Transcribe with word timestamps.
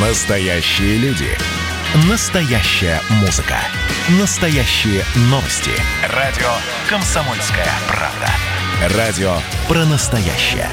Настоящие 0.00 0.96
люди. 0.98 1.26
Настоящая 2.08 3.00
музыка. 3.20 3.56
Настоящие 4.20 5.02
новости. 5.22 5.72
Радио 6.14 6.46
«Комсомольская 6.88 7.66
правда». 7.88 8.96
Радио 8.96 9.32
про 9.66 9.84
настоящее. 9.86 10.68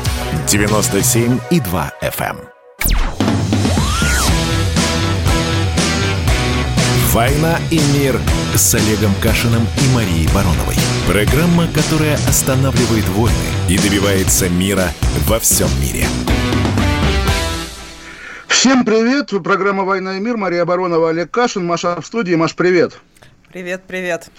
97,2 0.46 1.92
FM. 2.04 2.38
эм. 2.38 2.50
«Война 7.12 7.58
и 7.72 7.80
мир» 7.98 8.22
с 8.54 8.76
Олегом 8.76 9.16
Кашиным 9.24 9.66
и 9.82 9.96
Марией 9.96 10.30
Бароновой. 10.36 10.76
Программа, 11.08 11.66
которая 11.70 12.14
останавливает 12.28 13.08
войны 13.10 13.34
и 13.70 13.80
добивается 13.80 14.50
мира 14.50 14.94
во 15.26 15.40
всем 15.40 15.70
мире. 15.82 16.06
Всем 18.56 18.86
привет! 18.86 19.32
Программа 19.44 19.84
«Война 19.84 20.18
и 20.18 20.20
мир». 20.20 20.38
Мария 20.38 20.66
Баронова, 20.66 21.10
Олег 21.10 21.30
Кашин. 21.30 21.66
Маша 21.66 22.00
в 22.00 22.06
студии. 22.06 22.34
Маш, 22.36 22.56
привет! 22.56 22.98
Привет, 23.52 23.84
привет. 23.86 24.32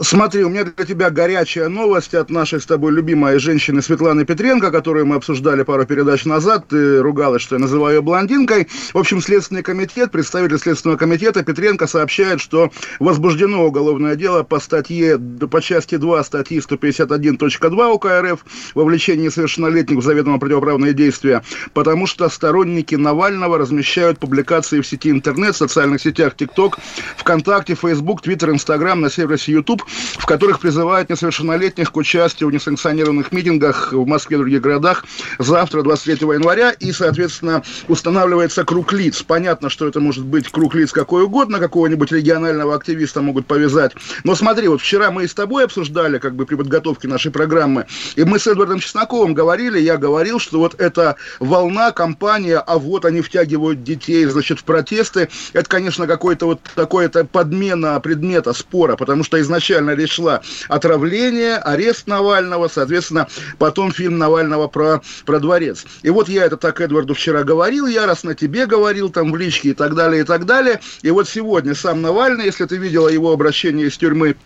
Смотри, 0.00 0.42
у 0.42 0.48
меня 0.48 0.64
для 0.64 0.84
тебя 0.84 1.08
горячая 1.08 1.68
новость 1.68 2.14
от 2.14 2.28
нашей 2.28 2.60
с 2.60 2.66
тобой 2.66 2.90
любимой 2.90 3.38
женщины 3.38 3.80
Светланы 3.80 4.24
Петренко, 4.24 4.72
которую 4.72 5.06
мы 5.06 5.14
обсуждали 5.14 5.62
пару 5.62 5.86
передач 5.86 6.24
назад. 6.24 6.66
Ты 6.68 7.00
ругалась, 7.00 7.42
что 7.42 7.54
я 7.54 7.60
называю 7.60 7.96
ее 7.96 8.02
блондинкой. 8.02 8.66
В 8.92 8.98
общем, 8.98 9.22
Следственный 9.22 9.62
комитет, 9.62 10.10
представитель 10.10 10.58
Следственного 10.58 10.98
комитета 10.98 11.44
Петренко 11.44 11.86
сообщает, 11.86 12.40
что 12.40 12.72
возбуждено 12.98 13.64
уголовное 13.64 14.16
дело 14.16 14.42
по 14.42 14.58
статье, 14.58 15.16
по 15.16 15.62
части 15.62 15.94
2 15.94 16.24
статьи 16.24 16.58
151.2 16.58 17.92
УК 17.92 18.06
РФ 18.06 18.44
вовлечение 18.74 19.26
несовершеннолетних 19.26 19.98
в 19.98 20.02
заведомо 20.02 20.40
противоправные 20.40 20.92
действия, 20.92 21.44
потому 21.72 22.08
что 22.08 22.28
сторонники 22.28 22.96
Навального 22.96 23.58
размещают 23.58 24.18
публикации 24.18 24.80
в 24.80 24.86
сети 24.88 25.10
интернет, 25.10 25.54
в 25.54 25.58
социальных 25.58 26.00
сетях 26.00 26.34
ТикТок, 26.34 26.78
ВКонтакте, 27.16 27.76
Фейсбук, 27.76 28.22
Твиттер, 28.22 28.50
Инстаграм, 28.50 29.00
на 29.00 29.08
сервисе 29.08 29.52
YouTube, 29.52 29.83
в 29.86 30.26
которых 30.26 30.60
призывают 30.60 31.10
несовершеннолетних 31.10 31.92
к 31.92 31.96
участию 31.96 32.48
в 32.48 32.52
несанкционированных 32.52 33.32
митингах 33.32 33.92
в 33.92 34.06
Москве 34.06 34.36
и 34.36 34.38
других 34.38 34.60
городах 34.60 35.04
завтра, 35.38 35.82
23 35.82 36.26
января, 36.28 36.70
и, 36.70 36.92
соответственно, 36.92 37.62
устанавливается 37.88 38.64
круг 38.64 38.92
лиц. 38.92 39.22
Понятно, 39.22 39.68
что 39.68 39.86
это 39.86 40.00
может 40.00 40.24
быть 40.24 40.48
круг 40.48 40.74
лиц 40.74 40.92
какой 40.92 41.24
угодно, 41.24 41.58
какого-нибудь 41.58 42.12
регионального 42.12 42.74
активиста 42.74 43.22
могут 43.22 43.46
повязать. 43.46 43.92
Но 44.24 44.34
смотри, 44.34 44.68
вот 44.68 44.80
вчера 44.80 45.10
мы 45.10 45.24
и 45.24 45.28
с 45.28 45.34
тобой 45.34 45.64
обсуждали, 45.64 46.18
как 46.18 46.34
бы 46.34 46.46
при 46.46 46.54
подготовке 46.54 47.08
нашей 47.08 47.30
программы, 47.30 47.86
и 48.16 48.24
мы 48.24 48.38
с 48.38 48.46
Эдвардом 48.46 48.80
Чесноковым 48.80 49.34
говорили, 49.34 49.78
я 49.78 49.96
говорил, 49.96 50.38
что 50.38 50.58
вот 50.58 50.80
эта 50.80 51.16
волна, 51.40 51.92
кампания, 51.92 52.58
а 52.58 52.78
вот 52.78 53.04
они 53.04 53.20
втягивают 53.20 53.82
детей, 53.82 54.24
значит, 54.26 54.60
в 54.60 54.64
протесты, 54.64 55.28
это, 55.52 55.68
конечно, 55.68 56.06
какой-то 56.06 56.46
вот 56.46 56.60
такой-то 56.74 57.24
подмена 57.24 57.98
предмета 58.00 58.52
спора, 58.52 58.96
потому 58.96 59.24
что 59.24 59.40
изначально 59.40 59.73
речь 59.94 60.12
шла 60.12 60.40
отравление, 60.68 61.56
арест 61.56 62.06
Навального, 62.06 62.68
соответственно, 62.68 63.28
потом 63.58 63.92
фильм 63.92 64.18
Навального 64.18 64.68
про, 64.68 65.02
про 65.26 65.40
дворец. 65.40 65.84
И 66.02 66.10
вот 66.10 66.28
я 66.28 66.44
это 66.44 66.56
так 66.56 66.80
Эдварду 66.80 67.14
вчера 67.14 67.42
говорил, 67.42 67.86
яростно 67.86 68.34
тебе 68.34 68.66
говорил, 68.66 69.10
там 69.10 69.32
в 69.32 69.36
личке 69.36 69.70
и 69.70 69.74
так 69.74 69.94
далее, 69.94 70.22
и 70.22 70.24
так 70.24 70.46
далее. 70.46 70.80
И 71.02 71.10
вот 71.10 71.28
сегодня 71.28 71.74
сам 71.74 72.02
Навальный, 72.02 72.44
если 72.44 72.64
ты 72.64 72.76
видела 72.76 73.08
его 73.08 73.32
обращение 73.32 73.86
из 73.86 73.96
тюрьмы, 73.96 74.36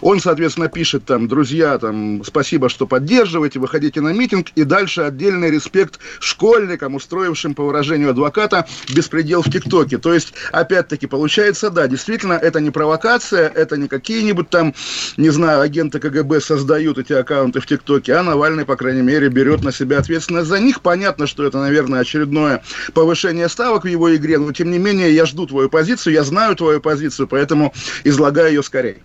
он, 0.00 0.20
соответственно, 0.20 0.68
пишет 0.68 1.04
там, 1.04 1.28
друзья, 1.28 1.78
там, 1.78 2.22
спасибо, 2.24 2.68
что 2.68 2.86
поддерживаете, 2.86 3.58
выходите 3.58 4.00
на 4.00 4.12
митинг, 4.12 4.48
и 4.54 4.64
дальше 4.64 5.02
отдельный 5.02 5.50
респект 5.50 5.98
школьникам, 6.20 6.94
устроившим, 6.94 7.54
по 7.54 7.64
выражению 7.64 8.10
адвоката, 8.10 8.66
беспредел 8.94 9.42
в 9.42 9.50
ТикТоке. 9.50 9.98
То 9.98 10.12
есть, 10.14 10.34
опять-таки, 10.52 11.06
получается, 11.06 11.70
да, 11.70 11.86
действительно, 11.86 12.34
это 12.34 12.60
не 12.60 12.70
провокация, 12.70 13.48
это 13.48 13.76
не 13.76 13.88
какие-нибудь 13.88 14.50
там, 14.50 14.74
не 15.16 15.30
знаю, 15.30 15.60
агенты 15.60 15.98
КГБ 15.98 16.40
создают 16.40 16.98
эти 16.98 17.12
аккаунты 17.12 17.60
в 17.60 17.66
ТикТоке, 17.66 18.14
а 18.14 18.22
Навальный, 18.22 18.64
по 18.64 18.76
крайней 18.76 19.02
мере, 19.02 19.28
берет 19.28 19.62
на 19.62 19.72
себя 19.72 19.98
ответственность 19.98 20.48
за 20.48 20.60
них. 20.60 20.80
Понятно, 20.80 21.26
что 21.26 21.44
это, 21.44 21.58
наверное, 21.58 22.00
очередное 22.00 22.62
повышение 22.94 23.48
ставок 23.48 23.84
в 23.84 23.88
его 23.88 24.14
игре, 24.14 24.38
но, 24.38 24.52
тем 24.52 24.70
не 24.70 24.78
менее, 24.78 25.14
я 25.14 25.26
жду 25.26 25.46
твою 25.46 25.68
позицию, 25.68 26.14
я 26.14 26.24
знаю 26.24 26.56
твою 26.56 26.80
позицию, 26.80 27.28
поэтому 27.28 27.72
излагаю 28.04 28.48
ее 28.48 28.62
скорее. 28.62 28.98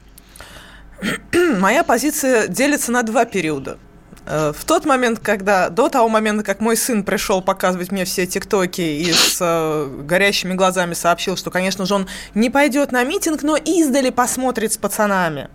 Моя 1.59 1.83
позиция 1.83 2.47
делится 2.47 2.91
на 2.91 3.03
два 3.03 3.25
периода. 3.25 3.77
Э, 4.25 4.53
в 4.57 4.63
тот 4.65 4.85
момент, 4.85 5.19
когда, 5.19 5.69
до 5.69 5.89
того 5.89 6.09
момента, 6.09 6.43
как 6.43 6.61
мой 6.61 6.77
сын 6.77 7.03
пришел 7.03 7.41
показывать 7.41 7.91
мне 7.91 8.05
все 8.05 8.25
тиктоки 8.25 8.81
и 8.81 9.11
с 9.11 9.37
э, 9.41 10.01
горящими 10.03 10.53
глазами 10.53 10.93
сообщил, 10.93 11.35
что, 11.37 11.51
конечно 11.51 11.85
же, 11.85 11.95
он 11.95 12.07
не 12.33 12.49
пойдет 12.49 12.91
на 12.91 13.03
митинг, 13.03 13.43
но 13.43 13.57
издали 13.57 14.09
посмотрит 14.09 14.73
с 14.73 14.77
пацанами. 14.77 15.49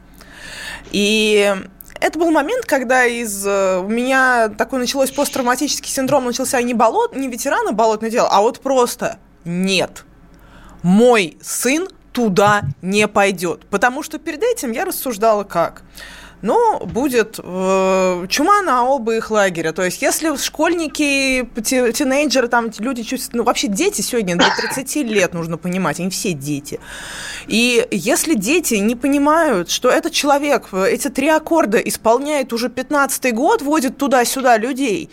И 0.91 1.55
это 2.01 2.19
был 2.19 2.31
момент, 2.31 2.65
когда 2.67 3.05
из 3.07 3.47
э, 3.47 3.79
у 3.79 3.89
меня 3.89 4.49
такой 4.51 4.79
началось 4.79 5.11
посттравматический 5.11 5.91
синдром, 5.91 6.27
начался 6.27 6.61
не 6.63 6.75
болот, 6.75 7.17
не 7.17 7.29
ветерана 7.29 7.73
болотное 7.73 8.11
дело, 8.11 8.29
а 8.31 8.41
вот 8.41 8.61
просто 8.61 9.19
нет. 9.45 10.05
Мой 10.83 11.39
сын 11.41 11.89
туда 12.19 12.62
не 12.83 13.06
пойдет. 13.06 13.65
Потому 13.71 14.03
что 14.03 14.19
перед 14.19 14.43
этим 14.43 14.73
я 14.73 14.84
рассуждала 14.84 15.45
как? 15.45 15.83
Ну, 16.43 16.84
будет 16.84 17.39
э, 17.41 18.27
чума 18.29 18.62
на 18.62 18.84
оба 18.84 19.15
их 19.15 19.31
лагеря. 19.31 19.73
То 19.73 19.84
есть, 19.84 20.03
если 20.03 20.37
школьники, 20.37 21.49
тинейджеры, 21.62 22.49
там 22.49 22.71
люди 22.81 23.05
чувствуют... 23.05 23.34
Ну, 23.34 23.43
вообще 23.45 23.69
дети 23.69 24.03
сегодня 24.03 24.34
до 24.37 24.47
30 24.75 24.97
лет, 25.05 25.33
нужно 25.33 25.59
понимать, 25.59 26.01
они 26.01 26.11
все 26.11 26.33
дети. 26.33 26.81
И 27.47 27.87
если 27.93 28.35
дети 28.35 28.75
не 28.75 28.97
понимают, 28.97 29.71
что 29.71 29.89
этот 29.89 30.12
человек 30.12 30.75
эти 30.75 31.09
три 31.11 31.29
аккорда 31.29 31.79
исполняет 31.79 32.53
уже 32.53 32.67
15-й 32.67 33.31
год, 33.31 33.62
водит 33.62 33.97
туда-сюда 33.97 34.59
людей, 34.59 35.11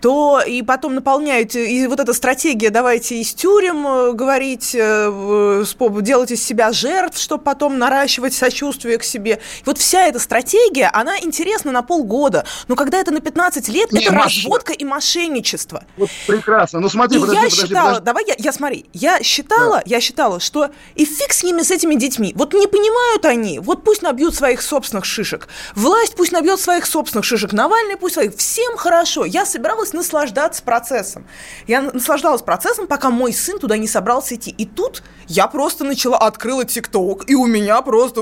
то 0.00 0.40
и 0.40 0.62
потом 0.62 0.94
наполняете, 0.94 1.66
и 1.66 1.86
вот 1.86 2.00
эта 2.00 2.12
стратегия, 2.12 2.70
давайте 2.70 3.20
из 3.20 3.34
тюрем 3.34 3.86
э, 3.86 4.12
говорить, 4.12 4.74
э, 4.74 5.64
делать 6.02 6.30
из 6.30 6.42
себя 6.42 6.72
жертв, 6.72 7.18
чтобы 7.18 7.44
потом 7.44 7.78
наращивать 7.78 8.34
сочувствие 8.34 8.98
к 8.98 9.04
себе. 9.04 9.40
Вот 9.64 9.78
вся 9.78 10.06
эта 10.06 10.18
стратегия, 10.18 10.90
она 10.92 11.18
интересна 11.18 11.72
на 11.72 11.82
полгода, 11.82 12.44
но 12.68 12.76
когда 12.76 12.98
это 12.98 13.10
на 13.10 13.20
15 13.20 13.68
лет, 13.68 13.92
Не, 13.92 14.02
это 14.02 14.12
Маша. 14.12 14.40
разводка 14.42 14.72
и 14.72 14.84
мошенничество. 14.84 15.84
Вот 15.96 16.10
прекрасно, 16.26 16.80
ну 16.80 16.88
смотри, 16.88 17.18
и 17.18 17.20
подожди, 17.20 17.36
я 17.36 17.44
подожди, 17.44 17.66
считала, 17.66 17.86
подожди. 17.86 18.04
давай 18.04 18.24
я, 18.26 18.34
я 18.38 18.52
смотри, 18.52 18.86
я 18.92 19.22
считала, 19.22 19.76
да. 19.76 19.82
я 19.86 20.00
считала, 20.00 20.40
что 20.40 20.70
и 20.94 21.04
фиг 21.04 21.32
с 21.32 21.42
ними, 21.42 21.62
с 21.62 21.70
этими 21.70 21.94
детьми, 21.94 22.32
вот 22.36 22.54
не 22.54 22.66
понимают 22.66 23.24
они, 23.24 23.58
вот 23.58 23.84
пусть 23.84 24.02
набьют 24.02 24.34
своих 24.34 24.62
собственных 24.62 25.04
шишек, 25.04 25.48
власть 25.74 26.14
пусть 26.16 26.32
набьет 26.32 26.60
своих 26.60 26.86
собственных 26.86 27.24
шишек, 27.24 27.52
Навальный 27.52 27.96
пусть 27.96 28.14
своих, 28.14 28.36
всем 28.36 28.76
хорошо, 28.76 29.24
я 29.24 29.44
собиралась 29.44 29.87
собиралась 29.88 29.92
наслаждаться 29.92 30.62
процессом. 30.62 31.26
Я 31.66 31.82
наслаждалась 31.82 32.42
процессом, 32.42 32.86
пока 32.86 33.10
мой 33.10 33.32
сын 33.32 33.58
туда 33.58 33.76
не 33.76 33.88
собрался 33.88 34.34
идти. 34.34 34.50
И 34.50 34.64
тут 34.64 35.02
я 35.26 35.46
просто 35.46 35.84
начала, 35.84 36.18
открыла 36.18 36.64
ТикТок, 36.64 37.28
и 37.28 37.34
у 37.34 37.46
меня 37.46 37.82
просто, 37.82 38.20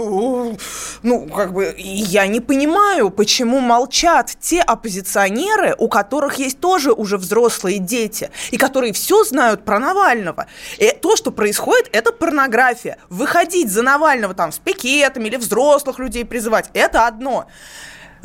ну, 1.02 1.28
как 1.28 1.52
бы, 1.52 1.74
я 1.76 2.26
не 2.26 2.40
понимаю, 2.40 3.10
почему 3.10 3.60
молчат 3.60 4.32
те 4.40 4.60
оппозиционеры, 4.60 5.74
у 5.78 5.88
которых 5.88 6.38
есть 6.38 6.60
тоже 6.60 6.92
уже 6.92 7.16
взрослые 7.16 7.78
дети, 7.78 8.30
и 8.50 8.56
которые 8.56 8.92
все 8.92 9.24
знают 9.24 9.64
про 9.64 9.78
Навального. 9.78 10.46
И 10.78 10.90
то, 10.90 11.16
что 11.16 11.30
происходит, 11.30 11.88
это 11.92 12.12
порнография. 12.12 12.96
Выходить 13.08 13.70
за 13.70 13.82
Навального 13.82 14.34
там 14.34 14.52
с 14.52 14.58
пикетами 14.58 15.28
или 15.28 15.36
взрослых 15.36 15.98
людей 15.98 16.24
призывать, 16.24 16.70
это 16.74 17.06
одно 17.06 17.46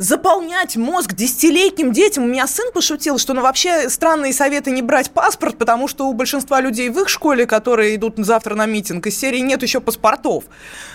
заполнять 0.02 0.76
мозг 0.76 1.14
десятилетним 1.14 1.92
детям. 1.92 2.24
У 2.24 2.26
меня 2.26 2.46
сын 2.46 2.72
пошутил, 2.72 3.18
что 3.18 3.34
ну 3.34 3.40
вообще 3.40 3.88
странные 3.88 4.32
советы 4.32 4.70
не 4.70 4.82
брать 4.82 5.10
паспорт, 5.12 5.56
потому 5.56 5.88
что 5.88 6.08
у 6.08 6.12
большинства 6.12 6.60
людей 6.60 6.88
в 6.90 6.98
их 6.98 7.08
школе, 7.08 7.46
которые 7.46 7.94
идут 7.96 8.14
завтра 8.18 8.54
на 8.54 8.66
митинг, 8.66 9.06
из 9.06 9.18
серии 9.18 9.38
нет 9.38 9.62
еще 9.62 9.80
паспортов. 9.80 10.44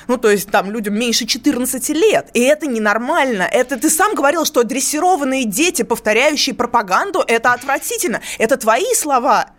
Ну, 0.07 0.17
то 0.17 0.29
есть 0.29 0.49
там 0.49 0.71
людям 0.71 0.95
меньше 0.95 1.25
14 1.25 1.89
лет. 1.89 2.29
И 2.33 2.41
это 2.41 2.67
ненормально. 2.67 3.43
Это 3.43 3.77
ты 3.77 3.89
сам 3.89 4.13
говорил, 4.13 4.45
что 4.45 4.63
дрессированные 4.63 5.45
дети, 5.45 5.83
повторяющие 5.83 6.55
пропаганду, 6.55 7.23
это 7.25 7.53
отвратительно. 7.53 8.21
Это 8.37 8.57
твои 8.57 8.93
слова. 8.93 9.51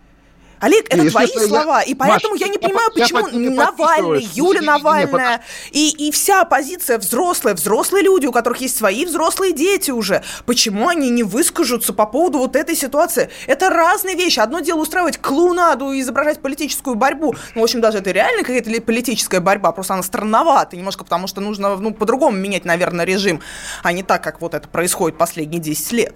Олег, 0.60 0.86
это 0.86 1.02
Если 1.02 1.10
твои 1.10 1.48
слова, 1.48 1.82
и 1.82 1.94
поэтому 1.94 2.34
Маш, 2.34 2.40
я 2.40 2.48
не 2.48 2.58
понимаю, 2.58 2.90
я, 2.94 3.02
почему 3.02 3.28
я 3.28 3.50
Навальный, 3.50 4.28
Юля 4.34 4.62
Навальная 4.62 5.42
и, 5.70 5.90
и 5.90 6.10
вся 6.10 6.42
оппозиция 6.42 6.98
взрослая, 6.98 7.54
взрослые 7.54 8.02
люди, 8.02 8.26
у 8.26 8.32
которых 8.32 8.60
есть 8.60 8.76
свои 8.76 9.04
взрослые 9.04 9.52
дети 9.52 9.90
уже, 9.90 10.22
почему 10.46 10.88
они 10.88 11.10
не 11.10 11.22
выскажутся 11.22 11.92
по 11.92 12.06
поводу 12.06 12.38
вот 12.38 12.56
этой 12.56 12.74
ситуации? 12.74 13.30
Это 13.46 13.70
разные 13.70 14.16
вещи. 14.16 14.40
Одно 14.40 14.60
дело 14.60 14.80
устраивать 14.80 15.18
клоунаду 15.18 15.92
и 15.92 16.00
изображать 16.00 16.40
политическую 16.40 16.96
борьбу. 16.96 17.34
Ну, 17.54 17.60
в 17.60 17.64
общем, 17.64 17.80
даже 17.80 17.98
это 17.98 18.10
реально 18.10 18.42
какая-то 18.42 18.80
политическая 18.80 19.40
борьба, 19.40 19.72
просто 19.72 19.94
она 19.94 20.02
странновата 20.02 20.76
немножко, 20.76 21.04
потому 21.04 21.26
что 21.26 21.40
нужно 21.40 21.76
ну, 21.76 21.92
по-другому 21.92 22.36
менять, 22.36 22.64
наверное, 22.64 23.04
режим, 23.04 23.40
а 23.82 23.92
не 23.92 24.02
так, 24.02 24.22
как 24.22 24.40
вот 24.40 24.54
это 24.54 24.68
происходит 24.68 25.18
последние 25.18 25.60
10 25.60 25.92
лет. 25.92 26.14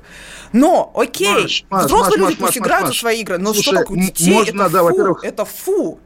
Но, 0.53 0.93
окей, 0.95 1.65
Маш, 1.71 1.85
взрослые 1.85 2.19
Маш, 2.21 2.31
люди 2.31 2.41
Маш, 2.41 2.49
пусть 2.49 2.57
Маш, 2.61 2.67
играют 2.67 2.87
Маш, 2.89 2.97
в 2.97 3.01
свои 3.01 3.21
игры, 3.21 3.39
но 3.39 3.53
Слушай, 3.53 3.67
что 3.67 3.77
такое 3.77 3.99
детей 3.99 4.32
Можно, 4.33 4.63
это 4.63 4.71
да, 4.71 4.83
фу, 4.91 5.19
это 5.23 5.45
фу. 5.45 5.99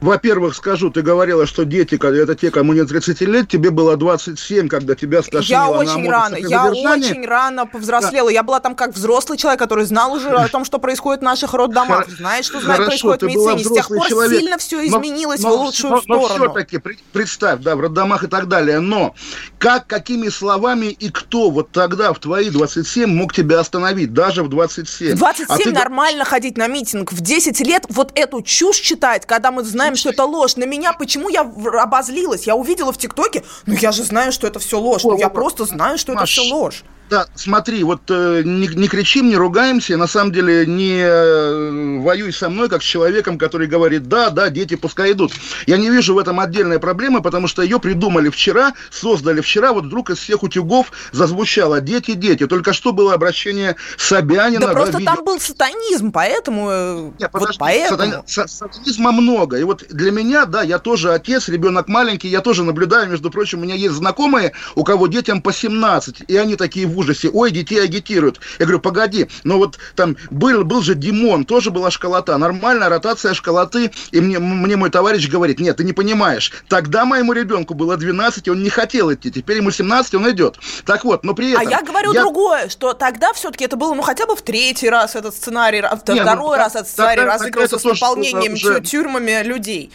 Во-первых, 0.00 0.54
скажу, 0.54 0.90
ты 0.90 1.00
говорила, 1.00 1.46
что 1.46 1.64
дети, 1.64 1.94
это 1.94 2.34
те, 2.34 2.50
кому 2.50 2.74
не 2.74 2.84
30 2.84 3.18
лет, 3.22 3.48
тебе 3.48 3.70
было 3.70 3.96
27, 3.96 4.68
когда 4.68 4.94
тебя 4.94 5.22
стошнило 5.22 5.48
Я 5.48 5.70
очень 5.70 6.08
рано, 6.08 6.36
я 6.36 6.66
очень 6.66 7.24
рано 7.24 7.66
повзрослела. 7.66 8.28
Да. 8.28 8.34
Я 8.34 8.42
была 8.42 8.60
там 8.60 8.74
как 8.74 8.94
взрослый 8.94 9.38
человек, 9.38 9.58
который 9.58 9.86
знал 9.86 10.12
уже 10.12 10.28
о 10.28 10.48
том, 10.48 10.66
что 10.66 10.78
происходит 10.78 11.22
в 11.22 11.24
наших 11.24 11.54
роддомах, 11.54 12.10
знает, 12.10 12.44
что 12.44 12.60
знает, 12.60 12.84
происходит 12.84 13.22
в 13.22 13.26
медицине. 13.26 13.64
С 13.64 13.72
тех 13.72 13.88
пор 13.88 14.06
человек. 14.06 14.38
сильно 14.38 14.58
все 14.58 14.86
изменилось 14.86 15.40
но, 15.40 15.56
в 15.56 15.60
лучшую 15.62 15.94
но, 15.94 16.00
сторону. 16.02 16.28
Но 16.28 16.52
все-таки 16.52 16.78
представь, 17.12 17.60
да, 17.60 17.74
в 17.74 17.80
роддомах 17.80 18.22
и 18.22 18.26
так 18.26 18.48
далее. 18.48 18.80
Но 18.80 19.14
как, 19.58 19.86
какими 19.86 20.28
словами 20.28 20.86
и 20.86 21.10
кто 21.10 21.50
вот 21.50 21.70
тогда 21.72 22.12
в 22.12 22.18
твои 22.18 22.50
27 22.50 23.08
мог 23.08 23.32
тебя 23.32 23.60
остановить, 23.60 24.12
даже 24.12 24.42
в 24.42 24.50
27? 24.50 25.14
В 25.14 25.18
27 25.18 25.46
а 25.48 25.56
ты... 25.56 25.72
нормально 25.72 26.26
ходить 26.26 26.58
на 26.58 26.66
митинг. 26.66 27.12
В 27.12 27.20
10 27.22 27.60
лет 27.60 27.86
вот 27.88 28.12
эту 28.14 28.42
чушь 28.42 28.76
читать, 28.76 29.24
когда 29.24 29.50
мы 29.50 29.64
знаем, 29.64 29.85
знаем, 29.86 29.96
что 29.96 30.10
это 30.10 30.24
ложь. 30.24 30.56
На 30.56 30.64
меня 30.64 30.92
почему 30.92 31.28
я 31.28 31.42
обозлилась? 31.42 32.46
Я 32.46 32.56
увидела 32.56 32.92
в 32.92 32.98
ТикТоке, 32.98 33.44
ну 33.66 33.74
я 33.74 33.92
же 33.92 34.02
знаю, 34.02 34.32
что 34.32 34.46
это 34.46 34.58
все 34.58 34.78
ложь. 34.78 35.04
Ну 35.04 35.16
я 35.18 35.28
просто 35.28 35.64
знаю, 35.64 35.98
что 35.98 36.12
это 36.12 36.26
все 36.26 36.42
ложь. 36.42 36.84
Да, 37.08 37.26
смотри, 37.36 37.84
вот 37.84 38.00
э, 38.08 38.42
не, 38.44 38.66
не 38.66 38.88
кричим, 38.88 39.28
не 39.28 39.36
ругаемся, 39.36 39.96
на 39.96 40.08
самом 40.08 40.32
деле 40.32 40.66
не 40.66 40.98
э, 40.98 42.00
воюй 42.00 42.32
со 42.32 42.48
мной, 42.48 42.68
как 42.68 42.82
с 42.82 42.84
человеком, 42.84 43.38
который 43.38 43.68
говорит, 43.68 44.08
да, 44.08 44.30
да, 44.30 44.48
дети 44.50 44.74
пускай 44.74 45.12
идут. 45.12 45.32
Я 45.66 45.76
не 45.76 45.88
вижу 45.88 46.14
в 46.14 46.18
этом 46.18 46.40
отдельной 46.40 46.80
проблемы, 46.80 47.22
потому 47.22 47.46
что 47.46 47.62
ее 47.62 47.78
придумали 47.78 48.28
вчера, 48.28 48.74
создали 48.90 49.40
вчера, 49.40 49.72
вот 49.72 49.84
вдруг 49.84 50.10
из 50.10 50.18
всех 50.18 50.42
утюгов 50.42 50.90
зазвучало 51.12 51.80
«дети, 51.80 52.14
дети». 52.14 52.46
Только 52.48 52.72
что 52.72 52.92
было 52.92 53.14
обращение 53.14 53.76
Собянина. 53.96 54.66
Да, 54.66 54.72
просто 54.72 54.92
да, 54.94 54.98
видео... 54.98 55.14
там 55.14 55.24
был 55.24 55.38
сатанизм, 55.38 56.10
поэтому... 56.10 56.68
Э, 56.70 57.10
Нет, 57.20 57.30
подожди, 57.30 57.52
вот 57.52 57.58
поэтому... 57.58 58.24
Сатани... 58.26 58.48
Сатанизма 58.48 59.12
много. 59.12 59.58
И 59.58 59.62
вот 59.62 59.84
для 59.90 60.10
меня, 60.10 60.44
да, 60.44 60.62
я 60.62 60.80
тоже 60.80 61.12
отец, 61.12 61.48
ребенок 61.48 61.86
маленький, 61.86 62.26
я 62.26 62.40
тоже 62.40 62.64
наблюдаю, 62.64 63.08
между 63.08 63.30
прочим, 63.30 63.60
у 63.60 63.62
меня 63.62 63.76
есть 63.76 63.94
знакомые, 63.94 64.54
у 64.74 64.82
кого 64.82 65.06
детям 65.06 65.40
по 65.40 65.52
17, 65.52 66.24
и 66.26 66.36
они 66.36 66.56
такие 66.56 66.95
в 66.96 66.98
ужасе, 66.98 67.28
ой, 67.28 67.50
детей 67.50 67.82
агитируют. 67.82 68.40
Я 68.58 68.64
говорю, 68.64 68.80
погоди, 68.80 69.28
но 69.44 69.58
вот 69.58 69.78
там 69.94 70.16
был, 70.30 70.64
был 70.64 70.82
же 70.82 70.94
Димон, 70.94 71.44
тоже 71.44 71.70
была 71.70 71.90
школота, 71.90 72.36
нормальная 72.38 72.88
ротация 72.88 73.34
школоты, 73.34 73.92
и 74.10 74.20
мне, 74.20 74.38
мне 74.38 74.76
мой 74.76 74.90
товарищ 74.90 75.28
говорит, 75.28 75.60
нет, 75.60 75.76
ты 75.76 75.84
не 75.84 75.92
понимаешь, 75.92 76.52
тогда 76.68 77.04
моему 77.04 77.32
ребенку 77.32 77.74
было 77.74 77.96
12, 77.96 78.48
он 78.48 78.62
не 78.62 78.70
хотел 78.70 79.12
идти, 79.12 79.30
теперь 79.30 79.58
ему 79.58 79.70
17, 79.70 80.14
он 80.14 80.30
идет. 80.30 80.56
Так 80.84 81.04
вот, 81.04 81.24
но 81.24 81.34
при 81.34 81.54
а 81.54 81.60
этом... 81.62 81.68
А 81.68 81.70
я 81.70 81.82
говорю 81.82 82.12
я... 82.12 82.22
другое, 82.22 82.68
что 82.68 82.94
тогда 82.94 83.32
все-таки 83.34 83.64
это 83.64 83.76
было, 83.76 83.94
ну, 83.94 84.02
хотя 84.02 84.26
бы 84.26 84.34
в 84.34 84.42
третий 84.42 84.88
раз 84.88 85.14
этот 85.14 85.34
сценарий, 85.34 85.80
Нет, 85.80 86.02
ну, 86.06 86.14
второй 86.16 86.56
ну, 86.56 86.62
раз 86.62 86.74
этот 86.74 86.88
сценарий 86.88 87.22
разыгрывался 87.22 87.78
с 87.78 87.84
наполнением 87.84 88.54
уже... 88.54 88.80
тюрьмами 88.80 89.42
людей. 89.42 89.92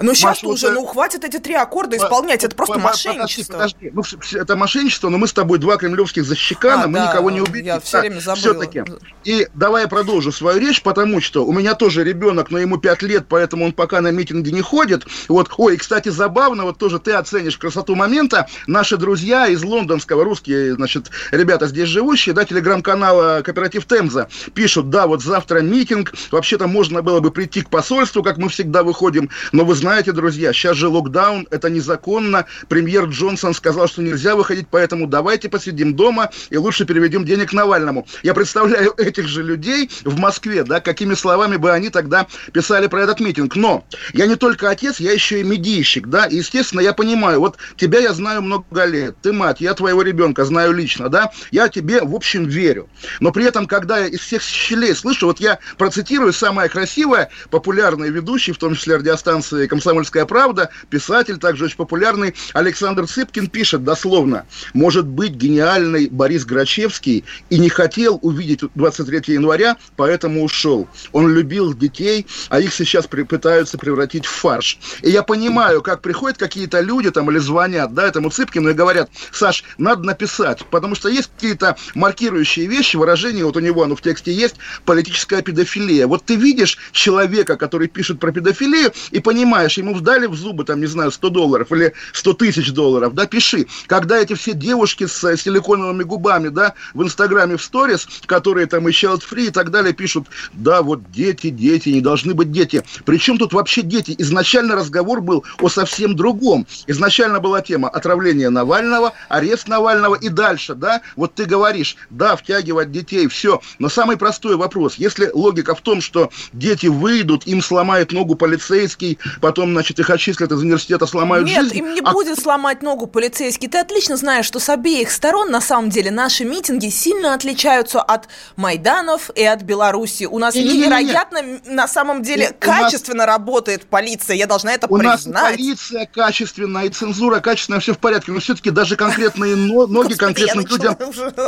Ну 0.00 0.14
сейчас 0.14 0.42
уже, 0.42 0.68
вот, 0.68 0.74
ну 0.74 0.86
хватит 0.86 1.24
эти 1.24 1.38
три 1.38 1.54
аккорда 1.54 1.96
исполнять, 1.96 2.44
это 2.44 2.56
просто 2.56 2.78
мошенничество. 2.78 3.54
Подожди, 3.54 3.90
подожди. 3.90 4.18
Ну, 4.32 4.40
это 4.40 4.56
мошенничество, 4.56 5.08
но 5.08 5.18
мы 5.18 5.26
с 5.26 5.32
тобой 5.32 5.58
два 5.58 5.76
кремлевских 5.76 6.24
защекана, 6.24 6.84
а, 6.84 6.88
мы 6.88 6.98
да, 6.98 7.10
никого 7.10 7.30
не 7.30 7.40
убили. 7.40 7.66
Я 7.66 7.80
все 7.80 8.00
время 8.00 8.20
забыла. 8.20 8.36
Все-таки. 8.36 8.84
И 9.24 9.46
давай 9.54 9.82
я 9.82 9.88
продолжу 9.88 10.32
свою 10.32 10.58
речь, 10.58 10.82
потому 10.82 11.20
что 11.20 11.44
у 11.44 11.52
меня 11.52 11.74
тоже 11.74 12.04
ребенок, 12.04 12.50
но 12.50 12.58
ему 12.58 12.78
пять 12.78 13.02
лет, 13.02 13.26
поэтому 13.28 13.66
он 13.66 13.72
пока 13.72 14.00
на 14.00 14.10
митинги 14.10 14.50
не 14.50 14.62
ходит. 14.62 15.04
Вот, 15.28 15.52
ой, 15.58 15.76
кстати, 15.76 16.08
забавно, 16.08 16.64
вот 16.64 16.78
тоже 16.78 16.98
ты 16.98 17.12
оценишь 17.12 17.58
красоту 17.58 17.94
момента. 17.94 18.46
Наши 18.66 18.96
друзья 18.96 19.46
из 19.46 19.62
лондонского, 19.62 20.24
русские, 20.24 20.74
значит, 20.74 21.10
ребята 21.30 21.66
здесь 21.66 21.88
живущие, 21.88 22.34
да, 22.34 22.44
телеграм-канала 22.44 23.42
Кооператив 23.44 23.84
Темза, 23.86 24.28
пишут, 24.54 24.88
да, 24.88 25.06
вот 25.06 25.22
завтра 25.22 25.60
митинг, 25.60 26.12
вообще-то 26.30 26.66
можно 26.66 27.02
было 27.02 27.20
бы 27.20 27.30
прийти 27.30 27.62
к 27.62 27.68
посольству, 27.68 28.22
как 28.22 28.38
мы 28.38 28.48
всегда 28.48 28.82
выходим, 28.82 29.28
но 29.52 29.64
вы 29.64 29.74
знаете, 29.74 29.89
знаете, 29.90 30.12
друзья, 30.12 30.52
сейчас 30.52 30.76
же 30.76 30.86
локдаун, 30.86 31.48
это 31.50 31.68
незаконно. 31.68 32.46
Премьер 32.68 33.06
Джонсон 33.06 33.54
сказал, 33.54 33.88
что 33.88 34.02
нельзя 34.02 34.36
выходить, 34.36 34.68
поэтому 34.70 35.08
давайте 35.08 35.48
посидим 35.48 35.96
дома 35.96 36.30
и 36.48 36.56
лучше 36.56 36.84
переведем 36.84 37.24
денег 37.24 37.52
Навальному. 37.52 38.06
Я 38.22 38.32
представляю 38.32 38.94
этих 38.96 39.26
же 39.26 39.42
людей 39.42 39.90
в 40.04 40.16
Москве, 40.16 40.62
да, 40.62 40.78
какими 40.78 41.14
словами 41.14 41.56
бы 41.56 41.72
они 41.72 41.88
тогда 41.88 42.28
писали 42.52 42.86
про 42.86 43.02
этот 43.02 43.18
митинг. 43.18 43.56
Но 43.56 43.84
я 44.12 44.26
не 44.26 44.36
только 44.36 44.70
отец, 44.70 45.00
я 45.00 45.10
еще 45.10 45.40
и 45.40 45.42
медийщик, 45.42 46.06
да, 46.06 46.26
и, 46.26 46.36
естественно, 46.36 46.80
я 46.80 46.92
понимаю, 46.92 47.40
вот 47.40 47.56
тебя 47.74 47.98
я 47.98 48.12
знаю 48.12 48.42
много 48.42 48.84
лет, 48.84 49.16
ты 49.22 49.32
мать, 49.32 49.60
я 49.60 49.74
твоего 49.74 50.02
ребенка 50.02 50.44
знаю 50.44 50.72
лично, 50.72 51.08
да, 51.08 51.32
я 51.50 51.68
тебе, 51.68 52.00
в 52.00 52.14
общем, 52.14 52.44
верю. 52.44 52.88
Но 53.18 53.32
при 53.32 53.44
этом, 53.44 53.66
когда 53.66 53.98
я 53.98 54.06
из 54.06 54.20
всех 54.20 54.40
щелей 54.40 54.94
слышу, 54.94 55.26
вот 55.26 55.40
я 55.40 55.58
процитирую 55.78 56.32
самое 56.32 56.68
красивое, 56.68 57.30
популярный 57.50 58.10
ведущий, 58.10 58.52
в 58.52 58.58
том 58.58 58.76
числе 58.76 58.94
радиостанции 58.94 59.66
«Комсомольская 59.66 59.79
правда», 60.26 60.70
писатель, 60.88 61.38
также 61.38 61.64
очень 61.66 61.76
популярный, 61.76 62.34
Александр 62.52 63.06
Цыпкин 63.06 63.48
пишет 63.48 63.84
дословно, 63.84 64.46
«Может 64.74 65.06
быть, 65.06 65.32
гениальный 65.32 66.08
Борис 66.08 66.44
Грачевский 66.44 67.24
и 67.50 67.58
не 67.58 67.68
хотел 67.68 68.18
увидеть 68.22 68.60
23 68.74 69.34
января, 69.34 69.76
поэтому 69.96 70.42
ушел. 70.42 70.88
Он 71.12 71.32
любил 71.32 71.74
детей, 71.74 72.26
а 72.48 72.60
их 72.60 72.72
сейчас 72.72 73.06
при, 73.06 73.22
пытаются 73.22 73.78
превратить 73.78 74.26
в 74.26 74.30
фарш». 74.30 74.78
И 75.02 75.10
я 75.10 75.22
понимаю, 75.22 75.82
как 75.82 76.02
приходят 76.02 76.38
какие-то 76.38 76.80
люди 76.80 77.10
там 77.10 77.30
или 77.30 77.38
звонят, 77.38 77.94
да, 77.94 78.06
этому 78.06 78.30
Цыпкину 78.30 78.70
и 78.70 78.74
говорят, 78.74 79.10
Саш, 79.32 79.64
надо 79.78 80.04
написать, 80.04 80.64
потому 80.70 80.94
что 80.94 81.08
есть 81.08 81.30
какие-то 81.34 81.76
маркирующие 81.94 82.66
вещи, 82.66 82.96
выражения, 82.96 83.44
вот 83.44 83.56
у 83.56 83.60
него 83.60 83.82
оно 83.82 83.96
в 83.96 84.02
тексте 84.02 84.32
есть, 84.32 84.56
политическая 84.84 85.42
педофилия. 85.42 86.06
Вот 86.06 86.24
ты 86.24 86.36
видишь 86.36 86.78
человека, 86.92 87.56
который 87.56 87.88
пишет 87.88 88.20
про 88.20 88.32
педофилию, 88.32 88.92
и 89.10 89.20
понимаешь, 89.20 89.59
понимаешь, 89.60 89.78
ему 89.78 89.94
вдали 89.94 90.26
в 90.26 90.34
зубы, 90.34 90.64
там, 90.64 90.80
не 90.80 90.86
знаю, 90.86 91.10
100 91.10 91.28
долларов 91.28 91.72
или 91.72 91.92
100 92.14 92.32
тысяч 92.34 92.72
долларов, 92.72 93.14
да, 93.14 93.26
пиши. 93.26 93.66
Когда 93.86 94.18
эти 94.18 94.32
все 94.32 94.54
девушки 94.54 95.06
с 95.06 95.22
э, 95.24 95.36
силиконовыми 95.36 96.02
губами, 96.02 96.48
да, 96.48 96.72
в 96.94 97.02
Инстаграме, 97.02 97.56
в 97.56 97.62
сторис, 97.62 98.08
которые 98.24 98.66
там 98.66 98.88
и 98.88 98.92
child 98.92 99.22
free 99.30 99.48
и 99.48 99.50
так 99.50 99.70
далее 99.70 99.92
пишут, 99.92 100.28
да, 100.54 100.80
вот 100.80 101.10
дети, 101.10 101.50
дети, 101.50 101.90
не 101.90 102.00
должны 102.00 102.32
быть 102.32 102.50
дети. 102.50 102.82
Причем 103.04 103.36
тут 103.36 103.52
вообще 103.52 103.82
дети? 103.82 104.14
Изначально 104.16 104.76
разговор 104.76 105.20
был 105.20 105.44
о 105.60 105.68
совсем 105.68 106.16
другом. 106.16 106.66
Изначально 106.86 107.40
была 107.40 107.60
тема 107.60 107.90
отравления 107.90 108.48
Навального, 108.48 109.12
арест 109.28 109.68
Навального 109.68 110.14
и 110.14 110.30
дальше, 110.30 110.74
да, 110.74 111.02
вот 111.16 111.34
ты 111.34 111.44
говоришь, 111.44 111.96
да, 112.08 112.34
втягивать 112.34 112.92
детей, 112.92 113.28
все. 113.28 113.60
Но 113.78 113.90
самый 113.90 114.16
простой 114.16 114.56
вопрос, 114.56 114.94
если 114.94 115.30
логика 115.34 115.74
в 115.74 115.82
том, 115.82 116.00
что 116.00 116.30
дети 116.54 116.86
выйдут, 116.86 117.46
им 117.46 117.60
сломает 117.60 118.12
ногу 118.12 118.36
полицейский, 118.36 119.18
потом 119.50 119.72
значит, 119.72 119.98
их 119.98 120.08
отчислят 120.08 120.52
из 120.52 120.60
университета, 120.60 121.06
сломают 121.06 121.48
Нет, 121.48 121.62
жизнь. 121.62 121.78
им 121.78 121.92
не 121.92 122.00
а... 122.02 122.12
будет 122.12 122.38
сломать 122.38 122.82
ногу 122.82 123.08
полицейский. 123.08 123.66
Ты 123.66 123.78
отлично 123.78 124.16
знаешь, 124.16 124.46
что 124.46 124.60
с 124.60 124.68
обеих 124.68 125.10
сторон, 125.10 125.50
на 125.50 125.60
самом 125.60 125.90
деле, 125.90 126.12
наши 126.12 126.44
митинги 126.44 126.88
сильно 126.88 127.34
отличаются 127.34 128.00
от 128.00 128.28
Майданов 128.54 129.30
и 129.34 129.42
от 129.42 129.62
Беларуси. 129.62 130.22
У 130.24 130.38
нас 130.38 130.54
не, 130.54 130.62
невероятно, 130.62 131.42
не, 131.42 131.52
не, 131.54 131.60
не. 131.66 131.74
на 131.74 131.88
самом 131.88 132.22
деле, 132.22 132.50
и 132.50 132.64
качественно 132.64 133.26
нас... 133.26 133.38
работает 133.38 133.86
полиция. 133.86 134.36
Я 134.36 134.46
должна 134.46 134.72
это 134.72 134.86
у 134.86 134.96
признать. 134.96 135.26
У 135.26 135.30
нас 135.30 135.50
полиция 135.50 136.06
качественная, 136.06 136.84
и 136.84 136.90
цензура 136.90 137.40
качественная, 137.40 137.80
все 137.80 137.94
в 137.94 137.98
порядке. 137.98 138.30
Но 138.30 138.38
все-таки 138.38 138.70
даже 138.70 138.94
конкретные 138.94 139.56
ноги 139.56 140.14
конкретным 140.14 140.64
людям... 140.64 140.96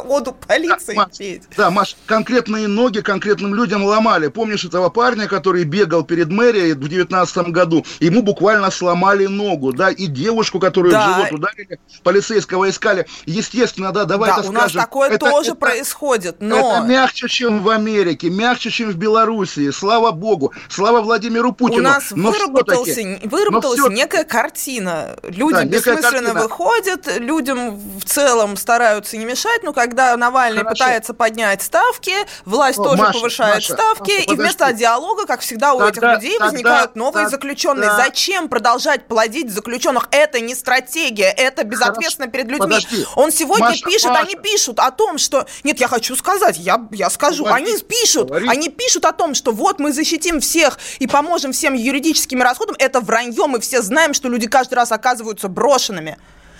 Оду 0.09 0.33
полиции 0.33 0.99
Да, 1.57 1.71
Маш, 1.71 1.95
конкретные 2.07 2.67
ноги 2.67 2.99
конкретным 2.99 3.55
людям 3.55 3.85
ломали. 3.85 4.27
Помнишь 4.27 4.65
этого 4.65 4.89
парня, 4.89 5.29
который 5.29 5.63
бегал 5.63 6.03
перед 6.03 6.31
мэрией 6.31 6.73
в 6.73 6.89
девятнадцатом 6.89 7.53
году 7.53 7.87
ему 8.01 8.23
буквально 8.23 8.71
сломали 8.71 9.27
ногу, 9.27 9.73
да, 9.73 9.91
и 9.91 10.07
девушку, 10.07 10.59
которую 10.61 10.93
да. 10.93 11.01
в 11.01 11.15
живот 11.15 11.33
ударили, 11.33 11.81
полицейского 12.03 12.69
искали. 12.69 13.07
Естественно, 13.27 13.93
да, 13.93 14.05
давай 14.05 14.31
да, 14.31 14.39
это 14.39 14.49
у 14.49 14.53
скажем. 14.53 14.77
нас 14.77 14.85
такое 14.85 15.11
это, 15.11 15.19
тоже 15.31 15.51
это, 15.51 15.57
происходит, 15.57 16.37
но... 16.41 16.57
Это 16.57 16.87
мягче, 16.87 17.29
чем 17.29 17.63
в 17.63 17.69
Америке, 17.69 18.31
мягче, 18.31 18.71
чем 18.71 18.91
в 18.91 18.97
Белоруссии, 18.97 19.71
слава 19.71 20.11
богу, 20.13 20.53
слава 20.69 21.01
Владимиру 21.01 21.53
Путину. 21.53 21.81
У 21.81 21.83
нас 21.83 22.05
но 22.11 22.31
выработался, 22.31 23.21
выработалась 23.25 23.81
некая 23.91 24.25
картина. 24.25 25.17
Люди 25.23 25.55
да, 25.55 25.65
бессмысленно 25.65 26.35
выходят, 26.35 27.19
людям 27.19 27.77
в 27.99 28.05
целом 28.05 28.57
стараются 28.57 29.17
не 29.17 29.25
мешать, 29.25 29.63
но 29.63 29.73
когда 29.73 30.17
Навальный 30.17 30.63
Хорошо. 30.63 30.85
пытается 30.85 31.15
поднять 31.15 31.63
ставки, 31.63 32.13
власть 32.45 32.79
О, 32.79 32.85
тоже 32.85 33.03
Маша, 33.03 33.19
повышает 33.19 33.55
Маша, 33.57 33.73
ставки, 33.75 34.13
Маша, 34.13 34.33
и 34.33 34.37
вместо 34.37 34.73
диалога, 34.73 35.27
как 35.27 35.41
всегда, 35.41 35.75
у 35.75 35.79
тогда, 35.79 35.91
этих 35.91 36.23
людей 36.23 36.39
тогда, 36.39 36.53
возникают 36.53 36.97
новые 36.97 37.25
тогда, 37.25 37.31
заключенные 37.31 37.82
да. 37.87 37.97
Зачем 37.97 38.49
продолжать 38.49 39.07
плодить 39.07 39.51
заключенных? 39.51 40.09
Это 40.11 40.41
не 40.41 40.55
стратегия, 40.55 41.33
это 41.37 41.65
безответственно 41.65 42.31
Хорошо. 42.31 42.33
перед 42.33 42.51
людьми. 42.51 42.59
Подожди. 42.59 43.07
Он 43.17 43.31
сегодня 43.31 43.67
Маша, 43.67 43.85
пишет, 43.85 44.11
Маша. 44.11 44.23
они 44.23 44.35
пишут 44.37 44.79
о 44.79 44.91
том, 44.91 45.19
что... 45.19 45.47
Нет, 45.65 45.81
я 45.81 45.89
хочу 45.89 46.17
сказать, 46.17 46.59
я, 46.59 46.87
я 46.91 47.11
скажу. 47.11 47.45
Говори, 47.45 47.65
они 47.65 47.79
пишут, 47.83 48.29
говори. 48.29 48.49
они 48.49 48.69
пишут 48.69 49.05
о 49.05 49.13
том, 49.13 49.35
что 49.35 49.53
вот 49.53 49.79
мы 49.79 49.93
защитим 49.93 50.41
всех 50.41 50.79
и 50.99 51.07
поможем 51.07 51.53
всем 51.53 51.75
юридическими 51.75 52.43
расходами. 52.43 52.77
Это 52.79 53.01
вранье, 53.01 53.47
мы 53.47 53.61
все 53.61 53.83
знаем, 53.83 54.15
что 54.15 54.29
люди 54.29 54.47
каждый 54.47 54.75
раз 54.75 54.93
оказываются 54.93 55.49
брошенными. 55.49 56.19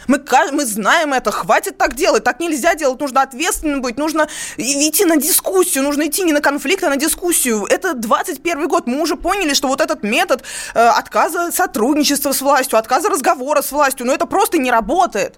Мы, 0.09 0.23
мы 0.53 0.65
знаем 0.65 1.13
это, 1.13 1.31
хватит 1.31 1.79
так 1.79 1.95
делать, 1.95 2.25
так 2.25 2.41
нельзя 2.41 2.75
делать, 2.75 3.01
нужно 3.01 3.23
ответственным 3.23 3.83
быть, 3.83 3.99
нужно 3.99 4.29
идти 4.57 5.05
на 5.05 5.17
дискуссию, 5.17 5.85
нужно 5.85 6.07
идти 6.07 6.23
не 6.23 6.33
на 6.33 6.41
конфликт, 6.41 6.85
а 6.85 6.89
на 6.89 6.97
дискуссию. 6.97 7.67
Это 7.69 7.95
21 7.95 8.69
год, 8.69 8.87
мы 8.87 9.01
уже 9.01 9.17
поняли, 9.17 9.55
что 9.55 9.69
вот 9.69 9.81
этот 9.81 10.03
метод 10.03 10.43
э, 10.75 10.81
отказа 10.81 11.51
сотрудничества 11.53 12.33
с 12.33 12.41
властью, 12.41 12.79
отказа 12.79 13.09
разговора 13.09 13.63
с 13.63 13.73
властью, 13.73 14.07
ну 14.07 14.13
это 14.13 14.27
просто 14.27 14.59
не 14.59 14.71
работает. 14.71 15.37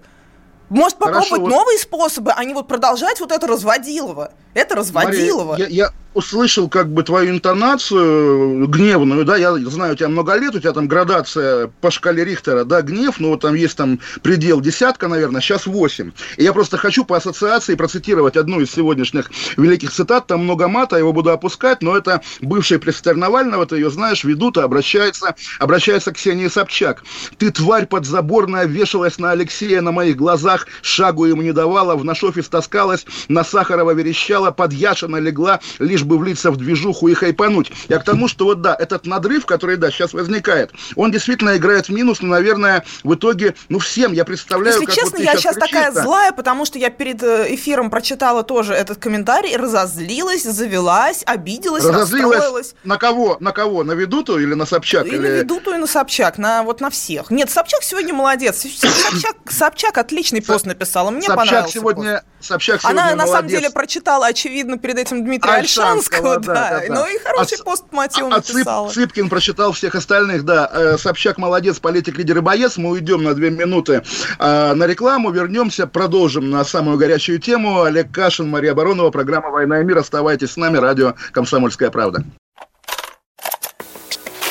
Может 0.69 0.97
попробовать 0.97 1.29
Хорошо, 1.29 1.47
новые 1.47 1.77
способы, 1.77 2.31
а 2.31 2.43
не 2.43 2.53
вот 2.53 2.67
продолжать 2.67 3.19
вот 3.19 3.31
это 3.31 3.45
разводилово. 3.47 4.31
Это 4.55 4.75
разводилово. 4.75 5.51
Мария, 5.51 5.67
я, 5.67 5.85
я, 5.85 5.91
услышал 6.15 6.69
как 6.69 6.91
бы 6.91 7.03
твою 7.03 7.31
интонацию 7.31 8.67
гневную, 8.67 9.25
да, 9.25 9.35
я 9.35 9.53
знаю, 9.69 9.93
у 9.93 9.95
тебя 9.95 10.07
много 10.07 10.35
лет, 10.35 10.55
у 10.55 10.59
тебя 10.59 10.71
там 10.71 10.87
градация 10.87 11.67
по 11.81 11.91
шкале 11.91 12.23
Рихтера, 12.23 12.63
да, 12.63 12.81
гнев, 12.81 13.19
ну, 13.19 13.29
вот 13.29 13.41
там 13.41 13.53
есть 13.53 13.75
там 13.75 13.99
предел 14.23 14.61
десятка, 14.61 15.09
наверное, 15.09 15.41
сейчас 15.41 15.65
восемь. 15.65 16.11
И 16.37 16.43
я 16.43 16.53
просто 16.53 16.77
хочу 16.77 17.03
по 17.03 17.17
ассоциации 17.17 17.75
процитировать 17.75 18.37
одну 18.37 18.61
из 18.61 18.71
сегодняшних 18.71 19.29
великих 19.57 19.91
цитат, 19.91 20.27
там 20.27 20.45
много 20.45 20.69
мата, 20.69 20.97
его 20.97 21.11
буду 21.11 21.31
опускать, 21.31 21.81
но 21.81 21.95
это 21.97 22.21
бывший 22.41 22.79
представитель 22.79 23.19
Навального, 23.19 23.65
ты 23.65 23.75
ее 23.75 23.91
знаешь, 23.91 24.23
ведут, 24.23 24.57
обращается, 24.57 25.35
обращается 25.59 26.13
к 26.13 26.15
Ксении 26.15 26.47
Собчак. 26.47 27.03
Ты, 27.37 27.51
тварь 27.51 27.87
подзаборная, 27.87 28.65
вешалась 28.65 29.19
на 29.19 29.31
Алексея 29.31 29.81
на 29.81 29.91
моих 29.91 30.15
глазах, 30.15 30.67
шагу 30.81 31.25
ему 31.25 31.41
не 31.41 31.51
давала, 31.51 31.95
в 31.97 32.05
наш 32.05 32.23
офис 32.23 32.47
таскалась, 32.47 33.05
на 33.27 33.43
Сахарова 33.43 33.91
верещала, 33.91 34.44
под 34.51 34.73
Яшина 34.73 35.17
легла, 35.17 35.59
лишь 35.79 36.03
бы 36.03 36.17
влиться 36.17 36.51
в 36.51 36.57
движуху 36.57 37.07
и 37.07 37.13
хайпануть. 37.13 37.71
Я 37.89 37.99
к 37.99 38.03
тому, 38.03 38.27
что 38.27 38.45
вот 38.45 38.61
да, 38.61 38.75
этот 38.77 39.05
надрыв, 39.05 39.45
который, 39.45 39.77
да, 39.77 39.91
сейчас 39.91 40.13
возникает, 40.13 40.71
он 40.95 41.11
действительно 41.11 41.57
играет 41.57 41.87
в 41.87 41.91
минус, 41.91 42.21
но, 42.21 42.29
наверное, 42.29 42.85
в 43.03 43.13
итоге, 43.15 43.55
ну, 43.69 43.79
всем, 43.79 44.13
я 44.13 44.25
представляю, 44.25 44.75
Если 44.75 44.85
как 44.85 44.95
честно, 44.95 45.17
вот 45.17 45.25
я 45.25 45.35
сейчас 45.35 45.55
такая 45.55 45.91
злая, 45.91 46.31
потому 46.31 46.65
что 46.65 46.79
я 46.79 46.89
перед 46.89 47.21
э, 47.23 47.53
эфиром 47.55 47.89
прочитала 47.89 48.43
тоже 48.43 48.73
этот 48.73 48.97
комментарий, 48.97 49.55
разозлилась, 49.55 50.43
завелась, 50.43 51.23
обиделась, 51.25 51.83
разозлилась 51.83 52.35
расстроилась. 52.35 52.75
На 52.83 52.97
кого? 52.97 53.37
На 53.39 53.51
кого? 53.51 53.83
На 53.83 53.93
Ведуту 53.93 54.39
или 54.39 54.53
на 54.53 54.65
Собчак? 54.65 55.05
И 55.05 55.09
или... 55.09 55.17
на 55.17 55.27
Ведуту, 55.27 55.73
и 55.73 55.77
на 55.77 55.87
Собчак, 55.87 56.37
на, 56.37 56.63
вот 56.63 56.81
на 56.81 56.89
всех. 56.89 57.31
Нет, 57.31 57.49
Собчак 57.49 57.83
сегодня 57.83 58.13
молодец. 58.13 58.57
Собчак, 58.61 59.35
Собчак 59.49 59.97
отличный 59.97 60.41
пост 60.41 60.65
написала, 60.65 61.11
мне 61.11 61.21
Собчак 61.21 61.37
понравился 61.37 61.73
сегодня, 61.73 62.13
пост. 62.13 62.25
Собчак 62.45 62.81
сегодня 62.81 63.01
Она, 63.01 63.11
молодец. 63.11 63.25
на 63.25 63.31
самом 63.31 63.49
деле, 63.49 63.69
прочитала, 63.71 64.27
очевидно, 64.27 64.77
перед 64.77 64.99
этим 64.99 65.23
Дмитрия 65.25 65.53
Альшанского, 65.53 66.39
да, 66.39 66.53
да, 66.53 66.83
да. 66.87 66.93
Ну 66.93 67.07
и 67.07 67.17
хороший 67.17 67.57
а, 67.59 67.63
пост 67.63 67.85
мотив 67.91 68.25
а, 68.25 68.29
написала. 68.29 68.89
Цып, 68.89 68.95
Цыпкин 68.95 69.29
прочитал 69.29 69.71
всех 69.71 69.95
остальных, 69.95 70.43
да. 70.43 70.69
Э, 70.71 70.97
Собчак 70.97 71.37
молодец, 71.37 71.79
политик, 71.79 72.17
лидер 72.17 72.37
и 72.37 72.41
боец. 72.41 72.77
Мы 72.77 72.91
уйдем 72.91 73.23
на 73.23 73.33
две 73.33 73.49
минуты 73.49 74.03
э, 74.37 74.73
на 74.73 74.85
рекламу, 74.85 75.31
вернемся, 75.31 75.87
продолжим 75.87 76.49
на 76.51 76.63
самую 76.63 76.97
горячую 76.97 77.39
тему. 77.39 77.81
Олег 77.81 78.11
Кашин, 78.11 78.47
Мария 78.49 78.75
Баронова, 78.75 79.09
программа 79.09 79.49
«Война 79.49 79.81
и 79.81 79.83
мир». 79.83 79.97
Оставайтесь 79.97 80.51
с 80.51 80.57
нами, 80.57 80.77
радио 80.77 81.15
«Комсомольская 81.31 81.89
правда». 81.89 82.23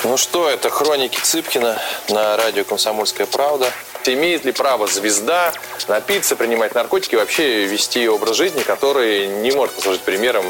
Ну 0.03 0.17
что, 0.17 0.51
это 0.51 0.69
хроники 0.69 1.19
Цыпкина 1.19 1.79
на 2.11 2.37
радио 2.37 2.65
«Комсомольская 2.65 3.27
правда». 3.27 3.71
Имеет 4.07 4.45
ли 4.45 4.53
право 4.53 4.87
звезда 4.87 5.53
напиться, 5.89 6.37
принимать 6.37 6.75
наркотики, 6.75 7.15
вообще 7.15 7.65
вести 7.65 8.07
образ 8.09 8.37
жизни, 8.37 8.63
который 8.63 9.27
не 9.27 9.51
может 9.53 9.75
послужить 9.75 10.03
примером 10.03 10.45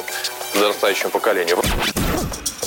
подрастающему 0.53 1.11
поколению? 1.11 1.59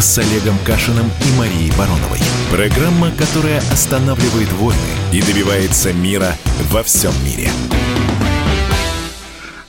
с 0.00 0.18
Олегом 0.18 0.58
Кашиным 0.64 1.06
и 1.06 1.38
Марией 1.38 1.70
Бароновой. 1.76 2.20
Программа, 2.50 3.10
которая 3.12 3.58
останавливает 3.70 4.50
войны 4.52 4.78
и 5.12 5.20
добивается 5.20 5.92
мира 5.92 6.34
во 6.70 6.82
всем 6.82 7.12
мире. 7.24 7.50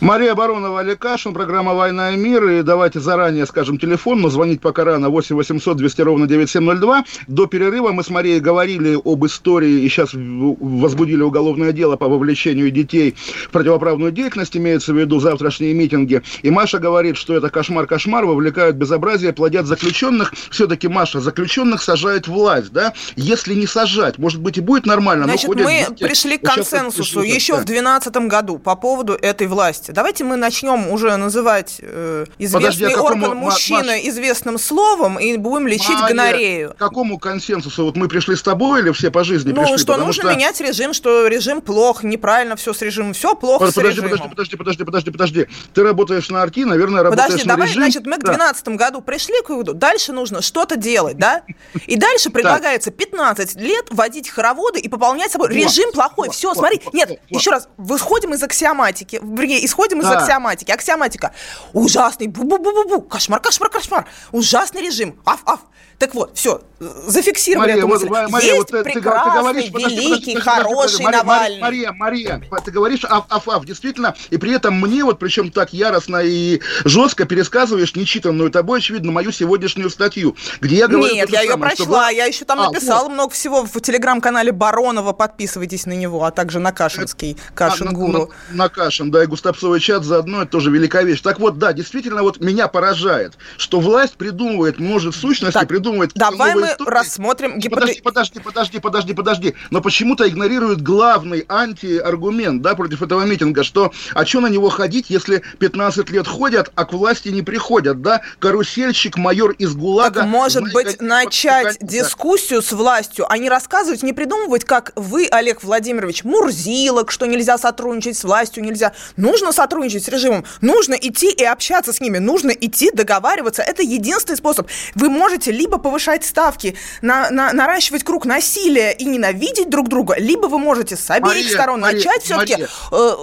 Мария 0.01 0.33
Баронова, 0.33 0.79
Олег 0.79 0.97
Кашин, 0.97 1.31
программа 1.31 1.75
«Война 1.75 2.13
и 2.13 2.17
мир». 2.17 2.43
И 2.49 2.63
давайте 2.63 2.99
заранее 2.99 3.45
скажем 3.45 3.77
телефон, 3.77 4.19
но 4.21 4.29
звонить 4.29 4.59
пока 4.59 4.83
рано 4.83 5.09
8 5.09 5.35
800 5.35 5.77
200 5.77 6.01
ровно 6.01 6.27
9702. 6.27 7.05
До 7.27 7.45
перерыва 7.45 7.91
мы 7.91 8.03
с 8.03 8.09
Марией 8.09 8.39
говорили 8.39 8.97
об 9.05 9.23
истории 9.27 9.83
и 9.83 9.89
сейчас 9.89 10.09
возбудили 10.13 11.21
уголовное 11.21 11.71
дело 11.71 11.97
по 11.97 12.07
вовлечению 12.07 12.71
детей 12.71 13.15
в 13.45 13.51
противоправную 13.51 14.11
деятельность, 14.11 14.57
имеется 14.57 14.91
в 14.91 14.97
виду 14.97 15.19
завтрашние 15.19 15.75
митинги. 15.75 16.23
И 16.41 16.49
Маша 16.49 16.79
говорит, 16.79 17.15
что 17.15 17.35
это 17.35 17.51
кошмар-кошмар, 17.51 18.25
вовлекают 18.25 18.77
безобразие, 18.77 19.33
плодят 19.33 19.67
заключенных. 19.67 20.33
Все-таки, 20.49 20.87
Маша, 20.87 21.19
заключенных 21.19 21.83
сажает 21.83 22.27
власть, 22.27 22.71
да? 22.71 22.93
Если 23.15 23.53
не 23.53 23.67
сажать, 23.67 24.17
может 24.17 24.41
быть, 24.41 24.57
и 24.57 24.61
будет 24.61 24.87
нормально. 24.87 25.25
Значит, 25.25 25.47
мы 25.47 25.85
дети. 25.87 26.03
пришли 26.03 26.39
к 26.39 26.41
консенсусу 26.41 27.21
еще 27.21 27.53
в 27.53 27.65
2012 27.65 28.15
году 28.27 28.57
по 28.57 28.75
поводу 28.75 29.13
этой 29.13 29.45
власти 29.45 29.90
власти. 29.91 29.95
Давайте 29.95 30.23
мы 30.23 30.35
начнем 30.35 30.89
уже 30.89 31.15
называть 31.17 31.77
э, 31.79 32.25
известный 32.37 32.59
Подожди, 32.59 32.85
а 32.85 33.01
орган 33.01 33.21
какому, 33.21 33.41
мужчины 33.41 33.95
Маш... 33.97 34.05
известным 34.05 34.57
словом 34.57 35.19
и 35.19 35.37
будем 35.37 35.67
лечить 35.67 35.89
Мария, 35.89 36.07
гонорею. 36.07 36.69
К 36.71 36.77
какому 36.77 37.19
консенсусу? 37.19 37.85
Вот 37.85 37.95
мы 37.95 38.07
пришли 38.07 38.35
с 38.35 38.41
тобой 38.41 38.81
или 38.81 38.91
все 38.91 39.11
по 39.11 39.23
жизни 39.23 39.51
ну, 39.51 39.61
пришли? 39.61 39.77
что 39.77 39.97
нужно 39.97 40.23
что... 40.23 40.33
менять 40.33 40.59
режим, 40.61 40.93
что 40.93 41.27
режим 41.27 41.61
плох, 41.61 42.03
неправильно 42.03 42.55
все 42.55 42.73
с 42.73 42.81
режимом, 42.81 43.13
все 43.13 43.35
плохо 43.35 43.65
подожди, 43.65 43.81
с 43.81 44.03
режимом. 44.03 44.29
Подожди, 44.29 44.55
подожди, 44.55 44.83
подожди, 44.83 45.11
подожди. 45.11 45.47
Ты 45.73 45.83
работаешь 45.83 46.29
на 46.29 46.41
арти, 46.41 46.65
наверное, 46.65 47.03
работаешь 47.03 47.27
подожди, 47.27 47.47
на 47.47 47.55
давай, 47.55 47.67
режим. 47.67 47.83
значит, 47.83 48.05
мы 48.05 48.17
к 48.17 48.23
2012 48.23 48.65
да. 48.65 48.71
году 48.71 49.01
пришли 49.01 49.41
к 49.43 49.49
выводу, 49.49 49.73
дальше 49.73 50.13
нужно 50.13 50.41
что-то 50.41 50.75
делать, 50.75 51.17
да? 51.17 51.43
И 51.87 51.95
дальше 51.95 52.29
предлагается 52.29 52.91
15 52.91 53.55
лет 53.57 53.85
вводить 53.89 54.29
хороводы 54.29 54.79
и 54.79 54.87
пополнять 54.87 55.31
собой. 55.31 55.49
Режим 55.49 55.91
плохой, 55.91 56.29
все, 56.29 56.53
смотри. 56.53 56.81
Нет, 56.93 57.19
еще 57.29 57.51
раз, 57.51 57.67
выходим 57.77 58.33
из 58.33 58.43
аксиоматики, 58.43 59.17
исходим 59.17 59.80
из 59.85 60.05
аксиоматики 60.05 60.71
аксиоматики. 60.71 60.71
Аксиоматика. 60.71 61.33
Ужасный, 61.73 62.27
бу-бу-бу-бу-бу, 62.27 63.01
кошмар, 63.01 63.39
кошмар, 63.39 63.69
кошмар. 63.69 64.07
Ужасный 64.31 64.81
режим. 64.81 65.19
Аф, 65.25 65.41
аф. 65.45 65.61
Так 66.01 66.15
вот, 66.15 66.31
все, 66.33 66.61
зафиксировали 66.79 67.73
Мария, 67.73 67.77
эту 67.77 67.87
мысль. 67.87 68.07
Вот, 68.07 68.29
Мария, 68.31 68.55
Есть 68.55 68.71
вот, 68.71 68.83
прекрасный, 68.83 69.31
ты, 69.31 69.39
говоришь, 69.39 69.63
великий, 69.65 69.71
подожди, 69.71 70.07
подожди, 70.09 70.35
хороший 70.35 71.05
подожди, 71.05 71.17
Навальный. 71.17 71.61
Мария, 71.61 71.91
Мария, 71.91 72.41
ты 72.65 72.71
говоришь 72.71 73.05
аф, 73.05 73.25
аф, 73.29 73.47
аф, 73.47 73.65
действительно, 73.65 74.15
и 74.31 74.37
при 74.37 74.51
этом 74.51 74.81
мне 74.81 75.03
вот, 75.03 75.19
причем 75.19 75.51
так 75.51 75.73
яростно 75.73 76.21
и 76.23 76.59
жестко 76.85 77.25
пересказываешь 77.25 77.95
нечитанную 77.95 78.49
тобой, 78.49 78.79
очевидно, 78.79 79.11
мою 79.11 79.31
сегодняшнюю 79.31 79.91
статью, 79.91 80.35
где 80.59 80.77
я 80.77 80.87
говорю... 80.87 81.13
Нет, 81.13 81.29
я 81.29 81.41
ее 81.41 81.51
самое, 81.51 81.75
прочла, 81.75 82.07
что... 82.07 82.15
я 82.15 82.25
еще 82.25 82.45
там 82.45 82.59
а, 82.59 82.71
написала 82.71 83.03
вот. 83.03 83.13
много 83.13 83.29
всего 83.29 83.63
в 83.63 83.79
телеграм-канале 83.79 84.51
Баронова, 84.51 85.13
подписывайтесь 85.13 85.85
на 85.85 85.93
него, 85.93 86.23
а 86.23 86.31
также 86.31 86.57
на 86.57 86.71
Кашинский, 86.71 87.37
Кашин 87.53 87.89
а, 87.89 87.91
Гуру. 87.91 88.11
На, 88.11 88.55
на, 88.55 88.63
на 88.63 88.69
Кашин, 88.69 89.11
да, 89.11 89.23
и 89.23 89.27
Густапцовый 89.27 89.79
чат 89.79 90.03
заодно, 90.03 90.41
это 90.41 90.51
тоже 90.51 90.71
великая 90.71 91.03
вещь. 91.03 91.21
Так 91.21 91.39
вот, 91.39 91.59
да, 91.59 91.73
действительно, 91.73 92.23
вот 92.23 92.39
меня 92.39 92.67
поражает, 92.67 93.33
что 93.57 93.79
власть 93.79 94.15
придумывает, 94.15 94.79
может, 94.79 95.13
сущности, 95.13 95.53
так, 95.53 95.67
придумывает... 95.91 96.11
Давай 96.15 96.55
мы 96.55 96.67
истории. 96.67 96.89
рассмотрим... 96.89 97.61
Подожди, 97.61 98.01
подожди, 98.01 98.39
подожди, 98.39 98.79
подожди, 98.79 99.13
подожди. 99.13 99.55
Но 99.69 99.81
почему-то 99.81 100.27
игнорируют 100.27 100.81
главный 100.81 101.45
антиаргумент, 101.47 102.61
да, 102.61 102.75
против 102.75 103.01
этого 103.01 103.23
митинга, 103.23 103.63
что, 103.63 103.91
а 104.13 104.25
что 104.25 104.41
на 104.41 104.47
него 104.47 104.69
ходить, 104.69 105.09
если 105.09 105.43
15 105.59 106.09
лет 106.09 106.27
ходят, 106.27 106.71
а 106.75 106.85
к 106.85 106.93
власти 106.93 107.29
не 107.29 107.41
приходят, 107.41 108.01
да? 108.01 108.21
Карусельщик, 108.39 109.17
майор 109.17 109.51
из 109.51 109.75
ГУЛАГа... 109.75 110.21
Так, 110.21 110.29
может 110.29 110.71
быть, 110.73 111.01
начать 111.01 111.77
дискуссию 111.81 112.61
с 112.61 112.71
властью, 112.71 113.25
а 113.29 113.37
не 113.37 113.49
рассказывать, 113.49 114.03
не 114.03 114.13
придумывать, 114.13 114.65
как 114.65 114.91
вы, 114.95 115.27
Олег 115.29 115.63
Владимирович, 115.63 116.23
Мурзилок, 116.23 117.11
что 117.11 117.25
нельзя 117.25 117.57
сотрудничать 117.57 118.17
с 118.17 118.23
властью, 118.23 118.63
нельзя. 118.63 118.93
Нужно 119.17 119.51
сотрудничать 119.51 120.05
с 120.05 120.07
режимом, 120.07 120.45
нужно 120.61 120.93
идти 120.95 121.31
и 121.31 121.43
общаться 121.43 121.93
с 121.93 121.99
ними, 121.99 122.17
нужно 122.17 122.51
идти 122.51 122.91
договариваться. 122.91 123.61
Это 123.61 123.83
единственный 123.83 124.37
способ. 124.37 124.67
Вы 124.95 125.09
можете 125.09 125.51
либо 125.51 125.77
повышать 125.81 126.25
ставки, 126.25 126.75
на, 127.01 127.29
на, 127.29 127.51
наращивать 127.53 128.03
круг 128.03 128.25
насилия 128.25 128.91
и 128.91 129.05
ненавидеть 129.05 129.69
друг 129.69 129.89
друга, 129.89 130.15
либо 130.17 130.47
вы 130.47 130.57
можете 130.59 130.95
с 130.95 131.09
обеих 131.09 131.35
Мария, 131.35 131.49
сторон 131.49 131.81
Мария, 131.81 131.97
начать 131.97 132.23
все-таки... 132.23 132.67
Э, 132.91 133.15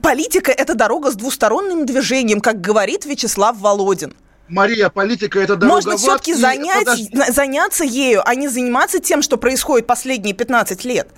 политика– 0.00 0.50
это 0.56 0.74
дорога 0.74 1.10
с 1.10 1.14
двусторонним 1.14 1.86
движением, 1.86 2.40
как 2.40 2.60
говорит 2.60 3.04
Вячеслав 3.04 3.58
Володин. 3.58 4.14
Мария, 4.48 4.88
политика 4.88 5.38
это 5.38 5.56
дорога 5.56 5.74
Можно 5.74 5.96
все-таки 5.96 6.34
занять, 6.34 6.88
заняться 7.32 7.84
ею, 7.84 8.22
а 8.26 8.34
не 8.34 8.48
заниматься 8.48 8.98
тем, 8.98 9.22
что 9.22 9.36
происходит 9.36 9.86
последние 9.86 10.34
15 10.34 10.84
лет. 10.84 11.08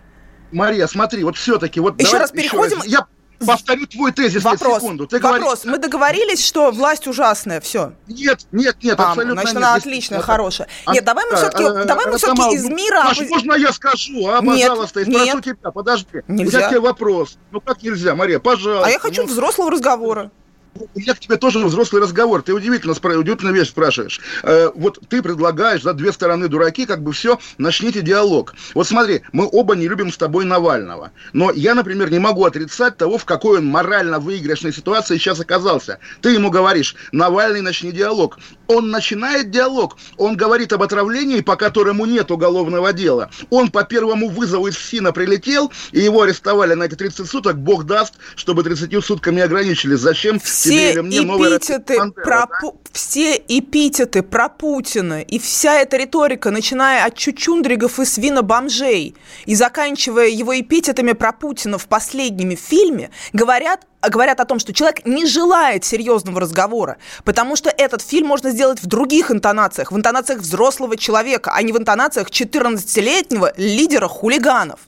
Мария, 0.52 0.86
смотри, 0.86 1.24
вот 1.24 1.36
все-таки... 1.36 1.80
Вот 1.80 2.00
еще 2.00 2.18
раз 2.18 2.30
переходим... 2.30 2.78
Еще 2.78 2.84
раз. 2.84 2.86
Я 2.86 3.06
повторю 3.46 3.86
твой 3.86 4.12
тезис 4.12 4.42
вопрос, 4.42 4.74
на 4.74 4.80
секунду. 4.80 5.06
Ты 5.06 5.18
вопрос. 5.18 5.40
Говоришь... 5.40 5.64
Мы 5.64 5.78
договорились, 5.78 6.46
что 6.46 6.70
власть 6.70 7.06
ужасная, 7.06 7.60
все. 7.60 7.92
Нет, 8.06 8.46
нет, 8.52 8.76
нет, 8.82 8.98
а, 8.98 9.10
абсолютно 9.10 9.34
значит, 9.34 9.54
нет. 9.54 9.56
она 9.56 9.74
отличная, 9.74 10.18
это... 10.18 10.26
хорошая. 10.26 10.68
А, 10.84 10.92
нет, 10.92 11.04
давай 11.04 11.24
мы 11.30 11.36
все-таки, 11.36 11.64
а, 11.64 11.84
давай 11.84 12.06
мы 12.06 12.18
все-таки 12.18 12.54
из 12.54 12.64
мира... 12.68 13.02
Маш, 13.04 13.20
можно 13.20 13.54
я 13.54 13.72
скажу, 13.72 14.28
а, 14.28 14.40
нет, 14.40 14.68
пожалуйста, 14.68 15.00
и 15.00 15.04
спрошу 15.04 15.24
нет. 15.24 15.44
тебя, 15.44 15.70
подожди. 15.70 16.22
Нельзя. 16.28 16.66
У 16.66 16.70
тебе 16.70 16.80
вопрос. 16.80 17.38
Ну 17.50 17.60
как 17.60 17.82
нельзя, 17.82 18.14
Мария, 18.14 18.38
пожалуйста. 18.38 18.86
А 18.86 18.90
я 18.90 18.98
хочу 18.98 19.22
ну... 19.22 19.28
взрослого 19.28 19.70
разговора 19.70 20.30
у 20.74 20.98
меня 20.98 21.14
к 21.14 21.18
тебе 21.18 21.36
тоже 21.36 21.58
взрослый 21.58 22.02
разговор. 22.02 22.42
Ты 22.42 22.54
удивительно, 22.54 22.92
удивительную 22.92 23.54
вещь 23.54 23.68
спрашиваешь. 23.68 24.20
Э, 24.42 24.70
вот 24.74 24.98
ты 25.08 25.22
предлагаешь, 25.22 25.82
за 25.82 25.92
две 25.92 26.12
стороны 26.12 26.48
дураки, 26.48 26.86
как 26.86 27.02
бы 27.02 27.12
все, 27.12 27.38
начните 27.58 28.00
диалог. 28.00 28.54
Вот 28.74 28.86
смотри, 28.86 29.22
мы 29.32 29.48
оба 29.50 29.74
не 29.74 29.88
любим 29.88 30.10
с 30.10 30.16
тобой 30.16 30.44
Навального. 30.44 31.12
Но 31.32 31.50
я, 31.50 31.74
например, 31.74 32.10
не 32.10 32.18
могу 32.18 32.44
отрицать 32.44 32.96
того, 32.96 33.18
в 33.18 33.24
какой 33.24 33.58
он 33.58 33.66
морально 33.66 34.18
выигрышной 34.18 34.72
ситуации 34.72 35.18
сейчас 35.18 35.40
оказался. 35.40 35.98
Ты 36.20 36.30
ему 36.30 36.50
говоришь, 36.50 36.96
Навальный, 37.12 37.60
начни 37.60 37.92
диалог. 37.92 38.38
Он 38.66 38.90
начинает 38.90 39.50
диалог. 39.50 39.98
Он 40.16 40.36
говорит 40.36 40.72
об 40.72 40.82
отравлении, 40.82 41.40
по 41.40 41.56
которому 41.56 42.06
нет 42.06 42.30
уголовного 42.30 42.92
дела. 42.92 43.30
Он 43.50 43.70
по 43.70 43.84
первому 43.84 44.28
вызову 44.28 44.68
из 44.68 44.76
ФСИНа 44.76 45.12
прилетел, 45.12 45.70
и 45.92 46.00
его 46.00 46.22
арестовали 46.22 46.74
на 46.74 46.84
эти 46.84 46.94
30 46.94 47.28
суток. 47.28 47.58
Бог 47.58 47.84
даст, 47.84 48.14
чтобы 48.36 48.62
30 48.62 49.04
сутками 49.04 49.42
ограничили. 49.42 49.94
Зачем? 49.94 50.40
Все 50.62 50.92
эпитеты 50.92 52.12
про 52.12 52.46
да? 52.46 52.72
все 52.92 53.36
эпитеты 53.36 54.22
про 54.22 54.48
Путина 54.48 55.22
и 55.22 55.38
вся 55.38 55.80
эта 55.80 55.96
риторика, 55.96 56.50
начиная 56.50 57.04
от 57.04 57.16
чучундригов 57.16 57.98
и 57.98 58.04
свинобомжей 58.04 59.14
и 59.46 59.54
заканчивая 59.54 60.28
его 60.28 60.58
эпитетами 60.58 61.12
про 61.12 61.32
Путина 61.32 61.78
в 61.78 61.86
последнем 61.86 62.56
фильме, 62.56 63.10
говорят 63.32 63.86
говорят 64.08 64.40
о 64.40 64.44
том, 64.44 64.58
что 64.58 64.72
человек 64.72 65.06
не 65.06 65.26
желает 65.26 65.84
серьезного 65.84 66.40
разговора, 66.40 66.96
потому 67.24 67.54
что 67.54 67.70
этот 67.70 68.02
фильм 68.02 68.26
можно 68.26 68.50
сделать 68.50 68.82
в 68.82 68.86
других 68.86 69.30
интонациях, 69.30 69.92
в 69.92 69.96
интонациях 69.96 70.40
взрослого 70.40 70.96
человека, 70.96 71.52
а 71.54 71.62
не 71.62 71.72
в 71.72 71.78
интонациях 71.78 72.28
14-летнего 72.28 73.52
лидера 73.56 74.08
хулиганов. 74.08 74.80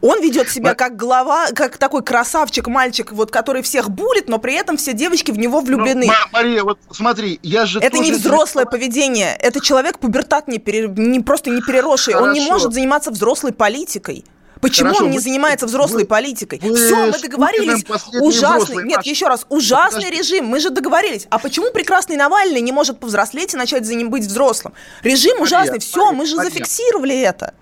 Он 0.00 0.20
ведет 0.20 0.50
себя 0.50 0.74
как 0.74 0.96
глава, 0.96 1.48
как 1.54 1.78
такой 1.78 2.02
красавчик, 2.02 2.68
мальчик, 2.68 3.12
вот, 3.12 3.30
который 3.30 3.62
всех 3.62 3.90
булит, 3.90 4.28
но 4.28 4.38
при 4.38 4.54
этом 4.54 4.76
все 4.76 4.92
девочки 4.92 5.30
в 5.30 5.38
него 5.38 5.60
влюблены. 5.60 6.06
Ну, 6.06 6.12
Мария, 6.32 6.62
вот 6.62 6.78
смотри, 6.90 7.38
я 7.42 7.66
же 7.66 7.80
Это 7.80 7.98
не 7.98 8.12
взрослое 8.12 8.64
здесь... 8.64 8.70
поведение, 8.70 9.36
это 9.36 9.60
человек 9.60 9.98
пубертат 9.98 10.48
не, 10.48 10.58
пере... 10.58 10.88
не 10.88 11.20
просто 11.20 11.50
не 11.50 11.62
переросший, 11.62 12.14
Хорошо. 12.14 12.28
он 12.28 12.34
не 12.34 12.40
может 12.40 12.72
заниматься 12.72 13.10
взрослой 13.10 13.52
политикой. 13.52 14.24
Почему 14.60 14.88
Хорошо, 14.88 15.04
он 15.04 15.10
не 15.10 15.18
занимается 15.18 15.66
взрослой 15.66 16.02
вы, 16.02 16.08
политикой? 16.08 16.58
Вы 16.62 16.74
Все, 16.74 17.06
мы 17.06 17.18
договорились. 17.18 17.84
Ужасный, 18.20 18.84
нет, 18.84 18.96
наши. 18.96 19.10
еще 19.10 19.28
раз, 19.28 19.44
ужасный 19.50 20.04
Подожди. 20.04 20.18
режим. 20.18 20.46
Мы 20.46 20.60
же 20.60 20.70
договорились. 20.70 21.26
А 21.28 21.38
почему 21.38 21.70
прекрасный 21.72 22.16
Навальный 22.16 22.60
не 22.62 22.72
может 22.72 22.98
повзрослеть 22.98 23.52
и 23.52 23.56
начать 23.56 23.84
за 23.84 23.94
ним 23.94 24.08
быть 24.08 24.24
взрослым? 24.24 24.72
Режим 25.02 25.32
Мария, 25.38 25.44
ужасный. 25.44 25.78
Все, 25.78 26.06
Мария, 26.06 26.18
мы 26.18 26.26
же 26.26 26.36
Мария. 26.36 26.50
зафиксировали 26.50 27.20
это. 27.20 27.54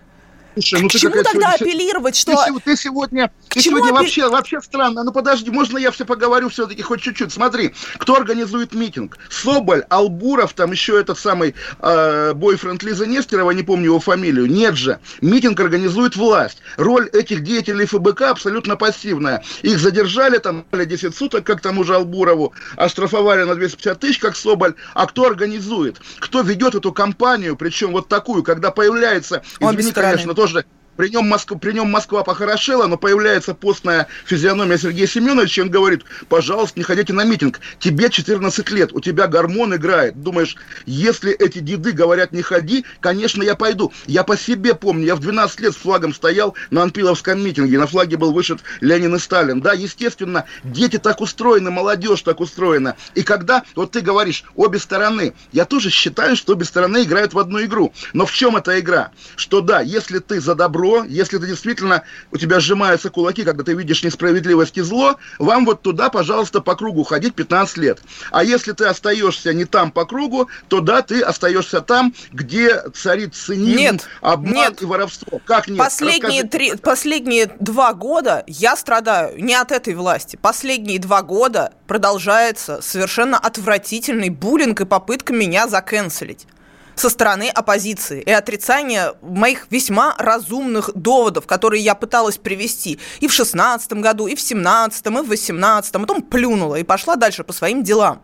Слушай, 0.55 0.83
ну 0.83 0.89
К 0.89 0.93
ты 0.93 0.99
чему 0.99 1.13
тогда 1.15 1.33
сегодня... 1.33 1.55
апеллировать, 1.55 2.17
что... 2.17 2.45
Ты, 2.45 2.61
ты 2.61 2.77
сегодня, 2.77 3.33
ты 3.49 3.61
сегодня 3.61 3.89
апелли... 3.89 3.99
вообще, 3.99 4.29
вообще 4.29 4.61
странно. 4.61 5.03
Ну 5.03 5.13
подожди, 5.13 5.51
можно 5.51 5.79
я 5.79 5.91
все 5.91 6.05
поговорю 6.05 6.49
все-таки 6.49 6.83
хоть 6.83 7.03
чуть-чуть? 7.03 7.33
Смотри, 7.33 7.75
кто 7.99 8.15
организует 8.17 8.73
митинг? 8.73 9.19
Соболь, 9.29 9.85
Албуров, 9.89 10.53
там 10.53 10.71
еще 10.71 10.99
этот 11.01 11.19
самый 11.19 11.55
э, 11.81 12.33
бойфренд 12.35 12.83
Лизы 12.83 13.07
Нестерова, 13.07 13.51
не 13.51 13.63
помню 13.63 13.87
его 13.87 14.01
фамилию. 14.01 14.47
Нет 14.47 14.77
же. 14.77 15.01
Митинг 15.21 15.59
организует 15.59 16.15
власть. 16.17 16.59
Роль 16.77 17.09
этих 17.09 17.43
деятелей 17.43 17.87
ФБК 17.87 18.23
абсолютно 18.23 18.77
пассивная. 18.77 19.43
Их 19.63 19.79
задержали, 19.79 20.39
там, 20.39 20.65
10 20.73 21.17
суток, 21.17 21.45
как 21.45 21.61
тому 21.61 21.83
же 21.83 21.97
Албурову, 21.97 22.55
оштрафовали 22.77 23.43
на 23.43 23.57
250 23.57 23.99
тысяч, 23.99 24.19
как 24.19 24.37
Соболь. 24.37 24.75
А 24.95 25.07
кто 25.07 25.27
организует? 25.27 26.01
Кто 26.21 26.43
ведет 26.43 26.75
эту 26.75 26.93
кампанию, 26.93 27.57
причем 27.57 27.93
вот 27.93 28.09
такую, 28.09 28.43
когда 28.45 28.71
появляется, 28.71 29.43
извини, 29.61 29.91
конечно, 29.93 30.35
то 30.35 30.44
тоже 30.45 30.67
при 30.97 31.09
нем, 31.09 31.27
Москва, 31.27 31.59
при 31.59 31.73
нем 31.73 31.91
Москва 31.91 32.23
похорошела, 32.23 32.87
но 32.87 32.97
появляется 32.97 33.55
постная 33.55 34.07
физиономия 34.27 34.79
Сергея 34.79 35.07
Семеновича, 35.07 35.63
и 35.63 35.65
он 35.65 35.71
говорит, 35.71 36.05
пожалуйста, 36.29 36.79
не 36.79 36.85
ходите 36.85 37.13
на 37.13 37.25
митинг, 37.25 37.61
тебе 37.79 38.11
14 38.11 38.71
лет, 38.71 38.93
у 38.93 39.01
тебя 39.01 39.27
гормон 39.27 39.75
играет. 39.75 40.23
Думаешь, 40.23 40.57
если 40.87 41.33
эти 41.33 41.59
деды 41.59 41.93
говорят 41.93 42.33
не 42.33 42.43
ходи, 42.43 42.85
конечно, 43.01 43.43
я 43.43 43.55
пойду. 43.55 43.93
Я 44.07 44.25
по 44.25 44.37
себе 44.37 44.75
помню, 44.75 45.07
я 45.07 45.17
в 45.17 45.21
12 45.21 45.61
лет 45.61 45.73
с 45.75 45.77
флагом 45.77 46.15
стоял 46.15 46.55
на 46.71 46.83
Анпиловском 46.83 47.43
митинге, 47.43 47.79
на 47.79 47.87
флаге 47.87 48.17
был 48.17 48.33
вышит 48.33 48.61
Ленин 48.81 49.15
и 49.15 49.19
Сталин. 49.19 49.61
Да, 49.61 49.73
естественно, 49.73 50.45
дети 50.63 50.99
так 50.99 51.21
устроены, 51.21 51.71
молодежь 51.71 52.23
так 52.23 52.41
устроена. 52.41 52.97
И 53.15 53.23
когда, 53.23 53.65
вот 53.75 53.93
ты 53.93 54.01
говоришь, 54.01 54.45
обе 54.55 54.79
стороны, 54.79 55.35
я 55.53 55.65
тоже 55.65 55.91
считаю, 55.91 56.37
что 56.37 56.53
обе 56.53 56.65
стороны 56.65 57.03
играют 57.03 57.35
в 57.35 57.39
одну 57.39 57.63
игру. 57.65 57.93
Но 58.13 58.27
в 58.27 58.33
чем 58.33 58.57
эта 58.57 58.79
игра? 58.79 59.11
Что 59.37 59.61
да, 59.61 59.81
если 59.81 60.19
ты 60.19 60.41
за 60.41 60.55
добро 60.55 60.84
добро, 60.85 61.05
если 61.05 61.39
ты 61.39 61.47
действительно, 61.47 62.03
у 62.31 62.37
тебя 62.37 62.61
сжимаются 62.61 63.11
кулаки, 63.11 63.43
когда 63.43 63.65
ты 63.65 63.75
видишь 63.75 64.03
несправедливость 64.03 64.77
и 64.77 64.83
зло, 64.83 65.17
вам 65.39 65.65
вот 65.65 65.83
туда, 65.83 66.11
пожалуйста, 66.11 66.61
по 66.61 66.75
кругу 66.75 67.05
ходить 67.05 67.35
15 67.35 67.77
лет. 67.79 68.01
А 68.31 68.45
если 68.45 68.73
ты 68.73 68.85
остаешься 68.85 69.53
не 69.53 69.65
там 69.65 69.91
по 69.91 70.05
кругу, 70.05 70.49
то 70.69 70.81
да, 70.81 71.03
ты 71.03 71.21
остаешься 71.21 71.81
там, 71.81 72.15
где 72.33 72.83
царит 72.95 73.35
цинизм, 73.35 73.79
нет, 73.79 74.09
обман 74.21 74.55
нет. 74.55 74.83
и 74.83 74.85
воровство. 74.85 75.41
Как 75.45 75.69
нет? 75.69 75.79
Последние, 75.79 76.45
три, 76.45 76.77
последние 76.77 77.51
два 77.61 77.95
года 77.95 78.45
я 78.47 78.77
страдаю 78.77 79.43
не 79.43 79.55
от 79.55 79.73
этой 79.73 79.95
власти. 79.95 80.37
Последние 80.41 80.99
два 80.99 81.23
года 81.23 81.73
продолжается 81.87 82.81
совершенно 82.83 83.39
отвратительный 83.39 84.29
буллинг 84.29 84.81
и 84.81 84.85
попытка 84.85 85.33
меня 85.33 85.69
заканцелить 85.69 86.47
со 86.95 87.09
стороны 87.09 87.49
оппозиции 87.49 88.23
и 88.23 88.31
отрицание 88.31 89.15
моих 89.23 89.67
весьма 89.71 90.15
разумных 90.19 90.91
доводов, 90.95 91.47
которые 91.47 91.83
я 91.83 91.95
пыталась 91.95 92.39
привести 92.39 92.99
и 93.21 93.29
в 93.29 93.33
16 93.33 93.93
году, 93.95 94.27
и 94.27 94.35
в 94.35 94.41
17 94.41 95.07
и 95.07 95.11
в 95.11 95.29
18 95.29 95.93
потом 95.93 96.23
плюнула 96.23 96.77
и 96.77 96.85
пошла 96.85 97.17
дальше 97.17 97.45
по 97.45 97.53
своим 97.53 97.83
делам. 97.83 98.23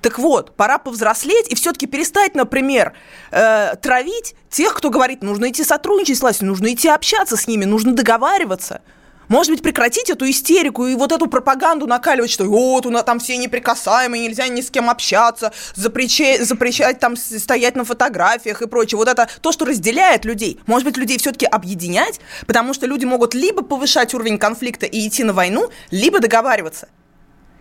Так 0.00 0.18
вот, 0.18 0.56
пора 0.56 0.78
повзрослеть 0.78 1.48
и 1.50 1.54
все-таки 1.54 1.86
перестать, 1.86 2.34
например, 2.34 2.92
э, 3.30 3.76
травить 3.76 4.34
тех, 4.50 4.74
кто 4.74 4.90
говорит, 4.90 5.22
нужно 5.22 5.50
идти 5.50 5.64
сотрудничать 5.64 6.18
с 6.18 6.20
властью, 6.20 6.48
нужно 6.48 6.72
идти 6.72 6.88
общаться 6.88 7.36
с 7.36 7.46
ними, 7.46 7.64
нужно 7.64 7.94
договариваться. 7.94 8.82
Может 9.30 9.52
быть, 9.52 9.62
прекратить 9.62 10.10
эту 10.10 10.28
истерику 10.28 10.88
и 10.88 10.96
вот 10.96 11.12
эту 11.12 11.28
пропаганду 11.28 11.86
накаливать, 11.86 12.32
что 12.32 12.44
вот 12.46 12.84
у 12.84 12.90
нас 12.90 13.04
там 13.04 13.20
все 13.20 13.36
неприкасаемые, 13.36 14.26
нельзя 14.26 14.48
ни 14.48 14.60
с 14.60 14.70
кем 14.72 14.90
общаться, 14.90 15.52
запрещать, 15.76 16.42
запрещать 16.42 16.98
там 16.98 17.14
стоять 17.14 17.76
на 17.76 17.84
фотографиях 17.84 18.60
и 18.60 18.66
прочее. 18.66 18.98
Вот 18.98 19.06
это 19.06 19.28
то, 19.40 19.52
что 19.52 19.66
разделяет 19.66 20.24
людей. 20.24 20.58
Может 20.66 20.84
быть, 20.84 20.96
людей 20.96 21.16
все-таки 21.16 21.46
объединять, 21.46 22.20
потому 22.48 22.74
что 22.74 22.86
люди 22.86 23.04
могут 23.04 23.32
либо 23.34 23.62
повышать 23.62 24.14
уровень 24.14 24.36
конфликта 24.36 24.86
и 24.86 25.06
идти 25.06 25.22
на 25.22 25.32
войну, 25.32 25.70
либо 25.92 26.18
договариваться. 26.18 26.88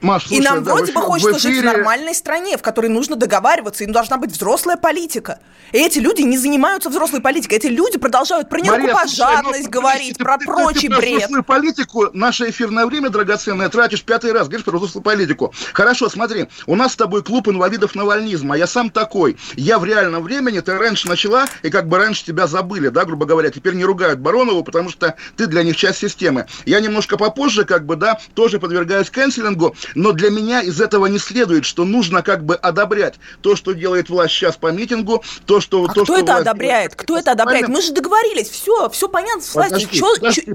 Маш, 0.01 0.27
слушай, 0.27 0.41
и 0.41 0.43
нам 0.43 0.63
да, 0.63 0.73
вроде 0.73 0.93
бы 0.93 1.01
хочется 1.01 1.38
эфире... 1.38 1.53
жить 1.55 1.62
в 1.62 1.65
нормальной 1.65 2.15
стране, 2.15 2.57
в 2.57 2.62
которой 2.62 2.88
нужно 2.88 3.15
договариваться, 3.15 3.83
и 3.83 3.88
должна 3.88 4.17
быть 4.17 4.31
взрослая 4.31 4.77
политика. 4.77 5.39
И 5.71 5.77
эти 5.77 5.99
люди 5.99 6.21
не 6.21 6.38
занимаются 6.38 6.89
взрослой 6.89 7.21
политикой. 7.21 7.55
Эти 7.55 7.67
люди 7.67 7.97
продолжают 7.97 8.49
про 8.49 8.59
нерукопожатность 8.59 9.65
ну, 9.65 9.69
говорить, 9.69 10.17
про 10.17 10.38
ты, 10.38 10.45
прочий 10.45 10.88
ты, 10.88 10.95
ты, 10.95 10.97
бред. 10.97 11.17
взрослую 11.17 11.43
политику, 11.43 12.07
наше 12.13 12.49
эфирное 12.49 12.85
время 12.85 13.09
драгоценное 13.09 13.69
тратишь 13.69 14.03
пятый 14.03 14.31
раз, 14.31 14.47
говоришь 14.47 14.65
про 14.65 14.77
взрослую 14.77 15.03
политику. 15.03 15.53
Хорошо, 15.73 16.09
смотри, 16.09 16.47
у 16.65 16.75
нас 16.75 16.93
с 16.93 16.95
тобой 16.95 17.23
клуб 17.23 17.47
инвалидов 17.49 17.95
навальнизма, 17.95 18.57
я 18.57 18.67
сам 18.67 18.89
такой. 18.89 19.38
Я 19.55 19.79
в 19.79 19.85
реальном 19.85 20.23
времени, 20.23 20.59
ты 20.59 20.77
раньше 20.77 21.07
начала, 21.07 21.45
и 21.62 21.69
как 21.69 21.88
бы 21.88 21.97
раньше 21.97 22.25
тебя 22.25 22.47
забыли, 22.47 22.88
да, 22.89 23.05
грубо 23.05 23.25
говоря, 23.25 23.49
теперь 23.49 23.73
не 23.73 23.85
ругают 23.85 24.19
Баронову, 24.19 24.63
потому 24.63 24.89
что 24.89 25.15
ты 25.35 25.47
для 25.47 25.63
них 25.63 25.75
часть 25.75 25.99
системы. 25.99 26.47
Я 26.65 26.79
немножко 26.79 27.17
попозже, 27.17 27.65
как 27.65 27.85
бы, 27.85 27.95
да, 27.95 28.19
тоже 28.33 28.59
подвергаюсь 28.59 29.09
кэнселингу, 29.09 29.75
но 29.95 30.12
для 30.12 30.30
меня 30.30 30.62
из 30.62 30.80
этого 30.82 31.06
не 31.08 31.19
следует, 31.19 31.65
что 31.65 31.86
нужно 31.86 32.21
как 32.21 32.45
бы 32.45 32.56
одобрять 32.56 33.15
то, 33.41 33.56
что 33.56 33.73
делает 33.73 34.10
власть 34.10 34.34
сейчас 34.34 34.58
по 34.58 34.71
митингу, 34.71 35.23
то, 35.45 35.62
что... 35.62 35.86
А 35.86 35.88
то, 35.88 36.04
кто 36.04 36.06
что 36.06 36.17
это 36.17 36.38
одобряет? 36.38 36.95
Кто 36.95 37.17
это 37.17 37.32
одобряет? 37.32 37.67
Мы 37.67 37.82
же 37.82 37.93
договорились, 37.93 38.49
все, 38.49 38.89
все 38.89 39.08
понятно 39.08 39.41
с 39.41 39.54
властью. 39.54 39.89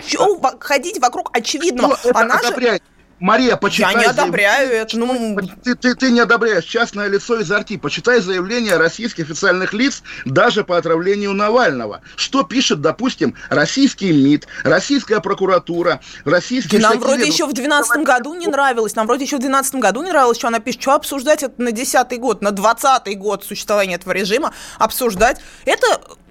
Что 0.06 0.40
ходить 0.60 0.98
вокруг 0.98 1.30
очевидного? 1.36 1.94
Кто 1.96 2.10
это 2.10 2.18
а 2.20 2.24
наше... 2.24 2.46
одобряет? 2.48 2.82
Мария, 3.24 3.56
почитай... 3.56 3.94
Я 3.94 4.00
не 4.00 4.04
одобряю 4.04 4.70
это. 4.70 4.98
Ну... 4.98 5.38
Ты, 5.62 5.74
ты, 5.74 5.94
ты 5.94 6.10
не 6.10 6.20
одобряешь 6.20 6.64
частное 6.64 7.08
лицо 7.08 7.40
из 7.40 7.50
арти. 7.50 7.78
Почитай 7.78 8.20
заявление 8.20 8.76
российских 8.76 9.24
официальных 9.24 9.72
лиц 9.72 10.02
даже 10.26 10.62
по 10.62 10.76
отравлению 10.76 11.32
Навального. 11.32 12.02
Что 12.16 12.42
пишет, 12.42 12.82
допустим, 12.82 13.34
российский 13.48 14.12
МИД, 14.12 14.46
российская 14.62 15.20
прокуратура, 15.20 16.00
российский... 16.26 16.76
нам 16.76 16.98
вроде 16.98 17.26
еще 17.26 17.46
в 17.46 17.54
2012 17.54 18.04
году 18.04 18.34
не 18.34 18.46
нравилось. 18.46 18.94
Нам 18.94 19.06
вроде 19.06 19.24
еще 19.24 19.36
в 19.36 19.40
2012 19.40 19.76
году 19.76 20.02
не 20.02 20.10
нравилось, 20.10 20.36
что 20.36 20.48
она 20.48 20.58
пишет. 20.58 20.82
Что 20.82 20.92
обсуждать 20.92 21.42
это 21.42 21.54
на 21.62 21.72
10 21.72 22.20
год, 22.20 22.42
на 22.42 22.50
20 22.50 23.18
год 23.18 23.42
существования 23.42 23.94
этого 23.94 24.12
режима? 24.12 24.52
Обсуждать. 24.78 25.40
Это 25.64 25.86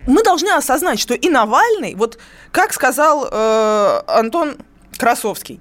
мы 0.05 0.21
должны 0.21 0.49
осознать, 0.49 0.99
что 0.99 1.15
и 1.15 1.27
Навальный, 1.27 1.95
вот 1.95 2.19
как 2.51 2.71
сказал 2.71 3.27
э, 3.31 4.01
Антон 4.05 4.57
Красовский, 4.99 5.59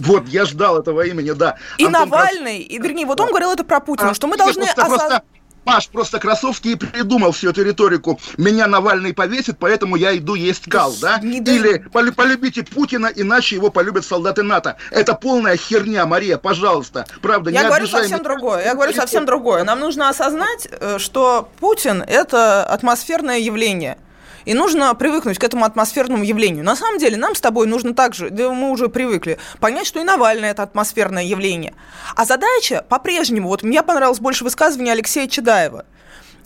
вот, 0.00 0.28
я 0.28 0.44
ждал 0.44 0.78
этого 0.78 1.02
имени, 1.02 1.30
да. 1.30 1.56
И 1.78 1.84
Антон 1.84 2.08
Навальный, 2.08 2.64
Крас... 2.64 2.70
и, 2.70 2.78
вернее, 2.78 3.06
вот 3.06 3.20
он 3.20 3.28
говорил 3.28 3.52
это 3.52 3.64
про 3.64 3.80
Путина, 3.80 4.10
а, 4.10 4.14
что 4.14 4.26
мы 4.26 4.36
должны... 4.36 4.64
Просто, 4.64 4.82
осоз... 4.82 4.98
просто, 4.98 5.22
Маш, 5.64 5.88
просто 5.88 6.18
Красовский 6.18 6.72
и 6.72 6.74
придумал 6.74 7.32
всю 7.32 7.50
эту 7.50 7.62
риторику. 7.62 8.20
Меня 8.36 8.66
Навальный 8.66 9.14
повесит, 9.14 9.58
поэтому 9.58 9.96
я 9.96 10.16
иду 10.16 10.34
есть 10.34 10.68
кал, 10.68 10.94
да? 11.00 11.18
Не 11.22 11.38
Или 11.38 11.78
полюбите 11.90 12.62
Путина, 12.62 13.10
иначе 13.14 13.56
его 13.56 13.70
полюбят 13.70 14.04
солдаты 14.04 14.42
НАТО. 14.42 14.76
Это 14.90 15.14
полная 15.14 15.56
херня, 15.56 16.06
Мария, 16.06 16.36
пожалуйста. 16.36 17.06
Правда, 17.22 17.50
я 17.50 17.62
не 17.62 17.68
говорю 17.68 17.86
совсем 17.86 18.18
меня. 18.18 18.24
другое. 18.24 18.64
Я 18.64 18.74
говорю 18.74 18.92
совсем 18.92 19.24
другое. 19.24 19.64
Нам 19.64 19.80
нужно 19.80 20.08
осознать, 20.08 20.68
э, 20.70 20.98
что 20.98 21.48
Путин– 21.60 22.02
это 22.06 22.64
атмосферное 22.64 23.38
явление. 23.38 23.96
И 24.44 24.54
нужно 24.54 24.94
привыкнуть 24.94 25.38
к 25.38 25.44
этому 25.44 25.64
атмосферному 25.64 26.24
явлению. 26.24 26.64
На 26.64 26.76
самом 26.76 26.98
деле, 26.98 27.16
нам 27.16 27.34
с 27.34 27.40
тобой 27.40 27.66
нужно 27.66 27.94
также, 27.94 28.30
да 28.30 28.50
мы 28.50 28.70
уже 28.70 28.88
привыкли, 28.88 29.38
понять, 29.60 29.86
что 29.86 30.00
и 30.00 30.04
Навальный– 30.04 30.48
это 30.50 30.62
атмосферное 30.62 31.24
явление. 31.24 31.74
А 32.14 32.24
задача 32.24 32.84
по-прежнему, 32.88 33.48
вот 33.48 33.62
мне 33.62 33.82
понравилось 33.82 34.20
больше 34.20 34.44
высказывания 34.44 34.92
Алексея 34.92 35.28
Чедаева. 35.28 35.84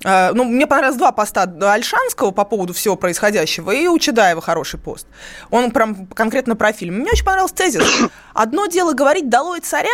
Uh, 0.05 0.31
ну, 0.33 0.45
мне 0.45 0.69
понравилось 0.69 0.97
два 0.97 1.11
поста 1.11 1.43
Альшанского 1.43 2.31
по 2.31 2.45
поводу 2.45 2.73
всего 2.73 2.95
происходящего, 2.95 3.73
и 3.73 3.89
у 3.89 3.99
Чедаева 3.99 4.41
хороший 4.41 4.79
пост. 4.79 5.09
Он 5.51 5.73
прям 5.73 6.07
конкретно 6.07 6.55
про 6.55 6.73
фильм. 6.73 7.01
Мне 7.01 7.11
очень 7.11 7.25
понравился 7.25 7.57
тезис. 7.57 7.83
Одно 8.33 8.67
дело 8.67 8.93
говорить 8.93 9.29
«долой 9.29 9.59
царя», 9.59 9.89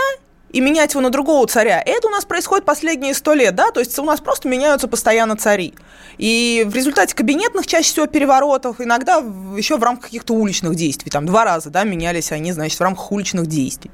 и 0.54 0.60
менять 0.60 0.92
его 0.92 1.00
на 1.00 1.10
другого 1.10 1.46
царя. 1.48 1.82
Это 1.84 2.06
у 2.06 2.10
нас 2.10 2.24
происходит 2.24 2.64
последние 2.64 3.12
сто 3.12 3.34
лет, 3.34 3.56
да, 3.56 3.72
то 3.72 3.80
есть 3.80 3.98
у 3.98 4.04
нас 4.04 4.20
просто 4.20 4.48
меняются 4.48 4.86
постоянно 4.86 5.36
цари. 5.36 5.74
И 6.16 6.64
в 6.64 6.74
результате 6.76 7.12
кабинетных 7.16 7.66
чаще 7.66 7.90
всего 7.90 8.06
переворотов, 8.06 8.80
иногда 8.80 9.16
еще 9.56 9.76
в 9.76 9.82
рамках 9.82 10.06
каких-то 10.06 10.32
уличных 10.32 10.76
действий, 10.76 11.10
там 11.10 11.26
два 11.26 11.44
раза, 11.44 11.70
да, 11.70 11.82
менялись 11.82 12.30
они, 12.30 12.52
значит, 12.52 12.78
в 12.78 12.82
рамках 12.82 13.10
уличных 13.10 13.46
действий 13.46 13.90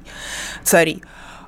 цари. 0.63 1.01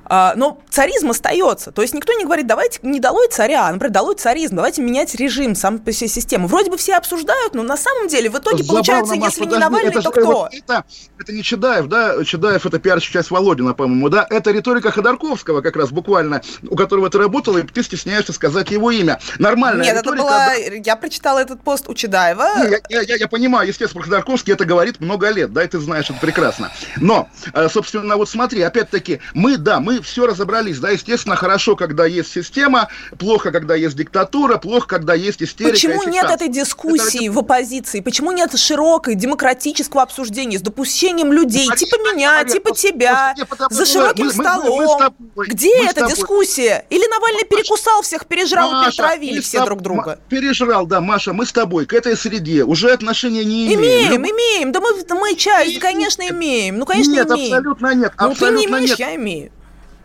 А, 0.06 0.34
но 0.36 0.60
царизм 0.70 1.10
остается. 1.10 1.72
То 1.72 1.82
есть 1.82 1.94
никто 1.94 2.12
не 2.12 2.24
говорит, 2.24 2.46
давайте 2.46 2.80
не 2.82 3.00
долой 3.00 3.28
царя, 3.28 3.68
а, 3.68 3.72
например, 3.72 3.92
долой 3.92 4.16
царизм, 4.16 4.56
давайте 4.56 4.82
менять 4.82 5.14
режим, 5.14 5.54
сам 5.54 5.78
по 5.78 5.92
себе 5.92 6.08
систему. 6.08 6.46
Вроде 6.46 6.70
бы 6.70 6.76
все 6.76 6.96
обсуждают, 6.96 7.54
но 7.54 7.62
на 7.62 7.76
самом 7.76 8.08
деле 8.08 8.30
в 8.30 8.38
итоге 8.38 8.62
Забавно, 8.62 8.72
получается, 8.72 9.14
Маш, 9.16 9.30
если 9.30 9.44
подожди, 9.44 9.56
не 9.56 9.60
Навальный, 9.60 9.90
это, 9.90 10.02
то 10.02 10.10
кто? 10.10 10.48
Это, 10.52 10.84
это 11.18 11.32
не 11.32 11.42
Чедаев, 11.42 11.86
да? 11.86 12.24
Чедаев 12.24 12.66
это 12.66 12.78
пиарщик 12.78 13.12
часть 13.12 13.30
Володина, 13.30 13.74
по-моему, 13.74 14.08
да? 14.08 14.26
Это 14.30 14.50
риторика 14.50 14.90
Ходорковского 14.90 15.60
как 15.60 15.76
раз 15.76 15.90
буквально, 15.90 16.42
у 16.68 16.76
которого 16.76 17.08
ты 17.10 17.18
работал, 17.18 17.56
и 17.56 17.62
ты 17.62 17.82
стесняешься 17.82 18.32
сказать 18.32 18.70
его 18.70 18.90
имя. 18.90 19.20
Нормальная 19.38 19.84
Нет, 19.84 19.96
риторика... 19.96 20.24
это 20.24 20.24
была... 20.24 20.52
Я 20.84 20.96
прочитала 20.96 21.38
этот 21.38 21.62
пост 21.62 21.88
у 21.88 21.94
Чедаева. 21.94 22.44
Я, 22.58 22.80
я, 22.88 23.00
я, 23.02 23.16
я 23.16 23.28
понимаю, 23.28 23.68
естественно, 23.68 24.02
Ходорковский 24.02 24.52
это 24.52 24.64
говорит 24.64 25.00
много 25.00 25.30
лет, 25.30 25.52
да, 25.52 25.64
и 25.64 25.68
ты 25.68 25.78
знаешь 25.78 26.10
это 26.10 26.18
прекрасно. 26.20 26.70
Но, 26.96 27.28
э, 27.52 27.68
собственно, 27.68 28.16
вот 28.16 28.28
смотри, 28.28 28.62
опять-таки, 28.62 29.20
мы, 29.32 29.56
да, 29.56 29.80
мы 29.80 29.93
все 30.00 30.26
разобрались 30.26 30.78
да, 30.78 30.90
естественно, 30.90 31.36
хорошо, 31.36 31.76
когда 31.76 32.04
есть 32.04 32.30
система, 32.30 32.88
плохо, 33.18 33.50
когда 33.50 33.74
есть 33.74 33.96
диктатура, 33.96 34.58
плохо, 34.58 34.86
когда 34.86 35.14
есть 35.14 35.42
истерика. 35.42 35.72
Почему 35.72 36.02
нет 36.04 36.24
этой 36.24 36.48
дискуссии 36.48 37.26
это... 37.26 37.32
в 37.32 37.38
оппозиции? 37.38 38.00
Почему 38.00 38.32
нет 38.32 38.56
широкой 38.58 39.14
демократического 39.14 40.02
обсуждения 40.02 40.58
с 40.58 40.62
допущением 40.62 41.32
людей, 41.32 41.68
Мария, 41.68 41.76
типа 41.76 41.96
меня, 42.12 42.32
Мария, 42.32 42.52
типа 42.52 42.74
тебя, 42.74 43.34
за 43.70 43.86
широким 43.86 44.26
мы, 44.26 44.32
столом? 44.32 44.78
Мы, 44.78 44.84
мы, 44.84 44.92
мы 44.92 44.98
тобой, 44.98 45.46
Где 45.48 45.82
мы 45.82 45.88
эта 45.88 46.06
дискуссия? 46.06 46.84
Или 46.90 47.10
Навальный 47.10 47.44
перекусал 47.44 48.02
всех, 48.02 48.26
пережрал, 48.26 48.70
Маша, 48.70 48.90
перетравили 48.90 49.40
все 49.40 49.64
друг 49.64 49.80
друга? 49.80 50.18
Пережрал, 50.28 50.86
да, 50.86 51.00
Маша, 51.00 51.32
мы 51.32 51.46
с 51.46 51.52
тобой 51.52 51.86
к 51.86 51.92
этой 51.92 52.16
среде 52.16 52.64
уже 52.64 52.92
отношения 52.92 53.44
не 53.44 53.66
имеем. 53.66 53.80
Имеем, 53.80 54.22
Люб... 54.22 54.32
имеем, 54.32 54.72
да 54.72 54.80
мы, 54.80 54.90
мы 55.18 55.34
часть, 55.34 55.78
конечно, 55.78 56.28
имеем, 56.28 56.78
ну, 56.78 56.84
конечно, 56.84 57.12
нет, 57.12 57.30
имеем. 57.30 57.54
абсолютно 57.54 57.94
нет, 57.94 58.12
ну, 58.20 58.34
ты 58.34 58.50
не 58.50 58.66
имеешь, 58.66 58.90
нет. 58.90 58.98
я 58.98 59.14
имею 59.14 59.50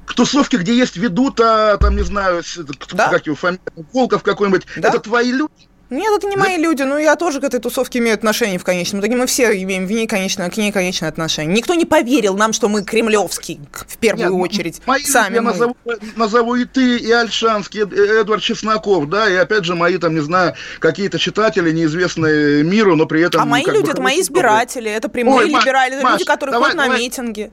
к 0.09 0.15
тусовке, 0.15 0.57
где 0.57 0.75
есть 0.75 0.97
ведута, 0.97 1.77
там, 1.79 1.95
не 1.95 2.01
знаю, 2.01 2.41
да? 2.93 3.09
как 3.09 3.27
его 3.27 3.35
фамилия, 3.35 3.61
Волков 3.93 4.23
какой-нибудь, 4.23 4.65
да? 4.75 4.89
это 4.89 4.99
твои 4.99 5.31
люди. 5.31 5.51
Нет, 5.91 6.11
это 6.17 6.27
не 6.27 6.35
мои 6.35 6.57
люди, 6.57 6.83
но 6.83 6.97
я 6.97 7.15
тоже 7.15 7.41
к 7.41 7.43
этой 7.43 7.59
тусовке 7.59 7.99
имею 7.99 8.15
отношение 8.15 8.59
в 8.59 8.63
конечном 8.63 9.01
итоге. 9.01 9.15
Мы 9.15 9.25
все 9.25 9.51
имеем 9.63 9.87
в 9.87 9.91
ней 9.91 10.07
конечно, 10.07 10.47
к 10.49 10.57
ней 10.57 10.71
конечное 10.71 11.09
отношение. 11.09 11.55
Никто 11.55 11.73
не 11.73 11.85
поверил 11.85 12.35
нам, 12.37 12.53
что 12.53 12.69
мы 12.69 12.83
кремлевский 12.83 13.59
в 13.87 13.97
первую 13.97 14.33
Нет, 14.33 14.41
очередь. 14.41 14.81
Мои 14.85 15.03
Сами 15.03 15.35
я 15.35 15.41
мы. 15.41 15.51
Назову, 15.51 15.75
назову 16.15 16.55
и 16.55 16.65
ты, 16.65 16.97
и 16.97 17.11
Альшанский, 17.11 17.81
и 17.81 18.19
Эдвард 18.21 18.43
Чесноков, 18.43 19.09
да, 19.09 19.29
и 19.29 19.35
опять 19.35 19.65
же 19.65 19.73
мои 19.73 19.97
там, 19.97 20.13
не 20.13 20.21
знаю, 20.21 20.53
какие-то 20.79 21.17
читатели, 21.17 21.71
неизвестные 21.71 22.63
миру, 22.63 22.95
но 22.95 23.07
при 23.07 23.21
этом... 23.21 23.41
А 23.41 23.45
мои 23.45 23.63
люди, 23.65 23.85
бы, 23.85 23.91
это 23.91 24.01
мои 24.01 24.21
избиратели, 24.21 24.91
это 24.91 25.09
прямые 25.09 25.39
Ой, 25.39 25.49
либерали, 25.49 25.97
это 25.97 26.11
люди, 26.11 26.25
которые 26.25 26.53
давай, 26.53 26.71
ходят 26.71 26.83
давай. 26.83 26.97
на 26.97 27.03
митинги. 27.03 27.51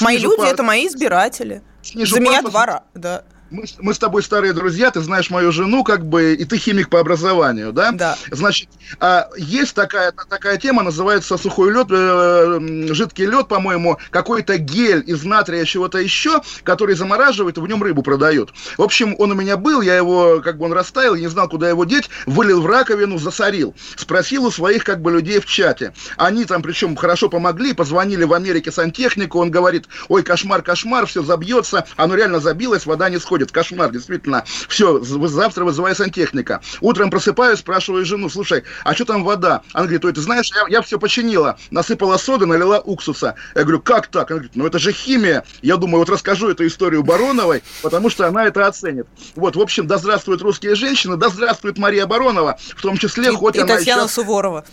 Мои 0.00 0.18
люди– 0.18 0.46
это 0.52 0.62
мои 0.62 0.86
избиратели. 0.86 1.62
За 1.82 2.20
меня 2.20 2.42
два 2.42 2.84
да 2.94 3.24
мы, 3.50 3.64
мы 3.78 3.94
с 3.94 3.98
тобой 3.98 4.22
старые 4.22 4.52
друзья, 4.52 4.90
ты 4.90 5.00
знаешь 5.00 5.30
мою 5.30 5.52
жену, 5.52 5.84
как 5.84 6.04
бы, 6.04 6.34
и 6.34 6.44
ты 6.44 6.58
химик 6.58 6.88
по 6.88 7.00
образованию, 7.00 7.72
да? 7.72 7.92
Да. 7.92 8.16
Значит, 8.30 8.68
а, 9.00 9.28
есть 9.36 9.74
такая, 9.74 10.12
такая 10.12 10.58
тема, 10.58 10.82
называется 10.82 11.36
сухой 11.36 11.72
лед, 11.72 11.86
э, 11.90 12.92
жидкий 12.92 13.26
лед, 13.26 13.48
по-моему, 13.48 13.98
какой-то 14.10 14.58
гель 14.58 15.02
из 15.06 15.24
натрия 15.24 15.64
чего-то 15.64 15.98
еще, 15.98 16.42
который 16.62 16.94
замораживает 16.94 17.56
и 17.56 17.60
в 17.60 17.66
нем 17.66 17.82
рыбу 17.82 18.02
продают. 18.02 18.52
В 18.76 18.82
общем, 18.82 19.14
он 19.18 19.32
у 19.32 19.34
меня 19.34 19.56
был, 19.56 19.80
я 19.80 19.96
его, 19.96 20.40
как 20.40 20.58
бы 20.58 20.66
он 20.66 20.72
растаял, 20.72 21.14
не 21.14 21.28
знал, 21.28 21.48
куда 21.48 21.68
его 21.68 21.84
деть, 21.84 22.10
вылил 22.26 22.60
в 22.60 22.66
раковину, 22.66 23.18
засорил. 23.18 23.74
Спросил 23.96 24.44
у 24.44 24.50
своих, 24.50 24.84
как 24.84 25.00
бы, 25.00 25.10
людей 25.10 25.40
в 25.40 25.46
чате. 25.46 25.94
Они 26.16 26.44
там, 26.44 26.62
причем, 26.62 26.96
хорошо 26.96 27.28
помогли, 27.28 27.72
позвонили 27.72 28.24
в 28.24 28.32
Америке 28.32 28.70
сантехнику, 28.70 29.38
он 29.38 29.50
говорит, 29.50 29.86
ой, 30.08 30.22
кошмар, 30.22 30.62
кошмар, 30.62 31.06
все 31.06 31.22
забьется, 31.22 31.86
оно 31.96 32.14
реально 32.14 32.40
забилось, 32.40 32.86
вода 32.86 33.08
не 33.08 33.18
сходит 33.18 33.37
происходит. 33.38 33.52
Кошмар, 33.52 33.90
действительно. 33.90 34.44
Все, 34.68 35.00
завтра 35.00 35.64
вызываю 35.64 35.94
сантехника. 35.94 36.60
Утром 36.80 37.10
просыпаюсь, 37.10 37.60
спрашиваю 37.60 38.04
жену, 38.04 38.28
слушай, 38.28 38.64
а 38.84 38.94
что 38.94 39.04
там 39.04 39.24
вода? 39.24 39.62
Она 39.72 39.84
говорит, 39.84 40.04
ой, 40.04 40.12
ты 40.12 40.20
знаешь, 40.20 40.50
я, 40.54 40.66
я 40.68 40.82
все 40.82 40.98
починила. 40.98 41.58
Насыпала 41.70 42.16
соды, 42.18 42.46
налила 42.46 42.80
уксуса. 42.80 43.34
Я 43.54 43.62
говорю, 43.62 43.80
как 43.80 44.08
так? 44.08 44.30
Она 44.30 44.40
говорит, 44.40 44.52
ну 44.56 44.66
это 44.66 44.78
же 44.78 44.92
химия. 44.92 45.44
Я 45.62 45.76
думаю, 45.76 46.00
вот 46.00 46.10
расскажу 46.10 46.48
эту 46.50 46.66
историю 46.66 47.02
Бароновой, 47.02 47.62
потому 47.82 48.10
что 48.10 48.26
она 48.26 48.46
это 48.46 48.66
оценит. 48.66 49.06
Вот, 49.34 49.56
в 49.56 49.60
общем, 49.60 49.86
да 49.86 49.98
здравствуют 49.98 50.42
русские 50.42 50.74
женщины, 50.74 51.16
да 51.16 51.28
здравствует 51.28 51.78
Мария 51.78 52.06
Баронова, 52.06 52.58
в 52.76 52.82
том 52.82 52.96
числе, 52.96 53.28
и, 53.28 53.34
хоть 53.34 53.56
и 53.56 53.60
она 53.60 53.76
Татьяна 53.76 54.02
сейчас... 54.02 54.14
Суворова. 54.14 54.64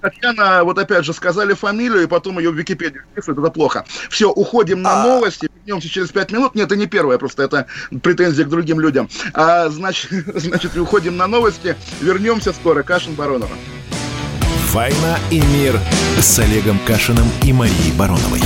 Татьяна, 0.00 0.64
вот 0.64 0.78
опять 0.78 1.04
же, 1.04 1.12
сказали 1.12 1.54
фамилию, 1.54 2.02
и 2.02 2.06
потом 2.06 2.38
ее 2.38 2.50
в 2.50 2.54
Википедию 2.54 3.04
вписывают, 3.12 3.38
это 3.38 3.50
плохо. 3.50 3.84
Все, 4.10 4.30
уходим 4.30 4.82
на 4.82 5.02
а... 5.02 5.06
новости, 5.06 5.48
вернемся 5.68 5.88
через 5.90 6.08
пять 6.10 6.32
минут. 6.32 6.54
Нет, 6.54 6.66
это 6.66 6.76
не 6.76 6.86
первое, 6.86 7.18
просто 7.18 7.42
это 7.42 7.66
претензия 8.02 8.46
к 8.46 8.48
другим 8.48 8.80
людям. 8.80 9.08
А, 9.34 9.68
значит, 9.68 10.10
значит, 10.34 10.76
уходим 10.76 11.16
на 11.16 11.26
новости, 11.26 11.76
вернемся 12.00 12.52
скоро. 12.52 12.82
Кашин 12.82 13.14
Баронова. 13.14 13.52
«Война 14.72 15.18
и 15.30 15.40
мир» 15.40 15.78
с 16.18 16.38
Олегом 16.38 16.78
Кашиным 16.86 17.26
и 17.42 17.52
Марией 17.52 17.92
Бароновой. 17.98 18.40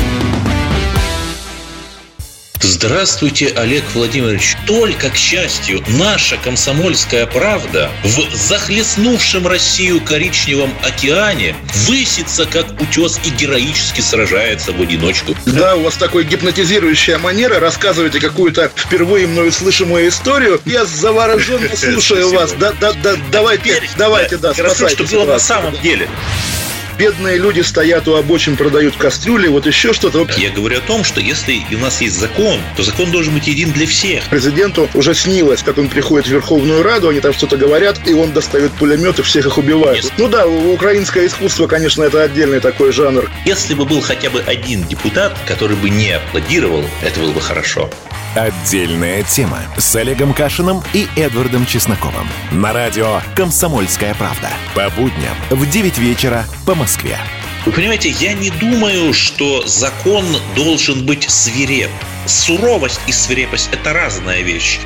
Здравствуйте, 2.62 3.53
Олег 3.57 3.83
Владимирович. 3.92 4.57
Только, 4.68 5.11
к 5.11 5.16
счастью, 5.16 5.83
наша 5.88 6.37
комсомольская 6.37 7.27
правда 7.27 7.90
в 8.05 8.37
захлестнувшем 8.37 9.48
Россию 9.48 10.01
коричневом 10.01 10.72
океане 10.85 11.57
высится, 11.88 12.46
как 12.46 12.66
утес, 12.81 13.18
и 13.25 13.31
героически 13.31 14.01
сражается 14.01 14.70
в 14.72 14.81
одиночку. 14.81 15.35
Да, 15.44 15.75
у 15.75 15.83
вас 15.83 15.96
такой 15.96 16.22
гипнотизирующая 16.22 17.18
манера. 17.18 17.59
Рассказывайте 17.59 18.20
какую-то 18.20 18.70
впервые 18.77 19.27
мною 19.27 19.51
слышимую 19.51 20.07
историю. 20.07 20.61
Я 20.64 20.85
завороженно 20.85 21.68
слушаю 21.77 22.31
вас. 22.31 22.53
Да, 22.53 22.72
да, 22.81 22.92
да, 22.92 23.16
давайте, 23.33 23.83
давайте, 23.98 24.37
да, 24.37 24.53
Расскажу, 24.57 24.88
что 24.88 25.05
было 25.05 25.25
на 25.25 25.38
самом 25.40 25.77
деле. 25.81 26.09
Бедные 27.03 27.37
люди 27.37 27.62
стоят 27.62 28.07
у 28.07 28.15
обочин, 28.15 28.57
продают 28.57 28.95
кастрюли, 28.95 29.49
вот 29.49 29.67
еще 29.67 29.93
что-то. 29.93 30.25
Я 30.37 30.51
говорю 30.51 30.79
о 30.79 30.81
том, 30.81 31.03
что 31.03 31.21
если 31.21 31.67
у 31.75 31.79
нас 31.79 32.01
есть 32.01 32.17
закон, 32.17 32.61
то 32.77 32.85
закон 32.85 33.11
должен 33.11 33.35
быть 33.35 33.49
един 33.49 33.73
для 33.73 33.88
всех. 33.88 34.23
Президенту 34.29 34.88
уже 34.95 35.12
снилось, 35.12 35.65
как 35.65 35.79
он 35.79 35.88
приходит 35.88 36.29
в 36.29 36.31
Верховную 36.31 36.85
Раду, 36.85 37.09
они 37.09 37.19
там 37.19 37.33
что-то 37.33 37.57
говорят, 37.57 37.99
и 38.07 38.15
он 38.15 38.33
достает 38.33 38.71
пулемет 38.75 39.19
и 39.19 39.23
всех 39.23 39.47
их 39.47 39.59
убивает. 39.59 40.05
Yes. 40.05 40.12
Ну 40.17 40.29
да, 40.29 40.47
украинское 40.47 41.27
искусство, 41.27 41.67
конечно, 41.67 42.05
это 42.05 42.23
отдельный 42.23 42.61
такой 42.61 42.93
жанр. 42.93 43.29
Если 43.45 43.75
бы 43.75 43.85
был 43.85 44.01
хотя 44.01 44.31
бы 44.31 44.41
один 44.41 44.87
депутат, 44.87 45.37
который 45.45 45.75
бы 45.75 45.91
не 45.91 46.12
аплодировал, 46.12 46.85
это 47.03 47.19
было 47.19 47.33
бы 47.33 47.41
хорошо. 47.41 47.91
Отдельная 48.35 49.23
тема 49.25 49.59
с 49.77 49.95
Олегом 49.95 50.33
Кашиным 50.33 50.83
и 50.95 51.07
Эдвардом 51.16 51.66
Чесноковым. 51.66 52.27
На 52.51 52.73
радио 52.73 53.21
«Комсомольская 53.37 54.14
правда». 54.14 54.49
По 54.75 54.88
будням 54.88 55.37
в 55.51 55.68
9 55.68 55.99
вечера 55.99 56.47
по 56.64 56.75
Москве. 56.75 57.18
Вы 57.66 57.73
понимаете, 57.73 58.09
я 58.09 58.33
не 58.33 58.49
думаю, 58.49 59.12
что 59.12 59.66
закон 59.66 60.25
должен 60.57 61.05
быть 61.05 61.31
свиреп. 61.31 61.90
Суровость 62.25 63.03
и 63.07 63.12
свирепость– 63.12 63.68
это 63.73 63.92
разная 63.92 64.40
вещь. 64.40 64.81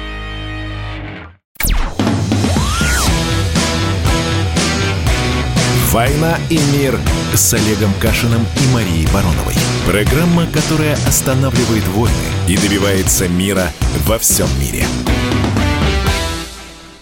«Война 5.96 6.36
и 6.50 6.60
мир» 6.74 7.00
с 7.32 7.54
Олегом 7.54 7.90
Кашиным 7.94 8.42
и 8.42 8.74
Марией 8.74 9.08
Бароновой. 9.14 9.54
Программа, 9.86 10.46
которая 10.46 10.92
останавливает 11.08 11.88
войны 11.88 12.12
и 12.46 12.54
добивается 12.58 13.28
мира 13.28 13.72
во 14.04 14.18
всем 14.18 14.46
мире. 14.60 14.84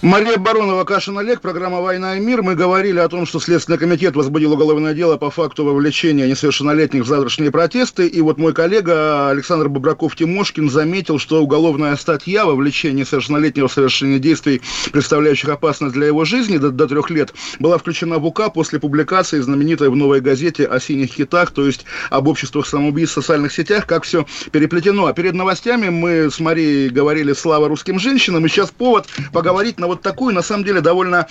Мария 0.05 0.37
Баронова, 0.37 0.85
Кашин 0.85 1.17
Олег, 1.17 1.41
программа 1.41 1.81
«Война 1.81 2.19
и 2.19 2.21
мир». 2.21 2.43
Мы 2.43 2.55
говорили 2.55 2.99
о 2.99 3.09
том, 3.09 3.25
что 3.25 3.41
Следственный 3.41 3.79
комитет 3.79 4.15
возбудил 4.15 4.53
уголовное 4.53 4.93
дело 4.93 5.17
по 5.17 5.31
факту 5.31 5.65
вовлечения 5.65 6.27
несовершеннолетних 6.27 7.05
в 7.05 7.07
завтрашние 7.07 7.51
протесты. 7.51 8.07
И 8.07 8.21
вот 8.21 8.37
мой 8.37 8.53
коллега 8.53 9.31
Александр 9.31 9.69
Бобраков-Тимошкин 9.69 10.69
заметил, 10.69 11.19
что 11.19 11.43
уголовная 11.43 11.97
статья 11.97 12.45
вовлечения 12.45 13.01
несовершеннолетнего 13.01 13.67
в 13.67 13.73
совершение 13.73 14.19
действий, 14.19 14.61
представляющих 14.93 15.49
опасность 15.49 15.95
для 15.95 16.09
его 16.09 16.27
жизни 16.27 16.59
до, 16.59 16.69
до 16.69 16.87
трех 16.87 17.09
лет, 17.09 17.33
была 17.59 17.79
включена 17.79 18.19
в 18.19 18.27
УК 18.27 18.53
после 18.53 18.79
публикации 18.79 19.41
знаменитой 19.41 19.89
в 19.89 19.97
«Новой 19.97 20.21
газете» 20.21 20.67
о 20.67 20.81
синих 20.81 21.15
хитах, 21.15 21.51
то 21.53 21.65
есть 21.65 21.87
об 22.11 22.29
обществах 22.29 22.67
самоубийств 22.67 23.17
в 23.17 23.23
социальных 23.23 23.55
сетях, 23.55 23.87
как 23.87 24.03
все 24.03 24.27
переплетено. 24.53 25.07
А 25.07 25.15
перед 25.15 25.33
новостями 25.33 25.89
мы 25.89 26.31
с 26.31 26.41
Марией 26.41 26.91
говорили 26.91 27.33
«Слава 27.33 27.69
русским 27.69 27.99
женщинам», 27.99 28.45
и 28.45 28.51
сейчас 28.51 28.71
повод 28.71 29.07
поговорить 29.33 29.81
на 29.81 29.87
вот 29.87 29.94
такую, 30.03 30.35
на 30.35 30.43
самом 30.43 30.65
деле, 30.65 30.81
довольно, 30.81 31.27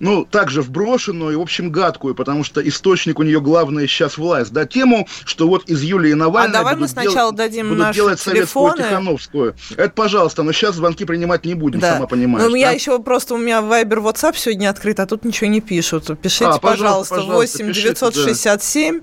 ну, 0.00 0.24
также 0.24 0.62
вброшенную 0.62 1.32
и, 1.32 1.36
в 1.36 1.40
общем, 1.40 1.70
гадкую, 1.70 2.14
потому 2.14 2.44
что 2.44 2.66
источник 2.66 3.18
у 3.18 3.22
нее 3.22 3.40
главный 3.40 3.86
сейчас 3.86 4.18
власть, 4.18 4.52
да, 4.52 4.66
тему, 4.66 5.06
что 5.24 5.48
вот 5.48 5.68
из 5.68 5.82
Юлии 5.82 6.12
Навальной 6.12 6.50
а 6.50 6.60
давай 6.60 6.76
мы 6.76 6.88
сначала 6.88 7.30
дел... 7.30 7.32
дадим 7.32 7.68
будут 7.68 7.82
наши 7.82 7.94
делать 7.96 8.20
телефоны. 8.22 8.76
советскую 8.76 8.88
Тихановскую. 8.88 9.54
Это, 9.76 9.90
пожалуйста, 9.90 10.42
но 10.42 10.52
сейчас 10.52 10.74
звонки 10.76 11.04
принимать 11.04 11.44
не 11.44 11.54
будем, 11.54 11.80
Да. 11.80 11.94
сама 11.94 12.06
понимаешь. 12.06 12.48
Ну, 12.48 12.54
я 12.56 12.68
да? 12.68 12.72
еще 12.72 12.98
просто, 13.00 13.34
у 13.34 13.38
меня 13.38 13.60
Viber, 13.60 14.02
WhatsApp 14.02 14.36
сегодня 14.36 14.70
открыт, 14.70 15.00
а 15.00 15.06
тут 15.06 15.24
ничего 15.24 15.48
не 15.48 15.60
пишут. 15.60 16.18
Пишите, 16.20 16.46
А, 16.46 16.58
пожалуйста, 16.58 17.14
пожалуйста, 17.14 17.14
пожалуйста, 17.16 17.58
8 17.64 17.68
пишите, 17.68 17.94
967 17.94 19.00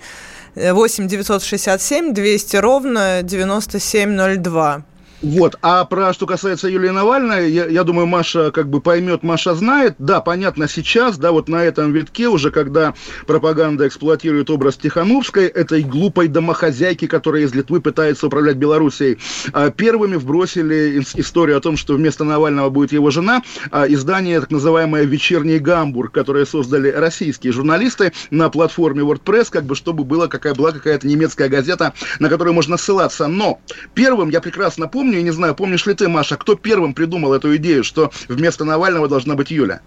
8 0.56 1.08
967 1.08 2.13
200 2.13 2.56
ровно 2.58 3.21
9702. 3.24 4.84
Вот, 5.21 5.55
а 5.62 5.86
про 5.86 6.13
что 6.13 6.25
касается 6.25 6.67
Юлии 6.67 6.89
Навальной, 6.89 7.51
я, 7.51 7.67
я 7.67 7.84
думаю, 7.84 8.07
Маша 8.07 8.49
как 8.49 8.69
бы 8.69 8.81
поймет, 8.81 9.21
Маша 9.21 9.53
знает. 9.53 9.93
Да, 9.99 10.19
понятно, 10.19 10.67
сейчас, 10.67 11.19
да, 11.19 11.31
вот 11.31 11.47
на 11.47 11.63
этом 11.63 11.91
витке 11.93 12.27
уже, 12.27 12.49
когда 12.49 12.95
пропаганда 13.27 13.88
эксплуатирует 13.88 14.49
образ 14.49 14.77
Тихановской, 14.77 15.45
этой 15.45 15.84
глупой 15.84 16.27
домохозяйки, 16.27 17.05
которая 17.05 17.43
из 17.43 17.53
Литвы 17.53 17.81
пытается 17.81 18.25
управлять 18.25 18.57
Белоруссией, 18.57 19.19
а, 19.53 19.69
первыми 19.69 20.15
вбросили 20.15 20.99
ис- 20.99 21.19
историю 21.19 21.57
о 21.57 21.62
том, 21.62 21.77
что 21.77 21.93
вместо 21.93 22.23
Навального 22.23 22.71
будет 22.71 22.91
его 22.91 23.12
жена, 23.12 23.43
а, 23.69 23.86
издание, 23.88 24.39
так 24.39 24.49
называемое 24.49 25.03
«Вечерний 25.03 25.60
Гамбург», 25.60 26.12
которое 26.12 26.47
создали 26.47 26.89
российские 26.89 27.53
журналисты 27.53 28.12
на 28.31 28.49
платформе 28.49 29.03
WordPress, 29.03 29.49
как 29.51 29.65
бы 29.65 29.75
чтобы 29.75 30.03
была, 30.03 30.27
какая, 30.27 30.55
была 30.55 30.71
какая-то 30.71 31.05
немецкая 31.07 31.47
газета, 31.47 31.93
на 32.17 32.27
которую 32.27 32.55
можно 32.55 32.75
ссылаться. 32.77 33.27
Но 33.27 33.60
первым, 33.93 34.29
я 34.29 34.41
прекрасно 34.41 34.88
помню, 34.88 35.11
я 35.17 35.24
не 35.24 35.32
знаю, 35.32 35.56
помнишь 35.56 35.86
ли 35.86 35.93
ты, 35.93 36.08
Маша, 36.08 36.38
кто 36.38 36.56
первым 36.56 36.93
придумал 36.93 37.34
эту 37.34 37.56
идею, 37.58 37.84
что 37.84 38.12
вместо 38.28 38.65
Навального 38.65 39.08
должна 39.08 39.36
быть 39.36 39.52
Юля? 39.52 39.82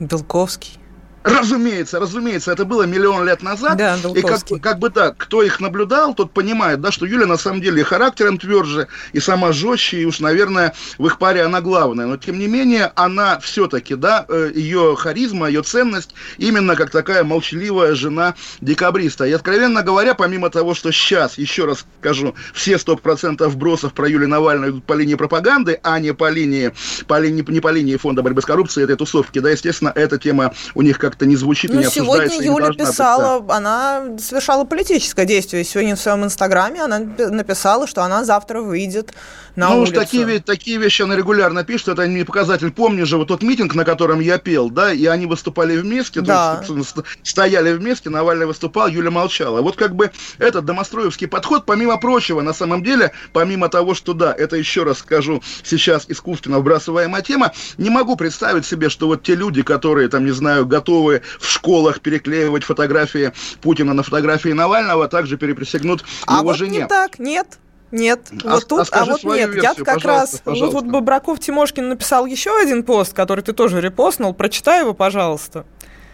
Белковский. 0.00 0.81
Разумеется, 1.24 2.00
разумеется, 2.00 2.52
это 2.52 2.64
было 2.64 2.82
миллион 2.82 3.26
лет 3.26 3.42
назад. 3.42 3.76
Да, 3.76 3.96
и 4.14 4.22
как, 4.22 4.40
как 4.60 4.78
бы 4.78 4.90
так, 4.90 5.16
кто 5.16 5.42
их 5.42 5.60
наблюдал, 5.60 6.14
тот 6.14 6.32
понимает, 6.32 6.80
да, 6.80 6.90
что 6.90 7.06
Юля 7.06 7.26
на 7.26 7.36
самом 7.36 7.60
деле 7.60 7.80
и 7.80 7.84
характером 7.84 8.38
тверже, 8.38 8.88
и 9.12 9.20
сама 9.20 9.52
жестче, 9.52 9.98
и 9.98 10.04
уж, 10.04 10.20
наверное, 10.20 10.74
в 10.98 11.06
их 11.06 11.18
паре 11.18 11.42
она 11.42 11.60
главная. 11.60 12.06
Но, 12.06 12.16
тем 12.16 12.38
не 12.38 12.48
менее, 12.48 12.92
она 12.96 13.38
все-таки, 13.38 13.94
да, 13.94 14.24
э, 14.28 14.50
ее 14.54 14.96
харизма, 14.98 15.46
ее 15.46 15.62
ценность, 15.62 16.14
именно 16.38 16.74
как 16.74 16.90
такая 16.90 17.22
молчаливая 17.22 17.94
жена 17.94 18.34
декабриста. 18.60 19.24
И, 19.24 19.32
откровенно 19.32 19.82
говоря, 19.82 20.14
помимо 20.14 20.50
того, 20.50 20.74
что 20.74 20.90
сейчас, 20.90 21.38
еще 21.38 21.66
раз 21.66 21.86
скажу, 22.00 22.34
все 22.52 22.74
100% 22.74 23.46
вбросов 23.46 23.92
про 23.94 24.08
Юлию 24.08 24.28
Навальную 24.28 24.72
идут 24.72 24.84
по 24.84 24.94
линии 24.94 25.14
пропаганды, 25.14 25.78
а 25.82 26.00
не 26.00 26.12
по 26.12 26.28
линии, 26.30 26.72
по 27.06 27.20
линии, 27.20 27.44
не 27.46 27.60
по 27.60 27.68
линии 27.68 27.96
фонда 27.96 28.22
борьбы 28.22 28.42
с 28.42 28.44
коррупцией 28.44 28.84
этой 28.84 28.96
тусовки, 28.96 29.38
да, 29.38 29.50
естественно, 29.50 29.92
эта 29.94 30.18
тема 30.18 30.52
у 30.74 30.82
них 30.82 30.98
как-то 31.12 31.26
не 31.26 31.36
звучит 31.36 31.70
и 31.70 31.74
Ну, 31.74 31.80
не 31.80 31.86
сегодня 31.86 32.24
и 32.34 32.38
не 32.38 32.46
Юля 32.46 32.66
должна 32.66 32.68
быть, 32.68 32.78
да. 32.78 32.84
писала, 32.86 33.44
она 33.50 34.02
совершала 34.18 34.64
политическое 34.64 35.26
действие. 35.26 35.62
Сегодня 35.62 35.94
в 35.94 36.00
своем 36.00 36.24
инстаграме 36.24 36.82
она 36.82 37.00
написала, 37.00 37.86
что 37.86 38.02
она 38.02 38.24
завтра 38.24 38.62
выйдет 38.62 39.12
на 39.54 39.68
ну 39.68 39.80
улицу. 39.80 39.92
уж 39.92 39.98
такие, 39.98 40.40
такие 40.40 40.78
вещи 40.78 41.02
она 41.02 41.14
регулярно 41.14 41.64
пишет, 41.64 41.88
это 41.88 42.06
не 42.06 42.24
показатель. 42.24 42.70
Помню 42.70 43.04
же 43.04 43.18
вот 43.18 43.28
тот 43.28 43.42
митинг, 43.42 43.74
на 43.74 43.84
котором 43.84 44.20
я 44.20 44.38
пел, 44.38 44.70
да, 44.70 44.90
и 44.94 45.04
они 45.04 45.26
выступали 45.26 45.76
вместе, 45.76 46.20
то 46.20 46.26
Да. 46.26 46.56
есть, 46.62 46.68
собственно, 46.68 47.04
ст- 47.04 47.18
стояли 47.22 47.74
вместе, 47.74 48.08
Навальный 48.08 48.46
выступал, 48.46 48.88
Юля 48.88 49.10
молчала. 49.10 49.60
Вот 49.60 49.76
как 49.76 49.94
бы 49.94 50.10
этот 50.38 50.64
домостроевский 50.64 51.28
подход, 51.28 51.66
помимо 51.66 51.98
прочего, 51.98 52.40
на 52.40 52.54
самом 52.54 52.82
деле, 52.82 53.12
помимо 53.34 53.68
того, 53.68 53.92
что 53.94 54.14
да, 54.14 54.32
это 54.32 54.56
еще 54.56 54.84
раз 54.84 55.00
скажу, 55.00 55.42
сейчас 55.62 56.06
искусственно 56.08 56.60
вбрасываемая 56.60 57.20
тема, 57.20 57.52
не 57.76 57.90
могу 57.90 58.16
представить 58.16 58.64
себе, 58.64 58.88
что 58.88 59.08
вот 59.08 59.22
те 59.22 59.34
люди, 59.34 59.60
которые, 59.62 60.08
там, 60.08 60.24
не 60.24 60.30
знаю, 60.32 60.64
готовы 60.64 61.01
в 61.10 61.46
школах 61.46 62.00
переклеивать 62.00 62.64
фотографии 62.64 63.32
Путина 63.60 63.94
на 63.94 64.02
фотографии 64.02 64.50
Навального, 64.50 65.08
также 65.08 65.36
переприсягнут 65.36 66.04
А 66.26 66.34
его 66.34 66.44
вот 66.44 66.56
жене. 66.56 66.78
не 66.78 66.86
так, 66.86 67.18
нет. 67.18 67.58
Нет, 67.90 68.20
А 68.42 68.54
вот 68.54 68.68
тут, 68.68 68.88
а 68.90 69.02
а, 69.02 69.04
вот 69.04 69.22
нет. 69.22 69.36
Я 69.36 69.46
версию, 69.48 69.84
как 69.84 69.96
пожалуйста, 69.96 70.08
раз, 70.08 70.32
вот, 70.32 70.42
пожалуйста. 70.44 70.80
вот 70.80 70.84
Бобраков 70.86 71.40
Тимошкин 71.40 71.90
написал 71.90 72.24
еще 72.24 72.58
один 72.58 72.84
пост, 72.84 73.12
который 73.12 73.42
ты 73.42 73.52
тоже 73.52 73.82
репостнул. 73.82 74.32
Прочитай 74.32 74.80
его, 74.80 74.94
пожалуйста. 74.94 75.66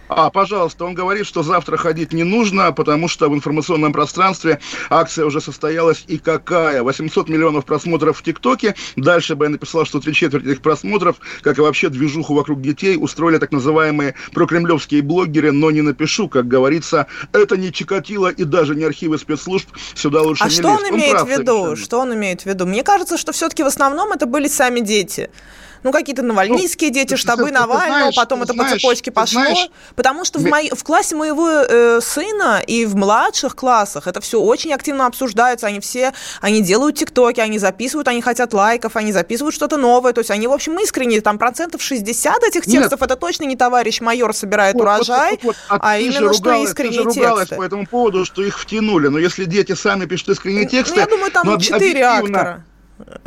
А, 0.08 0.30
пожалуйста, 0.30 0.84
он 0.84 0.94
говорит, 0.94 1.26
что 1.26 1.42
завтра 1.42 1.76
ходить 1.76 2.12
не 2.12 2.24
нужно, 2.24 2.72
потому 2.72 3.08
что 3.08 3.28
в 3.28 3.34
информационном 3.34 3.92
пространстве 3.92 4.58
акция 4.90 5.26
уже 5.26 5.40
состоялась 5.40 6.04
и 6.06 6.18
какая? 6.18 6.82
800 6.82 7.28
миллионов 7.28 7.64
просмотров 7.64 8.18
в 8.18 8.22
ТикТоке. 8.22 8.74
Дальше 8.96 9.34
бы 9.34 9.44
я 9.46 9.50
написал, 9.50 9.84
что 9.84 10.00
три 10.00 10.14
четверти 10.14 10.48
этих 10.48 10.62
просмотров, 10.62 11.16
как 11.42 11.58
и 11.58 11.60
вообще 11.60 11.88
движуху 11.88 12.34
вокруг 12.34 12.60
детей, 12.62 12.96
устроили 12.98 13.38
так 13.38 13.52
называемые 13.52 14.14
прокремлевские 14.32 15.02
блогеры, 15.02 15.52
но 15.52 15.70
не 15.70 15.82
напишу, 15.82 16.28
как 16.28 16.48
говорится, 16.48 17.06
это 17.32 17.56
не 17.56 17.72
Чикатило 17.72 18.28
и 18.28 18.44
даже 18.44 18.74
не 18.74 18.84
архивы 18.84 19.18
спецслужб, 19.18 19.68
сюда 19.94 20.22
лучше 20.22 20.44
А 20.44 20.48
не 20.48 20.54
что 20.54 20.68
он 20.68 20.78
лезть. 20.80 20.90
имеет 20.92 21.12
прав 21.12 21.28
в 21.28 21.30
виду? 21.30 21.52
совершенно. 21.64 21.76
Что 21.76 22.00
он 22.00 22.14
имеет 22.14 22.42
в 22.42 22.46
виду? 22.46 22.66
Мне 22.66 22.82
кажется, 22.82 23.18
что 23.18 23.32
все-таки 23.32 23.62
в 23.62 23.66
основном 23.66 24.12
это 24.12 24.26
были 24.26 24.48
сами 24.48 24.80
дети. 24.80 25.30
Ну, 25.82 25.92
какие-то 25.92 26.22
навальнийские 26.22 26.90
Ну, 26.90 26.94
дети, 26.94 27.14
штабы 27.16 27.46
ты- 27.46 27.52
Навального, 27.52 27.98
знаешь, 28.00 28.14
потом 28.16 28.42
это 28.42 28.52
знаешь, 28.52 28.72
по 28.72 28.78
цепочке 28.78 29.10
пошло. 29.10 29.40
знаешь, 29.42 29.68
потому 29.94 30.24
что 30.24 30.38
в, 30.38 30.44
моей- 30.44 30.70
в 30.74 30.82
классе 30.84 31.14
моего 31.16 31.48
э, 31.48 32.00
сына 32.00 32.62
и 32.66 32.84
в 32.86 32.96
младших 32.96 33.54
классах 33.56 34.06
это 34.06 34.20
все 34.20 34.40
очень 34.40 34.72
активно 34.72 35.06
обсуждается. 35.06 35.66
Они 35.66 35.80
все, 35.80 36.12
они 36.40 36.60
делают 36.62 36.96
тиктоки, 36.96 37.40
они 37.40 37.58
записывают, 37.58 38.08
они 38.08 38.22
хотят 38.22 38.52
лайков, 38.52 38.96
они 38.96 39.12
записывают 39.12 39.54
что-то 39.54 39.76
новое. 39.76 40.12
То 40.12 40.20
есть 40.20 40.30
они, 40.30 40.46
в 40.46 40.52
общем, 40.52 40.78
искренне, 40.80 41.20
там 41.20 41.38
процентов 41.38 41.82
60 41.82 42.42
этих 42.44 42.66
Нет. 42.66 42.82
текстов, 42.82 43.02
это 43.02 43.16
точно 43.16 43.44
не 43.44 43.56
товарищ 43.56 44.00
майор 44.00 44.32
собирает 44.34 44.74
Вот, 44.74 44.84
вот, 44.84 44.94
урожай, 44.94 45.38
вот, 45.42 45.56
вот. 45.68 45.80
а 45.80 45.96
ты 45.96 46.04
же 46.04 46.18
именно 46.18 46.32
что 46.34 46.42
ругалась- 46.50 46.68
искренние 46.68 47.02
ты 47.04 47.10
же 47.12 47.20
ругалась 47.20 47.40
тексты. 47.48 47.56
по 47.56 47.62
этому 47.62 47.86
поводу, 47.86 48.24
что 48.24 48.42
их 48.42 48.58
втянули. 48.58 49.08
Но 49.08 49.18
если 49.18 49.44
дети 49.44 49.74
сами 49.74 50.06
пишут 50.06 50.30
искренние 50.30 50.66
тексты... 50.66 50.94
Ну, 50.96 51.00
я 51.00 51.06
думаю, 51.06 51.30
там 51.32 51.48
об- 51.48 51.60
четыре 51.62 52.04
объективно- 52.06 52.38
актора. 52.38 52.64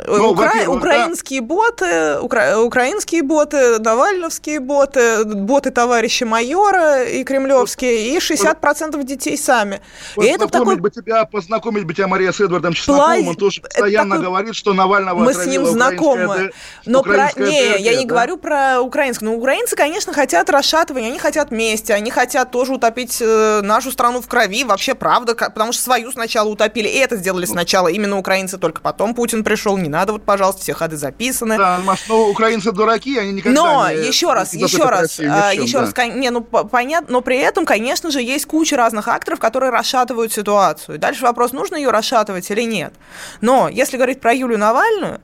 Ну, 0.06 0.30
Укра... 0.30 0.68
Украинские 0.68 1.40
да. 1.40 1.46
боты, 1.46 2.18
укра... 2.20 2.60
украинские 2.60 3.22
боты, 3.22 3.78
навальновские 3.78 4.60
боты, 4.60 5.24
боты 5.24 5.70
товарища 5.70 6.26
майора 6.26 7.04
и 7.04 7.24
кремлевские, 7.24 8.14
и 8.14 8.18
60% 8.18 9.02
детей 9.04 9.38
сами. 9.38 9.80
И 10.16 10.26
это 10.26 10.48
такой... 10.48 10.76
бы 10.76 10.90
тебя, 10.90 11.24
познакомить 11.24 11.84
бы 11.84 11.94
тебя 11.94 12.06
Мария 12.06 12.32
с 12.32 12.40
Эдвардом 12.40 12.74
Чесноковым, 12.74 13.28
он 13.28 13.34
тоже 13.36 13.62
постоянно 13.62 14.16
такой... 14.16 14.26
говорит, 14.26 14.54
что 14.54 14.74
Навального 14.74 15.20
Мы 15.20 15.32
с 15.32 15.46
ним 15.46 15.64
знакомы. 15.64 16.52
Но 16.84 17.02
про... 17.02 17.30
Не, 17.36 17.78
я 17.78 17.94
не 17.96 18.04
да? 18.04 18.14
говорю 18.14 18.36
про 18.36 18.80
украинских. 18.80 19.22
Но 19.22 19.34
украинцы, 19.34 19.74
конечно, 19.76 20.12
хотят 20.12 20.50
расшатывания, 20.50 21.08
они 21.08 21.18
хотят 21.18 21.50
мести, 21.50 21.92
они 21.92 22.10
хотят 22.10 22.50
тоже 22.50 22.74
утопить 22.74 23.18
э, 23.20 23.60
нашу 23.62 23.90
страну 23.90 24.20
в 24.20 24.28
крови, 24.28 24.64
вообще 24.64 24.94
правда, 24.94 25.34
потому 25.34 25.72
что 25.72 25.82
свою 25.82 26.12
сначала 26.12 26.48
утопили, 26.48 26.88
и 26.88 26.98
это 26.98 27.16
сделали 27.16 27.46
сначала 27.46 27.88
именно 27.88 28.18
украинцы, 28.18 28.58
только 28.58 28.80
потом 28.82 29.14
Путин 29.14 29.44
пришел, 29.44 29.61
не 29.70 29.88
надо 29.88 30.12
вот, 30.12 30.24
пожалуйста, 30.24 30.62
все 30.62 30.74
ходы 30.74 30.96
записаны. 30.96 31.56
Да, 31.56 31.80
Маш, 31.84 32.04
ну, 32.08 32.28
украинцы 32.28 32.72
дураки, 32.72 33.18
они 33.18 33.32
никогда 33.32 33.62
но, 33.62 33.90
не... 33.90 34.06
еще 34.06 34.32
раз, 34.32 34.54
еще 34.54 34.84
раз, 34.84 35.18
а, 35.20 35.52
еще 35.52 35.80
да. 35.80 35.92
раз, 35.92 36.14
не, 36.14 36.30
ну, 36.30 36.42
понятно, 36.42 37.12
но 37.12 37.20
при 37.20 37.38
этом, 37.38 37.64
конечно 37.64 38.10
же, 38.10 38.20
есть 38.20 38.46
куча 38.46 38.76
разных 38.76 39.08
акторов, 39.08 39.38
которые 39.38 39.70
расшатывают 39.70 40.32
ситуацию. 40.32 40.98
Дальше 40.98 41.22
вопрос, 41.22 41.52
нужно 41.52 41.76
ее 41.76 41.90
расшатывать 41.90 42.50
или 42.50 42.62
нет. 42.62 42.94
Но 43.40 43.68
если 43.68 43.96
говорить 43.96 44.20
про 44.20 44.32
Юлию 44.32 44.58
Навальную, 44.58 45.20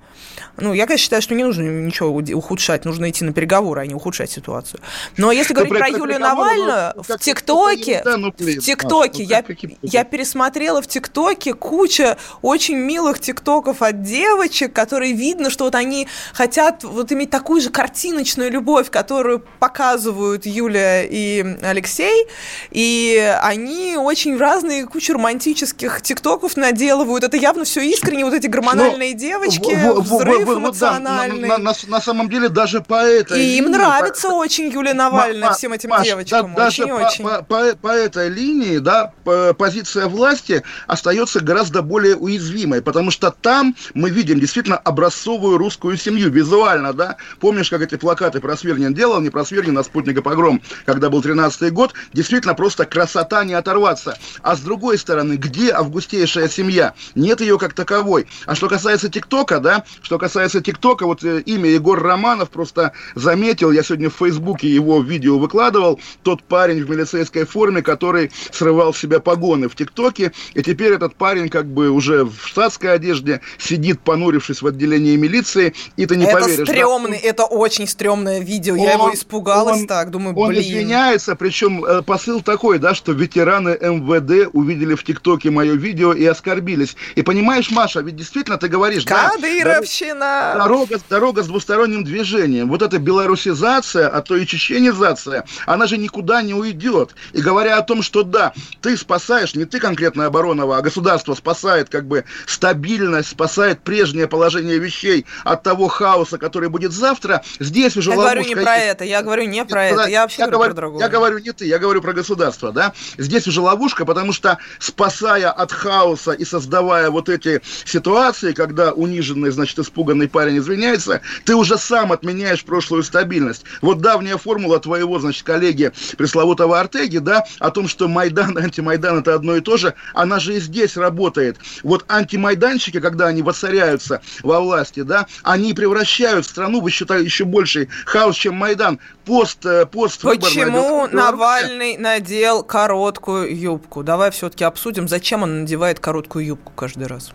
ну, 0.61 0.73
я, 0.73 0.87
конечно, 0.87 1.03
считаю, 1.03 1.23
что 1.23 1.35
не 1.35 1.45
нужно 1.45 1.63
ничего 1.63 2.11
ухудшать, 2.11 2.85
нужно 2.85 3.09
идти 3.11 3.25
на 3.25 3.33
переговоры, 3.33 3.81
а 3.81 3.87
не 3.87 3.95
ухудшать 3.95 4.31
ситуацию. 4.31 4.81
Но 5.17 5.31
если 5.31 5.55
говорить 5.55 5.73
про 5.73 5.89
Юлию 5.89 6.19
Навальную, 6.19 6.93
ну, 6.97 7.03
в 7.03 7.19
ТикТоке, 7.19 8.03
ну, 8.05 8.33
в 8.33 8.59
ТикТоке, 8.61 9.23
я, 9.23 9.45
я 9.83 10.05
пересмотрела 10.05 10.83
в 10.83 10.87
ТикТоке 10.87 11.55
куча 11.55 12.19
очень 12.43 12.77
милых 12.77 13.21
ТикТоков 13.21 13.83
от 13.83 14.03
девочек, 14.29 14.73
которые 14.73 15.13
видно, 15.13 15.51
что 15.51 15.65
вот 15.65 15.75
они 15.75 16.07
хотят 16.33 16.85
вот 16.85 17.13
иметь 17.13 17.31
такую 17.31 17.61
же 17.61 17.71
картиночную 17.71 18.51
любовь, 18.51 18.91
которую 18.91 19.43
показывают 19.59 20.47
Юля 20.47 21.05
и 21.05 21.45
Алексей, 21.63 22.27
и 22.71 23.37
они 23.43 23.97
очень 23.97 24.37
разные 24.37 24.87
кучу 24.87 25.15
романтических 25.15 26.03
ТикТоков 26.03 26.57
наделывают. 26.57 27.25
Это 27.25 27.37
явно 27.37 27.65
все 27.65 27.81
искренне, 27.81 28.25
вот 28.25 28.35
эти 28.35 28.47
гормональные 28.47 29.13
Но, 29.15 29.19
девочки, 29.19 30.01
взрыв 30.01 30.45
вот, 30.45 30.59
эмоциональный. 30.59 31.49
Да, 31.49 31.59
на, 31.59 31.73
на, 31.73 31.75
на 31.87 32.01
самом 32.01 32.29
деле 32.29 32.49
даже 32.49 32.81
по 32.81 33.03
этой 33.03 33.41
И 33.41 33.59
им 33.59 33.71
нравится 33.71 34.29
по, 34.29 34.35
очень 34.35 34.71
Юлия 34.71 34.95
Навальная, 34.95 35.53
всем 35.53 35.73
этим 35.73 35.91
Маш, 35.91 36.05
девочкам. 36.05 36.55
Да, 36.55 36.65
даже 36.65 36.87
по, 36.87 36.93
очень. 36.93 37.25
По, 37.25 37.43
по, 37.43 37.77
по 37.77 37.89
этой 37.89 38.29
линии, 38.29 38.79
да, 38.79 39.13
позиция 39.59 40.07
власти 40.07 40.63
остается 40.87 41.41
гораздо 41.41 41.83
более 41.83 42.17
уязвимой, 42.17 42.83
потому 42.83 43.11
что 43.11 43.31
там 43.31 43.75
мы 43.95 44.11
видим 44.19 44.41
действительно 44.41 44.77
образцовую 44.77 45.59
русскую 45.59 45.97
семью, 45.97 46.29
визуально, 46.31 46.93
да. 46.93 47.17
Помнишь, 47.39 47.71
как 47.71 47.83
эти 47.83 47.95
плакаты 47.95 48.41
про 48.41 48.57
Свирнин 48.57 48.93
делал, 48.93 49.21
не 49.21 49.31
про 49.31 49.45
Свирнин, 49.45 49.79
а 49.79 49.85
спутника 49.85 50.23
погром, 50.23 50.61
когда 50.87 51.09
был 51.09 51.21
13-й 51.21 51.71
год, 51.71 51.95
действительно 52.13 52.55
просто 52.55 52.85
красота 52.85 53.45
не 53.45 53.55
оторваться. 53.55 54.19
А 54.43 54.57
с 54.57 54.61
другой 54.61 54.99
стороны, 54.99 55.35
где 55.35 55.71
августейшая 55.71 56.49
семья? 56.49 56.95
Нет 57.15 57.41
ее 57.41 57.59
как 57.59 57.75
таковой. 57.75 58.27
А 58.45 58.57
что 58.57 58.69
касается 58.69 59.09
ТикТока, 59.09 59.61
да, 59.61 59.85
что 60.03 60.19
касается 60.19 60.61
ТикТока, 60.61 61.07
вот 61.07 61.23
э, 61.23 61.41
имя 61.43 61.71
Егор 61.71 62.03
Романов 62.03 62.51
просто 62.51 62.93
заметил, 63.15 63.71
я 63.71 63.85
сегодня 63.85 64.11
в 64.11 64.15
Фейсбуке 64.15 64.69
его 64.69 65.01
видео 65.01 65.39
выкладывал, 65.39 66.01
тот 66.25 66.43
парень 66.43 66.83
в 66.85 66.91
милицейской 66.91 67.45
форме, 67.45 67.83
который 67.83 68.33
срывал 68.51 68.93
с 68.93 68.99
себя 68.99 69.21
погоны 69.21 69.69
в 69.69 69.77
ТикТоке, 69.77 70.33
и 70.55 70.63
теперь 70.65 70.95
этот 70.95 71.15
парень 71.15 71.49
как 71.49 71.67
бы 71.67 71.91
уже 71.91 72.25
в 72.25 72.35
штатской 72.45 72.93
одежде 72.93 73.43
сидит, 73.59 74.01
понурившись 74.09 74.63
в 74.63 74.67
отделении 74.67 75.17
милиции, 75.17 75.75
и 75.97 76.07
ты 76.07 76.17
не 76.17 76.25
это 76.25 76.39
поверишь. 76.39 76.61
Это 76.61 76.73
стрёмный, 76.73 77.21
да? 77.23 77.29
это 77.29 77.45
очень 77.45 77.87
стрёмное 77.87 78.41
видео, 78.41 78.73
он, 78.73 78.81
я 78.81 78.93
его 78.95 79.13
испугалась 79.13 79.81
он, 79.83 79.87
так, 79.87 80.11
думаю, 80.11 80.33
блин. 80.35 80.47
Он 80.47 80.59
извиняется, 80.59 81.37
причем 81.37 81.85
э, 81.85 82.01
посыл 82.01 82.41
такой, 82.41 82.79
да, 82.79 82.95
что 82.95 83.13
ветераны 83.13 83.77
МВД 83.79 84.49
увидели 84.55 84.95
в 84.95 85.05
ТикТоке 85.05 85.51
мое 85.51 85.75
видео 85.75 86.15
и 86.15 86.25
оскорбились. 86.25 86.97
И 87.17 87.23
понимаешь, 87.23 87.71
Маша, 87.71 88.01
ведь 88.01 88.17
действительно 88.17 88.57
ты 88.57 88.69
говоришь, 88.69 89.05
Кадыровщина! 89.05 90.55
да, 90.55 90.55
дорога, 90.59 90.99
дорога 91.11 91.43
с 91.43 91.47
двусторонним 91.49 92.03
движением. 92.03 92.71
Вот 92.71 92.81
эта 92.81 92.99
белорусизация, 92.99 94.09
а 94.09 94.23
то 94.23 94.37
и 94.37 94.47
чеченизация, 94.47 95.45
она 95.67 95.87
же 95.87 95.99
никуда 95.99 96.41
не 96.41 96.55
уйдет. 96.55 97.15
И 97.35 97.43
говоря 97.43 97.77
о 97.77 97.83
том, 97.83 98.01
что 98.01 98.23
да, 98.23 98.55
ты 98.81 98.97
спасаешь, 98.97 99.55
не 99.55 99.67
ты 99.67 99.79
конкретно 99.79 100.25
Оборонова, 100.25 100.79
а 100.79 100.81
государство 100.81 101.35
спасает 101.35 101.91
как 101.91 102.07
бы 102.07 102.25
стабильность, 102.47 103.29
спасает 103.29 103.81
прежнее 103.99 104.29
положение 104.29 104.79
вещей 104.79 105.27
от 105.43 105.65
того 105.65 105.89
хаоса, 105.89 106.39
который 106.39 106.69
будет 106.69 106.93
завтра, 106.93 107.43
здесь 107.59 107.97
уже 107.97 108.11
Я 108.11 108.17
говорю 108.17 108.43
не 108.43 108.55
про 108.55 108.77
это, 108.77 109.03
я 109.03 109.23
говорю 109.23 109.45
не 109.45 109.65
про 109.65 109.87
это, 109.87 110.09
я 110.09 110.23
вообще 110.23 110.43
я 110.43 110.49
говорю 110.49 110.73
про 110.73 110.81
другое. 110.81 111.03
Я 111.03 111.09
говорю 111.09 111.39
не 111.39 111.51
ты, 111.51 111.67
я 111.67 111.79
говорю 111.79 112.01
про 112.01 112.13
государство, 112.13 112.71
да. 112.71 112.93
Здесь 113.17 113.49
уже 113.49 113.61
ловушка, 113.61 114.05
потому 114.05 114.33
что 114.33 114.59
спасая 114.79 115.51
от 115.51 115.73
хаоса 115.73 116.31
и 116.31 116.45
создавая 116.45 117.11
вот 117.11 117.29
эти 117.29 117.61
ситуации, 117.85 118.53
когда 118.53 118.93
униженный, 118.93 119.51
значит, 119.51 119.81
испуганный 119.81 120.29
парень 120.29 120.59
извиняется, 120.59 121.21
ты 121.45 121.57
уже 121.57 121.77
сам 121.77 122.13
отменяешь 122.13 122.65
прошлую 122.65 123.03
стабильность. 123.03 123.65
Вот 123.83 124.01
давняя 124.01 124.37
формула 124.37 124.79
твоего, 124.79 125.19
значит, 125.19 125.43
коллеги 125.43 125.91
пресловутого 126.17 126.79
Артеги, 126.79 127.19
да, 127.19 127.45
о 127.59 127.73
том, 127.73 127.89
что 127.89 128.07
Майдан 128.07 128.57
и 128.57 128.63
антимайдан 128.69 129.19
это 129.19 129.35
одно 129.35 129.57
и 129.57 129.61
то 129.61 129.77
же, 129.77 129.95
она 130.15 130.39
же 130.39 130.55
и 130.55 130.61
здесь 130.61 130.97
работает. 130.97 131.57
Вот 131.83 132.05
антимайданщики, 132.09 133.01
когда 133.01 133.27
они 133.27 133.43
воцаряются 133.89 134.21
во 134.43 134.61
власти, 134.61 135.01
да, 135.01 135.27
они 135.43 135.75
превращают 135.75 136.47
страну 136.47 136.81
в 136.81 136.87
еще, 136.87 137.05
еще 137.05 137.45
больший 137.45 137.89
хаос, 138.07 138.37
чем 138.37 138.55
Майдан. 138.55 138.99
Пост, 139.25 139.65
э, 139.67 139.87
пост 139.87 140.23
Почему 140.23 141.07
Навальный 141.09 141.97
надел 141.97 142.63
короткую 142.63 143.59
юбку? 143.59 144.03
Давай 144.03 144.31
все-таки 144.31 144.65
обсудим, 144.65 145.09
зачем 145.09 145.43
он 145.43 145.61
надевает 145.61 146.01
короткую 146.01 146.47
юбку 146.47 146.73
каждый 146.75 147.07
раз. 147.07 147.33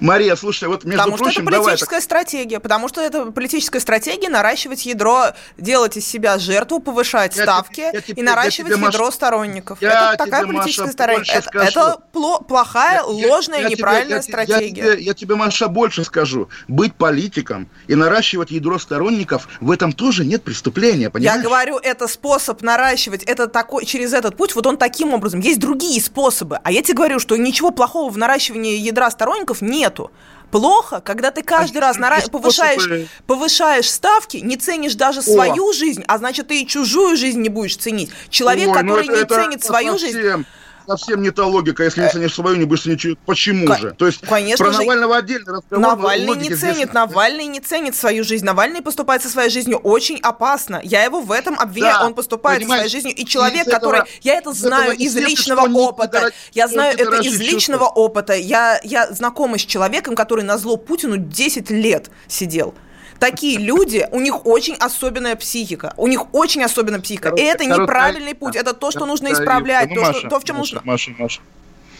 Мария, 0.00 0.36
слушай, 0.36 0.68
вот 0.68 0.84
между 0.84 0.98
потому 0.98 1.16
прочим... 1.16 1.44
Потому 1.44 1.62
что 1.62 1.62
это 1.62 1.64
политическая 1.64 1.90
давай... 1.90 2.02
стратегия, 2.02 2.60
потому 2.60 2.88
что 2.88 3.00
это 3.00 3.26
политическая 3.26 3.80
стратегия 3.80 4.28
наращивать 4.28 4.86
ядро, 4.86 5.26
делать 5.56 5.96
из 5.96 6.06
себя 6.06 6.38
жертву, 6.38 6.80
повышать 6.80 7.36
я 7.36 7.44
ставки 7.44 7.74
тебе, 7.74 7.90
я 7.92 8.00
тебе, 8.00 8.22
и 8.22 8.24
наращивать 8.24 8.70
я 8.70 8.76
тебе, 8.76 8.86
ядро 8.86 9.06
Маш... 9.06 9.14
сторонников. 9.14 9.80
Я 9.80 10.14
это 10.14 10.24
такая 10.24 10.46
политическая 10.46 10.92
стратегия. 10.92 11.32
Это, 11.32 11.58
это 11.58 11.98
плохая, 12.46 12.96
я, 12.96 13.04
ложная, 13.06 13.62
я, 13.62 13.68
неправильная 13.68 14.20
тебе, 14.20 14.32
стратегия. 14.32 14.82
Я 14.82 14.92
тебе, 14.94 15.04
я 15.04 15.14
тебе, 15.14 15.34
Маша, 15.36 15.68
больше 15.68 16.04
скажу. 16.04 16.48
Быть 16.68 16.94
политиком 16.94 17.68
и 17.86 17.94
наращивать 17.94 18.50
ядро 18.50 18.78
сторонников, 18.78 19.48
в 19.60 19.70
этом 19.70 19.92
тоже 19.92 20.24
нет 20.24 20.42
преступления, 20.42 21.10
понимаешь? 21.10 21.36
Я 21.36 21.42
говорю, 21.42 21.78
это 21.78 22.08
способ 22.08 22.62
наращивать, 22.62 23.22
это 23.24 23.46
такой, 23.46 23.84
через 23.84 24.12
этот 24.12 24.36
путь, 24.36 24.54
вот 24.54 24.66
он 24.66 24.76
таким 24.76 25.14
образом. 25.14 25.40
Есть 25.40 25.60
другие 25.60 26.00
способы. 26.00 26.58
А 26.62 26.72
я 26.72 26.82
тебе 26.82 26.94
говорю, 26.94 27.18
что 27.18 27.36
ничего 27.36 27.70
плохого 27.70 28.10
в 28.10 28.18
наращивании 28.18 28.76
ядра 28.76 29.10
сторонников 29.10 29.51
сотрудников 29.52 29.62
нету. 29.62 30.10
Плохо, 30.50 31.00
когда 31.00 31.30
ты 31.30 31.42
каждый 31.42 31.78
а 31.78 31.80
раз 31.80 31.96
нара... 31.96 32.20
повышаешь, 32.30 33.08
повышаешь 33.26 33.90
ставки, 33.90 34.36
не 34.36 34.58
ценишь 34.58 34.94
даже 34.96 35.20
О. 35.20 35.22
свою 35.22 35.72
жизнь, 35.72 36.04
а 36.06 36.18
значит, 36.18 36.48
ты 36.48 36.60
и 36.60 36.66
чужую 36.66 37.16
жизнь 37.16 37.40
не 37.40 37.48
будешь 37.48 37.76
ценить. 37.76 38.10
Человек, 38.28 38.68
Ой, 38.68 38.74
ну 38.74 38.80
который 38.82 39.04
это, 39.06 39.12
не 39.14 39.22
это, 39.22 39.34
ценит 39.34 39.64
свою 39.64 39.98
совсем. 39.98 40.12
жизнь 40.12 40.46
совсем 40.86 41.22
не 41.22 41.30
та 41.30 41.46
логика. 41.46 41.82
Если 41.84 42.00
не 42.00 42.06
э, 42.06 42.10
ценишь 42.10 42.34
свою, 42.34 42.56
не 42.56 42.64
будешь 42.64 42.82
ценить 42.82 43.18
Почему 43.26 43.66
К- 43.66 43.78
же? 43.78 43.90
То 43.92 44.06
есть 44.06 44.20
конечно 44.20 44.64
про 44.64 44.72
же... 44.72 44.80
Навального 44.80 45.16
отдельно 45.16 45.52
разговор. 45.52 45.96
Навальный 45.96 46.36
не 46.36 46.54
ценит, 46.54 46.76
здесь... 46.76 46.92
Навальный 46.92 47.46
не 47.46 47.60
ценит 47.60 47.96
свою 47.96 48.24
жизнь. 48.24 48.44
Навальный 48.44 48.82
поступает 48.82 49.22
со 49.22 49.28
своей 49.28 49.50
жизнью 49.50 49.78
очень 49.78 50.18
опасно. 50.20 50.80
Я 50.82 51.04
его 51.04 51.20
в 51.20 51.32
этом 51.32 51.58
обвиняю. 51.58 51.98
Да, 52.00 52.06
Он 52.06 52.14
поступает 52.14 52.62
со 52.62 52.68
своей 52.68 52.88
жизнью. 52.88 53.14
И 53.14 53.24
человек, 53.24 53.66
этого, 53.66 53.74
который... 53.74 54.02
Я 54.22 54.36
это 54.36 54.52
знаю 54.52 54.92
из 54.92 55.14
личного 55.16 55.62
опыта. 55.62 56.12
Дорог... 56.12 56.32
Я 56.52 56.68
знаю 56.68 56.96
это 56.98 57.16
из 57.16 57.40
личного 57.40 57.84
опыта. 57.84 58.34
Я, 58.34 58.80
я 58.82 59.10
знакома 59.10 59.58
с 59.58 59.62
человеком, 59.62 60.14
который 60.14 60.44
на 60.44 60.58
зло 60.58 60.76
Путину 60.76 61.16
10 61.16 61.70
лет 61.70 62.10
сидел 62.28 62.74
такие 63.22 63.56
люди, 63.56 64.08
у 64.10 64.18
них 64.18 64.46
очень 64.46 64.74
особенная 64.74 65.36
психика. 65.36 65.94
У 65.96 66.08
них 66.08 66.34
очень 66.34 66.64
особенная 66.64 66.98
психика. 67.00 67.28
Короче, 67.30 67.44
и 67.44 67.46
это 67.46 67.64
неправильный 67.64 68.34
путь. 68.34 68.56
Это 68.56 68.74
то, 68.74 68.90
что 68.90 69.06
нужно 69.06 69.32
исправлять. 69.32 69.94
То, 69.94 70.00
Маша, 70.00 70.18
что, 70.18 70.28
то, 70.28 70.40
в 70.40 70.44
чем 70.44 70.56
Маша, 70.56 70.74
нужно. 70.74 70.90
Маша, 70.90 71.10
Маша. 71.16 71.40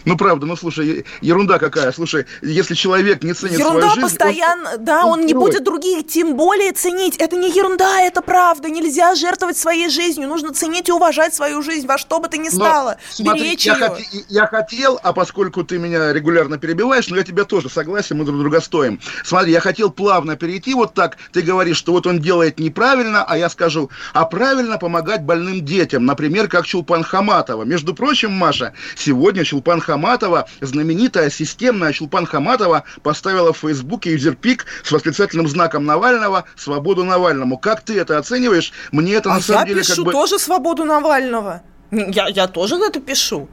Ну, 0.05 0.17
правда, 0.17 0.47
ну, 0.47 0.57
слушай, 0.57 1.05
ерунда 1.21 1.59
какая. 1.59 1.93
Слушай, 1.93 2.27
если 2.43 2.75
человек 2.75 3.23
не 3.23 3.35
ценит 3.35 3.59
ерунда 3.59 3.91
свою 3.91 3.95
жизнь... 3.95 4.19
постоянно, 4.19 4.71
он, 4.73 4.85
да, 4.85 5.05
он, 5.05 5.21
он 5.21 5.27
не 5.27 5.35
будет 5.35 5.65
других 5.65 6.07
тем 6.07 6.37
более 6.37 6.73
ценить. 6.73 7.17
Это 7.17 7.37
не 7.37 7.51
ерунда, 7.51 8.01
это 8.03 8.21
правда. 8.23 8.69
Нельзя 8.69 9.15
жертвовать 9.15 9.57
своей 9.57 9.89
жизнью. 9.89 10.29
Нужно 10.29 10.53
ценить 10.53 10.89
и 10.89 10.93
уважать 10.93 11.35
свою 11.35 11.63
жизнь 11.63 11.87
во 11.87 11.99
что 11.99 12.19
бы 12.19 12.29
ты 12.29 12.39
ни 12.39 12.49
стало. 12.49 12.99
Но, 13.19 13.35
Беречь 13.35 13.65
смотри, 13.65 13.81
я, 13.81 13.89
хот, 13.89 14.01
я 14.29 14.47
хотел, 14.47 14.99
а 15.03 15.13
поскольку 15.13 15.63
ты 15.65 15.79
меня 15.79 16.13
регулярно 16.13 16.59
перебиваешь, 16.59 17.09
но 17.09 17.17
я 17.17 17.23
тебя 17.23 17.45
тоже 17.45 17.69
согласен, 17.69 18.19
мы 18.19 18.25
друг 18.25 18.39
друга 18.39 18.61
стоим. 18.61 19.01
Смотри, 19.25 19.53
я 19.53 19.61
хотел 19.61 19.91
плавно 19.91 20.37
перейти 20.37 20.75
вот 20.75 20.95
так. 20.95 21.17
Ты 21.33 21.43
говоришь, 21.43 21.77
что 21.77 21.93
вот 21.93 22.07
он 22.07 22.19
делает 22.19 22.59
неправильно, 22.59 23.25
а 23.25 23.39
я 23.39 23.49
скажу, 23.49 23.91
а 24.15 24.25
правильно 24.25 24.79
помогать 24.79 25.23
больным 25.23 25.65
детям. 25.65 26.05
Например, 26.07 26.49
как 26.49 26.67
Чулпан 26.67 27.05
Хаматова. 27.05 27.63
Между 27.63 27.95
прочим, 27.95 28.33
Маша, 28.33 28.73
сегодня 28.97 29.45
Чулпан 29.45 29.81
Хаматова 29.81 29.92
Хаматова, 29.93 30.49
знаменитая 30.63 31.29
системная 31.29 31.93
Чулпан 31.93 32.25
Хаматова 32.25 32.85
поставила 33.03 33.53
в 33.53 33.59
Фейсбуке 33.59 34.13
юзерпик 34.13 34.65
с 34.83 34.91
восклицательным 34.91 35.49
знаком 35.49 35.85
Навального 35.85 36.45
«Свободу 36.57 37.05
Навальному». 37.05 37.59
Как 37.59 37.83
ты 37.83 38.01
это 38.01 38.17
оцениваешь? 38.17 38.73
Мне 38.91 39.15
это 39.15 39.31
а 39.31 39.35
на 39.35 39.41
самом 39.43 39.61
я 39.61 39.67
деле 39.67 39.81
пишу 39.83 39.97
как 39.97 40.05
бы... 40.07 40.13
тоже 40.13 40.39
«Свободу 40.39 40.85
Навального». 40.85 41.63
Я, 41.91 42.29
я 42.29 42.49
тоже 42.49 42.77
это 42.77 43.01
пишу. 43.01 43.51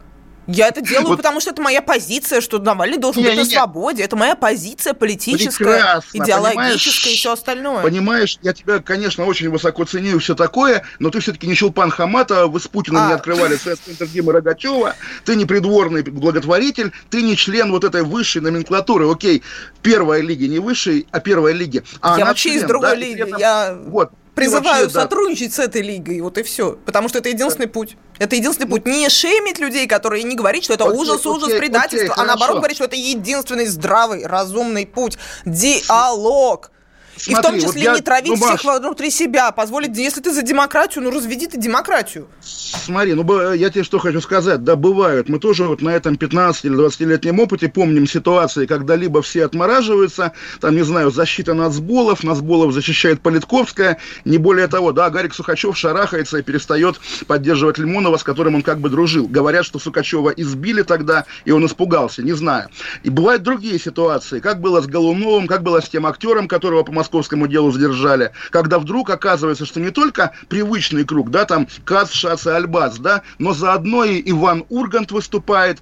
Я 0.51 0.67
это 0.67 0.81
делаю, 0.81 1.09
вот. 1.09 1.17
потому 1.17 1.39
что 1.39 1.51
это 1.51 1.61
моя 1.61 1.81
позиция, 1.81 2.41
что 2.41 2.57
Навальный 2.57 2.97
должен 2.97 3.21
не, 3.21 3.27
быть 3.27 3.35
не, 3.37 3.43
на 3.43 3.47
не. 3.47 3.53
свободе. 3.53 4.03
Это 4.03 4.15
моя 4.15 4.35
позиция 4.35 4.93
политическая, 4.93 5.63
Прекрасно, 5.63 6.17
идеологическая 6.17 7.13
и 7.13 7.15
все 7.15 7.33
остальное. 7.33 7.83
Понимаешь, 7.83 8.39
я 8.41 8.53
тебя, 8.53 8.79
конечно, 8.79 9.25
очень 9.25 9.49
высоко 9.49 9.85
ценю 9.85 10.15
и 10.15 10.19
все 10.19 10.33
такое, 10.33 10.83
но 10.97 11.11
ты 11.11 11.19
все-таки 11.19 11.45
не 11.45 11.55
Чулпан 11.55 11.91
Хамата, 11.91 12.47
вы 12.47 12.59
с 12.59 12.67
Путиным 12.67 13.03
а. 13.03 13.07
не 13.07 13.13
открывали 13.13 13.57
центр 13.57 14.07
Димы 14.07 14.33
Рогачева, 14.33 14.95
ты 15.23 15.35
не 15.35 15.45
придворный 15.45 16.01
благотворитель, 16.01 16.91
ты 17.11 17.21
не 17.21 17.35
член 17.35 17.71
вот 17.71 17.83
этой 17.83 18.03
высшей 18.03 18.41
номенклатуры. 18.41 19.09
Окей, 19.09 19.43
первая 19.83 20.21
лиги 20.21 20.45
не 20.45 20.57
высшей, 20.57 21.05
а 21.11 21.19
первая 21.19 21.53
лиги. 21.53 21.83
А 22.01 22.17
я 22.17 22.25
вообще 22.25 22.49
член, 22.49 22.63
из 22.63 22.67
другой 22.67 22.89
да, 22.89 22.95
лиги. 22.95 23.39
Я... 23.39 23.77
Вот, 23.85 24.11
призываю 24.39 24.83
вообще, 24.83 24.99
сотрудничать 24.99 25.55
да. 25.55 25.55
с 25.55 25.59
этой 25.59 25.81
лигой, 25.81 26.21
вот 26.21 26.37
и 26.37 26.43
все. 26.43 26.77
Потому 26.85 27.09
что 27.09 27.19
это 27.19 27.29
единственный 27.29 27.67
да. 27.67 27.71
путь. 27.71 27.97
Это 28.17 28.35
единственный 28.35 28.67
путь. 28.67 28.85
Не 28.85 29.09
шеймить 29.09 29.59
людей, 29.59 29.87
которые 29.87 30.23
не 30.23 30.35
говорить, 30.35 30.63
что 30.63 30.73
это 30.73 30.85
окей, 30.85 30.97
ужас, 30.97 31.19
окей, 31.19 31.31
ужас, 31.31 31.53
предательство, 31.53 32.13
окей, 32.13 32.23
а 32.23 32.25
наоборот 32.25 32.57
говорить, 32.57 32.77
что 32.77 32.85
это 32.85 32.95
единственный 32.95 33.65
здравый, 33.65 34.25
разумный 34.25 34.85
путь. 34.85 35.17
Диалог. 35.45 36.71
Смотри, 37.19 37.33
и 37.33 37.35
в 37.35 37.41
том 37.41 37.55
числе 37.55 37.67
вот 37.67 37.91
я, 37.91 37.95
не 37.95 38.01
травить 38.01 38.29
ну, 38.29 38.35
всех 38.35 38.63
Маш, 38.63 38.79
внутри 38.79 39.09
себя, 39.09 39.51
позволить, 39.51 39.97
если 39.97 40.21
ты 40.21 40.31
за 40.31 40.41
демократию, 40.41 41.03
ну 41.03 41.11
разведи 41.11 41.47
ты 41.47 41.57
демократию. 41.57 42.27
Смотри, 42.41 43.13
ну 43.13 43.53
я 43.53 43.69
тебе 43.69 43.83
что 43.83 43.99
хочу 43.99 44.21
сказать, 44.21 44.63
да, 44.63 44.75
бывают, 44.75 45.27
мы 45.27 45.39
тоже 45.39 45.65
вот 45.65 45.81
на 45.81 45.89
этом 45.89 46.15
15 46.15 46.65
или 46.65 46.75
20-летнем 46.75 47.39
опыте 47.39 47.67
помним 47.67 48.07
ситуации, 48.07 48.65
когда 48.65 48.95
либо 48.95 49.21
все 49.21 49.45
отмораживаются, 49.45 50.31
там, 50.61 50.75
не 50.75 50.83
знаю, 50.83 51.11
защита 51.11 51.53
Нацболов, 51.53 52.23
Нацболов 52.23 52.73
защищает 52.73 53.21
Политковская, 53.21 53.99
не 54.23 54.37
более 54.37 54.67
того, 54.67 54.93
да, 54.93 55.09
Гарик 55.09 55.33
Сухачев 55.33 55.77
шарахается 55.77 56.37
и 56.37 56.41
перестает 56.41 56.99
поддерживать 57.27 57.77
Лимонова, 57.77 58.17
с 58.17 58.23
которым 58.23 58.55
он 58.55 58.61
как 58.61 58.79
бы 58.79 58.89
дружил. 58.89 59.27
Говорят, 59.27 59.65
что 59.65 59.79
Сукачева 59.79 60.29
избили 60.29 60.83
тогда, 60.83 61.25
и 61.43 61.51
он 61.51 61.65
испугался, 61.65 62.23
не 62.23 62.33
знаю. 62.33 62.69
И 63.03 63.09
бывают 63.09 63.43
другие 63.43 63.79
ситуации, 63.79 64.39
как 64.39 64.61
было 64.61 64.81
с 64.81 64.87
Голуновым, 64.87 65.47
как 65.47 65.63
было 65.63 65.81
с 65.81 65.89
тем 65.89 66.05
актером, 66.05 66.47
которого 66.47 66.83
по 66.83 66.91
Москве 66.91 67.08
московскому 67.09 67.47
делу 67.47 67.71
задержали, 67.71 68.31
когда 68.51 68.77
вдруг 68.77 69.09
оказывается, 69.09 69.65
что 69.65 69.79
не 69.79 69.89
только 69.89 70.31
привычный 70.47 71.03
круг, 71.03 71.31
да, 71.31 71.45
там 71.45 71.67
Кац, 71.83 72.11
Шац 72.11 72.45
и 72.45 72.49
Альбац, 72.49 72.97
да, 72.97 73.23
но 73.39 73.53
заодно 73.53 74.03
и 74.03 74.21
Иван 74.29 74.65
Ургант 74.69 75.11
выступает, 75.11 75.79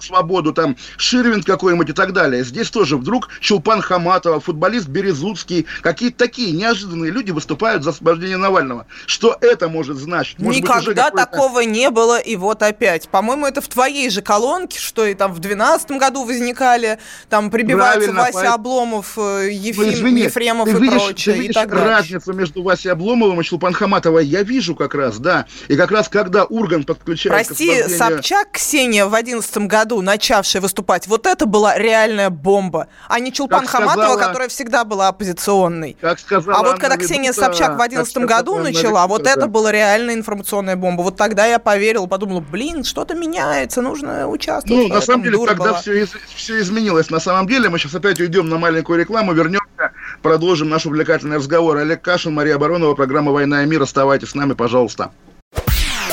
Свободу, 0.00 0.52
там 0.52 0.76
Ширвин 0.96 1.42
какой-нибудь 1.42 1.90
и 1.90 1.92
так 1.92 2.12
далее. 2.12 2.44
Здесь 2.44 2.70
тоже 2.70 2.96
вдруг 2.96 3.28
Чулпан 3.40 3.80
Хаматова, 3.80 4.40
футболист 4.40 4.86
Березуцкий, 4.86 5.66
какие-то 5.82 6.18
такие 6.18 6.52
неожиданные 6.52 7.10
люди 7.10 7.32
выступают 7.32 7.82
за 7.82 7.90
освобождение 7.90 8.36
Навального. 8.36 8.86
Что 9.06 9.36
это 9.40 9.68
может 9.68 9.96
значить? 9.96 10.38
Может 10.38 10.62
Никогда 10.62 11.10
быть, 11.10 11.16
такого 11.16 11.60
не 11.60 11.90
было, 11.90 12.18
и 12.20 12.36
вот 12.36 12.62
опять. 12.62 13.08
По-моему, 13.08 13.46
это 13.46 13.60
в 13.60 13.68
твоей 13.68 14.10
же 14.10 14.22
колонке, 14.22 14.78
что 14.78 15.04
и 15.04 15.14
там 15.14 15.32
в 15.32 15.40
2012 15.40 15.90
году 15.92 16.24
возникали, 16.24 16.98
там 17.28 17.50
прибиваются 17.50 18.12
Правильно, 18.12 18.38
Вася 18.38 18.50
по... 18.50 18.54
Обломов, 18.54 19.18
э, 19.18 19.50
Ефим, 19.52 19.84
ну, 19.84 19.90
извини, 19.90 20.28
Ефремов 20.66 20.68
ты 20.68 20.82
видишь, 20.82 21.04
прочее. 21.04 21.34
Ты 21.34 21.40
видишь 21.40 21.56
и 21.56 21.58
так 21.58 21.72
разницу 21.72 22.32
между 22.32 22.62
Васей 22.62 22.92
Обломовым 22.92 23.40
и 23.40 23.44
Чулпан 23.44 23.72
Хаматовой? 23.72 24.24
Я 24.24 24.42
вижу 24.42 24.74
как 24.74 24.94
раз, 24.94 25.18
да. 25.18 25.46
И 25.68 25.76
как 25.76 25.90
раз 25.90 26.08
когда 26.08 26.44
Урган 26.44 26.84
подключается 26.84 27.54
Прости, 27.54 27.82
к 27.82 27.88
Собчак 27.88 28.52
Ксения 28.52 29.06
в 29.06 29.14
одиннадцатом 29.14 29.68
году, 29.68 30.00
начавшая 30.00 30.62
выступать, 30.62 31.06
вот 31.06 31.26
это 31.26 31.46
была 31.46 31.76
реальная 31.76 32.30
бомба. 32.30 32.88
А 33.08 33.20
не 33.20 33.32
Чулпан 33.32 33.60
как 33.60 33.70
Хаматова, 33.70 34.04
сказала, 34.04 34.20
которая 34.20 34.48
всегда 34.48 34.84
была 34.84 35.08
оппозиционной. 35.08 35.96
Как 36.00 36.18
сказала 36.18 36.58
А 36.58 36.62
вот 36.62 36.78
когда 36.78 36.94
Анна 36.94 37.04
Ксения 37.04 37.30
Ведута, 37.30 37.46
Собчак 37.46 37.78
в 37.78 37.80
одиннадцатом 37.80 38.26
году 38.26 38.54
Анна 38.54 38.64
начала, 38.64 39.02
Ведута, 39.02 39.06
вот 39.08 39.22
да. 39.22 39.30
это 39.32 39.46
была 39.46 39.72
реальная 39.72 40.14
информационная 40.14 40.76
бомба. 40.76 41.02
Вот 41.02 41.16
тогда 41.16 41.46
я 41.46 41.58
поверил, 41.58 42.06
подумал, 42.06 42.40
блин, 42.40 42.84
что-то 42.84 43.14
меняется, 43.14 43.82
нужно 43.82 44.28
участвовать. 44.28 44.88
Ну, 44.88 44.94
на 44.94 45.00
самом 45.00 45.22
деле, 45.22 45.38
тогда 45.46 45.74
все, 45.74 46.02
из, 46.02 46.10
все 46.34 46.60
изменилось. 46.60 47.10
На 47.10 47.20
самом 47.20 47.46
деле, 47.46 47.68
мы 47.68 47.78
сейчас 47.78 47.94
опять 47.94 48.20
уйдем 48.20 48.48
на 48.48 48.58
маленькую 48.58 48.98
рекламу, 48.98 49.32
вернемся, 49.32 49.92
продолжим 50.22 50.68
наш 50.68 50.86
увлекательный 50.86 51.36
разговор. 51.36 51.78
Олег 51.78 52.02
Кашин, 52.02 52.34
Мария 52.34 52.58
Баронова, 52.58 52.94
программа 52.94 53.32
«Война 53.32 53.62
и 53.62 53.66
мир». 53.66 53.82
Оставайтесь 53.82 54.30
с 54.30 54.34
нами, 54.34 54.52
пожалуйста. 54.52 55.10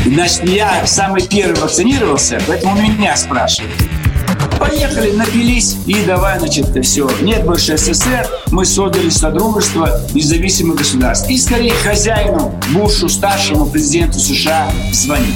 Значит, 0.06 0.44
я 0.44 0.86
самый 0.86 1.28
первый 1.28 1.60
вакцинировался, 1.60 2.40
поэтому 2.48 2.80
меня 2.82 3.16
спрашивают. 3.16 3.74
Поехали, 4.60 5.12
напились 5.12 5.78
и 5.86 6.04
давай, 6.06 6.40
значит, 6.40 6.68
все. 6.84 7.10
Нет 7.22 7.44
больше 7.46 7.78
СССР, 7.78 8.28
мы 8.52 8.66
создали 8.66 9.10
Содружество 9.10 10.00
независимых 10.14 10.78
государств. 10.78 11.30
И 11.30 11.38
скорее 11.38 11.74
хозяину, 11.74 12.60
Бушу, 12.74 13.10
старшему 13.10 13.66
президенту 13.66 14.20
США 14.20 14.72
звонить. 14.94 15.36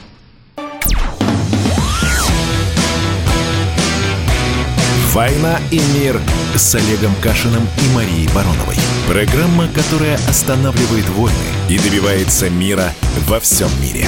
«Война 5.13 5.59
и 5.71 5.81
мир» 5.93 6.21
с 6.55 6.73
Олегом 6.73 7.13
Кашиным 7.21 7.63
и 7.63 7.95
Марией 7.95 8.29
Бароновой. 8.33 8.77
Программа, 9.09 9.67
которая 9.67 10.15
останавливает 10.29 11.09
войны 11.09 11.35
и 11.67 11.77
добивается 11.77 12.49
мира 12.49 12.93
во 13.27 13.41
всем 13.41 13.69
мире. 13.81 14.07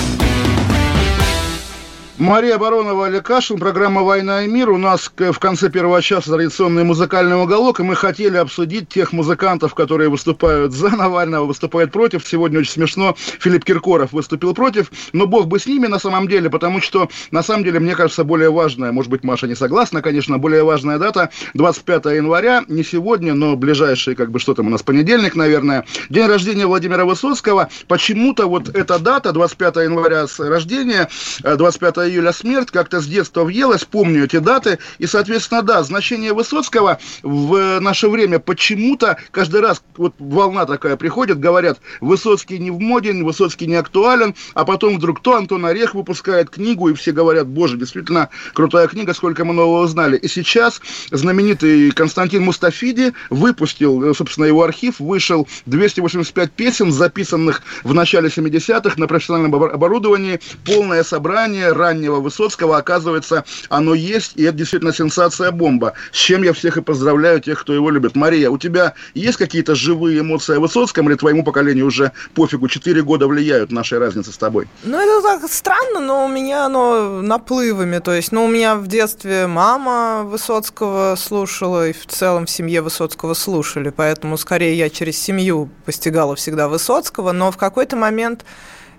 Мария 2.19 2.59
Баронова, 2.59 3.07
Олег 3.07 3.25
Кашин, 3.25 3.57
программа 3.57 4.03
«Война 4.03 4.43
и 4.43 4.47
мир». 4.47 4.69
У 4.69 4.77
нас 4.77 5.11
в 5.17 5.39
конце 5.39 5.71
первого 5.71 5.99
часа 5.99 6.31
традиционный 6.31 6.83
музыкальный 6.83 7.41
уголок, 7.41 7.79
и 7.79 7.83
мы 7.83 7.95
хотели 7.95 8.37
обсудить 8.37 8.87
тех 8.87 9.13
музыкантов, 9.13 9.73
которые 9.73 10.09
выступают 10.09 10.73
за 10.73 10.89
Навального, 10.89 11.45
выступают 11.45 11.91
против. 11.91 12.23
Сегодня 12.23 12.59
очень 12.59 12.73
смешно, 12.73 13.15
Филипп 13.17 13.65
Киркоров 13.65 14.11
выступил 14.11 14.53
против, 14.53 14.91
но 15.11 15.25
бог 15.25 15.47
бы 15.47 15.57
с 15.57 15.65
ними 15.65 15.87
на 15.87 15.97
самом 15.97 16.27
деле, 16.27 16.51
потому 16.51 16.81
что, 16.81 17.09
на 17.31 17.41
самом 17.41 17.63
деле, 17.63 17.79
мне 17.79 17.95
кажется, 17.95 18.23
более 18.23 18.51
важная, 18.51 18.91
может 18.91 19.09
быть, 19.09 19.23
Маша 19.23 19.47
не 19.47 19.55
согласна, 19.55 20.03
конечно, 20.03 20.37
более 20.37 20.63
важная 20.63 20.99
дата, 20.99 21.31
25 21.55 22.05
января, 22.05 22.63
не 22.67 22.83
сегодня, 22.83 23.33
но 23.33 23.55
ближайший, 23.55 24.13
как 24.13 24.29
бы, 24.29 24.37
что 24.37 24.53
там 24.53 24.67
у 24.67 24.69
нас, 24.69 24.83
понедельник, 24.83 25.35
наверное, 25.35 25.83
день 26.11 26.27
рождения 26.27 26.67
Владимира 26.67 27.05
Высоцкого. 27.05 27.69
Почему-то 27.87 28.45
вот 28.45 28.69
эта 28.69 28.99
дата, 28.99 29.31
25 29.31 29.75
января 29.77 30.27
с 30.27 30.39
рождения, 30.39 31.09
25 31.41 32.02
июля 32.07 32.33
смерть, 32.33 32.71
как-то 32.71 33.01
с 33.01 33.07
детства 33.07 33.43
въелась, 33.43 33.85
помню 33.85 34.25
эти 34.25 34.39
даты, 34.39 34.79
и, 34.97 35.07
соответственно, 35.07 35.61
да, 35.61 35.83
значение 35.83 36.33
Высоцкого 36.33 36.99
в 37.21 37.79
наше 37.79 38.09
время 38.09 38.39
почему-то 38.39 39.17
каждый 39.31 39.61
раз 39.61 39.83
вот 39.97 40.15
волна 40.19 40.65
такая 40.65 40.97
приходит, 40.97 41.39
говорят, 41.39 41.79
Высоцкий 42.01 42.59
не 42.59 42.71
в 42.71 42.79
моде, 42.79 43.13
Высоцкий 43.13 43.67
не 43.67 43.75
актуален, 43.75 44.35
а 44.53 44.65
потом 44.65 44.97
вдруг 44.97 45.21
то 45.21 45.35
Антон 45.35 45.65
Орех 45.65 45.93
выпускает 45.93 46.49
книгу, 46.49 46.89
и 46.89 46.93
все 46.93 47.11
говорят, 47.11 47.47
боже, 47.47 47.77
действительно 47.77 48.29
крутая 48.53 48.87
книга, 48.87 49.13
сколько 49.13 49.45
мы 49.45 49.53
нового 49.53 49.83
узнали. 49.83 50.17
И 50.17 50.27
сейчас 50.27 50.81
знаменитый 51.11 51.91
Константин 51.91 52.43
Мустафиди 52.43 53.13
выпустил, 53.29 54.13
собственно, 54.15 54.45
его 54.45 54.63
архив, 54.63 54.99
вышел 54.99 55.47
285 55.65 56.51
песен, 56.51 56.91
записанных 56.91 57.61
в 57.83 57.93
начале 57.93 58.29
70-х 58.29 58.95
на 58.97 59.07
профессиональном 59.07 59.55
оборудовании, 59.55 60.39
полное 60.65 61.03
собрание, 61.03 61.71
ранее 61.71 61.92
раннего 61.93 62.19
Высоцкого, 62.19 62.77
оказывается, 62.77 63.45
оно 63.69 63.93
есть, 63.93 64.33
и 64.35 64.43
это 64.43 64.57
действительно 64.57 64.93
сенсация-бомба. 64.93 65.93
С 66.11 66.17
чем 66.17 66.43
я 66.43 66.53
всех 66.53 66.77
и 66.77 66.81
поздравляю, 66.81 67.39
тех, 67.39 67.61
кто 67.61 67.73
его 67.73 67.89
любит. 67.91 68.15
Мария, 68.15 68.49
у 68.49 68.57
тебя 68.57 68.93
есть 69.13 69.37
какие-то 69.37 69.75
живые 69.75 70.19
эмоции 70.19 70.57
о 70.57 70.59
Высоцком, 70.59 71.09
или 71.09 71.15
твоему 71.15 71.43
поколению 71.43 71.85
уже 71.85 72.11
пофигу, 72.33 72.67
четыре 72.67 73.03
года 73.03 73.27
влияют 73.27 73.71
нашей 73.71 73.99
разницы 73.99 74.31
с 74.31 74.37
тобой? 74.37 74.67
Ну, 74.83 74.97
это 74.97 75.21
так 75.21 75.51
странно, 75.51 75.99
но 75.99 76.25
у 76.25 76.27
меня 76.27 76.65
оно 76.65 77.21
наплывами, 77.21 77.99
то 77.99 78.13
есть, 78.13 78.31
ну, 78.31 78.45
у 78.45 78.47
меня 78.47 78.75
в 78.75 78.87
детстве 78.87 79.47
мама 79.47 80.23
Высоцкого 80.23 81.15
слушала, 81.15 81.89
и 81.89 81.93
в 81.93 82.07
целом 82.07 82.45
в 82.45 82.49
семье 82.49 82.81
Высоцкого 82.81 83.35
слушали, 83.35 83.89
поэтому 83.89 84.37
скорее 84.37 84.75
я 84.75 84.89
через 84.89 85.17
семью 85.21 85.69
постигала 85.85 86.35
всегда 86.35 86.67
Высоцкого, 86.67 87.31
но 87.33 87.51
в 87.51 87.57
какой-то 87.57 87.95
момент 87.95 88.45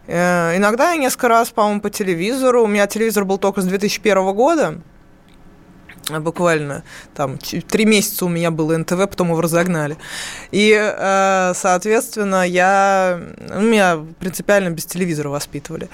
иногда 0.06 0.92
я 0.92 0.96
несколько 0.96 1.28
раз, 1.28 1.50
по-моему, 1.50 1.80
по 1.80 1.90
телевизору. 1.90 2.64
У 2.64 2.66
меня 2.66 2.86
телевизор 2.86 3.24
был 3.24 3.38
только 3.38 3.60
с 3.60 3.64
2001 3.64 4.34
года. 4.34 4.80
Буквально 6.10 6.84
там 7.14 7.38
три 7.38 7.84
месяца 7.84 8.24
у 8.24 8.28
меня 8.28 8.50
было 8.50 8.76
НТВ, 8.76 9.08
потом 9.08 9.28
его 9.28 9.40
разогнали. 9.40 9.96
И, 10.50 10.72
э, 10.74 11.52
соответственно, 11.54 12.46
я... 12.46 13.20
Ну, 13.38 13.62
меня 13.62 13.98
принципиально 14.20 14.70
без 14.70 14.86
телевизора 14.86 15.28
воспитывали. 15.28 15.88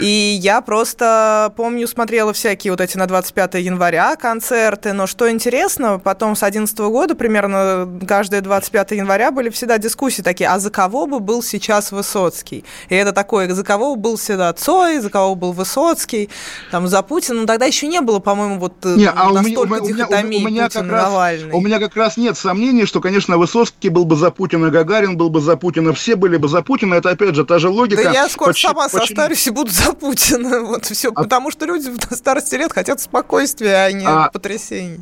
И 0.00 0.38
я 0.40 0.60
просто, 0.60 1.52
помню, 1.56 1.86
смотрела 1.86 2.32
всякие 2.32 2.72
вот 2.72 2.80
эти 2.80 2.96
на 2.96 3.06
25 3.06 3.54
января 3.54 4.16
концерты, 4.16 4.92
но 4.92 5.06
что 5.06 5.30
интересно, 5.30 5.98
потом 5.98 6.36
с 6.36 6.42
11 6.42 6.76
года 6.78 7.14
примерно 7.14 7.88
каждое 8.06 8.40
25 8.40 8.92
января 8.92 9.30
были 9.30 9.50
всегда 9.50 9.78
дискуссии 9.78 10.22
такие, 10.22 10.48
а 10.48 10.58
за 10.58 10.70
кого 10.70 11.06
бы 11.06 11.20
был 11.20 11.42
сейчас 11.42 11.92
Высоцкий? 11.92 12.64
И 12.88 12.94
это 12.94 13.12
такое, 13.12 13.52
за 13.52 13.64
кого 13.64 13.96
был 13.96 14.16
всегда 14.16 14.52
Цой, 14.52 14.98
за 14.98 15.10
кого 15.10 15.34
был 15.34 15.52
Высоцкий, 15.52 16.28
там, 16.70 16.88
за 16.88 17.02
Путина, 17.02 17.40
но 17.40 17.46
тогда 17.46 17.66
еще 17.66 17.86
не 17.86 18.00
было, 18.00 18.18
по-моему, 18.18 18.58
вот 18.58 18.84
не, 18.84 19.08
а 19.08 19.27
у 19.32 19.42
меня, 19.42 19.60
у, 19.60 19.66
меня, 19.66 20.06
у, 20.08 20.48
меня 20.48 20.68
как 20.68 20.86
раз, 20.86 21.40
у 21.52 21.60
меня 21.60 21.78
как 21.78 21.96
раз 21.96 22.16
нет 22.16 22.36
сомнений, 22.36 22.86
что, 22.86 23.00
конечно, 23.00 23.38
Высоцкий 23.38 23.88
был 23.88 24.04
бы 24.04 24.16
за 24.16 24.30
Путина, 24.30 24.70
Гагарин 24.70 25.16
был 25.16 25.30
бы 25.30 25.40
за 25.40 25.56
Путина, 25.56 25.92
все 25.92 26.16
были 26.16 26.36
бы 26.36 26.48
за 26.48 26.62
Путина. 26.62 26.94
Это, 26.94 27.10
опять 27.10 27.34
же, 27.34 27.44
та 27.44 27.58
же 27.58 27.68
логика. 27.68 28.02
Да 28.04 28.12
я 28.12 28.28
скоро 28.28 28.50
почему, 28.50 28.72
сама 28.72 28.88
почему... 28.88 29.06
состарюсь 29.06 29.46
и 29.46 29.50
буду 29.50 29.70
за 29.70 29.92
Путина. 29.92 30.62
Вот 30.68 30.84
все. 30.84 31.10
А... 31.10 31.22
Потому 31.22 31.50
что 31.50 31.66
люди 31.66 31.88
в 31.88 32.14
старости 32.14 32.54
лет 32.56 32.72
хотят 32.72 33.00
спокойствия, 33.00 33.84
а 33.84 33.92
не 33.92 34.06
а... 34.06 34.28
потрясений. 34.30 35.00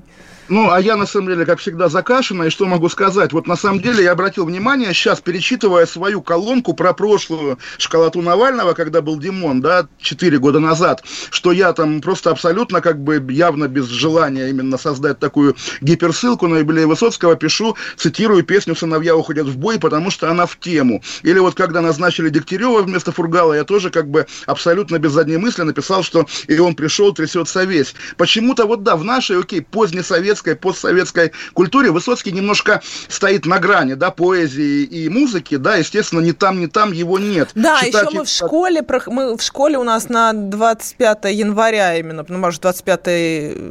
Ну, 0.49 0.70
а 0.70 0.80
я, 0.80 0.97
на 0.97 1.07
самом 1.07 1.28
деле, 1.28 1.44
как 1.44 1.59
всегда, 1.59 1.88
закашена, 1.88 2.44
и 2.44 2.51
что 2.51 2.66
могу 2.66 2.88
сказать? 2.88 3.32
Вот, 3.32 3.49
на 3.49 3.57
самом 3.57 3.80
деле, 3.80 4.05
я 4.05 4.12
обратил 4.12 4.44
внимание, 4.44 4.94
сейчас, 4.94 5.20
перечитывая 5.20 5.86
свою 5.86 6.22
колонку 6.22 6.72
про 6.72 6.92
прошлую 6.92 7.59
школоту 7.78 8.22
Навального, 8.22 8.72
когда 8.74 9.03
был 9.03 9.18
Димон, 9.18 9.61
да, 9.61 9.88
4 9.99 10.38
года 10.38 10.61
назад, 10.61 11.03
что 11.30 11.51
я 11.51 11.72
там 11.72 12.01
просто 12.01 12.30
абсолютно, 12.30 12.80
как 12.80 13.03
бы, 13.03 13.24
явно 13.30 13.66
без 13.66 13.86
желания 13.86 14.49
именно 14.49 14.78
создать 14.78 15.18
такую 15.18 15.57
гиперссылку 15.80 16.47
на 16.47 16.59
юбилей 16.59 16.84
Высоцкого, 16.84 17.34
пишу, 17.34 17.76
цитирую 17.97 18.44
песню 18.44 18.76
«Сыновья 18.76 19.16
уходят 19.16 19.49
в 19.49 19.57
бой», 19.57 19.80
потому 19.80 20.11
что 20.11 20.30
она 20.30 20.47
в 20.47 20.61
тему. 20.61 21.03
Или 21.24 21.40
вот, 21.40 21.55
когда 21.55 21.80
назначили 21.80 22.28
Дегтярева 22.28 22.82
вместо 22.82 23.11
Фургала, 23.11 23.55
я 23.55 23.64
тоже, 23.64 23.90
как 23.90 24.09
бы, 24.09 24.26
абсолютно 24.47 24.99
без 24.99 25.11
задней 25.11 25.38
мысли 25.38 25.62
написал, 25.62 26.05
что 26.05 26.26
и 26.47 26.57
он 26.59 26.76
пришел, 26.76 27.12
трясется 27.12 27.64
весь. 27.64 27.94
Почему-то, 28.16 28.66
вот 28.66 28.84
да, 28.84 28.94
в 28.94 29.03
нашей, 29.03 29.40
окей, 29.40 29.61
поздней 29.61 30.03
совет 30.03 30.36
советской, 30.37 30.57
постсоветской 30.57 31.32
культуре 31.55 31.91
Высоцкий 31.91 32.32
немножко 32.32 32.82
стоит 33.09 33.47
на 33.47 33.59
грани, 33.59 33.95
да, 33.95 34.11
поэзии 34.11 34.84
и 34.84 35.09
музыки, 35.09 35.57
да, 35.57 35.76
естественно, 35.76 36.20
ни 36.20 36.32
там, 36.32 36.61
ни 36.61 36.66
там 36.66 36.93
его 36.93 37.18
нет. 37.18 37.51
Да, 37.55 37.80
Читать 37.80 38.07
еще 38.07 38.18
мы 38.18 38.24
в 38.24 38.28
школе, 38.28 38.84
мы 39.07 39.37
в 39.37 39.43
школе 39.43 39.78
у 39.78 39.84
нас 39.84 40.09
на 40.09 40.32
25 40.32 41.24
января 41.32 41.97
именно, 41.97 42.24
ну, 42.28 42.39
может, 42.39 42.62
25, 42.62 43.07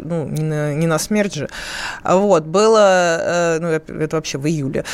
ну, 0.05 0.27
не 0.27 0.43
на, 0.43 0.73
не 0.73 0.87
на 0.87 0.99
смерть 0.99 1.35
же, 1.35 1.49
вот, 2.03 2.43
было, 2.43 3.17
э, 3.19 3.59
ну, 3.59 3.67
это 3.69 4.15
вообще 4.15 4.37
в 4.37 4.47
июле, 4.47 4.85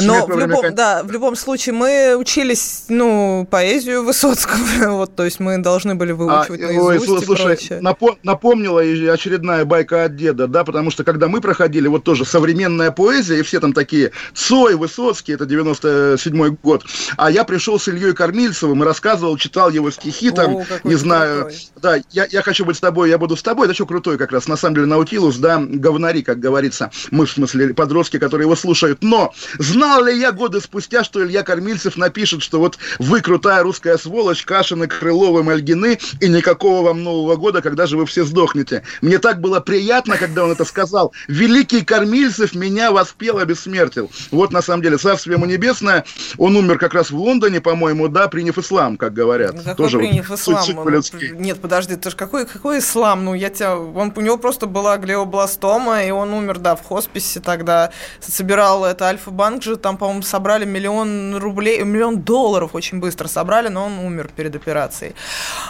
но 0.00 0.26
в 0.26 0.38
любом, 0.38 0.74
да, 0.74 1.02
в 1.02 1.10
любом 1.10 1.36
случае 1.36 1.74
мы 1.74 2.16
учились, 2.16 2.84
ну, 2.88 3.46
поэзию 3.50 4.04
Высоцкого, 4.04 4.58
вот, 4.88 5.14
то 5.14 5.24
есть 5.24 5.40
мы 5.40 5.58
должны 5.58 5.94
были 5.94 6.12
выучивать 6.12 6.62
а, 6.62 6.66
наизусть 6.66 7.08
ой, 7.08 7.22
слушай, 7.24 7.54
и 7.54 7.68
прочее. 7.68 8.16
напомнила 8.22 8.80
очередная 9.12 9.64
байка 9.64 10.04
от 10.04 10.16
деда, 10.16 10.46
да, 10.46 10.64
потому 10.64 10.90
что 10.90 11.04
когда 11.04 11.17
мы 11.26 11.40
проходили, 11.40 11.88
вот 11.88 12.04
тоже 12.04 12.24
современная 12.24 12.92
поэзия, 12.92 13.40
и 13.40 13.42
все 13.42 13.58
там 13.58 13.72
такие 13.72 14.12
Цой, 14.34 14.76
Высоцкий, 14.76 15.32
это 15.32 15.44
97-й 15.44 16.56
год, 16.62 16.84
а 17.16 17.30
я 17.30 17.42
пришел 17.44 17.80
с 17.80 17.88
Ильей 17.88 18.14
Кормильцевым 18.14 18.82
и 18.82 18.86
рассказывал, 18.86 19.36
читал 19.36 19.70
его 19.70 19.90
стихи, 19.90 20.30
там, 20.30 20.58
О, 20.58 20.66
не 20.84 20.94
знаю, 20.94 21.40
крутой. 21.40 21.58
да, 21.82 21.96
я, 22.12 22.26
я 22.30 22.42
хочу 22.42 22.64
быть 22.64 22.76
с 22.76 22.80
тобой, 22.80 23.08
я 23.08 23.18
буду 23.18 23.36
с 23.36 23.42
тобой, 23.42 23.66
это 23.66 23.74
что 23.74 23.86
крутой 23.86 24.18
как 24.18 24.30
раз, 24.30 24.46
на 24.46 24.56
самом 24.56 24.76
деле, 24.76 24.86
Наутилус, 24.86 25.36
да, 25.38 25.58
говнари, 25.58 26.22
как 26.22 26.38
говорится, 26.38 26.90
мы, 27.10 27.26
в 27.26 27.30
смысле, 27.30 27.74
подростки, 27.74 28.18
которые 28.18 28.44
его 28.44 28.54
слушают, 28.54 29.02
но 29.02 29.32
знал 29.58 30.04
ли 30.04 30.18
я 30.18 30.32
годы 30.32 30.60
спустя, 30.60 31.02
что 31.02 31.24
Илья 31.24 31.42
Кормильцев 31.42 31.96
напишет, 31.96 32.42
что 32.42 32.60
вот 32.60 32.78
вы 32.98 33.20
крутая 33.20 33.62
русская 33.62 33.96
сволочь, 33.96 34.44
Кашины, 34.44 34.86
Крыловы, 34.86 35.42
Мальгины, 35.42 35.98
и 36.20 36.28
никакого 36.28 36.82
вам 36.82 37.02
Нового 37.02 37.36
года, 37.36 37.62
когда 37.62 37.86
же 37.86 37.96
вы 37.96 38.06
все 38.06 38.24
сдохнете. 38.24 38.82
Мне 39.00 39.18
так 39.18 39.40
было 39.40 39.60
приятно, 39.60 40.16
когда 40.16 40.44
он 40.44 40.52
это 40.52 40.64
сказал, 40.64 41.07
великий 41.26 41.84
Кормильцев 41.84 42.54
меня 42.54 42.92
воспел, 42.92 43.38
обессмертил. 43.38 44.10
Вот, 44.30 44.52
на 44.52 44.62
самом 44.62 44.82
деле, 44.82 44.98
царствие 44.98 45.36
ему 45.36 45.46
небесное, 45.46 46.04
он 46.36 46.56
умер 46.56 46.78
как 46.78 46.94
раз 46.94 47.10
в 47.10 47.16
Лондоне, 47.16 47.60
по-моему, 47.60 48.08
да, 48.08 48.28
приняв 48.28 48.58
ислам, 48.58 48.96
как 48.96 49.12
говорят. 49.12 49.54
Ну, 49.54 49.62
какой 49.62 49.74
Тоже 49.74 49.98
приняв 49.98 50.28
вот, 50.28 50.38
ислам? 50.38 50.78
Он, 50.78 51.04
нет, 51.38 51.60
подожди, 51.60 51.96
ты 51.96 52.10
же 52.10 52.16
какой, 52.16 52.46
какой 52.46 52.78
ислам? 52.78 53.24
Ну, 53.24 53.34
я 53.34 53.50
тебя... 53.50 53.76
Он, 53.76 54.12
у 54.14 54.20
него 54.20 54.38
просто 54.38 54.66
была 54.66 54.96
глиобластома, 54.98 56.04
и 56.04 56.10
он 56.10 56.32
умер, 56.32 56.58
да, 56.58 56.76
в 56.76 56.82
хосписе 56.82 57.40
тогда. 57.40 57.90
Собирал 58.20 58.84
это 58.84 59.06
Альфа-банк 59.06 59.62
же, 59.62 59.76
там, 59.76 59.96
по-моему, 59.96 60.22
собрали 60.22 60.64
миллион 60.64 61.36
рублей, 61.36 61.82
миллион 61.82 62.22
долларов 62.22 62.74
очень 62.74 62.98
быстро 62.98 63.28
собрали, 63.28 63.68
но 63.68 63.86
он 63.86 63.98
умер 63.98 64.30
перед 64.34 64.54
операцией. 64.54 65.14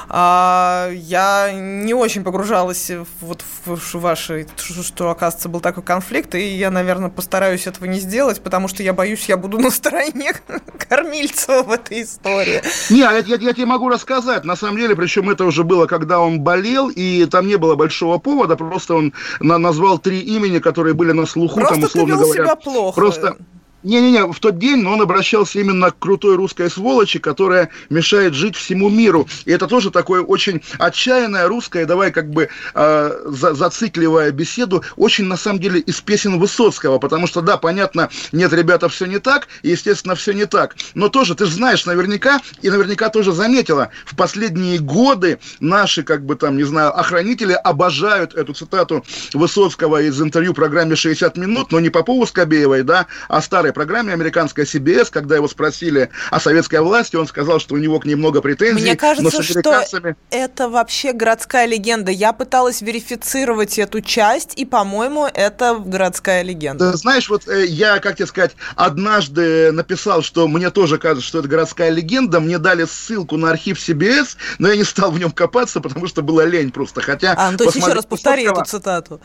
А, 0.09 0.91
я 0.93 1.51
не 1.53 1.95
очень 1.95 2.25
погружалась 2.25 2.91
вот 3.21 3.45
в 3.65 3.95
ваши, 3.95 4.47
что, 4.57 5.11
оказывается, 5.11 5.28
оказывается, 5.29 5.49
был 5.49 5.61
такой 5.61 5.83
конфликт, 5.83 6.35
и 6.35 6.57
я, 6.57 6.71
наверное, 6.71 7.11
постараюсь 7.11 7.67
этого 7.67 7.87
не 7.87 7.99
сделать, 8.01 8.41
потому 8.41 8.69
что 8.69 8.83
я 8.83 8.93
боюсь, 8.93 9.29
я 9.29 9.37
буду 9.37 9.59
на 9.69 9.71
стороне 9.71 10.33
Кормильцева 10.89 11.63
в 11.63 11.73
этой 11.73 12.03
истории. 12.03 12.63
Не, 12.91 12.99
я, 13.01 13.19
я, 13.19 13.37
я 13.37 13.53
тебе 13.53 13.67
могу 13.67 13.89
рассказать, 13.89 14.45
на 14.45 14.57
самом 14.57 14.79
деле, 14.79 14.97
причем 14.97 15.31
это 15.31 15.45
уже 15.45 15.65
было, 15.65 15.87
когда 15.87 16.21
он 16.21 16.41
болел, 16.41 16.89
и 16.89 17.27
там 17.27 17.47
не 17.47 17.57
было 17.57 17.75
большого 17.75 18.19
повода, 18.19 18.57
просто 18.57 18.95
он 18.95 19.13
на, 19.41 19.59
назвал 19.59 19.99
три 19.99 20.21
имени, 20.21 20.59
которые 20.59 20.95
были 20.95 21.13
на 21.13 21.27
слуху, 21.27 21.61
просто 21.61 21.75
там, 21.75 21.85
условно 21.85 22.15
ты 22.15 22.21
вел 22.21 22.29
говоря. 22.29 22.45
себя 22.45 22.57
плохо. 22.57 23.01
Просто 23.01 23.37
не-не-не, 23.89 24.27
в 24.33 24.39
тот 24.39 24.59
день 24.59 24.83
но 24.83 24.93
он 24.93 25.01
обращался 25.01 25.59
именно 25.59 25.91
к 25.91 25.99
крутой 25.99 26.37
русской 26.37 26.71
сволочи, 26.71 27.19
которая 27.19 27.71
мешает 27.91 28.35
жить 28.35 28.55
всему 28.55 28.89
миру. 28.89 29.27
И 29.45 29.51
это 29.51 29.67
тоже 29.67 29.91
такое 29.91 30.23
очень 30.23 30.63
отчаянное 30.79 31.49
русское, 31.49 31.87
давай 31.87 32.13
как 32.13 32.31
бы 32.31 32.49
э, 32.75 33.21
за, 33.27 33.55
зацикливая 33.55 34.31
беседу, 34.31 34.85
очень 34.97 35.25
на 35.25 35.37
самом 35.37 35.61
деле 35.61 35.81
из 35.81 36.01
песен 36.01 36.39
Высоцкого, 36.39 36.99
потому 36.99 37.27
что, 37.27 37.41
да, 37.41 37.57
понятно, 37.57 38.11
нет, 38.33 38.53
ребята, 38.53 38.89
все 38.89 39.07
не 39.07 39.19
так, 39.19 39.49
и, 39.63 39.71
естественно, 39.71 40.15
все 40.15 40.33
не 40.33 40.47
так. 40.47 40.77
Но 40.95 41.09
тоже, 41.09 41.35
ты 41.35 41.47
же 41.47 41.53
знаешь 41.53 41.87
наверняка, 41.87 42.41
и 42.63 42.71
наверняка 42.71 43.09
тоже 43.09 43.33
заметила, 43.33 43.91
в 44.05 44.15
последние 44.17 44.79
годы 44.79 45.39
наши, 45.61 46.03
как 46.03 46.25
бы 46.25 46.37
там, 46.37 46.57
не 46.57 46.65
знаю, 46.65 46.99
охранители 46.99 47.53
обожают 47.53 48.35
эту 48.35 48.53
цитату 48.53 49.05
Высоцкого 49.33 50.03
из 50.03 50.21
интервью 50.21 50.53
программе 50.55 50.95
«60 50.95 51.39
минут», 51.39 51.73
но 51.73 51.81
не 51.81 51.91
по 51.91 52.03
поводу 52.03 52.29
Скобеевой, 52.29 52.83
да, 52.83 53.07
а 53.29 53.41
старой 53.41 53.73
программе 53.79 54.13
американской 54.13 54.65
CBS, 54.65 55.07
когда 55.09 55.37
его 55.37 55.47
спросили 55.47 56.11
о 56.33 56.41
советской 56.41 56.81
власти, 56.81 57.15
он 57.15 57.29
сказал, 57.29 57.61
что 57.61 57.77
у 57.77 57.79
него 57.79 58.01
к 58.01 58.07
ней 58.07 58.17
много 58.17 58.41
претензий. 58.41 58.83
Мне 58.83 58.97
кажется, 58.97 59.41
что 59.41 59.85
это 60.31 60.69
вообще 60.69 61.13
городская 61.13 61.65
легенда. 61.67 62.11
Я 62.11 62.33
пыталась 62.33 62.83
верифицировать 62.83 63.79
эту 63.79 64.01
часть, 64.01 64.59
и, 64.59 64.65
по-моему, 64.65 65.29
это 65.33 65.77
городская 65.79 66.43
легенда. 66.43 66.91
Ты 66.91 66.99
знаешь, 66.99 67.31
вот 67.31 67.47
э, 67.47 67.67
я, 67.67 68.01
как 68.01 68.17
тебе 68.17 68.27
сказать, 68.27 68.57
однажды 68.75 69.71
написал, 69.71 70.23
что 70.23 70.49
мне 70.49 70.71
тоже 70.71 70.99
кажется, 70.99 71.25
что 71.25 71.39
это 71.39 71.47
городская 71.47 71.91
легенда. 71.91 72.41
Мне 72.41 72.59
дали 72.59 72.85
ссылку 72.85 73.37
на 73.37 73.51
архив 73.51 73.79
CBS, 73.79 74.37
но 74.59 74.69
я 74.69 74.77
не 74.77 74.85
стал 74.85 75.13
в 75.13 75.21
нем 75.21 75.31
копаться, 75.31 75.81
потому 75.81 76.09
что 76.09 76.23
была 76.23 76.45
лень 76.45 76.73
просто. 76.73 77.01
Хотя, 77.01 77.35
а, 77.39 77.53
ну 77.53 77.59
то 77.59 77.65
есть 77.65 77.77
еще 77.77 77.93
раз 77.93 78.07
повтори 78.07 78.43
эту 78.43 78.65
цитату. 78.65 79.21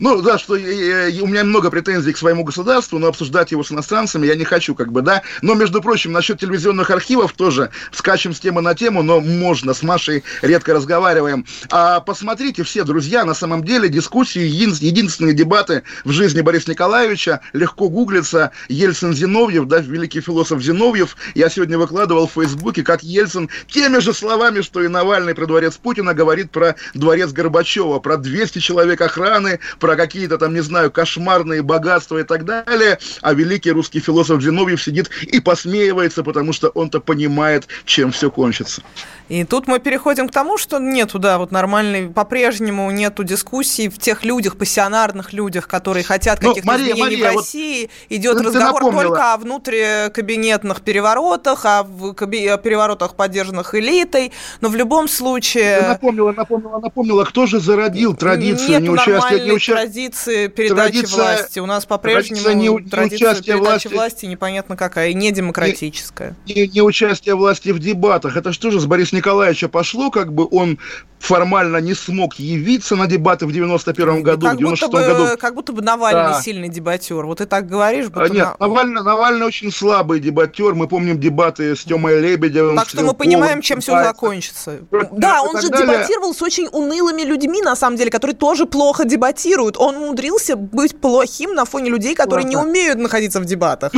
Ну, 0.00 0.22
да, 0.22 0.38
что 0.38 0.56
я, 0.56 1.06
я, 1.06 1.22
у 1.22 1.26
меня 1.26 1.44
много 1.44 1.70
претензий 1.70 2.12
к 2.12 2.18
своему 2.18 2.44
государству, 2.44 2.98
но 2.98 3.08
обсуждать 3.08 3.50
его 3.50 3.64
с 3.64 3.72
иностранцами 3.72 4.26
я 4.26 4.36
не 4.36 4.44
хочу, 4.44 4.74
как 4.74 4.92
бы, 4.92 5.02
да. 5.02 5.22
Но, 5.42 5.54
между 5.54 5.80
прочим, 5.80 6.12
насчет 6.12 6.38
телевизионных 6.38 6.90
архивов 6.90 7.32
тоже 7.32 7.70
скачем 7.90 8.32
с 8.32 8.40
темы 8.40 8.60
на 8.60 8.74
тему, 8.74 9.02
но 9.02 9.20
можно, 9.20 9.74
с 9.74 9.82
Машей 9.82 10.22
редко 10.42 10.74
разговариваем. 10.74 11.44
А 11.70 12.00
посмотрите 12.00 12.62
все, 12.62 12.84
друзья, 12.84 13.24
на 13.24 13.34
самом 13.34 13.64
деле 13.64 13.88
дискуссии, 13.88 14.40
единственные 14.40 15.34
дебаты 15.34 15.82
в 16.04 16.12
жизни 16.12 16.42
Бориса 16.42 16.70
Николаевича, 16.70 17.40
легко 17.52 17.88
гуглится, 17.88 18.52
Ельцин-Зиновьев, 18.68 19.66
да, 19.66 19.78
великий 19.78 20.20
философ 20.20 20.60
Зиновьев, 20.62 21.16
я 21.34 21.48
сегодня 21.48 21.78
выкладывал 21.78 22.28
в 22.28 22.32
Фейсбуке, 22.32 22.82
как 22.82 23.02
Ельцин 23.02 23.48
теми 23.68 23.98
же 23.98 24.12
словами, 24.12 24.60
что 24.60 24.82
и 24.82 24.88
Навальный 24.88 25.34
про 25.34 25.46
дворец 25.46 25.76
Путина 25.76 26.14
говорит 26.14 26.50
про 26.50 26.76
дворец 26.94 27.32
Горбачева, 27.32 27.98
про 27.98 28.16
200 28.16 28.58
человек 28.60 29.00
охраны, 29.00 29.58
про 29.80 29.87
про 29.88 29.96
какие-то 29.96 30.36
там, 30.36 30.52
не 30.52 30.60
знаю, 30.60 30.90
кошмарные 30.90 31.62
богатства 31.62 32.18
и 32.18 32.22
так 32.22 32.44
далее, 32.44 32.98
а 33.22 33.32
великий 33.32 33.70
русский 33.70 34.00
философ 34.00 34.42
Зиновьев 34.42 34.82
сидит 34.82 35.08
и 35.22 35.40
посмеивается, 35.40 36.22
потому 36.22 36.52
что 36.52 36.68
он-то 36.68 37.00
понимает, 37.00 37.66
чем 37.86 38.12
все 38.12 38.30
кончится. 38.30 38.82
И 39.30 39.44
тут 39.44 39.66
мы 39.66 39.78
переходим 39.78 40.28
к 40.28 40.32
тому, 40.32 40.56
что 40.56 40.78
нету, 40.78 41.18
да, 41.18 41.38
вот 41.38 41.52
нормальной, 41.52 42.08
по-прежнему 42.08 42.90
нету 42.90 43.24
дискуссий 43.24 43.88
в 43.88 43.98
тех 43.98 44.24
людях, 44.24 44.56
пассионарных 44.56 45.32
людях, 45.32 45.68
которые 45.68 46.02
хотят 46.02 46.42
ну, 46.42 46.50
каких-то 46.50 46.66
Мария, 46.66 46.92
изменений 46.92 47.02
Мария, 47.02 47.32
в 47.32 47.36
России. 47.36 47.82
Вот 47.82 48.16
Идет 48.18 48.40
разговор 48.40 48.90
только 48.90 49.34
о 49.34 49.36
внутрикабинетных 49.36 50.80
переворотах, 50.80 51.64
о 51.64 51.84
переворотах, 51.84 53.14
поддержанных 53.14 53.74
элитой, 53.74 54.32
но 54.62 54.68
в 54.68 54.76
любом 54.76 55.08
случае... 55.08 55.80
Ты 55.80 55.88
напомнила, 55.88 56.32
напомнила, 56.32 56.78
напомнила, 56.78 57.24
кто 57.24 57.46
же 57.46 57.60
зародил 57.60 58.14
традицию 58.14 58.80
не 58.80 58.90
участия... 58.90 59.77
Не 59.78 59.86
традиции 59.86 60.46
передачи 60.48 60.92
традиция, 60.92 61.16
власти. 61.16 61.58
У 61.58 61.66
нас 61.66 61.86
по-прежнему 61.86 62.42
традиция, 62.42 62.54
не, 62.54 62.88
традиция 62.88 63.34
передачи 63.34 63.58
власти, 63.58 63.88
власти 63.88 64.26
непонятно 64.26 64.76
какая, 64.76 65.12
не 65.12 65.30
демократическая. 65.32 66.36
Не, 66.46 66.54
не, 66.54 66.68
не 66.68 66.82
участие 66.82 67.34
власти 67.34 67.70
в 67.70 67.78
дебатах. 67.78 68.36
Это 68.36 68.52
что 68.52 68.70
же 68.70 68.80
с 68.80 68.86
Борисом 68.86 69.18
Николаевича 69.18 69.68
пошло, 69.68 70.10
как 70.10 70.32
бы 70.32 70.46
он 70.50 70.78
формально 71.18 71.78
не 71.78 71.94
смог 71.94 72.36
явиться 72.36 72.96
на 72.96 73.06
дебаты 73.06 73.46
в 73.46 73.52
91 73.52 74.22
году, 74.22 74.46
как 74.46 74.54
в 74.54 74.58
96 74.58 74.92
бы, 74.92 75.00
году. 75.00 75.36
Как 75.38 75.54
будто 75.54 75.72
бы 75.72 75.82
Навальный 75.82 76.32
да. 76.34 76.40
сильный 76.40 76.68
дебатер. 76.68 77.26
Вот 77.26 77.38
ты 77.38 77.46
так 77.46 77.66
говоришь. 77.66 78.08
Будто 78.08 78.32
Нет, 78.32 78.48
на... 78.58 78.66
Навальный, 78.66 79.02
Навальный 79.02 79.46
очень 79.46 79.72
слабый 79.72 80.20
дебатер. 80.20 80.74
Мы 80.74 80.86
помним 80.86 81.18
дебаты 81.18 81.74
с 81.74 81.84
Тёмой 81.84 82.20
Лебедевым. 82.20 82.76
Так 82.76 82.88
что 82.88 83.02
мы 83.02 83.14
понимаем, 83.14 83.62
чем 83.62 83.80
все 83.80 84.02
закончится. 84.02 84.78
Да, 85.12 85.42
он 85.42 85.60
же 85.60 85.68
далее. 85.68 85.86
дебатировал 85.86 86.34
с 86.34 86.42
очень 86.42 86.68
унылыми 86.70 87.22
людьми, 87.22 87.62
на 87.62 87.76
самом 87.76 87.96
деле, 87.96 88.10
которые 88.10 88.36
тоже 88.36 88.66
плохо 88.66 89.04
дебатируют. 89.04 89.67
Он 89.76 89.96
умудрился 89.96 90.56
быть 90.56 90.98
плохим 91.00 91.54
на 91.54 91.64
фоне 91.64 91.90
людей, 91.90 92.14
которые 92.14 92.46
Ладно. 92.46 92.58
не 92.58 92.70
умеют 92.70 92.98
находиться 92.98 93.40
в 93.40 93.44
дебатах. 93.44 93.92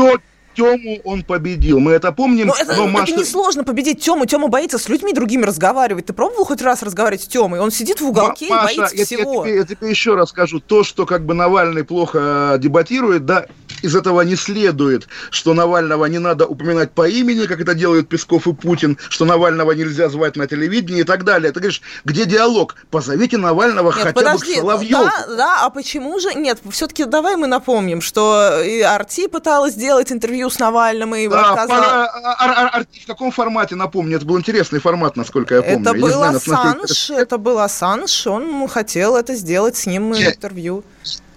Тему 0.61 1.01
он 1.05 1.23
победил. 1.23 1.81
Мы 1.81 1.93
это 1.93 2.13
помним. 2.13 2.49
Но 2.49 2.55
это, 2.59 2.75
но 2.75 2.87
Маша... 2.87 3.13
это 3.13 3.21
несложно 3.21 3.65
победить 3.65 4.01
Тему. 4.01 4.27
Тема 4.27 4.49
боится 4.49 4.79
с 4.79 4.89
людьми 4.89 5.13
другими 5.13 5.45
разговаривать. 5.45 6.07
Ты 6.07 6.13
пробовал 6.13 6.45
хоть 6.45 6.63
раз 6.63 6.83
разговаривать 6.83 7.25
с 7.25 7.27
Темой? 7.27 7.61
Он 7.61 7.71
сидит 7.71 8.01
в 8.01 8.09
уголке 8.09 8.49
М- 8.49 8.57
Маша, 8.57 8.73
и 8.73 8.77
боится 8.79 8.97
я, 8.97 9.05
всего. 9.05 9.47
Я 9.47 9.51
тебе, 9.51 9.57
я 9.57 9.65
тебе 9.65 9.91
еще 9.91 10.15
раз 10.15 10.31
скажу. 10.31 10.61
То, 10.61 10.85
что 10.85 11.07
как 11.07 11.25
бы 11.25 11.35
Навальный 11.35 11.85
плохо 11.85 12.57
дебатирует, 12.59 13.25
да, 13.25 13.47
из 13.83 13.97
этого 13.97 14.21
не 14.23 14.37
следует, 14.37 15.09
что 15.31 15.55
Навального 15.55 16.05
не 16.07 16.19
надо 16.19 16.47
упоминать 16.47 16.93
по 16.93 17.09
имени, 17.09 17.47
как 17.47 17.61
это 17.61 17.75
делают 17.75 18.09
Песков 18.09 18.47
и 18.47 18.53
Путин, 18.53 18.99
что 19.09 19.25
Навального 19.25 19.73
нельзя 19.73 20.09
звать 20.09 20.37
на 20.37 20.47
телевидении 20.47 21.01
и 21.01 21.05
так 21.05 21.25
далее. 21.25 21.53
Ты 21.53 21.61
говоришь, 21.61 21.83
где 22.05 22.25
диалог? 22.25 22.77
Позовите 22.91 23.39
Навального 23.39 23.89
Нет, 23.89 23.95
хотя 23.95 24.13
подожди, 24.13 24.55
бы 24.55 24.55
к 24.55 24.61
Соловьеву. 24.61 25.05
Да, 25.05 25.37
да, 25.37 25.65
а 25.65 25.71
почему 25.71 26.19
же? 26.21 26.35
Нет, 26.35 26.59
все-таки 26.71 27.05
давай 27.05 27.37
мы 27.37 27.47
напомним, 27.47 28.01
что 28.01 28.61
и 28.63 28.81
Арти 28.81 29.29
пыталась 29.29 29.75
сделать 29.75 30.13
интервью 30.13 30.50
с 30.51 30.59
Навальным 30.59 31.15
и 31.15 31.29
да, 31.29 31.51
отказала. 31.53 31.81
Пора, 31.81 32.05
а, 32.07 32.35
а, 32.39 32.69
а, 32.79 32.85
в 32.85 33.07
каком 33.07 33.31
формате, 33.31 33.77
напомню? 33.77 34.17
Это 34.17 34.27
был 34.27 34.39
интересный 34.39 34.81
формат, 34.81 35.17
насколько 35.17 35.55
я 35.55 35.63
помню. 35.63 35.81
Это 35.81 35.97
я 35.97 36.03
был 36.03 36.23
Ассанж, 36.23 37.11
это 37.11 37.39
был 37.39 37.59
Ассанж, 37.59 38.27
он 38.27 38.69
хотел 38.69 39.17
это 39.17 39.35
сделать 39.35 39.77
с 39.77 39.87
ним 39.87 40.15
интервью. 40.15 40.85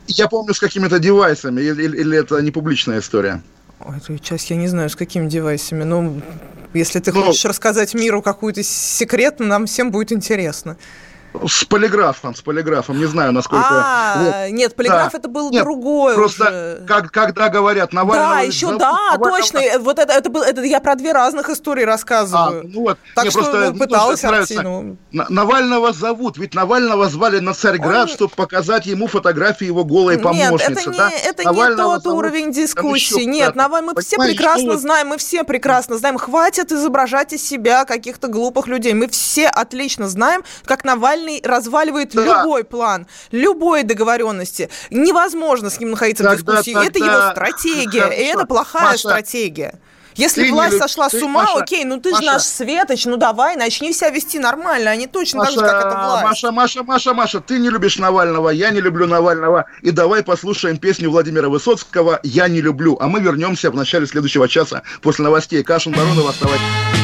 Я 0.07 0.27
помню 0.27 0.53
с 0.53 0.59
какими-то 0.59 0.99
девайсами, 0.99 1.61
или, 1.61 1.83
или 1.83 2.17
это 2.17 2.41
не 2.41 2.51
публичная 2.51 2.99
история? 2.99 3.41
Эту 3.79 4.17
часть 4.17 4.49
я 4.49 4.55
не 4.55 4.67
знаю, 4.67 4.89
с 4.89 4.95
какими 4.95 5.27
девайсами. 5.27 5.83
Ну, 5.83 6.21
если 6.73 6.99
ты 6.99 7.11
ну, 7.13 7.23
хочешь 7.23 7.45
рассказать 7.45 7.93
миру 7.93 8.21
какую-то 8.21 8.63
секрет, 8.63 9.39
нам 9.39 9.65
всем 9.65 9.91
будет 9.91 10.11
интересно. 10.11 10.77
С 11.47 11.65
полиграфом, 11.65 12.35
с 12.35 12.41
полиграфом, 12.41 12.99
не 12.99 13.05
знаю, 13.05 13.31
насколько... 13.31 13.65
А, 13.67 14.15
вот. 14.17 14.51
нет, 14.51 14.75
полиграф 14.75 15.11
да. 15.11 15.17
это 15.17 15.27
был 15.27 15.49
нет, 15.49 15.63
другой 15.63 16.13
Просто, 16.13 16.43
уже. 16.43 16.85
Как, 16.87 17.11
когда 17.11 17.49
говорят 17.49 17.91
Навального... 17.91 18.35
Да, 18.35 18.39
еще 18.41 18.67
зовут, 18.67 18.79
да, 18.79 18.91
Навального... 18.91 19.37
точно, 19.37 19.61
вот 19.79 19.99
это, 19.99 20.13
это, 20.13 20.29
был, 20.29 20.43
это 20.43 20.61
я 20.61 20.79
про 20.79 20.95
две 20.95 21.11
разных 21.11 21.49
истории 21.49 21.83
рассказываю. 21.83 22.61
А, 22.61 22.63
ну 22.63 22.81
вот, 22.81 22.99
так 23.15 23.29
что 23.31 23.39
просто, 23.39 23.71
ну, 23.71 23.79
пыталась 23.79 24.23
Арти, 24.23 24.59
ну... 24.61 24.97
Навального 25.11 25.91
зовут, 25.91 26.37
ведь 26.37 26.53
Навального 26.53 27.09
звали 27.09 27.39
на 27.39 27.53
Царьград, 27.53 28.09
Он... 28.09 28.15
чтобы 28.15 28.35
показать 28.35 28.85
ему 28.85 29.07
фотографии 29.07 29.65
его 29.65 29.83
голой 29.83 30.19
помощницы. 30.19 30.69
Нет, 30.69 30.79
это 30.79 30.89
не, 30.89 30.97
да? 30.97 31.09
это 31.09 31.43
не 31.43 31.75
тот 31.75 32.03
зовут, 32.03 32.07
уровень 32.07 32.51
дискуссии. 32.51 33.23
Нет, 33.23 33.55
Наваль, 33.55 33.83
мы 33.83 33.99
все 34.01 34.17
прекрасно 34.17 34.77
знаем, 34.77 35.07
мы 35.07 35.17
все 35.17 35.43
прекрасно 35.43 35.97
знаем, 35.97 36.17
хватит 36.17 36.71
изображать 36.71 37.33
из 37.33 37.43
себя 37.43 37.85
каких-то 37.85 38.27
глупых 38.27 38.67
людей. 38.67 38.93
Мы 38.93 39.07
все 39.07 39.47
отлично 39.47 40.07
знаем, 40.07 40.43
как 40.65 40.83
Навальный 40.83 41.22
Навальный 41.23 41.41
разваливает 41.43 42.13
да. 42.13 42.23
любой 42.23 42.63
план, 42.63 43.07
любой 43.31 43.83
договоренности. 43.83 44.69
Невозможно 44.89 45.69
с 45.69 45.79
ним 45.79 45.91
находиться 45.91 46.23
тогда, 46.23 46.37
в 46.37 46.45
дискуссии. 46.45 46.73
Тогда... 46.73 46.87
Это 46.87 46.99
его 46.99 47.31
стратегия, 47.31 48.01
Хорошо. 48.01 48.21
и 48.21 48.23
это 48.25 48.45
плохая 48.45 48.83
Маша, 48.83 48.97
стратегия. 48.97 49.79
Если 50.15 50.51
власть 50.51 50.73
не... 50.73 50.79
сошла 50.79 51.09
ты, 51.09 51.19
с 51.19 51.23
ума, 51.23 51.41
Маша, 51.41 51.63
окей, 51.63 51.85
ну 51.85 51.99
ты 51.99 52.11
Маша, 52.11 52.21
же 52.21 52.31
наш 52.31 52.43
Светоч, 52.43 53.05
ну 53.05 53.17
давай, 53.17 53.55
начни 53.55 53.91
себя 53.93 54.11
вести 54.11 54.37
нормально, 54.37 54.91
а 54.91 54.95
не 54.95 55.07
точно 55.07 55.39
Маша, 55.39 55.55
так 55.55 55.65
же, 55.65 55.71
как 55.71 55.85
это 55.85 56.05
власть. 56.05 56.23
Маша, 56.23 56.51
Маша, 56.51 56.83
Маша, 56.83 57.13
Маша, 57.15 57.39
ты 57.39 57.57
не 57.57 57.71
любишь 57.71 57.97
Навального, 57.97 58.49
я 58.49 58.69
не 58.69 58.79
люблю 58.79 59.07
Навального, 59.07 59.65
и 59.81 59.89
давай 59.89 60.21
послушаем 60.23 60.77
песню 60.77 61.09
Владимира 61.09 61.49
Высоцкого 61.49 62.19
«Я 62.21 62.47
не 62.47 62.61
люблю», 62.61 62.95
а 63.01 63.07
мы 63.07 63.21
вернемся 63.21 63.71
в 63.71 63.75
начале 63.75 64.05
следующего 64.05 64.47
часа 64.47 64.83
после 65.01 65.23
новостей. 65.23 65.63
Кашин, 65.63 65.93
Баронова, 65.93 66.29
оставайтесь. 66.29 67.02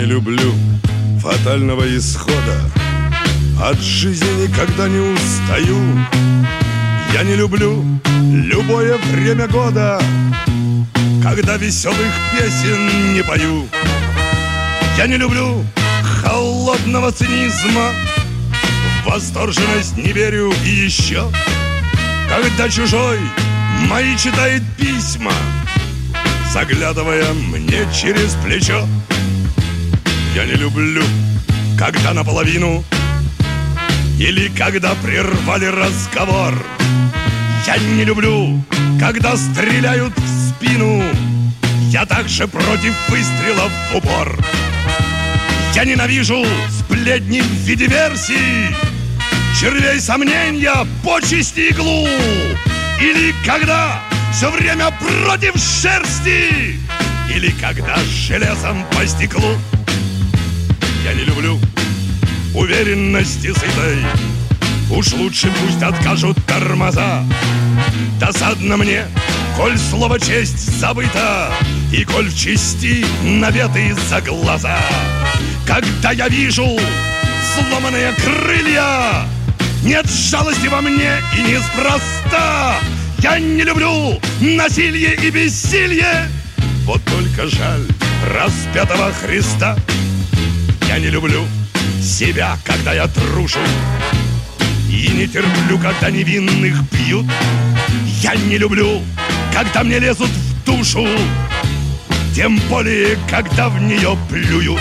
Не 0.00 0.06
люблю 0.06 0.54
фатального 1.20 1.84
исхода. 1.98 2.58
От 3.62 3.78
жизни 3.80 4.46
никогда 4.46 4.88
не 4.88 4.98
устаю. 4.98 5.78
Я 7.12 7.22
не 7.22 7.34
люблю 7.34 7.84
любое 8.32 8.96
время 9.12 9.46
года 9.46 10.00
Когда 11.22 11.58
веселых 11.58 12.12
песен 12.32 13.12
не 13.12 13.22
пою. 13.22 13.68
Я 14.96 15.06
не 15.06 15.18
люблю 15.18 15.62
холодного 16.22 17.12
цинизма 17.12 17.90
В 19.02 19.10
восторженность 19.10 19.98
не 19.98 20.12
верю. 20.12 20.50
И 20.64 20.70
еще 20.70 21.30
Когда 22.30 22.70
чужой 22.70 23.18
мои 23.86 24.16
читает 24.16 24.62
письма 24.78 25.34
Заглядывая 26.54 27.34
мне 27.34 27.86
через 27.92 28.34
плечо 28.42 28.86
я 30.34 30.44
не 30.44 30.54
люблю, 30.54 31.02
когда 31.78 32.12
наполовину 32.12 32.84
Или 34.18 34.48
когда 34.48 34.94
прервали 35.02 35.66
разговор. 35.66 36.54
Я 37.66 37.78
не 37.78 38.04
люблю, 38.04 38.62
когда 38.98 39.36
стреляют 39.36 40.12
в 40.16 40.50
спину. 40.50 41.02
Я 41.90 42.06
также 42.06 42.46
против 42.46 42.94
выстрелов 43.08 43.72
в 43.92 43.96
упор. 43.96 44.38
Я 45.74 45.84
ненавижу 45.84 46.44
сплетни 46.78 47.40
в 47.40 47.52
виде 47.64 47.86
версий 47.86 48.74
Червей 49.58 50.00
сомнения, 50.00 50.86
почести 51.02 51.70
иглу. 51.70 52.06
Или 53.00 53.34
когда 53.44 54.00
все 54.32 54.50
время 54.50 54.92
против 55.24 55.54
шерсти 55.56 56.78
Или 57.34 57.50
когда 57.60 57.96
железом 58.26 58.84
по 58.92 59.06
стеклу 59.06 59.56
я 61.04 61.14
не 61.14 61.24
люблю. 61.24 61.58
Уверенности 62.54 63.52
сытой. 63.52 64.04
Уж 64.90 65.12
лучше 65.12 65.52
пусть 65.60 65.82
откажут 65.82 66.36
тормоза. 66.46 67.24
Досадно 68.18 68.76
мне, 68.76 69.06
коль 69.56 69.78
слово 69.78 70.20
честь 70.20 70.78
забыто 70.78 71.52
И 71.92 72.04
коль 72.04 72.28
в 72.28 72.36
чести 72.36 73.04
наветы 73.22 73.94
за 74.08 74.20
глаза. 74.20 74.78
Когда 75.66 76.10
я 76.10 76.28
вижу 76.28 76.66
сломанные 77.54 78.12
крылья 78.12 79.24
Нет 79.82 80.06
жалости 80.10 80.66
во 80.66 80.80
мне 80.80 81.12
и 81.38 81.42
неспроста. 81.42 82.76
Я 83.18 83.38
не 83.38 83.62
люблю 83.62 84.20
насилие 84.40 85.14
и 85.14 85.30
бессилие. 85.30 86.28
Вот 86.84 87.00
только 87.04 87.46
жаль 87.46 87.86
распятого 88.34 89.12
Христа 89.12 89.76
я 90.90 90.98
не 90.98 91.08
люблю 91.08 91.46
себя, 92.02 92.58
когда 92.64 92.92
я 92.92 93.06
трушу. 93.06 93.60
И 94.88 95.06
не 95.12 95.28
терплю, 95.28 95.78
когда 95.78 96.10
невинных 96.10 96.82
бьют 96.90 97.26
Я 98.20 98.34
не 98.34 98.58
люблю, 98.58 99.00
когда 99.54 99.84
мне 99.84 100.00
лезут 100.00 100.30
в 100.30 100.64
душу. 100.64 101.06
Тем 102.34 102.58
более, 102.68 103.16
когда 103.30 103.68
в 103.68 103.80
нее 103.80 104.18
плюют 104.28 104.80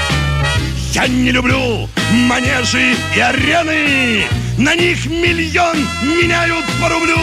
Я 0.93 1.05
не 1.05 1.30
люблю 1.30 1.88
манежи 2.12 2.95
и 3.16 3.20
арены. 3.20 4.24
На 4.57 4.74
них 4.74 5.05
миллион 5.05 5.78
меняют 6.01 6.66
по 6.82 6.89
рублю. 6.89 7.20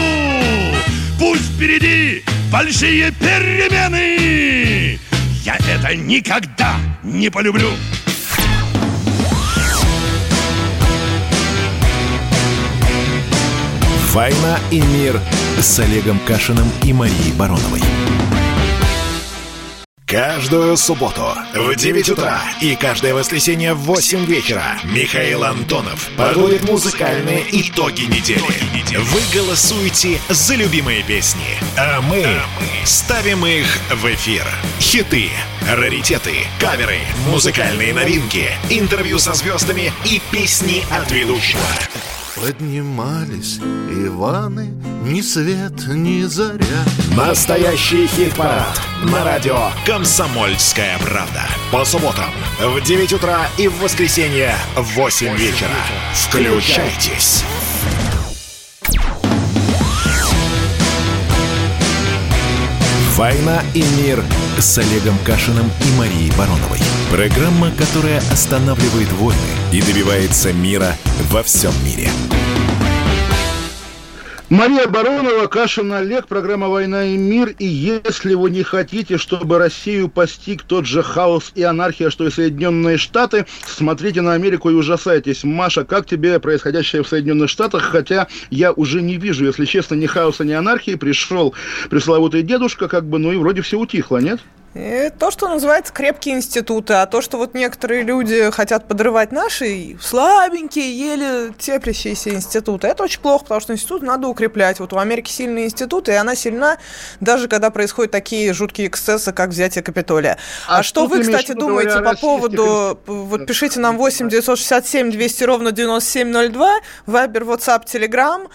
Пусть 1.19 1.55
впереди 1.55 2.23
большие 2.49 3.11
перемены. 3.11 4.97
Я 5.43 5.57
это 5.57 5.93
никогда 5.93 6.75
не 7.03 7.29
полюблю 7.29 7.73
«Война 14.17 14.59
и 14.71 14.81
мир» 14.81 15.21
с 15.59 15.77
Олегом 15.77 16.17
Кашиным 16.17 16.67
и 16.83 16.91
Марией 16.91 17.33
Бароновой. 17.33 17.83
Каждую 20.07 20.75
субботу 20.75 21.35
в 21.53 21.75
9 21.75 22.09
утра 22.09 22.41
и 22.59 22.75
каждое 22.75 23.13
воскресенье 23.13 23.75
в 23.75 23.81
8 23.81 24.25
вечера 24.25 24.79
Михаил 24.85 25.43
Антонов 25.43 26.09
подводит 26.17 26.67
музыкальные 26.67 27.43
итоги 27.51 28.05
недели. 28.05 28.41
Вы 28.97 29.21
голосуете 29.39 30.19
за 30.29 30.55
любимые 30.55 31.03
песни, 31.03 31.59
а 31.77 32.01
мы 32.01 32.25
ставим 32.85 33.45
их 33.45 33.67
в 33.91 34.03
эфир. 34.15 34.47
Хиты, 34.79 35.29
раритеты, 35.69 36.37
каверы, 36.59 37.01
музыкальные 37.27 37.93
новинки, 37.93 38.49
интервью 38.71 39.19
со 39.19 39.33
звездами 39.35 39.93
и 40.05 40.19
песни 40.31 40.83
от 40.89 41.11
ведущего. 41.11 41.61
Поднимались 42.41 43.57
Иваны, 43.89 44.67
ни 45.03 45.21
свет, 45.21 45.87
ни 45.87 46.23
заря. 46.23 46.83
Настоящий 47.15 48.05
хит-парад 48.05 48.79
на 49.11 49.23
радио 49.23 49.71
«Комсомольская 49.87 50.99
правда». 50.99 51.47
По 51.71 51.83
субботам 51.83 52.29
в 52.59 52.79
9 52.79 53.13
утра 53.13 53.47
и 53.57 53.67
в 53.67 53.79
воскресенье 53.79 54.55
в 54.75 54.83
8 54.95 55.35
вечера. 55.35 55.71
Включайтесь. 56.13 57.43
«Война 63.15 63.63
и 63.73 63.83
мир» 63.99 64.23
с 64.59 64.77
Олегом 64.77 65.17
Кашиным 65.25 65.71
и 65.81 65.97
Марией 65.97 66.31
Бароновой. 66.37 66.79
Программа, 67.11 67.71
которая 67.71 68.17
останавливает 68.17 69.09
войны 69.13 69.39
и 69.71 69.81
добивается 69.81 70.51
мира 70.51 70.93
во 71.31 71.41
всем 71.41 71.71
мире. 71.85 72.09
Мария 74.49 74.87
Баронова, 74.87 75.47
Кашин 75.47 75.93
Олег, 75.93 76.27
программа 76.27 76.67
«Война 76.67 77.05
и 77.05 77.15
мир». 77.15 77.55
И 77.59 77.65
если 77.65 78.33
вы 78.33 78.49
не 78.49 78.63
хотите, 78.63 79.17
чтобы 79.17 79.57
Россию 79.57 80.09
постиг 80.09 80.63
тот 80.63 80.85
же 80.85 81.01
хаос 81.01 81.53
и 81.55 81.63
анархия, 81.63 82.09
что 82.09 82.27
и 82.27 82.29
Соединенные 82.29 82.97
Штаты, 82.97 83.45
смотрите 83.65 84.19
на 84.19 84.33
Америку 84.33 84.69
и 84.69 84.73
ужасайтесь. 84.73 85.45
Маша, 85.45 85.85
как 85.85 86.05
тебе 86.05 86.39
происходящее 86.41 87.03
в 87.03 87.07
Соединенных 87.07 87.49
Штатах? 87.49 87.83
Хотя 87.83 88.27
я 88.49 88.73
уже 88.73 89.01
не 89.01 89.15
вижу, 89.15 89.45
если 89.45 89.63
честно, 89.63 89.95
ни 89.95 90.07
хаоса, 90.07 90.43
ни 90.43 90.51
анархии. 90.51 90.95
Пришел 90.95 91.53
пресловутый 91.89 92.43
дедушка, 92.43 92.89
как 92.89 93.05
бы, 93.05 93.17
ну 93.17 93.31
и 93.31 93.37
вроде 93.37 93.61
все 93.61 93.79
утихло, 93.79 94.17
нет? 94.17 94.41
И 94.73 95.11
то, 95.17 95.31
что 95.31 95.47
называется 95.47 95.91
крепкие 95.91 96.35
институты, 96.35 96.93
а 96.93 97.05
то, 97.07 97.21
что 97.21 97.37
вот 97.37 97.53
некоторые 97.55 98.03
люди 98.03 98.51
хотят 98.51 98.87
подрывать 98.87 99.31
наши 99.31 99.97
слабенькие, 99.99 100.97
еле 100.97 101.53
теплящиеся 101.57 102.29
институты, 102.29 102.87
это 102.87 103.03
очень 103.03 103.21
плохо, 103.21 103.43
потому 103.43 103.61
что 103.61 103.73
институт 103.73 104.03
надо 104.03 104.27
укреплять. 104.27 104.79
Вот 104.79 104.93
у 104.93 104.97
Америки 104.97 105.31
сильные 105.31 105.65
институты, 105.65 106.11
и 106.11 106.15
она 106.15 106.35
сильна, 106.35 106.77
даже 107.19 107.47
когда 107.47 107.71
происходят 107.71 108.11
такие 108.11 108.53
жуткие 108.53 108.87
эксцессы, 108.87 109.33
как 109.33 109.49
взятие 109.49 109.83
Капитолия. 109.83 110.37
А, 110.67 110.79
а 110.79 110.83
что 110.83 111.07
вы, 111.07 111.21
кстати, 111.21 111.53
думаете 111.53 112.01
по 112.01 112.15
поводу... 112.15 112.99
Вот 113.07 113.47
пишите 113.47 113.79
нам 113.79 113.97
8 113.97 114.29
967 114.29 115.11
200 115.11 115.43
ровно 115.43 115.71
9702, 115.71 116.79
Вайбер, 117.05 117.43
WhatsApp, 117.43 117.85
Telegram. 117.85 118.47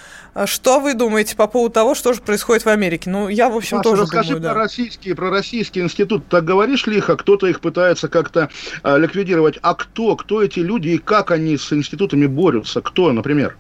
Что 0.47 0.81
вы 0.81 0.95
думаете 0.95 1.37
по 1.37 1.47
поводу 1.47 1.75
того, 1.75 1.95
что 1.95 2.15
же 2.15 2.23
происходит 2.23 2.65
в 2.65 2.69
Америке? 2.69 3.11
Ну, 3.11 3.29
я, 3.29 3.51
в 3.51 3.57
общем, 3.57 3.79
Маша, 3.79 3.91
тоже 3.91 4.03
расскажи 4.03 4.29
думаю, 4.31 4.43
про 4.43 4.55
да. 4.55 4.61
российские, 4.61 5.15
про 5.15 5.31
российские 5.31 5.85
институты. 5.85 6.25
Так 6.29 6.45
говоришь 6.45 6.87
лихо, 6.87 7.17
кто-то 7.17 7.47
их 7.47 7.61
пытается 7.61 8.09
как-то 8.09 8.49
а, 8.83 8.97
ликвидировать. 8.97 9.59
А 9.61 9.75
кто? 9.75 10.17
Кто 10.17 10.43
эти 10.43 10.61
люди 10.61 10.89
и 10.89 10.99
как 10.99 11.31
они 11.33 11.59
с 11.59 11.71
институтами 11.73 12.27
борются? 12.27 12.81
Кто, 12.81 13.13
например? 13.13 13.57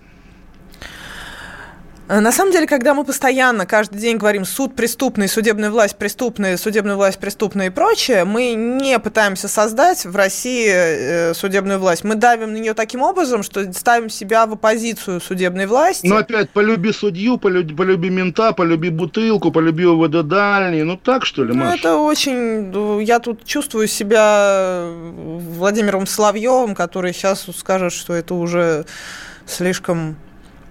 Э, 2.13 2.21
На 2.21 2.31
самом 2.31 2.53
деле, 2.53 2.67
когда 2.67 2.93
мы 2.93 3.05
постоянно 3.05 3.65
каждый 3.65 3.99
день 3.99 4.19
говорим 4.19 4.45
суд 4.45 4.77
преступный, 4.77 5.29
судебная 5.29 5.71
власть 5.71 5.97
преступная, 5.97 6.59
судебная 6.59 6.97
власть 6.97 7.19
преступная 7.19 7.69
и 7.69 7.71
прочее, 7.71 8.25
мы 8.27 8.53
не 8.53 8.99
пытаемся 8.99 9.49
создать 9.49 10.05
в 10.05 10.15
России 10.15 10.69
э, 10.69 11.35
судебную 11.35 11.79
власть. 11.79 12.05
Мы 12.05 12.15
давим 12.17 12.53
на 12.53 12.59
нее 12.59 12.75
таким 12.75 13.01
образом, 13.03 13.43
что 13.43 13.73
ставим 13.73 14.11
себя 14.11 14.47
в 14.47 14.53
оппозицию 14.53 15.21
судебной 15.23 15.65
власти. 15.67 16.07
Ну, 16.07 16.17
опять, 16.17 16.51
полюби 16.51 16.93
судью, 16.93 17.39
полюби, 17.39 17.75
полюби 17.75 18.11
мента, 18.11 18.53
полюби 18.53 18.91
бутылку, 18.91 19.51
полюби 19.51 19.87
ОВД 19.87 20.29
дальний. 20.29 20.83
Ну, 20.83 20.99
так, 20.99 21.25
что 21.25 21.45
ли, 21.45 21.55
Ну, 21.55 21.65
Маша? 21.65 21.79
это 21.79 21.97
очень... 21.97 22.71
ну, 22.71 23.01
Я 23.01 23.21
тут 23.21 23.47
чувствую 23.47 23.87
себя 23.89 24.87
Владимиром 25.15 26.07
Соловьевым, 26.07 26.75
который 26.75 27.15
сейчас 27.15 27.47
скажет, 27.57 27.95
что 27.95 28.13
это 28.13 28.35
уже 28.35 28.85
слишком... 29.47 30.17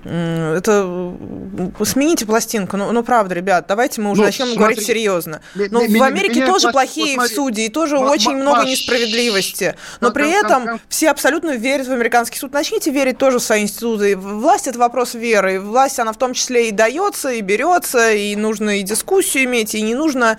м, 0.04 0.54
Это 0.58 0.72
м, 0.72 1.74
смените 1.84 2.26
пластинку. 2.26 2.78
Ну, 2.78 2.91
ну 2.91 3.04
правда, 3.04 3.36
ребят, 3.36 3.66
давайте 3.68 4.02
мы 4.02 4.12
уже 4.12 4.22
Ну, 4.22 4.26
начнем 4.28 4.45
смотри, 4.47 4.60
говорить 4.60 4.86
серьезно. 4.86 5.41
ме- 5.56 5.68
Ну, 5.72 5.82
ме- 5.82 5.88
в 5.88 5.91
меня- 5.91 6.06
Америке 6.06 6.36
меня 6.41 6.47
тоже 6.47 6.68
пласт- 6.68 6.74
плохие 6.74 7.16
вот 7.18 7.28
смотри, 7.28 7.36
судьи, 7.36 7.66
и 7.66 7.70
тоже 7.70 7.97
Ма- 7.99 8.10
очень 8.10 8.32
Ма- 8.34 8.38
много 8.41 8.64
несправедливости. 8.66 9.76
Но 9.99 10.08
кон- 10.08 10.14
при 10.14 10.24
кон- 10.24 10.45
этом 10.45 10.68
кон- 10.68 10.80
все 10.89 11.10
абсолютно 11.10 11.52
верят 11.56 11.88
в 11.88 11.91
американский 11.91 12.38
суд. 12.39 12.52
Начните 12.54 12.91
верить 12.91 13.18
тоже 13.18 13.39
в 13.39 13.43
свои 13.43 13.62
институты. 13.64 14.16
Власть 14.18 14.68
это 14.68 14.80
вопрос 14.80 15.14
веры. 15.14 15.56
И 15.56 15.58
власть, 15.58 15.99
она 15.99 16.14
в 16.14 16.18
том 16.18 16.34
числе 16.34 16.70
и 16.70 16.72
дается, 16.72 17.30
и 17.32 17.41
берется, 17.41 18.12
и 18.12 18.36
нужно 18.36 18.80
и 18.80 18.84
дискуссию 18.84 19.45
иметь, 19.45 19.76
и 19.76 19.82
не 19.82 19.95
нужно 19.95 20.38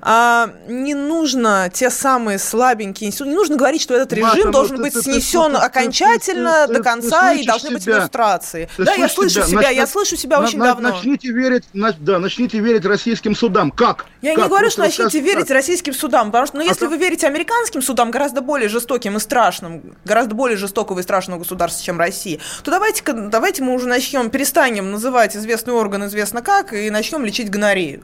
а, 0.00 0.50
не 0.68 0.94
нужно 0.94 1.70
те 1.72 1.90
самые 1.90 2.38
слабенькие 2.38 3.08
институты, 3.08 3.30
не 3.30 3.36
нужно 3.36 3.56
говорить, 3.56 3.82
что 3.82 3.94
этот 3.94 4.18
Маша, 4.18 4.36
режим 4.36 4.46
ну 4.48 4.52
должен 4.52 4.76
быть 4.78 4.92
ты- 4.94 5.02
снесен 5.02 5.52
ты- 5.52 5.58
ты- 5.58 5.64
окончательно 5.66 6.66
ты- 6.66 6.74
до 6.74 6.82
конца, 6.82 7.32
ты 7.32 7.40
и 7.42 7.46
должны 7.46 7.70
быть 7.70 7.86
иллюстрации. 7.88 8.68
Ты 8.76 8.84
да, 8.84 8.94
я 8.94 9.08
слышу 9.08 9.42
себя? 9.42 9.46
себя, 9.46 9.70
я 9.70 9.86
слышу 9.86 10.16
себя 10.16 10.38
на- 10.40 10.46
очень 10.46 10.58
на- 10.58 10.66
давно. 10.66 10.90
Начните 10.90 11.28
верить, 11.32 11.64
на- 11.72 11.92
да, 11.92 12.18
начните 12.18 12.58
верить 12.58 12.84
российским 12.84 13.34
судам. 13.34 13.70
Как? 13.70 14.06
Я 14.22 14.34
Как? 14.34 14.44
не 14.44 14.48
говорю, 14.48 14.70
что 14.70 14.80
начните 14.82 15.20
верить 15.20 15.50
российским 15.50 15.92
судам, 15.94 16.28
потому 16.28 16.46
что, 16.46 16.56
ну, 16.56 16.62
если 16.62 16.80
как? 16.80 16.90
вы 16.90 16.96
верите 16.98 17.26
американским 17.26 17.82
судам, 17.82 18.10
гораздо 18.10 18.40
более 18.40 18.68
жестоким 18.68 19.16
и 19.16 19.20
страшным, 19.20 19.96
гораздо 20.04 20.34
более 20.34 20.56
жестокого 20.56 21.00
и 21.00 21.02
страшного 21.02 21.38
государства, 21.40 21.84
чем 21.84 21.98
Россия, 21.98 22.38
то 22.62 22.70
давайте, 22.70 23.02
давайте 23.12 23.62
мы 23.62 23.74
уже 23.74 23.86
начнем, 23.86 24.30
перестанем 24.30 24.90
называть 24.90 25.36
известный 25.36 25.74
орган 25.74 26.06
известно 26.06 26.42
как 26.42 26.72
и 26.72 26.90
начнем 26.90 27.24
лечить 27.24 27.50
гонорею. 27.50 28.02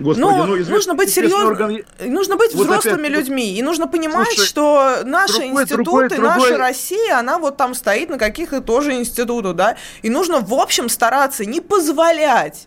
Господи, 0.00 0.20
Ну, 0.26 0.44
ну, 0.46 0.54
известный- 0.54 0.72
нужно 0.74 0.94
быть 0.94 1.08
известный 1.10 1.28
серьезным, 1.30 1.48
орган- 1.48 1.84
нужно 2.00 2.36
быть 2.36 2.54
Вот 2.54 2.66
взрослыми 2.66 3.06
опять, 3.08 3.18
людьми, 3.18 3.54
и 3.56 3.62
нужно 3.62 3.86
понимать, 3.86 4.26
Слушай, 4.28 4.46
что 4.46 4.96
наши 5.04 5.32
другой- 5.34 5.48
институты, 5.62 5.74
другой- 5.84 6.08
наша 6.18 6.40
другой- 6.40 6.56
Россия, 6.56 7.18
она 7.18 7.38
вот 7.38 7.56
там 7.56 7.74
стоит 7.74 8.08
на 8.10 8.18
каких-то 8.18 8.60
тоже 8.60 8.94
институтах, 8.94 9.54
да, 9.54 9.76
и 10.02 10.10
нужно 10.10 10.40
в 10.40 10.54
общем 10.54 10.88
стараться 10.88 11.44
не 11.44 11.60
позволять 11.60 12.66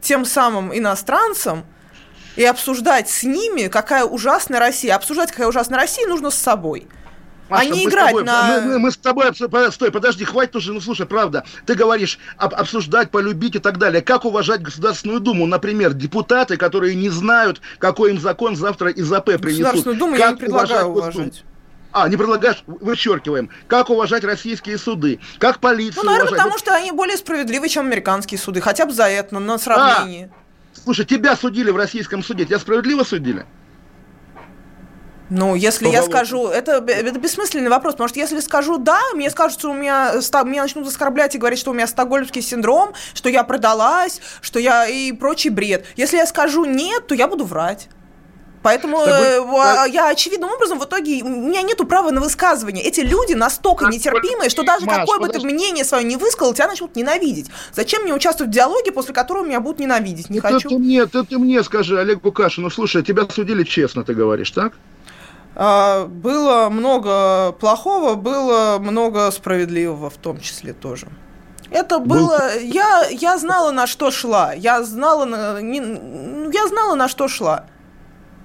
тем 0.00 0.24
самым 0.24 0.76
иностранцам 0.76 1.64
и 2.36 2.44
обсуждать 2.44 3.08
с 3.08 3.22
ними, 3.22 3.68
какая 3.68 4.04
ужасная 4.04 4.58
Россия. 4.58 4.96
Обсуждать, 4.96 5.30
какая 5.30 5.48
ужасная 5.48 5.78
Россия, 5.78 6.06
нужно 6.08 6.30
с 6.30 6.34
собой. 6.34 6.88
Маша, 7.48 7.62
а 7.62 7.64
не 7.66 7.84
мы 7.84 7.90
с 7.90 7.92
играть 7.92 8.08
тобой- 8.08 8.24
на... 8.24 8.42
Мы, 8.42 8.60
мы- 8.60 8.78
мы 8.78 8.90
с 8.90 8.96
тобой... 8.96 9.26
Стой, 9.70 9.90
подожди, 9.90 10.24
хватит 10.24 10.56
уже, 10.56 10.72
ну 10.72 10.80
слушай, 10.80 11.06
правда. 11.06 11.44
Ты 11.66 11.74
говоришь 11.74 12.18
об, 12.36 12.54
обсуждать, 12.54 13.10
полюбить 13.10 13.56
и 13.56 13.58
так 13.58 13.78
далее. 13.78 14.00
Как 14.02 14.24
уважать 14.24 14.62
Государственную 14.62 15.20
Думу? 15.20 15.46
Например, 15.46 15.92
депутаты, 15.92 16.56
которые 16.56 16.94
не 16.94 17.10
знают, 17.10 17.60
какой 17.78 18.12
им 18.12 18.20
закон 18.20 18.56
завтра 18.56 18.90
из 18.90 19.12
АП 19.12 19.26
принесут. 19.26 19.46
Государственную 19.60 19.98
Думу 19.98 20.16
я 20.16 20.26
Как 20.26 20.34
не 20.34 20.40
предлагаю 20.40 20.86
уважать. 20.86 21.44
А, 21.92 22.08
не 22.08 22.16
предлагаешь, 22.16 22.64
вычеркиваем. 22.66 23.50
Как 23.68 23.88
уважать 23.88 24.24
российские 24.24 24.78
суды? 24.78 25.20
Как 25.38 25.60
полицию 25.60 26.02
Ну, 26.02 26.10
наверное, 26.10 26.28
уважать? 26.30 26.44
потому 26.44 26.58
что 26.58 26.74
они 26.74 26.90
более 26.90 27.16
справедливы, 27.16 27.68
чем 27.68 27.86
американские 27.86 28.38
суды. 28.38 28.60
Хотя 28.60 28.86
бы 28.86 28.92
за 28.92 29.04
это, 29.04 29.38
на 29.38 29.58
сравнении. 29.58 30.28
Слушай, 30.82 31.04
тебя 31.04 31.36
судили 31.36 31.70
в 31.70 31.76
российском 31.76 32.24
суде. 32.24 32.46
Тебя 32.46 32.58
справедливо 32.58 33.04
судили? 33.04 33.46
Ну, 35.30 35.54
если 35.54 35.86
По 35.86 35.90
я 35.90 36.02
скажу, 36.02 36.48
это, 36.48 36.84
это 36.86 37.18
бессмысленный 37.18 37.70
вопрос, 37.70 37.94
потому 37.94 38.08
что 38.08 38.18
если 38.20 38.40
скажу 38.40 38.76
«да», 38.78 39.00
мне 39.14 39.30
скажут, 39.30 39.58
что 39.58 39.70
у 39.70 39.74
меня, 39.74 40.20
ста- 40.20 40.44
меня 40.44 40.62
начнут 40.62 40.86
оскорблять 40.86 41.34
и 41.34 41.38
говорить, 41.38 41.58
что 41.58 41.70
у 41.70 41.74
меня 41.74 41.86
стокгольмский 41.86 42.42
синдром, 42.42 42.92
что 43.14 43.28
я 43.30 43.42
продалась, 43.42 44.20
что 44.42 44.58
я 44.58 44.86
и 44.86 45.12
прочий 45.12 45.48
бред. 45.48 45.86
Если 45.96 46.18
я 46.18 46.26
скажу 46.26 46.66
«нет», 46.66 47.06
то 47.06 47.14
я 47.14 47.26
буду 47.26 47.44
врать. 47.44 47.88
Поэтому 48.62 48.96
Стокгольм- 48.98 49.24
э, 49.24 49.40
во- 49.40 49.86
я 49.86 50.08
очевидным 50.08 50.50
образом 50.50 50.78
в 50.78 50.84
итоге 50.84 51.22
у 51.22 51.28
меня 51.28 51.60
нету 51.60 51.84
права 51.86 52.10
на 52.10 52.20
высказывание. 52.22 52.82
Эти 52.82 53.00
люди 53.00 53.34
настолько 53.34 53.86
нетерпимые, 53.86 54.48
что 54.48 54.62
даже 54.62 54.86
Маш, 54.86 55.00
какое 55.00 55.18
бы 55.18 55.26
ты 55.26 55.34
подожди. 55.34 55.54
мнение 55.54 55.84
свое 55.84 56.02
не 56.04 56.16
высказал, 56.16 56.54
тебя 56.54 56.68
начнут 56.68 56.96
ненавидеть. 56.96 57.48
Зачем 57.74 58.04
мне 58.04 58.14
участвовать 58.14 58.50
в 58.50 58.54
диалоге, 58.54 58.90
после 58.90 59.12
которого 59.12 59.44
меня 59.44 59.60
будут 59.60 59.80
ненавидеть? 59.80 60.30
Не 60.30 60.38
Это 60.38 60.48
хочу. 60.48 60.68
ты 60.70 60.78
мне, 60.78 61.00
это 61.00 61.24
ты 61.24 61.38
мне 61.38 61.62
скажи, 61.62 61.98
Олег 62.00 62.22
Букашин. 62.22 62.62
Ну, 62.64 62.70
слушай, 62.70 63.02
тебя 63.02 63.26
судили 63.28 63.64
честно, 63.64 64.02
ты 64.02 64.14
говоришь, 64.14 64.50
так? 64.50 64.72
А, 65.56 66.06
Было 66.06 66.68
много 66.70 67.52
плохого, 67.52 68.14
было 68.14 68.78
много 68.80 69.30
справедливого 69.30 70.10
в 70.10 70.16
том 70.16 70.40
числе 70.40 70.72
тоже. 70.72 71.06
Это 71.70 71.98
было... 71.98 72.56
Я, 72.60 73.06
я 73.10 73.36
знала, 73.38 73.70
на 73.72 73.86
что 73.86 74.10
шла. 74.10 74.52
Я 74.54 74.82
знала, 74.84 75.24
на, 75.24 75.60
не- 75.60 76.52
я 76.54 76.68
знала, 76.68 76.94
на 76.94 77.08
что 77.08 77.26
шла. 77.28 77.64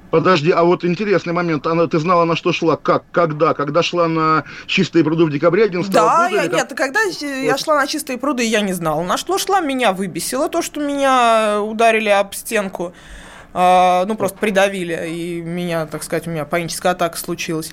Подожди, 0.10 0.49
а 0.49 0.64
вот 0.64 0.84
интересный 0.84 1.34
момент. 1.34 1.68
Она, 1.68 1.86
ты 1.86 1.99
знала, 1.99 2.26
на 2.26 2.36
что 2.36 2.51
шла? 2.51 2.76
Как? 2.78 3.03
Когда? 3.12 3.53
Когда 3.53 3.84
шла 3.84 4.07
на 4.07 4.43
чистые 4.66 5.03
пруды 5.03 5.26
в 5.26 5.30
декабре 5.32 5.66
11 5.66 5.91
Да, 5.91 6.01
года? 6.24 6.36
я, 6.36 6.41
или 6.45 6.49
как? 6.49 6.57
нет, 6.57 6.74
когда 6.76 6.99
я 7.01 7.57
шла 7.60 7.76
на 7.76 7.86
чистые 7.86 8.18
пруды, 8.18 8.43
я 8.43 8.62
не 8.62 8.74
знала. 8.74 9.03
На 9.03 9.18
что 9.18 9.38
шла, 9.38 9.60
меня 9.60 9.93
выбесило 9.93 10.49
то, 10.49 10.64
что 10.64 10.80
меня 10.80 11.62
ударили 11.62 12.10
об 12.10 12.34
стенку. 12.34 12.93
А, 13.54 14.06
ну, 14.06 14.16
просто 14.16 14.38
придавили, 14.38 15.08
и 15.10 15.41
меня, 15.41 15.86
так 15.86 16.04
сказать, 16.04 16.28
у 16.28 16.32
меня 16.32 16.45
паническая 16.45 16.91
атака 16.91 17.18
случилась. 17.18 17.72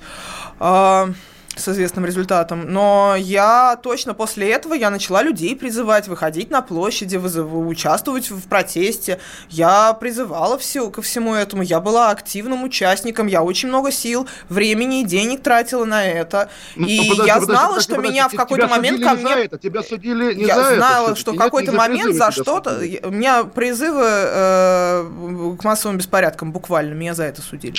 С 1.57 1.67
известным 1.67 2.05
результатом. 2.05 2.71
Но 2.71 3.15
я 3.17 3.77
точно 3.81 4.13
после 4.13 4.51
этого 4.51 4.73
я 4.73 4.89
начала 4.89 5.23
людей 5.23 5.55
призывать 5.55 6.07
выходить 6.07 6.51
на 6.51 6.61
площади, 6.61 7.17
вызыв... 7.17 7.47
участвовать 7.51 8.29
в 8.29 8.47
протесте. 8.47 9.19
Я 9.49 9.93
призывала 9.93 10.57
все, 10.57 10.89
ко 10.89 11.01
всему 11.01 11.33
этому. 11.33 11.63
Я 11.63 11.79
была 11.79 12.11
активным 12.11 12.63
участником. 12.63 13.27
Я 13.27 13.41
очень 13.43 13.69
много 13.69 13.91
сил, 13.91 14.27
времени 14.49 15.01
и 15.01 15.03
денег 15.03 15.41
тратила 15.41 15.85
на 15.85 16.05
это. 16.05 16.49
Ну, 16.75 16.87
и 16.87 17.09
подожди, 17.09 17.27
я 17.27 17.35
подожди, 17.35 17.45
знала, 17.45 17.67
подожди, 17.69 17.83
что 17.83 17.95
подожди, 17.95 18.13
меня 18.13 18.29
в 18.29 18.35
какой-то 18.35 18.67
момент 18.67 19.03
ко 19.03 19.13
мне... 19.13 19.33
это, 19.43 19.57
тебя 19.57 19.83
судили 19.83 20.33
не 20.35 20.45
я 20.45 20.55
за 20.55 20.75
знала, 20.75 21.15
что 21.15 21.33
в 21.33 21.37
какой-то 21.37 21.71
момент 21.71 22.15
за 22.15 22.31
что-то... 22.31 22.79
У 23.03 23.11
меня 23.11 23.43
призывы 23.43 24.05
э, 24.05 25.55
к 25.59 25.63
массовым 25.63 25.97
беспорядкам 25.97 26.51
буквально, 26.51 26.93
меня 26.93 27.13
за 27.13 27.23
это 27.23 27.41
судили. 27.41 27.75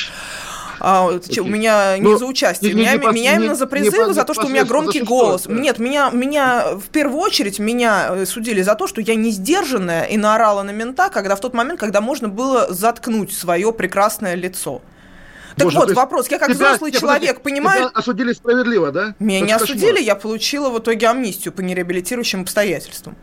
А, 0.81 1.03
вот, 1.03 1.39
у 1.39 1.45
меня 1.45 1.97
не 1.99 2.05
Ну, 2.05 2.19
за 2.19 2.27
участие, 2.27 2.73
не- 2.73 2.77
не- 2.77 2.83
меня, 2.83 2.95
не 2.97 3.07
меня 3.13 3.35
именно 3.35 3.51
не- 3.51 3.55
за 3.57 3.65
не 3.65 3.71
призывы, 3.71 4.13
за 4.13 4.25
то, 4.25 4.35
что 4.35 4.47
у 4.47 4.49
меня 4.49 4.65
громкий 4.65 4.99
что, 4.99 5.07
голос. 5.07 5.47
Нет, 5.47 5.79
меня, 5.79 6.11
меня 6.11 6.75
в 6.75 6.89
первую 6.91 7.21
очередь 7.21 7.59
меня 7.59 8.09
э, 8.11 8.27
судили 8.27 8.63
за 8.63 8.75
то, 8.75 8.87
что 8.87 9.01
я 9.01 9.15
не 9.15 9.31
сдержанная 9.31 10.05
и 10.05 10.17
наорала 10.17 10.63
на 10.63 10.71
мента, 10.71 11.09
когда 11.09 11.37
в 11.37 11.41
тот 11.41 11.55
момент, 11.55 11.81
когда 11.81 12.01
можно 12.01 12.29
было 12.29 12.73
заткнуть 12.73 13.33
свое 13.33 13.73
прекрасное 13.73 14.35
лицо. 14.35 14.81
Так 15.57 15.65
Боже, 15.65 15.77
вот, 15.79 15.85
то 15.87 15.91
есть 15.91 15.97
вопрос. 15.97 16.29
Я 16.31 16.39
как 16.39 16.49
тебя- 16.55 16.67
взрослый 16.67 16.93
тебя, 16.93 17.01
человек 17.01 17.39
подожди, 17.39 17.43
понимаю... 17.43 17.81
Тебя 17.89 17.91
осудили 17.99 18.33
справедливо, 18.33 18.93
да? 18.93 19.15
Меня 19.19 19.41
не 19.41 19.53
осудили, 19.53 20.01
я 20.01 20.15
получила 20.15 20.71
в 20.71 20.79
итоге 20.79 21.09
амнистию 21.09 21.53
по 21.53 21.63
нереабилитирующим 21.63 22.43
обстоятельствам. 22.43 23.17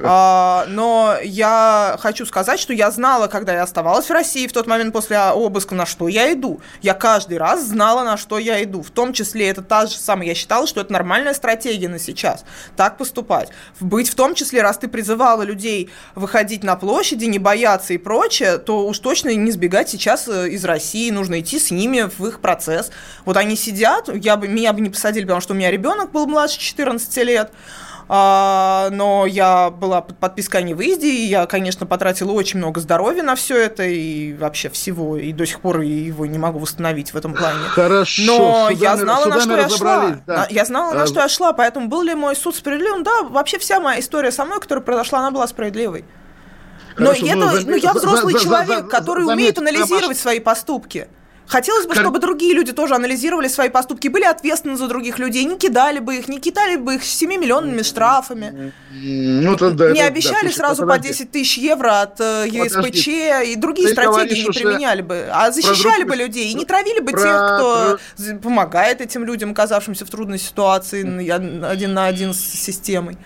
А, 0.00 0.64
но 0.68 1.16
я 1.22 1.96
хочу 2.00 2.26
сказать, 2.26 2.60
что 2.60 2.72
я 2.72 2.90
знала, 2.90 3.26
когда 3.28 3.54
я 3.54 3.62
оставалась 3.62 4.06
в 4.06 4.12
России 4.12 4.46
в 4.46 4.52
тот 4.52 4.66
момент 4.66 4.92
после 4.92 5.18
обыска, 5.18 5.74
на 5.74 5.86
что 5.86 6.08
я 6.08 6.32
иду. 6.32 6.60
Я 6.82 6.94
каждый 6.94 7.38
раз 7.38 7.64
знала, 7.64 8.04
на 8.04 8.16
что 8.16 8.38
я 8.38 8.62
иду. 8.62 8.82
В 8.82 8.90
том 8.90 9.12
числе 9.12 9.48
это 9.48 9.62
та 9.62 9.86
же 9.86 9.96
самая, 9.96 10.28
я 10.28 10.34
считала, 10.34 10.66
что 10.66 10.80
это 10.80 10.92
нормальная 10.92 11.34
стратегия 11.34 11.88
на 11.88 11.98
сейчас. 11.98 12.44
Так 12.76 12.96
поступать. 12.98 13.50
Быть 13.80 14.08
в 14.08 14.14
том 14.14 14.34
числе, 14.34 14.62
раз 14.62 14.78
ты 14.78 14.88
призывала 14.88 15.42
людей 15.42 15.90
выходить 16.14 16.64
на 16.64 16.76
площади, 16.76 17.24
не 17.24 17.38
бояться 17.38 17.94
и 17.94 17.98
прочее, 17.98 18.58
то 18.58 18.86
уж 18.86 18.98
точно 18.98 19.34
не 19.34 19.50
сбегать 19.50 19.88
сейчас 19.88 20.28
э, 20.28 20.48
из 20.50 20.64
России. 20.64 21.10
Нужно 21.10 21.40
идти 21.40 21.58
с 21.58 21.70
ними 21.70 22.08
в 22.18 22.26
их 22.26 22.40
процесс. 22.40 22.90
Вот 23.24 23.36
они 23.36 23.56
сидят, 23.56 24.08
я 24.14 24.36
бы, 24.36 24.48
меня 24.48 24.72
бы 24.72 24.80
не 24.80 24.90
посадили, 24.90 25.24
потому 25.24 25.40
что 25.40 25.54
у 25.54 25.56
меня 25.56 25.70
ребенок 25.70 26.12
был 26.12 26.26
младше 26.26 26.58
14 26.58 27.16
лет. 27.24 27.52
А, 28.10 28.88
но 28.90 29.26
я 29.26 29.68
была 29.70 30.00
под 30.00 30.18
подпиской 30.18 30.60
о 30.60 30.62
невыезде, 30.62 31.08
и 31.08 31.26
я, 31.26 31.44
конечно, 31.46 31.84
потратила 31.84 32.32
очень 32.32 32.58
много 32.58 32.80
здоровья 32.80 33.22
на 33.22 33.34
все 33.34 33.56
это 33.58 33.82
и 33.84 34.32
вообще 34.32 34.70
всего, 34.70 35.18
и 35.18 35.32
до 35.32 35.44
сих 35.44 35.60
пор 35.60 35.80
его 35.80 36.24
не 36.24 36.38
могу 36.38 36.58
восстановить 36.58 37.12
в 37.12 37.16
этом 37.16 37.34
плане. 37.34 37.58
Хорошо. 37.68 38.22
Но 38.24 38.70
я 38.70 38.96
знала, 38.96 39.26
на 39.26 39.40
что 39.40 39.56
я 39.56 39.68
шла. 39.68 40.16
да. 40.26 40.46
Я 40.48 40.64
знала, 40.64 40.94
на 40.94 41.02
А, 41.02 41.06
что 41.06 41.20
я 41.20 41.28
шла, 41.28 41.52
поэтому 41.52 41.88
был 41.88 42.02
ли 42.02 42.14
мой 42.14 42.34
суд 42.34 42.56
справедливым? 42.56 43.02
Да, 43.02 43.24
вообще 43.24 43.58
вся 43.58 43.78
моя 43.78 44.00
история 44.00 44.30
со 44.32 44.44
мной, 44.46 44.58
которая 44.60 44.82
произошла, 44.82 45.18
она 45.18 45.30
была 45.30 45.46
справедливой. 45.46 46.04
Но, 46.96 47.06
Хорошо, 47.12 47.26
это, 47.26 47.36
ну, 47.36 47.46
ну, 47.46 47.60
заметь- 47.60 47.84
я 47.84 47.92
за- 47.92 47.98
взрослый 48.00 48.32
за- 48.32 48.38
за- 48.40 48.44
человек, 48.44 48.78
за- 48.80 48.82
который 48.88 49.24
заметь, 49.26 49.38
умеет 49.38 49.58
анализировать 49.58 50.18
свои 50.18 50.40
поступки. 50.40 51.08
Хотелось 51.48 51.86
бы, 51.86 51.94
Кор- 51.94 52.02
чтобы 52.02 52.18
другие 52.18 52.52
люди 52.54 52.72
тоже 52.72 52.94
анализировали 52.94 53.48
свои 53.48 53.70
поступки, 53.70 54.08
были 54.08 54.24
ответственны 54.24 54.76
за 54.76 54.86
других 54.86 55.18
людей, 55.18 55.44
не 55.44 55.56
кидали 55.56 55.98
бы 55.98 56.16
их, 56.16 56.28
не 56.28 56.38
кидали 56.40 56.76
бы 56.76 56.96
их 56.96 57.02
7-миллионными 57.02 57.82
штрафами, 57.82 58.72
Ну, 58.92 59.54
это 59.54 59.70
да, 59.70 59.90
не 59.92 60.00
это- 60.00 60.08
обещали 60.08 60.48
да, 60.48 60.52
сразу 60.52 60.82
по 60.82 60.88
подожди. 60.88 61.08
10 61.08 61.30
тысяч 61.30 61.56
евро 61.56 62.02
от 62.02 62.20
э, 62.20 62.44
ЕСПЧ, 62.50 62.74
Подожди. 62.76 63.52
и 63.52 63.56
другие 63.56 63.88
Ты 63.88 63.94
стратегии 63.94 64.42
не 64.42 64.50
применяли 64.52 65.00
бы, 65.02 65.26
а 65.32 65.50
защищали 65.50 66.04
бы 66.04 66.16
людей, 66.16 66.50
и 66.50 66.54
не 66.54 66.66
травили 66.66 67.00
бы 67.00 67.12
про- 67.12 67.22
тех, 67.22 67.34
кто 67.34 67.98
про- 68.16 68.38
помогает 68.42 69.00
этим 69.00 69.24
людям, 69.24 69.52
оказавшимся 69.52 70.04
в 70.04 70.10
трудной 70.10 70.38
ситуации, 70.38 71.02
один 71.30 71.94
на 71.94 72.06
один 72.06 72.34
с 72.34 72.40
системой. 72.40 73.16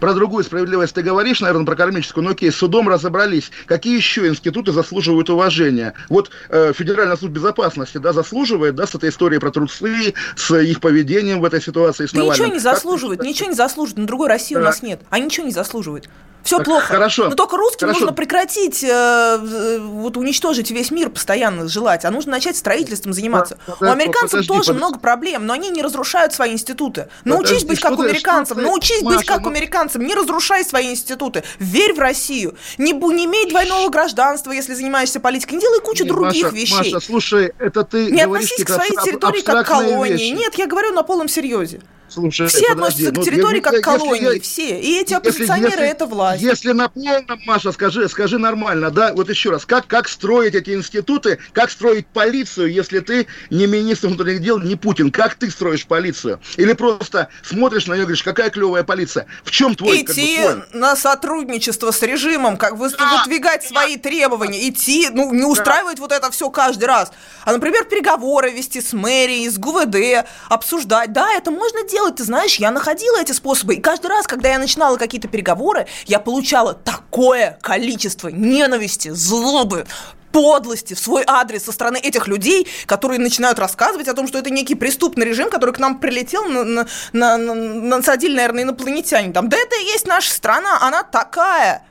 Про 0.00 0.14
другую 0.14 0.44
справедливость 0.44 0.94
ты 0.94 1.02
говоришь, 1.02 1.40
наверное, 1.40 1.66
про 1.66 1.74
кармическую, 1.74 2.22
но 2.24 2.30
окей, 2.30 2.52
с 2.52 2.56
судом 2.56 2.88
разобрались. 2.88 3.50
Какие 3.66 3.96
еще 3.96 4.28
институты 4.28 4.70
заслуживают 4.72 5.28
уважения? 5.28 5.94
Вот 6.08 6.30
э, 6.50 6.72
Федеральная 6.72 7.16
служба 7.16 7.34
безопасности, 7.36 7.98
да, 7.98 8.12
заслуживает, 8.12 8.74
да, 8.76 8.86
с 8.86 8.94
этой 8.94 9.10
историей 9.10 9.40
про 9.40 9.50
трусы, 9.50 10.14
с 10.36 10.54
их 10.56 10.80
поведением 10.80 11.40
в 11.40 11.44
этой 11.44 11.60
ситуации 11.60 12.06
с 12.06 12.12
Да 12.12 12.20
Навальным. 12.20 12.34
ничего 12.34 12.46
не 12.58 12.62
Как 12.62 12.74
заслуживает, 12.74 13.18
считаешь? 13.20 13.34
ничего 13.34 13.48
не 13.50 13.56
заслуживает. 13.56 13.98
На 13.98 14.06
другой 14.06 14.28
России 14.28 14.54
у 14.54 14.58
Так. 14.58 14.66
нас 14.66 14.82
нет. 14.82 15.00
А 15.10 15.18
ничего 15.18 15.46
не 15.46 15.52
заслуживает. 15.52 16.08
Все 16.44 16.56
Так, 16.58 16.64
плохо. 16.66 16.86
хорошо, 16.86 17.28
Но 17.28 17.34
только 17.34 17.56
русским 17.58 17.80
хорошо. 17.88 18.00
нужно 18.00 18.14
прекратить 18.14 18.82
э, 18.82 18.88
э, 18.88 19.78
вот 19.80 20.16
уничтожить 20.16 20.70
весь 20.70 20.90
мир 20.90 21.10
постоянно 21.10 21.68
желать, 21.68 22.04
а 22.06 22.10
нужно 22.10 22.32
начать 22.32 22.56
строительством 22.56 23.12
заниматься. 23.12 23.58
Под- 23.66 23.82
У 23.82 23.84
американцев 23.84 24.30
подожди, 24.30 24.48
тоже 24.48 24.60
подожди. 24.60 24.78
много 24.78 24.98
проблем, 24.98 25.44
но 25.46 25.52
они 25.52 25.68
не 25.68 25.82
разрушают 25.82 26.32
свои 26.32 26.52
институты. 26.52 27.08
Научись 27.24 27.48
Подожди, 27.64 27.66
быть 27.68 27.80
как 27.80 27.98
у 27.98 28.02
американцев, 28.02 28.56
ты- 28.56 28.62
научись 28.62 29.02
быть 29.02 29.16
Маша, 29.16 29.26
как 29.26 29.40
ну- 29.42 29.48
у 29.48 29.50
американцев, 29.50 30.00
не 30.00 30.14
разрушай 30.14 30.64
свои 30.64 30.90
институты. 30.90 31.44
Верь 31.58 31.92
в 31.92 31.98
Россию. 31.98 32.56
Не, 32.78 32.92
не 32.92 33.26
имей 33.26 33.50
двойного 33.50 33.88
гражданства, 33.90 34.52
если 34.52 34.72
занимаешься 34.74 35.20
политикой. 35.20 35.54
Не 35.54 35.60
делай 35.60 35.80
кучу 35.80 36.04
Нет, 36.04 36.12
других 36.14 36.44
Маша, 36.44 36.56
вещей. 36.56 36.94
Маша, 36.94 37.00
слушай, 37.06 37.52
это 37.58 37.84
ты 37.84 38.10
не 38.10 38.22
относись 38.22 38.64
к 38.64 38.68
своей 38.70 38.96
территории 39.04 39.42
как 39.42 39.66
колонии. 39.66 40.12
вещи. 40.12 40.30
Нет, 40.32 40.54
я 40.54 40.66
говорю 40.66 40.92
на 40.92 41.02
полном 41.02 41.28
серьезе. 41.28 41.80
Слушай, 42.08 42.48
Все 42.48 42.68
подожди, 42.74 43.06
относятся 43.06 43.12
ну, 43.12 43.20
к 43.20 43.24
территории 43.24 43.56
я- 43.56 43.62
как 43.62 43.74
к 43.74 43.84
колонии, 43.84 44.34
я- 44.36 44.40
все. 44.40 44.80
И 44.80 45.00
эти 45.00 45.14
оппозиционеры 45.14 45.70
если- 45.72 45.88
это 45.88 46.06
власть. 46.06 46.42
Если 46.42 46.72
на 46.72 46.88
полном, 46.88 47.38
Маша, 47.46 47.72
скажи, 47.72 48.08
скажи 48.08 48.38
нормально, 48.38 48.90
да, 48.90 49.12
вот 49.12 49.28
еще 49.28 49.50
раз, 49.50 49.66
как, 49.66 49.86
как 49.86 50.08
строить 50.08 50.54
эти 50.54 50.70
институты, 50.74 51.38
как 51.52 51.70
строить 51.70 52.06
полицию, 52.06 52.72
если 52.72 53.00
ты 53.00 53.26
не 53.50 53.66
министр 53.66 54.08
внутренних 54.08 54.40
дел, 54.40 54.58
не 54.58 54.76
Путин, 54.76 55.10
как 55.10 55.34
ты 55.34 55.50
строишь 55.50 55.86
полицию? 55.86 56.40
Или 56.56 56.72
просто 56.72 57.28
смотришь 57.42 57.86
на 57.86 57.92
нее 57.92 58.02
и 58.02 58.04
говоришь, 58.06 58.22
какая 58.22 58.50
клевая 58.50 58.84
полиция? 58.84 59.26
В 59.44 59.50
чем 59.50 59.74
твой, 59.74 60.02
как 60.02 60.14
бы, 60.16 60.22
идти 60.22 60.38
на 60.72 60.96
сотрудничество 60.96 61.90
с 61.90 62.00
режимом, 62.02 62.56
как 62.56 62.76
вы- 62.76 62.88
выдвигать 62.88 63.64
свои 63.64 63.96
требования, 63.96 64.68
идти, 64.68 65.08
ну, 65.12 65.32
не 65.34 65.44
устраивать 65.44 65.98
вот 65.98 66.12
это 66.12 66.30
все 66.30 66.48
каждый 66.50 66.84
раз. 66.84 67.12
А, 67.44 67.52
например, 67.52 67.84
переговоры 67.84 68.50
вести 68.50 68.80
с 68.80 68.92
мэрией, 68.92 69.48
с 69.48 69.58
ГУВД, 69.58 70.24
обсуждать. 70.48 71.12
Да, 71.12 71.32
это 71.34 71.50
можно 71.50 71.82
делать, 71.82 71.97
ты 72.16 72.24
знаешь, 72.24 72.56
я 72.56 72.70
находила 72.70 73.18
эти 73.20 73.32
способы. 73.32 73.74
И 73.74 73.80
каждый 73.80 74.06
раз, 74.08 74.26
когда 74.26 74.48
я 74.48 74.58
начинала 74.58 74.96
какие-то 74.96 75.28
переговоры, 75.28 75.86
я 76.06 76.18
получала 76.18 76.74
такое 76.74 77.58
количество 77.62 78.28
ненависти, 78.28 79.10
злобы, 79.10 79.86
подлости 80.32 80.94
в 80.94 80.98
свой 80.98 81.24
адрес 81.26 81.64
со 81.64 81.72
стороны 81.72 81.98
этих 81.98 82.28
людей, 82.28 82.66
которые 82.86 83.18
начинают 83.18 83.58
рассказывать 83.58 84.08
о 84.08 84.14
том, 84.14 84.28
что 84.28 84.38
это 84.38 84.50
некий 84.50 84.74
преступный 84.74 85.26
режим, 85.26 85.50
который 85.50 85.74
к 85.74 85.78
нам 85.78 85.98
прилетел, 85.98 86.44
на, 86.44 86.64
на, 86.64 86.86
на, 87.12 87.36
на- 87.36 87.54
насадили, 87.54 88.34
наверное, 88.36 88.62
инопланетяне. 88.64 89.32
Там, 89.32 89.48
да 89.48 89.56
это 89.56 89.76
и 89.76 89.84
есть 89.84 90.06
наша 90.06 90.30
страна, 90.30 90.78
она 90.80 91.02
такая. 91.02 91.82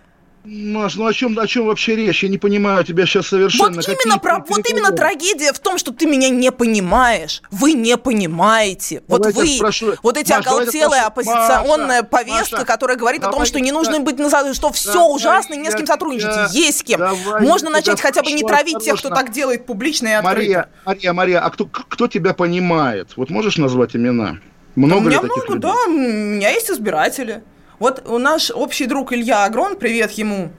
Маш, 0.49 0.95
ну 0.95 1.05
о 1.05 1.13
чем, 1.13 1.37
о 1.37 1.45
чем 1.45 1.65
вообще 1.65 1.97
речь? 1.97 2.23
Я 2.23 2.29
не 2.29 2.37
понимаю 2.37 2.81
тебя 2.85 3.05
сейчас 3.05 3.27
совершенно. 3.27 3.75
Вот 3.75 3.85
Какие 3.85 3.97
именно, 4.05 4.17
про, 4.17 4.39
вот 4.47 4.69
именно 4.69 4.91
трагедия 4.91 5.51
в 5.51 5.59
том, 5.59 5.77
что 5.77 5.91
ты 5.91 6.05
меня 6.05 6.29
не 6.29 6.53
понимаешь. 6.53 7.41
Вы 7.51 7.73
не 7.73 7.97
понимаете. 7.97 9.03
Вот 9.09 9.23
Давайте 9.23 9.39
вы, 9.41 9.47
спрошу. 9.47 9.95
вот 10.03 10.15
эти 10.17 10.31
Маш, 10.31 10.47
оголтелая 10.47 11.01
спрошу. 11.09 11.31
оппозиционная 11.31 12.01
Маша, 12.01 12.03
повестка, 12.05 12.55
Маша, 12.55 12.65
которая 12.65 12.95
говорит 12.97 13.23
о 13.25 13.31
том, 13.31 13.43
что 13.45 13.59
не 13.59 13.73
нужно 13.73 13.95
я- 13.95 13.99
быть 13.99 14.19
назад, 14.19 14.55
что 14.55 14.71
все 14.71 14.93
давай 14.93 15.15
ужасно 15.15 15.53
и 15.55 15.57
не 15.57 15.69
с 15.69 15.73
кем 15.73 15.81
я 15.81 15.87
сотрудничать. 15.87 16.31
тебя- 16.31 16.47
Есть 16.51 16.79
с 16.79 16.83
кем. 16.83 16.99
давай 16.99 17.41
Можно 17.41 17.65
я 17.67 17.71
начать 17.73 17.99
хотя 17.99 18.23
бы 18.23 18.31
не 18.31 18.43
травить 18.43 18.75
тех, 18.79 18.93
кто 18.97 19.09
осторожно. 19.09 19.25
так 19.25 19.33
делает 19.33 19.65
публично 19.65 20.07
и 20.07 20.11
открыто. 20.13 20.37
Мария, 20.37 20.69
Мария, 20.85 21.13
Мария, 21.13 21.39
а 21.41 21.49
кто, 21.49 21.65
кто 21.65 22.07
тебя 22.07 22.33
понимает? 22.33 23.09
Вот 23.17 23.29
можешь 23.29 23.57
назвать 23.57 23.97
имена? 23.97 24.37
у 24.77 24.79
Много 24.79 25.09
меня 25.09 25.21
ли 25.21 25.27
таких 25.27 25.49
много, 25.49 25.53
людей? 25.55 25.71
да, 25.71 25.75
у 25.87 25.91
меня 25.91 26.49
есть 26.51 26.69
избиратели. 26.71 27.43
Вот 27.79 28.07
у 28.07 28.17
наш 28.17 28.49
общий 28.49 28.85
друг 28.87 29.13
Илья 29.13 29.45
Агрон, 29.45 29.75
привет 29.75 30.11
ему, 30.11 30.49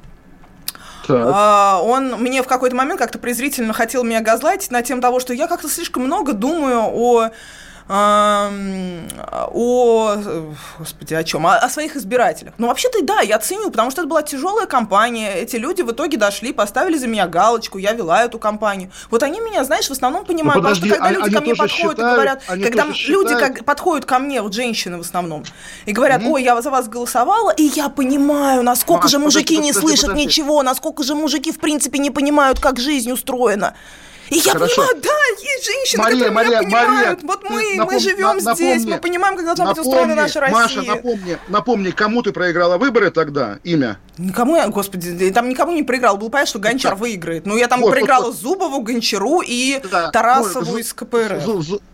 Так. 1.06 1.28
А, 1.34 1.80
он 1.82 2.12
мне 2.22 2.42
в 2.42 2.46
какой-то 2.46 2.76
момент 2.76 3.00
как-то 3.00 3.18
презрительно 3.18 3.72
хотел 3.72 4.04
меня 4.04 4.20
газлайтить 4.20 4.70
на 4.70 4.82
тему 4.82 5.00
того, 5.00 5.18
что 5.18 5.32
я 5.34 5.48
как-то 5.48 5.68
слишком 5.68 6.04
много 6.04 6.32
думаю 6.32 6.82
о 6.82 7.30
о, 7.88 8.50
господи, 10.78 11.14
о 11.14 11.24
чем? 11.24 11.46
О, 11.46 11.56
о 11.56 11.68
своих 11.70 11.96
избирателях. 11.96 12.52
Ну, 12.58 12.66
вообще-то, 12.66 13.02
да, 13.02 13.20
я 13.20 13.38
ценю, 13.38 13.70
потому 13.70 13.90
что 13.90 14.02
это 14.02 14.08
была 14.08 14.22
тяжелая 14.22 14.66
кампания. 14.66 15.34
Эти 15.34 15.56
люди 15.56 15.82
в 15.82 15.92
итоге 15.92 16.18
дошли, 16.18 16.52
поставили 16.52 16.98
за 16.98 17.06
меня 17.06 17.26
галочку, 17.26 17.78
я 17.78 17.92
вела 17.92 18.24
эту 18.24 18.38
кампанию. 18.38 18.90
Вот 19.10 19.22
они 19.22 19.40
меня, 19.40 19.64
знаешь, 19.64 19.88
в 19.88 19.92
основном 19.92 20.26
понимают, 20.26 20.62
ну, 20.62 20.68
подожди, 20.68 20.90
потому 20.90 21.08
что 21.08 21.14
когда 21.14 21.18
а, 21.18 21.24
люди 21.24 21.34
ко 21.34 21.40
мне 21.40 21.54
подходят 21.54 21.72
считают, 21.72 21.98
и 21.98 22.02
говорят, 22.02 22.42
когда 22.46 22.86
люди 23.06 23.34
как, 23.34 23.64
подходят 23.64 24.04
ко 24.04 24.18
мне, 24.18 24.42
вот 24.42 24.52
женщины 24.52 24.98
в 24.98 25.00
основном, 25.00 25.44
и 25.86 25.92
говорят, 25.92 26.22
ой, 26.24 26.42
я 26.42 26.60
за 26.60 26.70
вас 26.70 26.88
голосовала, 26.88 27.50
и 27.50 27.62
я 27.62 27.88
понимаю, 27.88 28.62
насколько 28.62 29.04
Маш, 29.04 29.12
же 29.12 29.18
мужики 29.18 29.54
подожди, 29.54 29.62
не 29.62 29.72
подожди, 29.72 29.86
слышат 29.86 30.06
подожди. 30.06 30.26
ничего, 30.26 30.62
насколько 30.62 31.02
же 31.02 31.14
мужики, 31.14 31.52
в 31.52 31.58
принципе, 31.58 31.98
не 31.98 32.10
понимают, 32.10 32.60
как 32.60 32.78
жизнь 32.78 33.10
устроена. 33.10 33.74
И 34.30 34.36
я 34.36 34.52
Хорошо. 34.52 34.82
понимаю, 34.82 35.02
да, 35.02 35.42
есть 35.42 35.66
женщины, 35.66 36.02
Мария, 36.02 36.28
которые 36.28 36.34
Мария, 36.34 36.50
меня 36.50 36.62
понимают. 36.62 37.22
Мария, 37.22 37.26
вот 37.26 37.50
мы, 37.50 37.76
напом... 37.76 37.94
мы 37.94 38.00
живем 38.00 38.36
напомни, 38.38 38.54
здесь, 38.54 38.84
мы 38.84 38.98
понимаем, 38.98 39.36
как 39.36 39.44
должна 39.46 39.64
напомни, 39.64 39.84
быть 39.84 39.88
устроена 39.88 40.14
наша 40.14 40.40
Россия. 40.40 40.58
Маша, 40.58 40.82
напомни, 40.82 41.38
напомни, 41.48 41.90
кому 41.90 42.22
ты 42.22 42.32
проиграла 42.32 42.78
выборы 42.78 43.10
тогда, 43.10 43.58
имя? 43.64 43.98
Никому 44.18 44.56
я, 44.56 44.68
господи, 44.68 45.30
там 45.30 45.48
никому 45.48 45.72
не 45.72 45.82
проиграл. 45.82 46.16
Было 46.16 46.28
понятно, 46.28 46.50
что 46.50 46.58
Гончар 46.58 46.92
да. 46.92 46.96
выиграет. 46.96 47.46
Но 47.46 47.56
я 47.56 47.68
там 47.68 47.80
вот, 47.80 47.90
проиграла 47.90 48.24
вот, 48.24 48.34
вот. 48.34 48.40
Зубову, 48.40 48.80
Гончару 48.82 49.42
и 49.46 49.80
да. 49.90 50.10
Тарасову 50.10 50.72
ну, 50.72 50.78
из 50.78 50.92
КПРФ. 50.92 51.44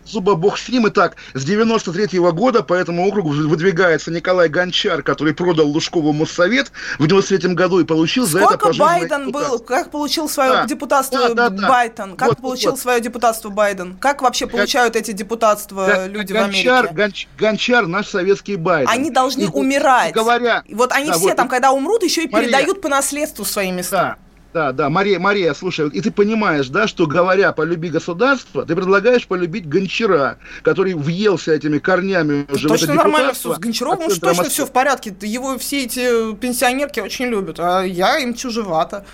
Зуба 0.05 0.35
бог 0.35 0.57
с 0.57 0.69
ним. 0.69 0.87
И 0.87 0.89
так, 0.89 1.15
с 1.33 1.43
93 1.43 2.19
-го 2.19 2.31
года 2.31 2.63
по 2.63 2.73
этому 2.73 3.07
округу 3.07 3.29
выдвигается 3.29 4.11
Николай 4.11 4.49
Гончар, 4.49 5.03
который 5.03 5.33
продал 5.33 5.67
Лужкову 5.67 6.13
Моссовет 6.13 6.71
в 6.99 7.07
93 7.07 7.53
году 7.53 7.79
и 7.79 7.85
получил 7.85 8.27
Сколько 8.27 8.47
за 8.47 8.53
это 8.53 8.59
Сколько 8.59 8.77
Байден 8.77 9.31
был? 9.31 9.59
Как 9.59 9.91
получил 9.91 10.29
свое 10.29 10.51
да. 10.51 10.65
депутатство 10.65 11.29
да, 11.29 11.33
да, 11.33 11.49
да. 11.49 11.67
Байден? 11.67 12.15
Как 12.15 12.29
вот, 12.29 12.37
получил 12.39 12.71
вот. 12.71 12.79
свое 12.79 13.01
депутатство 13.01 13.49
Байден? 13.49 13.97
Как 13.99 14.21
вообще 14.21 14.47
получают 14.47 14.95
эти 14.95 15.11
депутатства 15.11 15.87
Гон... 15.87 16.11
люди 16.11 16.33
Гончар, 16.33 16.87
в 16.87 16.89
Америке? 16.89 16.95
Гонч... 16.95 17.27
Гончар 17.37 17.87
наш 17.87 18.07
советский 18.07 18.55
Байден. 18.55 18.89
Они 18.89 19.09
должны 19.09 19.43
и, 19.43 19.47
умирать. 19.47 20.13
Говоря, 20.13 20.63
вот 20.71 20.91
они 20.91 21.07
да, 21.07 21.13
все 21.13 21.27
вот, 21.29 21.35
там, 21.35 21.47
когда 21.47 21.71
умрут, 21.71 22.03
еще 22.03 22.23
и 22.23 22.29
Мария, 22.29 22.49
передают 22.49 22.81
по 22.81 22.89
наследству 22.89 23.45
свои 23.45 23.71
места. 23.71 24.17
Да, 24.19 24.24
да, 24.55 24.71
да, 24.71 24.89
Мария, 24.89 25.19
Мария, 25.19 25.53
слушай, 25.53 25.89
и 25.89 25.99
ты 25.99 26.11
понимаешь, 26.11 26.69
да, 26.69 26.87
что 26.87 27.07
говоря 27.07 27.51
«полюби 27.51 27.89
государство», 27.89 28.65
ты 28.65 28.73
предлагаешь 28.73 29.27
полюбить 29.27 29.67
Гончара, 29.67 30.37
который 30.63 30.93
въелся 30.93 31.51
этими 31.51 31.77
корнями 31.77 32.45
уже 32.49 32.69
Точно 32.69 32.93
в 32.93 32.95
нормально 32.95 33.33
все, 33.33 33.53
с 33.53 33.59
Гончаровым 33.59 34.07
уж 34.07 34.17
точно 34.17 34.45
все 34.45 34.65
в 34.65 34.71
порядке, 34.71 35.13
его 35.23 35.57
все 35.57 35.83
эти 35.83 36.33
пенсионерки 36.35 37.01
очень 37.01 37.25
любят, 37.25 37.59
а 37.59 37.81
я 37.81 38.17
им 38.19 38.33
чужевато. 38.33 39.05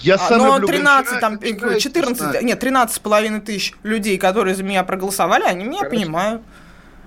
Я 0.00 0.14
а, 0.14 0.18
сам 0.18 0.38
Но 0.38 0.66
13, 0.66 1.20
там, 1.20 1.38
14, 1.38 2.42
нет, 2.42 2.58
13 2.58 2.96
с 2.96 2.98
половиной 2.98 3.40
тысяч 3.40 3.74
людей, 3.82 4.16
которые 4.16 4.54
за 4.54 4.62
меня 4.62 4.84
проголосовали, 4.84 5.42
они 5.42 5.64
меня 5.64 5.80
Хорошо. 5.80 5.96
понимают. 5.96 6.42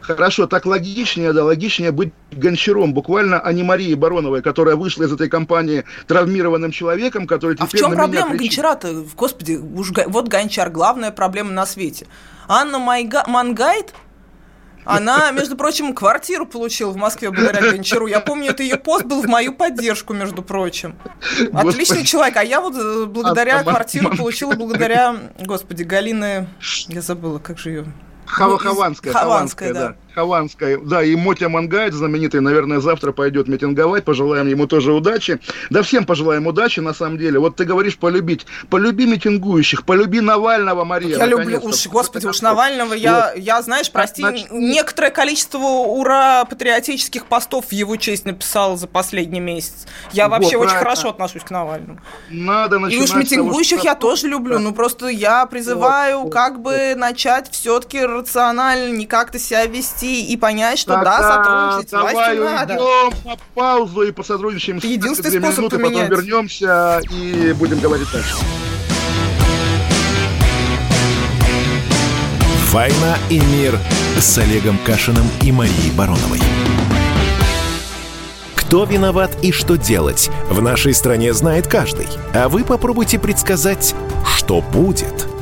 Хорошо, 0.01 0.47
так 0.47 0.65
логичнее, 0.65 1.33
да, 1.33 1.43
логичнее 1.45 1.91
быть 1.91 2.11
гончаром, 2.31 2.93
буквально, 2.93 3.39
а 3.39 3.53
не 3.53 3.63
Марии 3.63 3.93
Бароновой, 3.93 4.41
которая 4.41 4.75
вышла 4.75 5.03
из 5.03 5.13
этой 5.13 5.29
компании 5.29 5.83
травмированным 6.07 6.71
человеком, 6.71 7.27
который 7.27 7.55
теперь 7.55 7.67
А 7.67 7.69
в 7.69 7.79
чем 7.79 7.91
проблема 7.93 8.35
гончара-то? 8.35 9.05
Господи, 9.15 9.53
уж, 9.53 9.91
вот 10.07 10.27
гончар, 10.27 10.69
главная 10.69 11.11
проблема 11.11 11.51
на 11.51 11.65
свете. 11.65 12.07
Анна 12.47 12.79
Майга, 12.79 13.23
Мангайт, 13.27 13.93
она, 14.83 15.31
между 15.31 15.55
прочим, 15.55 15.93
квартиру 15.93 16.45
получила 16.45 16.91
в 16.91 16.97
Москве 16.97 17.29
благодаря 17.29 17.71
Гончару. 17.71 18.07
Я 18.07 18.19
помню, 18.19 18.49
это 18.49 18.63
ее 18.63 18.77
пост 18.77 19.05
был 19.05 19.21
в 19.21 19.27
мою 19.27 19.53
поддержку, 19.53 20.13
между 20.13 20.41
прочим. 20.41 20.95
Отличный 21.53 21.97
господи. 21.97 22.05
человек. 22.05 22.37
А 22.37 22.43
я 22.43 22.61
вот 22.61 22.75
э, 22.75 23.05
благодаря 23.05 23.59
а, 23.59 23.63
квартиру 23.63 24.15
получила 24.15 24.53
благодаря, 24.53 25.15
господи, 25.39 25.83
Галины... 25.83 26.47
Я 26.87 27.01
забыла, 27.01 27.39
как 27.39 27.59
же 27.59 27.69
ее... 27.69 27.85
Хованская, 28.31 29.13
Хованская, 29.13 29.73
да. 29.73 29.95
Хованская, 30.13 30.77
да, 30.77 31.03
и 31.03 31.15
Мотя 31.15 31.49
Мангайт, 31.49 31.93
знаменитый, 31.93 32.41
наверное, 32.41 32.79
завтра 32.79 33.11
пойдет 33.11 33.47
митинговать, 33.47 34.03
пожелаем 34.03 34.47
ему 34.47 34.67
тоже 34.67 34.91
удачи. 34.91 35.39
Да 35.69 35.83
всем 35.83 36.05
пожелаем 36.05 36.47
удачи, 36.47 36.79
на 36.79 36.93
самом 36.93 37.17
деле. 37.17 37.39
Вот 37.39 37.55
ты 37.55 37.65
говоришь 37.65 37.97
полюбить, 37.97 38.45
полюби 38.69 39.05
митингующих, 39.05 39.85
полюби 39.85 40.21
Навального, 40.21 40.83
Мария. 40.83 41.17
Я 41.17 41.25
люблю, 41.25 41.59
уж, 41.61 41.87
господи, 41.87 42.27
уж 42.27 42.41
Навального, 42.41 42.93
я, 42.93 43.33
я, 43.35 43.61
знаешь, 43.61 43.91
прости, 43.91 44.21
Значит, 44.21 44.51
некоторое 44.51 45.11
количество 45.11 45.59
ура 45.59 46.45
патриотических 46.45 47.25
постов 47.25 47.67
в 47.67 47.71
его 47.71 47.95
честь 47.95 48.25
написал 48.25 48.77
за 48.77 48.87
последний 48.87 49.39
месяц. 49.39 49.87
Я 50.11 50.27
вообще 50.27 50.57
вот, 50.57 50.67
очень 50.67 50.77
хорошо 50.77 51.09
отношусь 51.09 51.43
к 51.43 51.51
Навальному. 51.51 51.99
Надо 52.29 52.79
начинать 52.79 53.09
И 53.09 53.11
уж 53.11 53.15
митингующих 53.15 53.77
того, 53.77 53.89
я 53.89 53.95
тоже 53.95 54.27
люблю, 54.27 54.55
да. 54.55 54.59
ну 54.59 54.73
просто 54.73 55.07
я 55.07 55.45
призываю 55.45 56.21
вот, 56.21 56.33
как 56.33 56.53
вот, 56.55 56.63
бы 56.63 56.89
вот. 56.89 56.97
начать 56.97 57.49
все-таки 57.51 58.01
рационально, 58.01 58.95
не 58.95 59.05
как-то 59.05 59.39
себя 59.39 59.65
вести 59.65 60.00
вести 60.01 60.25
и 60.25 60.37
понять, 60.37 60.79
что 60.79 60.93
так, 60.93 61.03
да, 61.03 61.17
сотрудничать 61.19 61.89
с 61.89 61.93
властью 61.93 62.43
надо. 62.43 62.73
на 63.25 63.37
паузу 63.55 64.01
и 64.03 64.11
посотрудничаем 64.11 64.77
Это 64.77 64.87
единственный 64.87 65.39
способ 65.39 65.57
минуты, 65.57 65.77
поменять. 65.77 66.09
потом 66.09 66.23
вернемся 66.23 67.01
и 67.11 67.53
будем 67.53 67.79
говорить 67.79 68.07
дальше. 68.11 68.35
«Война 72.71 73.17
и 73.29 73.39
мир» 73.39 73.77
с 74.17 74.37
Олегом 74.37 74.77
Кашиным 74.85 75.25
и 75.41 75.51
Марией 75.51 75.91
Бароновой. 75.91 76.39
Кто 78.55 78.85
виноват 78.85 79.35
и 79.41 79.51
что 79.51 79.75
делать, 79.75 80.29
в 80.49 80.61
нашей 80.61 80.93
стране 80.93 81.33
знает 81.33 81.67
каждый. 81.67 82.07
А 82.33 82.47
вы 82.47 82.63
попробуйте 82.63 83.19
предсказать, 83.19 83.93
что 84.23 84.61
будет– 84.61 85.27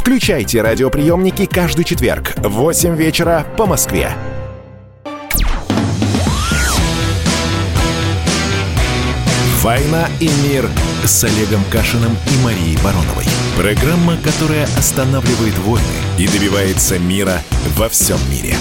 Включайте 0.00 0.62
радиоприемники 0.62 1.44
каждый 1.44 1.84
четверг 1.84 2.32
в 2.38 2.48
8 2.48 2.96
вечера 2.96 3.46
по 3.58 3.66
Москве. 3.66 4.10
«Война 9.60 10.08
и 10.18 10.30
мир» 10.48 10.70
с 11.04 11.22
Олегом 11.22 11.62
Кашиным 11.70 12.12
и 12.12 12.44
Марией 12.44 12.78
Бароновой. 12.82 13.26
Программа, 13.58 14.16
которая 14.24 14.64
останавливает 14.78 15.58
войны 15.58 15.84
и 16.18 16.26
добивается 16.26 16.98
мира 16.98 17.42
во 17.76 17.90
всем 17.90 18.18
мире. 18.30 18.56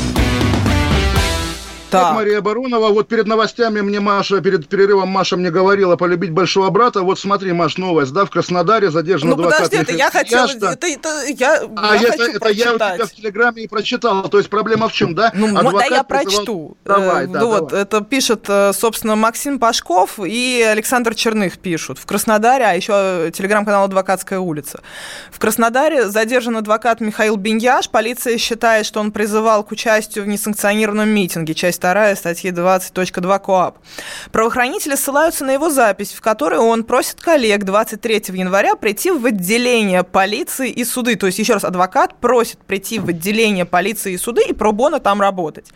Так. 1.90 2.14
Мария 2.16 2.42
Баронова. 2.42 2.90
Вот 2.90 3.08
перед 3.08 3.28
новостями 3.28 3.82
мне 3.82 4.00
Маша, 4.00 4.42
перед 4.42 4.68
перерывом 4.68 5.10
Маша 5.10 5.38
мне 5.38 5.50
говорила 5.50 5.96
полюбить 5.96 6.32
большого 6.32 6.70
брата. 6.70 7.02
Вот 7.02 7.20
смотри, 7.20 7.52
Маш, 7.52 7.78
новость, 7.78 8.14
да, 8.14 8.26
в 8.26 8.30
Краснодаре 8.30 8.92
задержан 8.92 9.30
ну, 9.30 9.38
подожди, 9.38 9.78
это 9.78 9.94
я 9.94 10.12
хотела, 10.12 10.48
это, 10.48 10.88
это 10.88 11.10
я, 11.28 11.62
а 11.76 11.96
я 11.96 12.10
это, 12.10 12.24
это 12.24 12.50
я 12.50 12.74
у 12.74 12.78
тебя 12.78 13.06
в 13.06 13.12
Телеграме 13.12 13.64
и 13.64 13.68
прочитал. 13.68 14.28
То 14.30 14.38
есть 14.38 14.50
проблема 14.50 14.90
в 14.90 14.94
чем, 14.94 15.16
да? 15.16 15.32
Ну, 15.34 15.58
Адвокат 15.58 15.90
да 15.90 15.96
я 15.96 16.04
прочту. 16.04 16.78
Давай, 16.86 17.28
да, 17.28 17.46
вот, 17.46 17.70
давай. 17.70 17.84
это 17.84 18.02
пишет, 18.02 18.46
э, 18.48 18.72
собственно, 18.74 19.16
Максим 19.16 19.60
Пашков 19.60 20.20
и 20.24 20.62
Александр 20.62 21.16
Черных 21.16 21.60
пишут. 21.60 22.00
В 22.00 22.06
Краснодаре, 22.06 22.66
а 22.66 22.74
еще 22.74 23.32
телеграм-канал 23.34 23.86
«Адвокатская 23.86 24.40
улица». 24.40 24.82
В 25.32 25.40
Краснодаре 25.40 26.08
задержан 26.08 26.58
адвокат 26.58 27.02
Михаил 27.02 27.36
Беньяш. 27.36 27.90
Полиция 27.90 28.38
считает, 28.38 28.86
что 28.86 29.00
он 29.00 29.12
призывал 29.12 29.64
к 29.64 29.72
участию 29.72 30.26
в 30.26 30.28
несанкционированном 30.28 31.10
митинге. 31.10 31.54
Часть 31.54 31.79
часть 31.80 31.82
2 31.82 32.16
статьи 32.16 32.52
20.2 32.52 33.40
КОАП. 33.40 33.78
Правоохранители 34.32 34.96
ссылаются 34.96 35.46
на 35.46 35.52
его 35.52 35.70
запись, 35.70 36.14
в 36.14 36.22
которой 36.22 36.60
он 36.60 36.84
просит 36.84 37.22
коллег 37.22 37.64
23 37.64 38.24
января 38.34 38.76
прийти 38.76 39.12
в 39.12 39.26
отделение 39.26 40.04
полиции 40.04 40.70
и 40.70 40.84
суды. 40.84 41.16
То 41.16 41.28
есть, 41.28 41.40
еще 41.40 41.54
раз, 41.54 41.64
адвокат 41.64 42.16
просит 42.20 42.60
прийти 42.60 43.00
в 43.00 43.10
отделение 43.10 43.66
полиции 43.66 44.14
и 44.14 44.18
суды 44.18 44.44
и 44.48 44.54
пробона 44.54 45.00
там 45.00 45.22
работать. 45.22 45.68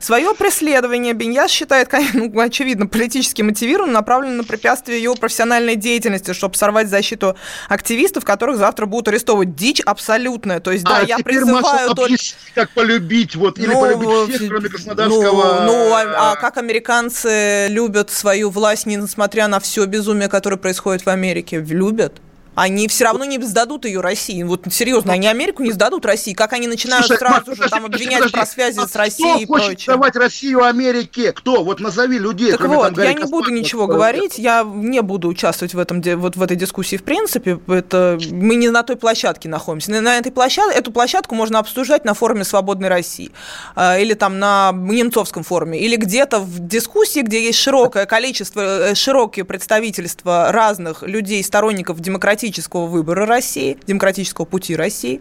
Свое 0.00 0.34
преследование 0.34 1.12
Беньяс 1.12 1.50
считает, 1.50 1.90
ну, 2.14 2.40
очевидно, 2.40 2.86
политически 2.86 3.42
мотивированным, 3.42 3.94
направленным 3.94 4.38
на 4.38 4.44
препятствие 4.44 5.02
его 5.02 5.14
профессиональной 5.14 5.76
деятельности, 5.76 6.32
чтобы 6.32 6.56
сорвать 6.56 6.88
защиту 6.88 7.36
активистов, 7.68 8.24
которых 8.24 8.56
завтра 8.56 8.86
будут 8.86 9.08
арестовывать. 9.08 9.54
Дичь 9.54 9.80
абсолютная. 9.80 10.60
То 10.60 10.72
есть, 10.72 10.84
да, 10.84 10.98
а 10.98 11.02
я 11.04 11.18
призываю... 11.18 11.94
Только... 11.94 12.16
как 12.54 12.70
полюбить, 12.70 13.36
вот, 13.36 13.58
или 13.58 13.66
Ну, 13.66 13.80
полюбить 13.80 14.36
всех, 14.36 14.48
кроме 14.48 14.68
Краснодарского... 14.68 15.44
Ну, 15.44 15.49
ну, 15.64 15.92
а, 15.94 16.32
а 16.32 16.36
как 16.36 16.56
американцы 16.56 17.66
любят 17.68 18.10
свою 18.10 18.50
власть, 18.50 18.86
несмотря 18.86 19.48
на 19.48 19.60
все 19.60 19.86
безумие, 19.86 20.28
которое 20.28 20.56
происходит 20.56 21.04
в 21.04 21.08
Америке? 21.08 21.60
Любят. 21.60 22.20
Они 22.54 22.88
все 22.88 23.04
равно 23.04 23.24
не 23.24 23.38
сдадут 23.38 23.84
ее 23.84 24.00
России. 24.00 24.42
Вот 24.42 24.64
серьезно, 24.70 25.12
они 25.12 25.26
Америку 25.28 25.62
не 25.62 25.72
сдадут 25.72 26.04
России. 26.04 26.34
Как 26.34 26.52
они 26.52 26.66
начинают 26.66 27.06
Слушай, 27.06 27.18
сразу 27.18 27.34
Маш, 27.34 27.44
же 27.44 27.50
подожди, 27.52 27.70
там 27.70 27.84
обвинять 27.86 28.14
подожди. 28.16 28.32
про 28.32 28.46
связи 28.46 28.80
А 28.80 28.88
с 28.88 28.96
Россией 28.96 29.42
и 29.42 29.44
Кто 29.44 29.54
хочет 29.54 29.68
прочее? 29.68 29.86
давать 29.94 30.16
Россию 30.16 30.64
Америке? 30.64 31.32
Кто? 31.32 31.64
Вот 31.64 31.80
назови 31.80 32.18
людей, 32.18 32.52
Так 32.52 32.62
вот, 32.62 32.94
там 32.94 33.04
я 33.04 33.14
не 33.14 33.24
буду 33.24 33.50
ничего 33.50 33.86
говорить, 33.86 34.38
я 34.38 34.62
не 34.64 35.00
буду 35.00 35.28
участвовать 35.28 35.74
в, 35.74 35.78
этом, 35.78 36.02
вот 36.18 36.36
в 36.36 36.42
этой 36.42 36.56
дискуссии 36.56 36.96
в 36.96 37.04
принципе. 37.04 37.58
Это, 37.68 38.18
мы 38.30 38.56
не 38.56 38.68
на 38.68 38.82
той 38.82 38.96
площадке 38.96 39.48
находимся. 39.48 39.92
На, 39.92 40.00
на 40.00 40.18
этой 40.18 40.32
площадке, 40.32 40.78
эту 40.78 40.92
площадку 40.92 41.34
можно 41.34 41.58
обсуждать 41.60 42.04
на 42.04 42.14
форуме 42.14 42.44
«Свободной 42.44 42.88
России» 42.88 43.30
а, 43.74 43.98
или 43.98 44.14
там 44.14 44.38
на 44.38 44.72
Немцовском 44.72 45.42
форуме, 45.44 45.78
или 45.78 45.96
где-то 45.96 46.40
в 46.40 46.58
дискуссии, 46.58 47.20
где 47.20 47.42
есть 47.44 47.58
широкое 47.58 48.06
количество, 48.06 48.60
э, 48.60 48.94
широкие 48.94 49.44
представительства 49.44 50.50
разных 50.52 51.02
людей, 51.02 51.42
сторонников 51.42 52.00
демократического 52.40 52.86
выбора 52.86 53.26
России, 53.26 53.76
демократического 53.86 54.44
пути 54.44 54.74
России. 54.76 55.20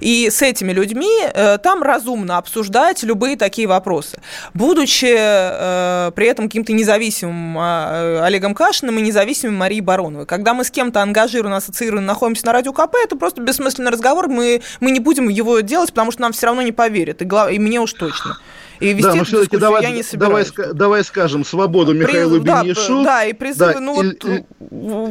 И 0.00 0.28
с 0.30 0.42
этими 0.42 0.72
людьми 0.72 1.10
э, 1.22 1.58
там 1.58 1.82
разумно 1.82 2.38
обсуждать 2.38 3.02
любые 3.02 3.36
такие 3.36 3.68
вопросы. 3.68 4.18
Будучи 4.54 5.14
э, 5.16 6.10
при 6.12 6.26
этом 6.26 6.46
каким-то 6.46 6.72
независимым 6.72 7.58
э, 7.58 8.20
Олегом 8.22 8.54
Кашиным 8.54 8.98
и 8.98 9.02
независимым 9.02 9.56
Марией 9.56 9.80
Бароновой. 9.80 10.26
Когда 10.26 10.54
мы 10.54 10.64
с 10.64 10.70
кем-то 10.70 11.02
ангажированно, 11.02 11.56
ассоциированно 11.56 12.06
находимся 12.06 12.46
на 12.46 12.52
радио 12.52 12.72
КП, 12.72 12.96
это 13.02 13.16
просто 13.16 13.40
бессмысленный 13.40 13.90
разговор, 13.90 14.28
мы, 14.28 14.62
мы 14.80 14.90
не 14.90 15.00
будем 15.00 15.28
его 15.28 15.60
делать, 15.60 15.90
потому 15.90 16.10
что 16.10 16.22
нам 16.22 16.32
все 16.32 16.46
равно 16.46 16.62
не 16.62 16.72
поверят, 16.72 17.22
и, 17.22 17.24
глав- 17.24 17.52
и 17.52 17.58
мне 17.58 17.80
уж 17.80 17.92
точно. 17.92 18.38
И 18.80 18.92
вести 18.92 19.02
Да, 19.02 19.10
все-таки 19.12 19.30
дискуссию 19.32 19.60
давай, 19.60 19.82
я 19.82 19.90
не 19.90 20.02
давай, 20.02 20.44
собираюсь. 20.44 20.48
ска- 20.48 20.72
давай 20.74 21.04
скажем 21.04 21.44
свободу 21.44 21.94
Михаилу 21.94 22.36
Приз- 22.38 22.44
да, 22.44 22.62
Бенишу. 22.62 23.02
да, 23.04 23.24
и 23.24 23.32
призывы, 23.32 23.74
Да, 23.74 23.80
ну 23.80 23.94
вот, 23.94 24.24
и 24.24 24.44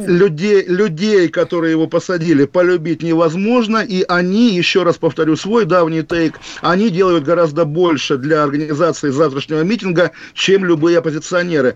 людей, 0.06 0.64
людей, 0.66 1.28
которые 1.28 1.72
его 1.72 1.86
посадили, 1.86 2.44
полюбить 2.44 3.02
невозможно, 3.02 3.78
и 3.78 4.04
они, 4.08 4.54
еще 4.54 4.82
раз 4.82 4.96
повторю 4.98 5.36
свой 5.36 5.64
давний 5.64 6.02
тейк, 6.02 6.38
они 6.62 6.90
делают 6.90 7.24
гораздо 7.24 7.64
больше 7.64 8.16
для 8.16 8.42
организации 8.42 9.10
завтрашнего 9.10 9.62
митинга, 9.62 10.12
чем 10.34 10.64
любые 10.64 10.98
оппозиционеры. 10.98 11.74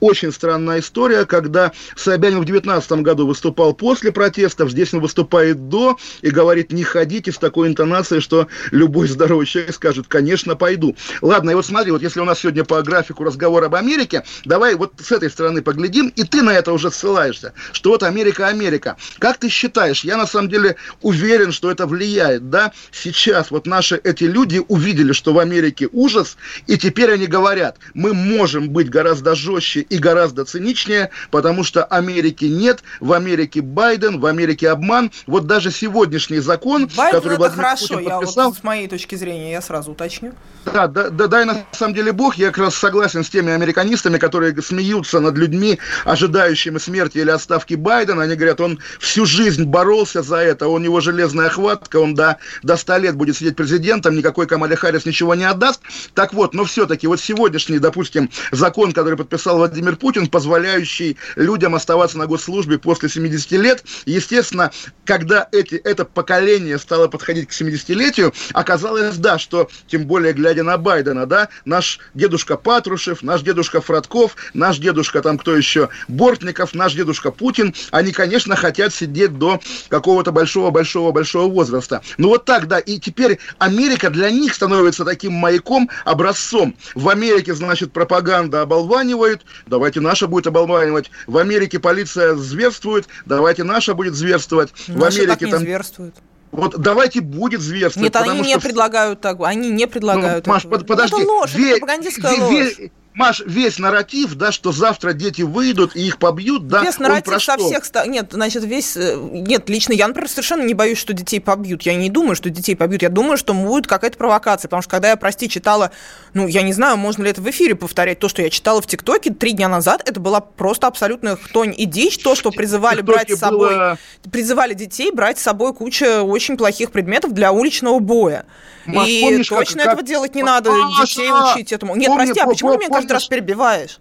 Очень 0.00 0.32
странная 0.32 0.80
история, 0.80 1.26
когда 1.26 1.72
Собянин 1.94 2.40
в 2.40 2.44
2019 2.44 2.92
году 3.02 3.26
выступал 3.26 3.74
после 3.74 4.10
протестов, 4.12 4.70
здесь 4.70 4.94
он 4.94 5.00
выступает 5.00 5.68
до 5.68 5.98
и 6.22 6.30
говорит, 6.30 6.72
не 6.72 6.84
ходите 6.84 7.30
с 7.30 7.38
такой 7.38 7.68
интонацией, 7.68 8.22
что 8.22 8.48
любой 8.70 9.08
здоровый 9.08 9.46
человек 9.46 9.74
скажет, 9.74 10.06
конечно, 10.08 10.56
пойду. 10.56 10.96
Ладно, 11.20 11.50
и 11.50 11.54
вот 11.54 11.66
смотри, 11.66 11.92
вот 11.92 12.02
если 12.02 12.20
у 12.20 12.24
нас 12.24 12.40
сегодня 12.40 12.64
по 12.64 12.82
графику 12.82 13.24
разговор 13.24 13.62
об 13.64 13.74
Америке, 13.74 14.24
давай 14.46 14.74
вот 14.74 14.94
с 14.98 15.12
этой 15.12 15.30
стороны 15.30 15.60
поглядим, 15.60 16.08
и 16.08 16.24
ты 16.24 16.40
на 16.40 16.50
это 16.50 16.72
уже 16.72 16.90
ссылаешься, 16.90 17.52
что 17.72 17.90
вот 17.90 18.02
Америка, 18.02 18.46
Америка. 18.46 18.96
Как 19.18 19.36
ты 19.36 19.50
считаешь, 19.50 20.02
я 20.02 20.16
на 20.16 20.26
самом 20.26 20.48
деле 20.48 20.76
уверен, 21.02 21.52
что 21.52 21.70
это 21.70 21.86
влияет, 21.86 22.48
да? 22.48 22.72
Сейчас 22.90 23.50
вот 23.50 23.66
наши 23.66 24.00
эти 24.02 24.24
люди 24.24 24.62
увидели, 24.68 25.12
что 25.12 25.34
в 25.34 25.38
Америке 25.38 25.88
ужас, 25.92 26.38
и 26.66 26.78
теперь 26.78 27.12
они 27.12 27.26
говорят, 27.26 27.76
мы 27.92 28.14
можем 28.14 28.70
быть 28.70 28.88
гораздо 28.88 29.34
жестче 29.34 29.86
и 29.90 29.98
гораздо 29.98 30.44
циничнее, 30.44 31.10
потому 31.30 31.64
что 31.64 31.84
Америки 31.84 32.46
нет, 32.46 32.82
в 33.00 33.12
Америке 33.12 33.60
Байден, 33.60 34.20
в 34.20 34.26
Америке 34.26 34.70
обман. 34.70 35.10
Вот 35.26 35.46
даже 35.46 35.70
сегодняшний 35.70 36.38
закон, 36.38 36.88
Байден 36.96 37.18
который 37.18 37.32
это 37.34 37.40
Владимир 37.40 37.64
хорошо, 37.64 37.86
Путин 37.88 38.08
я 38.08 38.18
подписал, 38.18 38.48
вот 38.50 38.58
с 38.58 38.62
моей 38.62 38.88
точки 38.88 39.16
зрения, 39.16 39.50
я 39.50 39.60
сразу 39.60 39.92
уточню. 39.92 40.32
да, 40.64 40.86
да, 40.86 41.10
да, 41.10 41.26
дай 41.26 41.44
на 41.44 41.66
самом 41.72 41.94
деле 41.94 42.12
бог, 42.12 42.36
я 42.36 42.48
как 42.48 42.58
раз 42.58 42.76
согласен 42.76 43.24
с 43.24 43.28
теми 43.28 43.52
американистами, 43.52 44.16
которые 44.18 44.60
смеются 44.62 45.18
над 45.18 45.36
людьми, 45.36 45.78
ожидающими 46.04 46.78
смерти 46.78 47.18
или 47.18 47.30
отставки 47.30 47.74
Байдена. 47.74 48.22
Они 48.22 48.36
говорят, 48.36 48.60
он 48.60 48.78
всю 49.00 49.26
жизнь 49.26 49.64
боролся 49.64 50.22
за 50.22 50.36
это, 50.36 50.68
у 50.68 50.78
него 50.78 51.00
железная 51.00 51.48
хватка, 51.48 51.96
он 51.96 52.14
до, 52.14 52.38
до 52.62 52.76
100 52.76 52.96
лет 52.98 53.16
будет 53.16 53.36
сидеть 53.36 53.56
президентом, 53.56 54.16
никакой 54.16 54.46
Камаля 54.46 54.76
Харрис 54.76 55.04
ничего 55.04 55.34
не 55.34 55.44
отдаст. 55.44 55.80
Так 56.14 56.32
вот, 56.32 56.54
но 56.54 56.64
все-таки 56.64 57.08
вот 57.08 57.20
сегодняшний, 57.20 57.80
допустим, 57.80 58.30
закон, 58.52 58.92
который 58.92 59.16
подписал 59.16 59.56
Владимир 59.56 59.79
Путин, 59.96 60.28
позволяющий 60.28 61.16
людям 61.36 61.74
оставаться 61.74 62.18
на 62.18 62.26
госслужбе 62.26 62.78
после 62.78 63.08
70 63.08 63.52
лет, 63.52 63.84
естественно, 64.06 64.70
когда 65.04 65.48
эти, 65.52 65.74
это 65.74 66.04
поколение 66.04 66.78
стало 66.78 67.08
подходить 67.08 67.48
к 67.48 67.52
70-летию, 67.52 68.32
оказалось, 68.52 69.16
да, 69.16 69.38
что, 69.38 69.68
тем 69.86 70.06
более, 70.06 70.32
глядя 70.32 70.62
на 70.62 70.76
Байдена, 70.78 71.26
да, 71.26 71.48
наш 71.64 71.98
дедушка 72.14 72.56
Патрушев, 72.56 73.22
наш 73.22 73.42
дедушка 73.42 73.80
Фродков, 73.80 74.36
наш 74.54 74.78
дедушка 74.78 75.22
там 75.22 75.38
кто 75.38 75.56
еще, 75.56 75.88
Бортников, 76.08 76.74
наш 76.74 76.94
дедушка 76.94 77.30
Путин, 77.30 77.74
они, 77.90 78.12
конечно, 78.12 78.56
хотят 78.56 78.94
сидеть 78.94 79.38
до 79.38 79.60
какого-то 79.88 80.32
большого-большого-большого 80.32 81.50
возраста. 81.50 82.02
Ну 82.18 82.28
вот 82.28 82.44
так, 82.44 82.68
да, 82.68 82.78
и 82.78 82.98
теперь 82.98 83.38
Америка 83.58 84.10
для 84.10 84.30
них 84.30 84.54
становится 84.54 85.04
таким 85.04 85.32
маяком, 85.32 85.90
образцом. 86.04 86.74
В 86.94 87.08
Америке, 87.08 87.54
значит, 87.54 87.92
пропаганда 87.92 88.62
оболванивает, 88.62 89.42
давайте 89.70 90.00
наша 90.00 90.26
будет 90.26 90.46
оболванивать. 90.48 91.10
В 91.26 91.38
Америке 91.38 91.78
полиция 91.78 92.34
зверствует, 92.34 93.06
давайте 93.24 93.64
наша 93.64 93.94
будет 93.94 94.14
зверствовать. 94.14 94.70
В 94.88 94.98
Наши 94.98 95.18
так 95.20 95.26
Америке 95.26 95.44
не 95.46 95.50
там... 95.52 95.60
зверствуют. 95.60 96.14
Вот 96.50 96.76
давайте 96.78 97.20
будет 97.20 97.60
зверствовать. 97.60 98.12
Нет, 98.12 98.22
они 98.22 98.40
не 98.40 98.54
что 98.54 98.60
предлагают 98.60 99.20
так, 99.20 99.38
они 99.40 99.70
не 99.70 99.86
предлагают 99.86 100.46
ну, 100.46 100.52
Маш, 100.52 100.64
под- 100.64 100.84
подожди. 100.86 101.22
Это 101.22 101.30
ложь, 101.30 101.54
Ве- 101.54 101.70
это 101.70 101.78
пропагандистская 101.78 102.34
ве- 102.34 102.40
ложь. 102.40 102.78
ве- 102.78 102.90
Маш, 103.12 103.42
весь 103.44 103.78
нарратив, 103.80 104.34
да, 104.36 104.52
что 104.52 104.70
завтра 104.70 105.12
дети 105.14 105.42
выйдут 105.42 105.96
и 105.96 106.06
их 106.06 106.18
побьют, 106.18 106.68
да, 106.68 106.82
Весь 106.84 106.98
нарратив 107.00 107.42
со 107.42 107.56
всех 107.58 107.84
сторон. 107.84 108.10
Нет, 108.12 108.28
значит, 108.30 108.62
весь... 108.62 108.96
э, 108.96 109.16
Нет, 109.16 109.68
лично 109.68 109.92
я, 109.94 110.06
например, 110.06 110.28
совершенно 110.30 110.62
не 110.62 110.74
боюсь, 110.74 110.96
что 110.96 111.12
детей 111.12 111.40
побьют. 111.40 111.82
Я 111.82 111.96
не 111.96 112.08
думаю, 112.08 112.36
что 112.36 112.50
детей 112.50 112.76
побьют. 112.76 113.02
Я 113.02 113.08
думаю, 113.08 113.36
что 113.36 113.52
будет 113.52 113.88
какая-то 113.88 114.16
провокация. 114.16 114.68
Потому 114.68 114.82
что 114.82 114.90
когда 114.92 115.08
я, 115.10 115.16
прости, 115.16 115.48
читала... 115.48 115.90
Ну, 116.34 116.46
я 116.46 116.62
не 116.62 116.72
знаю, 116.72 116.96
можно 116.98 117.24
ли 117.24 117.30
это 117.30 117.40
в 117.42 117.50
эфире 117.50 117.74
повторять. 117.74 118.20
То, 118.20 118.28
что 118.28 118.42
я 118.42 118.48
читала 118.50 118.80
в 118.80 118.86
ТикТоке 118.86 119.30
три 119.34 119.52
дня 119.52 119.68
назад, 119.68 120.08
это 120.08 120.20
была 120.20 120.40
просто 120.40 120.86
абсолютная 120.86 121.34
хтонь 121.34 121.74
и 121.76 121.86
дичь. 121.86 122.18
То, 122.18 122.36
что 122.36 122.52
призывали 122.52 123.00
брать 123.02 123.28
с 123.30 123.38
собой... 123.38 123.74
было- 123.74 123.98
Призывали 124.30 124.74
детей 124.74 125.10
брать 125.10 125.38
с 125.40 125.42
собой 125.42 125.74
кучу 125.74 126.06
очень 126.06 126.56
плохих 126.56 126.92
предметов 126.92 127.32
для 127.32 127.50
уличного 127.50 127.98
боя. 127.98 128.46
Маш, 128.86 129.08
и 129.08 129.20
помнишь, 129.22 129.48
как- 129.48 129.58
точно 129.58 129.82
как- 129.82 129.92
этого 129.94 130.06
делать 130.06 130.34
не 130.36 130.42
надо. 130.42 130.70
Маша, 130.70 131.06
Детей 131.06 131.30
учить 131.32 131.72
этому. 131.72 131.96
Нет, 131.96 132.06
помни, 132.08 132.24
прости, 132.26 132.40
а 132.40 132.44
по- 132.44 132.50
почему 132.50 132.70
меня 132.78 132.88
каждый 133.00 133.12
раз 133.12 133.24
перебиваешь? 133.26 133.98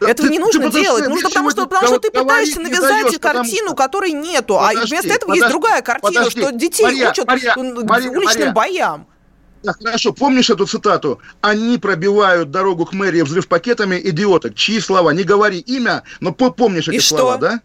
Этого 0.00 0.26
ты- 0.28 0.32
не 0.32 0.38
ты 0.38 0.44
нужно 0.44 0.60
подожди, 0.62 0.82
делать. 0.82 1.04
ты 1.04 1.10
Нужно, 1.10 1.28
потому 1.28 1.50
что, 1.50 1.66
потому 1.66 1.86
что 1.86 1.98
ты 2.00 2.10
пытаешься 2.10 2.60
навязать 2.60 3.04
потому 3.04 3.18
картину, 3.44 3.66
что- 3.68 3.76
которой 3.76 4.12
нету. 4.12 4.58
а 4.58 4.68
Подожди, 4.68 4.90
вместо 4.90 5.08
этого 5.08 5.28
подожди, 5.30 5.40
есть 5.40 5.50
другая 5.50 5.82
картина, 5.82 6.12
подожди. 6.20 6.40
что 6.40 6.52
детей 6.52 6.82
Мария, 6.84 7.10
учат 7.10 7.26
Мария, 7.28 7.54
м, 7.56 7.86
Мария, 7.86 8.10
уличным 8.10 8.24
Мария. 8.24 8.52
боям. 8.52 9.06
Да, 9.62 9.74
хорошо, 9.74 10.12
помнишь 10.12 10.50
эту 10.50 10.66
цитату? 10.66 11.20
Они 11.40 11.78
пробивают 11.78 12.50
дорогу 12.50 12.84
к 12.84 12.92
мэрии 12.94 13.22
взрыв 13.22 13.46
пакетами 13.46 13.94
идиоток. 14.02 14.56
Чьи 14.56 14.80
слова? 14.80 15.10
Не 15.10 15.22
говори 15.22 15.60
имя, 15.60 16.02
но 16.18 16.32
по- 16.32 16.50
помнишь 16.50 16.88
эти 16.88 16.96
И 16.96 17.00
слова, 17.00 17.34
что? 17.34 17.40
да? 17.40 17.60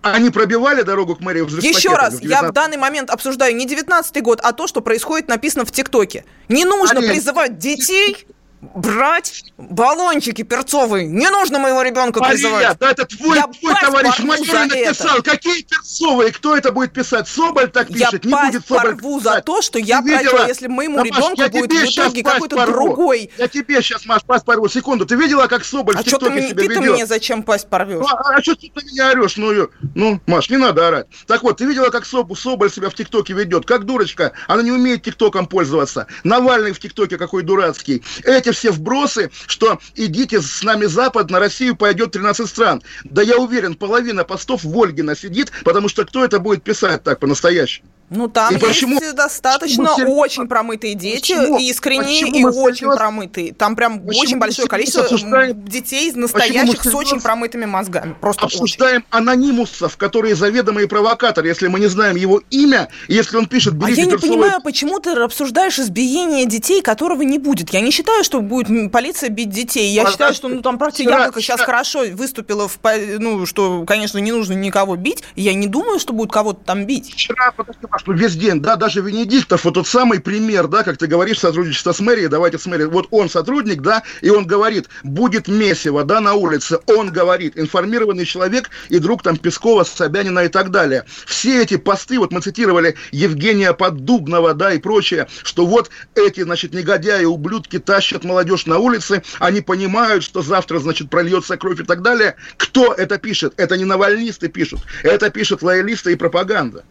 Они 0.00 0.30
пробивали 0.30 0.80
дорогу 0.82 1.16
к 1.16 1.20
мэрии 1.20 1.42
взрыв 1.42 1.62
Еще 1.62 1.90
раз, 1.90 2.14
в 2.14 2.20
я 2.22 2.38
в 2.38 2.52
19 2.52 2.54
данный 2.54 2.76
момент 2.78 3.10
обсуждаю 3.10 3.54
не 3.54 3.66
19 3.66 4.22
год, 4.22 4.40
а 4.42 4.52
то, 4.54 4.66
что 4.68 4.80
происходит 4.80 5.28
написано 5.28 5.66
в 5.66 5.70
ТикТоке. 5.72 6.24
Не 6.48 6.64
нужно 6.64 6.94
Мария, 6.94 7.10
призывать 7.12 7.58
детей 7.58 8.26
брать 8.60 9.44
баллончики 9.56 10.42
перцовые. 10.42 11.06
Не 11.06 11.30
нужно 11.30 11.58
моего 11.58 11.82
ребенка 11.82 12.20
Мария, 12.20 12.34
призывать. 12.34 12.78
да 12.78 12.90
это 12.90 13.06
твой, 13.06 13.36
Я 13.36 13.46
твой 13.46 13.74
товарищ 13.80 14.18
майор 14.20 14.46
за 14.46 14.64
написал. 14.66 15.18
это. 15.18 15.30
Какие 15.30 15.62
перцовые? 15.62 16.32
Кто 16.32 16.56
это 16.56 16.72
будет 16.72 16.92
писать? 16.92 17.28
Соболь 17.28 17.70
так 17.70 17.88
Я 17.90 18.06
пишет. 18.10 18.24
Не 18.24 18.32
пасть 18.32 18.52
будет 18.52 18.66
Соболь 18.66 18.82
порву 18.82 19.20
за 19.20 19.30
писать. 19.30 19.44
то, 19.44 19.62
что 19.62 19.72
Ты 19.78 19.84
я 19.84 20.02
прочла, 20.02 20.46
если 20.46 20.66
моему 20.66 20.96
Да, 20.98 21.04
ребенку 21.04 21.40
я 21.40 21.48
будет 21.48 21.70
в 21.72 21.84
итоге 21.94 22.22
какой-то 22.22 22.66
другой. 22.66 23.30
Я 23.38 23.48
тебе 23.48 23.80
сейчас, 23.82 24.04
Маш, 24.06 24.22
пасть 24.24 24.44
порву. 24.44 24.68
Секунду. 24.68 25.06
Ты 25.06 25.14
видела, 25.14 25.46
как 25.46 25.64
Соболь 25.64 25.94
А 25.96 26.00
в 26.00 26.04
ты, 26.04 26.10
ТикТоке 26.10 26.48
себя 26.48 26.62
ты 26.62 26.68
ведет? 26.68 26.92
мне 26.94 27.06
зачем 27.06 27.42
пасть 27.42 27.68
порвешь? 27.68 28.00
Ну, 28.00 28.06
а, 28.08 28.34
а 28.36 28.42
что 28.42 28.54
ты 28.56 28.70
на 28.74 28.80
меня 28.84 29.10
орешь? 29.10 29.36
Ну, 29.36 29.68
ну, 29.94 30.20
Маш, 30.26 30.50
не 30.50 30.56
надо 30.56 30.88
орать. 30.88 31.06
Так 31.26 31.42
вот, 31.42 31.58
ты 31.58 31.64
видела, 31.64 31.90
как 31.90 32.04
Соб- 32.04 32.34
Соболь 32.36 32.70
себя 32.72 32.90
в 32.90 32.94
ТикТоке 32.94 33.34
ведет? 33.34 33.66
Как 33.66 33.84
дурочка. 33.84 34.32
Она 34.46 34.62
не 34.62 34.72
умеет 34.72 35.02
ТикТоком 35.04 35.46
пользоваться. 35.46 36.06
Навальный 36.24 36.72
в 36.72 36.80
ТикТоке 36.80 37.16
какой 37.18 37.42
дурацкий. 37.42 38.02
Эти 38.24 38.47
эти 38.48 38.56
все 38.56 38.70
вбросы, 38.70 39.30
что 39.46 39.78
идите 39.94 40.40
с 40.40 40.62
нами 40.62 40.86
Запад, 40.86 41.30
на 41.30 41.38
Россию 41.38 41.76
пойдет 41.76 42.12
13 42.12 42.48
стран. 42.48 42.82
Да 43.04 43.22
я 43.22 43.36
уверен, 43.38 43.74
половина 43.74 44.24
постов 44.24 44.64
Вольгина 44.64 45.16
сидит, 45.16 45.52
потому 45.64 45.88
что 45.88 46.04
кто 46.04 46.24
это 46.24 46.38
будет 46.38 46.62
писать 46.62 47.02
так 47.04 47.20
по-настоящему? 47.20 47.88
Ну, 48.10 48.28
там 48.28 48.50
и 48.50 48.54
есть 48.54 48.66
почему, 48.66 49.00
достаточно 49.12 49.84
почему 49.84 50.16
очень 50.16 50.48
промытые 50.48 50.94
дети, 50.94 51.34
почему, 51.34 51.58
искренние 51.58 52.24
почему 52.24 52.38
и 52.38 52.44
очень 52.44 52.76
серьез... 52.76 52.96
промытые. 52.96 53.52
Там 53.52 53.76
прям 53.76 54.00
почему 54.00 54.22
очень 54.22 54.38
большое 54.38 54.66
количество 54.66 55.02
обсуждаем... 55.02 55.64
детей 55.64 56.12
настоящих 56.12 56.82
с 56.82 56.94
очень 56.94 57.20
промытыми 57.20 57.66
мозгами. 57.66 58.14
Просто 58.20 58.46
обсуждаем 58.46 59.04
очень. 59.10 59.22
анонимусов, 59.22 59.96
которые 59.96 60.34
заведомые 60.34 60.88
провокаторы, 60.88 61.48
если 61.48 61.68
мы 61.68 61.80
не 61.80 61.86
знаем 61.86 62.16
его 62.16 62.40
имя, 62.50 62.88
если 63.08 63.36
он 63.36 63.46
пишет 63.46 63.74
«берите 63.74 64.02
А 64.02 64.04
я 64.04 64.10
не 64.10 64.16
понимаю, 64.16 64.62
почему 64.62 65.00
ты 65.00 65.10
обсуждаешь 65.10 65.78
избиение 65.78 66.46
детей, 66.46 66.80
которого 66.80 67.22
не 67.22 67.38
будет. 67.38 67.70
Я 67.70 67.80
не 67.80 67.90
считаю, 67.90 68.24
что 68.24 68.40
будет 68.40 68.90
полиция 68.90 69.28
бить 69.28 69.50
детей. 69.50 69.92
Я 69.92 70.04
а, 70.04 70.10
считаю, 70.10 70.32
что 70.32 70.48
ну, 70.48 70.62
там 70.62 70.78
против 70.78 71.04
Яблоко 71.06 71.40
сейчас 71.40 71.60
хорошо 71.60 72.04
выступила, 72.12 72.68
в, 72.68 72.78
ну, 73.18 73.44
что, 73.44 73.84
конечно, 73.84 74.18
не 74.18 74.32
нужно 74.32 74.54
никого 74.54 74.96
бить. 74.96 75.22
Я 75.36 75.52
не 75.52 75.66
думаю, 75.66 75.98
что 75.98 76.12
будет 76.12 76.32
кого-то 76.32 76.60
там 76.64 76.84
бить. 76.86 77.12
Вчера, 77.12 77.52
подожди, 77.52 77.86
что 77.98 78.12
весь 78.12 78.36
да, 78.36 78.76
даже 78.76 79.00
Венедиктов, 79.00 79.64
вот 79.64 79.74
тот 79.74 79.86
самый 79.86 80.20
пример, 80.20 80.68
да, 80.68 80.82
как 80.82 80.96
ты 80.96 81.06
говоришь, 81.06 81.40
сотрудничество 81.40 81.92
с 81.92 82.00
мэрией, 82.00 82.28
давайте 82.28 82.58
с 82.58 82.66
мэрией, 82.66 82.88
вот 82.88 83.08
он 83.10 83.28
сотрудник, 83.28 83.82
да, 83.82 84.02
и 84.20 84.30
он 84.30 84.46
говорит, 84.46 84.88
будет 85.02 85.48
месиво, 85.48 86.04
да, 86.04 86.20
на 86.20 86.34
улице, 86.34 86.78
он 86.86 87.10
говорит, 87.10 87.58
информированный 87.58 88.24
человек 88.24 88.70
и 88.88 88.98
друг 88.98 89.22
там 89.22 89.36
Пескова, 89.36 89.84
Собянина 89.84 90.40
и 90.40 90.48
так 90.48 90.70
далее. 90.70 91.04
Все 91.26 91.62
эти 91.62 91.76
посты, 91.76 92.18
вот 92.18 92.32
мы 92.32 92.40
цитировали 92.40 92.94
Евгения 93.10 93.72
Поддубного, 93.72 94.54
да, 94.54 94.72
и 94.72 94.78
прочее, 94.78 95.26
что 95.42 95.66
вот 95.66 95.90
эти, 96.14 96.42
значит, 96.42 96.72
негодяи, 96.72 97.24
ублюдки 97.24 97.78
тащат 97.78 98.24
молодежь 98.24 98.66
на 98.66 98.78
улице, 98.78 99.22
они 99.38 99.60
понимают, 99.60 100.22
что 100.22 100.42
завтра, 100.42 100.78
значит, 100.78 101.10
прольется 101.10 101.56
кровь 101.56 101.80
и 101.80 101.84
так 101.84 102.02
далее. 102.02 102.36
Кто 102.56 102.94
это 102.94 103.18
пишет? 103.18 103.54
Это 103.56 103.76
не 103.76 103.84
навальнисты 103.84 104.48
пишут, 104.48 104.80
это 105.02 105.30
пишут 105.30 105.62
лоялисты 105.62 106.12
и 106.12 106.16
пропаганда. 106.16 106.84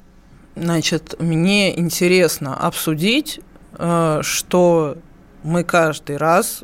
Значит, 0.59 1.15
мне 1.19 1.77
интересно 1.77 2.57
обсудить, 2.57 3.39
э, 3.77 4.19
что 4.23 4.97
мы 5.43 5.63
каждый 5.63 6.17
раз 6.17 6.63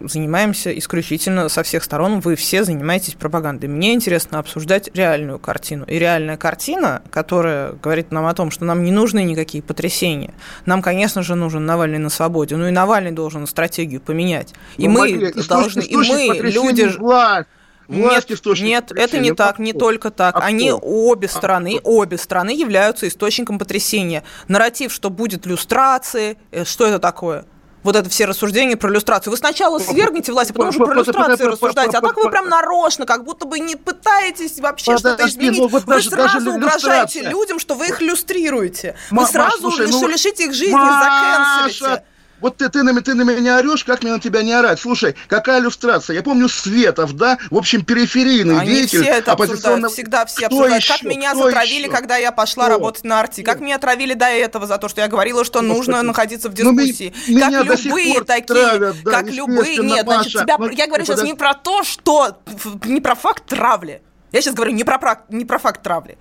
занимаемся 0.00 0.76
исключительно 0.76 1.48
со 1.48 1.62
всех 1.62 1.84
сторон, 1.84 2.20
вы 2.20 2.34
все 2.36 2.64
занимаетесь 2.64 3.14
пропагандой. 3.14 3.66
Мне 3.66 3.94
интересно 3.94 4.38
обсуждать 4.38 4.90
реальную 4.94 5.38
картину. 5.38 5.84
И 5.86 5.98
реальная 5.98 6.36
картина, 6.36 7.02
которая 7.10 7.72
говорит 7.72 8.10
нам 8.10 8.26
о 8.26 8.34
том, 8.34 8.50
что 8.50 8.64
нам 8.64 8.82
не 8.82 8.90
нужны 8.90 9.22
никакие 9.22 9.62
потрясения. 9.62 10.34
Нам, 10.66 10.82
конечно 10.82 11.22
же, 11.22 11.34
нужен 11.34 11.66
Навальный 11.66 11.98
на 11.98 12.10
свободе. 12.10 12.56
Ну 12.56 12.68
и 12.68 12.70
Навальный 12.70 13.12
должен 13.12 13.46
стратегию 13.46 14.00
поменять. 14.00 14.54
И 14.76 14.88
ну, 14.88 14.94
мы 14.94 15.00
Мария, 15.00 15.32
должны, 15.48 15.82
и 15.82 15.96
мы, 15.96 16.38
люди... 16.42 16.82
Власть 16.98 17.48
Власть 17.88 18.30
нет, 18.30 18.60
нет, 18.60 18.92
это 18.92 19.18
не 19.18 19.32
так, 19.32 19.58
не 19.58 19.72
только 19.72 20.10
так. 20.10 20.36
А 20.36 20.40
Они 20.40 20.68
кто? 20.68 20.78
обе 20.82 21.28
стороны, 21.28 21.80
а 21.82 21.88
обе 21.88 22.16
стороны 22.16 22.50
являются 22.50 23.08
источником 23.08 23.58
потрясения. 23.58 24.22
Нарратив, 24.48 24.92
что 24.92 25.10
будет 25.10 25.46
люстрация, 25.46 26.36
э, 26.50 26.64
что 26.64 26.86
это 26.86 26.98
такое? 26.98 27.44
вот 27.82 27.96
это 27.96 28.08
все 28.08 28.26
рассуждения 28.26 28.76
про 28.76 28.90
иллюстрацию. 28.90 29.30
Вы 29.30 29.36
сначала 29.36 29.78
свергнете 29.78 30.32
власть, 30.32 30.50
а 30.50 30.54
потом 30.54 30.68
уже 30.68 30.78
про 30.78 30.94
иллюстрацию 30.94 31.50
рассуждаете. 31.50 31.98
А 31.98 32.00
так 32.00 32.16
вы 32.16 32.30
прям 32.30 32.48
нарочно, 32.48 33.06
как 33.06 33.24
будто 33.24 33.46
бы 33.46 33.58
не 33.58 33.76
пытаетесь 33.76 34.58
вообще 34.60 34.96
что-то 34.98 35.28
изменить. 35.28 35.58
Ну, 35.58 35.68
вот 35.68 35.84
вы 35.84 35.94
даже, 35.94 36.10
сразу 36.10 36.38
даже 36.38 36.50
угрожаете 36.50 37.22
людям, 37.22 37.58
что 37.58 37.74
вы 37.74 37.88
их 37.88 38.00
люстрируете. 38.00 38.96
Вы 39.10 39.26
сразу 39.26 39.70
ну, 39.70 40.08
лишите 40.08 40.44
их 40.44 40.54
жизни, 40.54 40.72
заканцелите. 40.72 42.04
Вот 42.42 42.56
ты, 42.56 42.68
ты, 42.68 42.82
на, 42.82 43.00
ты 43.00 43.14
на 43.14 43.22
меня 43.22 43.58
орешь, 43.58 43.84
как 43.84 44.02
мне 44.02 44.12
на 44.12 44.20
тебя 44.20 44.42
не 44.42 44.52
орать? 44.52 44.80
Слушай, 44.80 45.14
какая 45.28 45.60
иллюстрация? 45.60 46.14
Я 46.14 46.22
помню 46.24 46.48
Светов, 46.48 47.12
да? 47.12 47.38
В 47.50 47.56
общем, 47.56 47.84
периферийный 47.84 48.58
Они 48.58 48.74
деятель. 48.74 49.02
все 49.02 49.10
это 49.10 49.32
обсуждают, 49.32 49.92
всегда 49.92 50.26
все 50.26 50.46
Кто 50.46 50.56
обсуждают. 50.56 50.82
Еще? 50.82 50.92
Как 50.92 51.02
меня 51.04 51.30
Кто 51.30 51.44
затравили, 51.44 51.82
еще? 51.84 51.90
когда 51.90 52.16
я 52.16 52.32
пошла 52.32 52.64
Кто? 52.64 52.74
работать 52.74 53.04
на 53.04 53.20
арте? 53.20 53.44
Как 53.44 53.60
меня 53.60 53.76
отравили 53.76 54.14
до 54.14 54.26
этого 54.26 54.66
за 54.66 54.78
то, 54.78 54.88
что 54.88 55.00
я 55.00 55.08
говорила, 55.08 55.44
что 55.44 55.60
Господи. 55.60 55.76
нужно 55.76 56.02
находиться 56.02 56.50
в 56.50 56.58
ну, 56.58 56.74
дискуссии? 56.74 57.14
Ну, 57.28 57.40
как 57.40 57.84
любые 57.84 58.24
такие, 58.24 58.42
травят, 58.42 58.96
да, 59.04 59.10
как 59.12 59.30
любые... 59.30 59.78
Нет, 59.78 60.04
значит, 60.04 60.42
тебя, 60.42 60.58
ну, 60.58 60.68
я 60.70 60.88
говорю 60.88 61.04
сейчас 61.04 61.22
не 61.22 61.34
про 61.34 61.54
то, 61.54 61.84
что... 61.84 62.42
Не 62.84 63.00
про 63.00 63.14
факт 63.14 63.46
травли. 63.46 64.02
Я 64.32 64.40
сейчас 64.40 64.54
говорю 64.54 64.72
не 64.72 64.82
про, 64.82 65.24
не 65.28 65.44
про 65.44 65.58
факт 65.58 65.80
травли. 65.82 66.18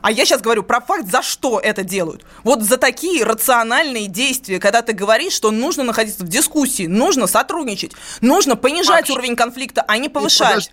А 0.00 0.12
я 0.12 0.24
сейчас 0.24 0.40
говорю 0.40 0.62
про 0.62 0.80
факт, 0.80 1.10
за 1.10 1.22
что 1.22 1.58
это 1.58 1.82
делают. 1.82 2.24
Вот 2.44 2.62
за 2.62 2.76
такие 2.76 3.24
рациональные 3.24 4.06
действия, 4.06 4.60
когда 4.60 4.82
ты 4.82 4.92
говоришь, 4.92 5.32
что 5.32 5.50
нужно 5.50 5.82
находиться 5.82 6.24
в 6.24 6.28
дискуссии, 6.28 6.86
нужно 6.86 7.26
сотрудничать, 7.26 7.92
нужно 8.20 8.56
понижать 8.56 9.08
Маш, 9.08 9.10
уровень 9.10 9.36
конфликта, 9.36 9.84
а 9.86 9.98
не 9.98 10.08
повышать. 10.08 10.70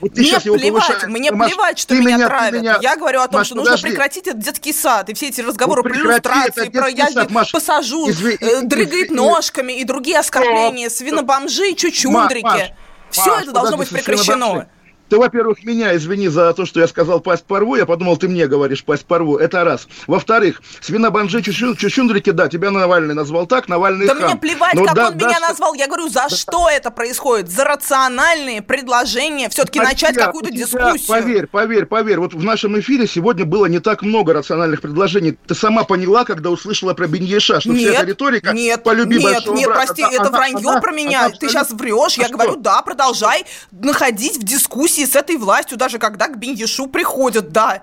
Вот 0.00 0.16
мне 0.16 0.38
плевать, 0.40 1.06
мне 1.08 1.32
Маш, 1.32 1.50
плевать, 1.50 1.78
что 1.80 1.94
меня, 1.94 2.16
меня 2.16 2.26
травят. 2.28 2.60
Меня... 2.60 2.78
Я 2.80 2.96
говорю 2.96 3.20
о 3.20 3.26
том, 3.26 3.40
Маш, 3.40 3.48
что 3.48 3.56
нужно 3.56 3.72
подожди. 3.72 3.88
прекратить 3.88 4.26
этот 4.28 4.40
детский 4.40 4.72
сад 4.72 5.08
и 5.08 5.14
все 5.14 5.26
эти 5.26 5.40
разговоры 5.40 5.82
вот 5.82 5.90
про 5.90 5.98
иллюстрации, 5.98 6.68
про 6.68 6.88
я 6.88 7.10
сад, 7.10 7.30
Маш, 7.32 7.50
посажу, 7.50 8.08
изв... 8.08 8.24
э, 8.40 8.62
дрыгает 8.62 9.10
ножками 9.10 9.72
и 9.72 9.82
другие 9.82 10.20
оскорбления, 10.20 10.88
свинобомжи, 10.88 11.74
чучундрики. 11.74 12.44
Маш, 12.44 12.60
Маш, 12.60 12.70
все 13.10 13.30
Маш, 13.30 13.42
это 13.42 13.52
должно 13.52 13.76
быть 13.76 13.88
прекращено. 13.88 14.68
Ты, 15.08 15.16
во-первых, 15.16 15.64
меня 15.64 15.96
извини 15.96 16.28
за 16.28 16.52
то, 16.52 16.66
что 16.66 16.80
я 16.80 16.88
сказал 16.88 17.20
пасть 17.20 17.44
порву. 17.44 17.76
Я 17.76 17.86
подумал, 17.86 18.16
ты 18.16 18.28
мне 18.28 18.46
говоришь 18.46 18.84
пасть 18.84 19.06
порву. 19.06 19.36
Это 19.36 19.64
раз. 19.64 19.88
Во-вторых, 20.06 20.62
свинобанжи 20.80 21.42
Чущун, 21.42 21.76
Чущундрики, 21.76 22.30
да, 22.30 22.48
тебя 22.48 22.70
Навальный 22.70 23.14
назвал 23.14 23.46
так, 23.46 23.68
Навальный 23.68 24.06
Да 24.06 24.14
хам. 24.14 24.24
мне 24.24 24.36
плевать, 24.36 24.74
Но 24.74 24.84
как 24.84 24.94
да, 24.94 25.08
он 25.08 25.18
да, 25.18 25.26
меня 25.26 25.40
да, 25.40 25.48
назвал. 25.48 25.74
Я 25.74 25.86
говорю, 25.86 26.08
за 26.08 26.26
да. 26.28 26.28
что 26.28 26.68
это 26.68 26.90
происходит? 26.90 27.50
За 27.50 27.64
рациональные 27.64 28.62
предложения. 28.62 29.48
Все-таки 29.48 29.80
начать 29.80 30.16
какую-то 30.16 30.50
дискуссию. 30.50 31.06
Поверь, 31.08 31.46
поверь, 31.46 31.86
поверь. 31.86 32.18
Вот 32.18 32.34
в 32.34 32.44
нашем 32.44 32.78
эфире 32.80 33.06
сегодня 33.06 33.44
было 33.44 33.66
не 33.66 33.78
так 33.78 34.02
много 34.02 34.32
рациональных 34.34 34.80
предложений. 34.82 35.38
Ты 35.46 35.54
сама 35.54 35.84
поняла, 35.84 36.24
когда 36.24 36.50
услышала 36.50 36.94
про 36.94 37.06
Беньеша, 37.06 37.60
что 37.60 37.70
нет, 37.70 37.90
вся 37.90 38.00
эта 38.00 38.06
риторика 38.06 38.52
нет, 38.52 38.82
полюби 38.82 39.18
нет, 39.18 39.46
нет, 39.46 39.66
брата, 39.66 39.86
прости, 39.86 40.02
она, 40.02 40.12
это 40.12 40.30
вранье 40.30 40.70
она, 40.70 40.80
про 40.80 40.92
меня. 40.92 41.26
Она, 41.26 41.34
Ты 41.34 41.48
сейчас 41.48 41.70
врешь. 41.70 42.18
А 42.18 42.22
я 42.22 42.28
что? 42.28 42.36
говорю, 42.36 42.56
да, 42.56 42.82
продолжай 42.82 43.44
находить 43.70 44.36
в 44.36 44.42
дискуссии 44.42 44.97
дискуссии 44.98 45.04
с 45.04 45.16
этой 45.16 45.36
властью, 45.36 45.78
даже 45.78 45.98
когда 45.98 46.28
к 46.28 46.38
Беньешу 46.38 46.86
приходят, 46.86 47.50
да. 47.50 47.82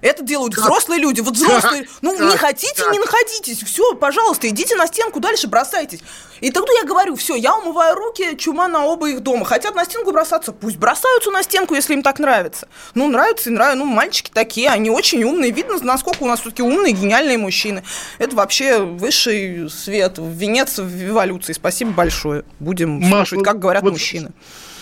Это 0.00 0.22
делают 0.22 0.54
как? 0.54 0.64
взрослые 0.64 1.00
люди. 1.00 1.22
Вот 1.22 1.34
взрослые. 1.34 1.88
Ну, 2.02 2.14
как? 2.14 2.30
не 2.30 2.36
хотите, 2.36 2.82
как? 2.82 2.92
не 2.92 2.98
находитесь. 2.98 3.62
Все, 3.62 3.94
пожалуйста, 3.94 4.46
идите 4.50 4.76
на 4.76 4.86
стенку 4.86 5.18
дальше, 5.18 5.48
бросайтесь. 5.48 6.00
И 6.42 6.50
тогда 6.50 6.70
я 6.74 6.84
говорю, 6.84 7.16
все, 7.16 7.36
я 7.36 7.56
умываю 7.56 7.94
руки, 7.94 8.36
чума 8.36 8.68
на 8.68 8.84
оба 8.84 9.08
их 9.08 9.20
дома. 9.20 9.46
Хотят 9.46 9.74
на 9.74 9.82
стенку 9.86 10.12
бросаться, 10.12 10.52
пусть 10.52 10.76
бросаются 10.76 11.30
на 11.30 11.42
стенку, 11.42 11.74
если 11.74 11.94
им 11.94 12.02
так 12.02 12.18
нравится. 12.18 12.68
Ну, 12.92 13.08
нравится 13.08 13.48
и 13.48 13.52
нравится. 13.54 13.78
Ну, 13.78 13.86
мальчики 13.86 14.30
такие, 14.30 14.68
они 14.68 14.90
очень 14.90 15.24
умные. 15.24 15.52
Видно, 15.52 15.78
насколько 15.82 16.22
у 16.24 16.26
нас 16.26 16.40
все-таки 16.40 16.60
умные, 16.60 16.92
гениальные 16.92 17.38
мужчины. 17.38 17.82
Это 18.18 18.36
вообще 18.36 18.80
высший 18.80 19.70
свет, 19.70 20.18
венец 20.18 20.78
в 20.78 21.08
эволюции. 21.08 21.54
Спасибо 21.54 21.92
большое. 21.92 22.44
Будем 22.60 23.00
Маш, 23.00 23.30
слушать, 23.30 23.42
как 23.42 23.58
говорят 23.58 23.82
вот 23.82 23.92
мужчины 23.92 24.32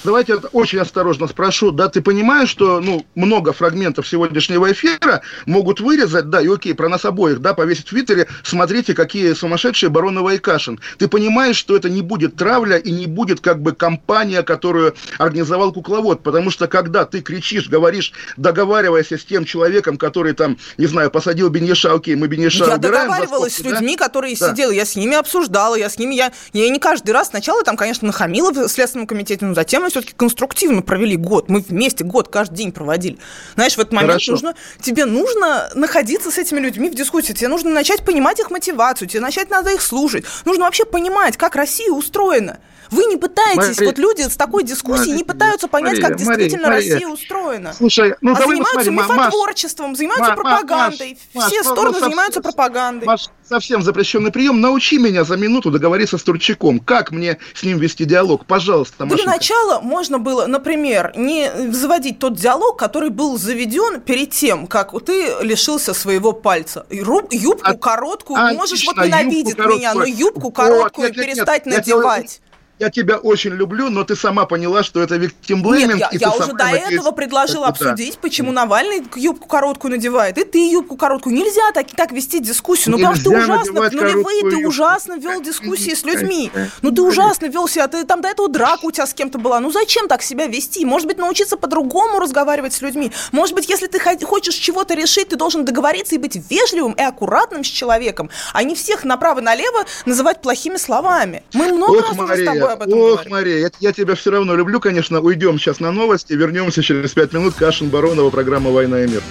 давайте 0.04 0.36
очень 0.52 0.78
осторожно 0.78 1.28
спрошу, 1.28 1.70
да, 1.70 1.88
ты 1.88 2.00
понимаешь, 2.00 2.48
что, 2.48 2.80
ну, 2.80 3.04
много 3.14 3.52
фрагментов 3.52 4.06
сегодняшнего 4.08 4.70
эфира 4.72 5.22
могут 5.46 5.80
вырезать, 5.80 6.30
да, 6.30 6.40
и 6.40 6.48
окей, 6.48 6.74
про 6.74 6.88
нас 6.88 7.04
обоих, 7.04 7.40
да, 7.40 7.54
повесить 7.54 7.86
в 7.86 7.90
Твиттере, 7.90 8.26
смотрите, 8.42 8.94
какие 8.94 9.32
сумасшедшие 9.34 9.90
Баронова 9.90 10.34
и 10.34 10.38
Кашин. 10.38 10.80
Ты 10.98 11.08
понимаешь, 11.08 11.56
что 11.56 11.76
это 11.76 11.88
не 11.88 12.02
будет 12.02 12.36
травля 12.36 12.76
и 12.76 12.90
не 12.90 13.06
будет, 13.06 13.40
как 13.40 13.60
бы, 13.60 13.72
компания, 13.72 14.42
которую 14.42 14.94
организовал 15.18 15.72
кукловод, 15.72 16.22
потому 16.22 16.50
что, 16.50 16.68
когда 16.68 17.04
ты 17.04 17.20
кричишь, 17.20 17.68
говоришь, 17.68 18.12
договаривайся 18.36 19.18
с 19.18 19.24
тем 19.24 19.44
человеком, 19.44 19.96
который 19.96 20.32
там, 20.32 20.58
не 20.78 20.86
знаю, 20.86 21.10
посадил 21.10 21.48
Бенеша, 21.48 21.92
окей, 21.92 22.14
мы 22.14 22.26
Бенеша 22.26 22.66
Я 22.66 22.74
убираем 22.76 23.08
договаривалась 23.08 23.54
с 23.56 23.60
людьми, 23.60 23.96
да? 23.96 24.04
которые 24.04 24.36
да. 24.36 24.50
сидели, 24.50 24.74
я 24.74 24.84
с 24.84 24.96
ними 24.96 25.16
обсуждала, 25.16 25.74
я 25.74 25.88
с 25.88 25.98
ними, 25.98 26.14
я, 26.14 26.32
я 26.52 26.68
не 26.68 26.78
каждый 26.78 27.10
раз, 27.12 27.28
сначала 27.28 27.62
там, 27.62 27.76
конечно, 27.76 28.06
нахамила 28.06 28.50
в 28.52 28.68
Следственном 28.68 29.06
комитете, 29.06 29.44
но 29.44 29.54
затем 29.54 29.84
все-таки 29.92 30.14
конструктивно 30.16 30.82
провели 30.82 31.16
год. 31.16 31.48
Мы 31.48 31.60
вместе 31.60 32.02
год 32.02 32.28
каждый 32.28 32.56
день 32.56 32.72
проводили. 32.72 33.18
Знаешь, 33.54 33.74
в 33.74 33.78
этот 33.78 33.92
момент 33.92 34.12
Хорошо. 34.12 34.32
нужно, 34.32 34.54
тебе 34.80 35.04
нужно 35.04 35.70
находиться 35.74 36.30
с 36.30 36.38
этими 36.38 36.60
людьми 36.60 36.90
в 36.90 36.94
дискуссии. 36.94 37.32
Тебе 37.32 37.48
нужно 37.48 37.70
начать 37.70 38.04
понимать 38.04 38.40
их 38.40 38.50
мотивацию. 38.50 39.08
Тебе 39.08 39.20
начать 39.20 39.50
надо 39.50 39.70
их 39.70 39.82
слушать. 39.82 40.24
Нужно 40.44 40.64
вообще 40.64 40.84
понимать, 40.84 41.36
как 41.36 41.54
Россия 41.54 41.92
устроена. 41.92 42.58
Вы 42.92 43.06
не 43.06 43.16
пытаетесь, 43.16 43.78
Мария, 43.78 43.86
вот 43.86 43.98
люди 43.98 44.22
с 44.22 44.36
такой 44.36 44.64
дискуссией 44.64 44.98
Мария, 44.98 45.16
не 45.16 45.24
пытаются 45.24 45.66
понять, 45.66 45.94
Мария, 45.94 46.08
как 46.08 46.18
действительно 46.18 46.68
Мария, 46.68 46.92
Россия 46.92 47.08
устроена. 47.08 47.72
Слушай, 47.72 48.14
ну 48.20 48.32
а 48.32 48.34
давай 48.34 48.56
занимаются 48.56 48.90
посмотрим, 48.92 49.16
мифотворчеством, 49.16 49.88
Маш, 49.88 49.96
занимаются 49.96 50.28
Маш, 50.28 50.36
пропагандой. 50.36 51.18
Маш, 51.32 51.46
Все 51.46 51.62
Маш, 51.62 51.66
стороны 51.66 51.92
Маш, 51.92 52.00
занимаются 52.00 52.40
Маш, 52.40 52.44
пропагандой. 52.44 53.06
Маш, 53.06 53.30
совсем 53.48 53.82
запрещенный 53.82 54.30
прием. 54.30 54.60
Научи 54.60 54.98
меня 54.98 55.24
за 55.24 55.38
минуту 55.38 55.70
договориться 55.70 56.18
с 56.18 56.22
Турчаком. 56.22 56.80
Как 56.80 57.12
мне 57.12 57.38
с 57.54 57.62
ним 57.62 57.78
вести 57.78 58.04
диалог? 58.04 58.44
Пожалуйста, 58.44 59.06
Машенька. 59.06 59.24
Для 59.24 59.32
начала 59.32 59.80
можно 59.80 60.18
было, 60.18 60.44
например, 60.46 61.14
не 61.16 61.50
заводить 61.72 62.18
тот 62.18 62.34
диалог, 62.34 62.78
который 62.78 63.08
был 63.08 63.38
заведен 63.38 64.02
перед 64.02 64.32
тем, 64.32 64.66
как 64.66 64.92
ты 65.02 65.32
лишился 65.40 65.94
своего 65.94 66.32
пальца. 66.32 66.84
Юбку 66.90 67.70
а, 67.70 67.74
короткую, 67.74 68.38
а, 68.38 68.52
можешь 68.52 68.84
вот 68.84 68.98
ненавидеть 68.98 69.56
меня, 69.56 69.94
но 69.94 70.04
юбку 70.04 70.50
короткую 70.50 71.08
вот, 71.08 71.16
нет, 71.16 71.26
нет, 71.26 71.36
перестать 71.36 71.64
нет, 71.64 71.78
надевать. 71.78 72.41
Я 72.82 72.90
тебя 72.90 73.16
очень 73.16 73.52
люблю, 73.52 73.90
но 73.90 74.02
ты 74.02 74.16
сама 74.16 74.44
поняла, 74.44 74.82
что 74.82 75.00
это 75.00 75.14
виктимблейминг. 75.14 76.00
Нет, 76.00 76.08
я, 76.14 76.18
я 76.18 76.32
уже 76.32 76.52
до 76.52 76.64
этого 76.64 77.12
предложила 77.12 77.68
обсудить, 77.68 78.18
почему 78.18 78.50
Навальный 78.50 79.04
юбку 79.14 79.46
короткую 79.46 79.92
надевает, 79.92 80.36
и 80.36 80.44
ты 80.44 80.68
юбку 80.68 80.96
короткую. 80.96 81.36
Нельзя 81.36 81.70
так, 81.72 81.86
так 81.94 82.10
вести 82.10 82.40
дискуссию. 82.40 82.90
Ну, 82.92 82.98
потому 82.98 83.14
что 83.14 83.30
ты 83.30 83.38
ужасно, 83.38 83.88
нулевые 83.88 84.50
ты 84.50 84.66
ужасно 84.66 85.18
вел 85.18 85.40
дискуссии 85.40 85.94
с 85.94 86.04
людьми. 86.04 86.50
Ну, 86.82 86.90
ты 86.90 87.02
ужасно 87.02 87.46
вел 87.46 87.68
себя, 87.68 87.86
ты 87.86 88.04
там 88.04 88.20
до 88.20 88.28
этого 88.28 88.48
драка 88.48 88.84
у 88.84 88.90
тебя 88.90 89.06
с 89.06 89.14
кем-то 89.14 89.38
была. 89.38 89.60
Ну, 89.60 89.70
зачем 89.70 90.08
так 90.08 90.22
себя 90.22 90.46
вести? 90.46 90.84
Может 90.84 91.06
быть, 91.06 91.18
научиться 91.18 91.56
по-другому 91.56 92.18
разговаривать 92.18 92.72
с 92.72 92.80
людьми. 92.80 93.12
Может 93.30 93.54
быть, 93.54 93.68
если 93.68 93.86
ты 93.86 94.00
хочешь 94.24 94.54
чего-то 94.54 94.94
решить, 94.94 95.28
ты 95.28 95.36
должен 95.36 95.64
договориться 95.64 96.16
и 96.16 96.18
быть 96.18 96.36
вежливым 96.50 96.94
и 96.94 97.02
аккуратным 97.02 97.62
с 97.62 97.68
человеком, 97.68 98.28
а 98.52 98.64
не 98.64 98.74
всех 98.74 99.04
направо-налево 99.04 99.84
называть 100.04 100.40
плохими 100.40 100.76
словами. 100.76 101.44
Мы 101.52 101.72
много 101.72 101.98
ох, 101.98 102.08
раз 102.08 102.16
Мария, 102.16 102.44
с 102.44 102.52
тобой 102.52 102.71
об 102.72 102.82
этом 102.82 102.98
ох, 102.98 103.10
говорим. 103.12 103.32
Мария, 103.32 103.58
я, 103.58 103.70
я 103.80 103.92
тебя 103.92 104.14
все 104.14 104.30
равно 104.30 104.54
люблю, 104.54 104.80
конечно. 104.80 105.20
Уйдем 105.20 105.58
сейчас 105.58 105.80
на 105.80 105.92
новости, 105.92 106.32
вернемся 106.32 106.82
через 106.82 107.12
пять 107.12 107.32
минут. 107.32 107.54
Кашин 107.54 107.88
Баронова, 107.88 108.30
программа 108.30 108.70
«Война 108.70 109.02
и 109.02 109.08
мир». 109.08 109.22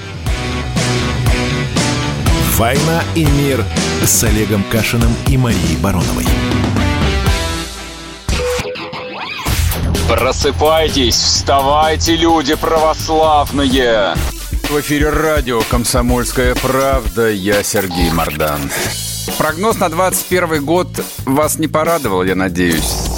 «Война 2.57 3.03
и 3.15 3.26
мир» 3.26 3.63
с 4.03 4.23
Олегом 4.23 4.63
Кашиным 4.72 5.11
и 5.27 5.38
Марией 5.38 5.77
Бароновой. 5.81 6.26
Просыпайтесь, 10.07 11.15
вставайте, 11.15 12.18
люди 12.18 12.55
православные! 12.55 14.13
В 14.69 14.80
эфире 14.80 15.09
радио 15.09 15.61
«Комсомольская 15.69 16.55
правда». 16.55 17.30
Я 17.30 17.63
Сергей 17.63 18.11
Мордан. 18.11 18.59
Прогноз 19.38 19.80
на 19.80 19.89
21 19.89 20.63
год 20.63 20.88
вас 21.26 21.57
не 21.59 21.68
порадовал, 21.68 22.23
я 22.23 22.35
надеюсь. 22.35 23.11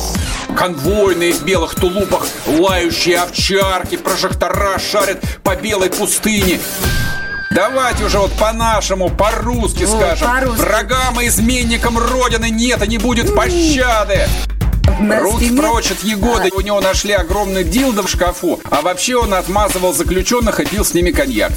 Конвойные 0.58 1.34
в 1.34 1.44
белых 1.44 1.76
тулупах, 1.76 2.28
лающие 2.46 3.20
овчарки, 3.20 3.98
прожектора 3.98 4.80
шарят 4.80 5.20
по 5.44 5.56
белой 5.56 5.90
пустыне. 5.90 6.60
Давайте 7.52 8.06
уже 8.06 8.18
вот 8.18 8.32
по-нашему, 8.34 9.10
по-русски 9.10 9.86
скажем. 9.86 10.28
По 10.28 10.52
Врагам 10.52 11.22
и 11.22 11.28
изменникам 11.28 11.98
Родины 11.98 12.50
нет 12.50 12.84
и 12.84 12.88
не 12.88 12.98
будет 12.98 13.36
пощады. 13.36 14.28
Руки 15.00 15.52
прочь 15.56 15.92
от 15.92 16.04
Егоды. 16.04 16.50
У 16.54 16.62
него 16.62 16.82
нашли 16.82 17.14
огромный 17.14 17.64
дилдо 17.64 18.04
в 18.04 18.10
шкафу. 18.10 18.60
А 18.70 18.82
вообще 18.82 19.16
он 19.16 19.34
отмазывал 19.34 19.94
заключенных 19.94 20.60
и 20.60 20.66
пил 20.66 20.84
с 20.84 20.94
ними 20.94 21.12
коньяк. 21.12 21.52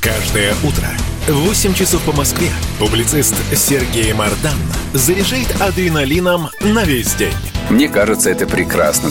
Каждое 0.00 0.54
утро 0.62 0.86
в 1.26 1.46
8 1.46 1.74
часов 1.74 2.02
по 2.02 2.12
Москве 2.12 2.50
публицист 2.78 3.34
Сергей 3.54 4.12
Мардан 4.12 4.56
заряжает 4.94 5.48
адреналином 5.60 6.48
на 6.60 6.84
весь 6.84 7.14
день. 7.14 7.34
Мне 7.70 7.88
кажется, 7.88 8.30
это 8.30 8.46
прекрасно. 8.46 9.10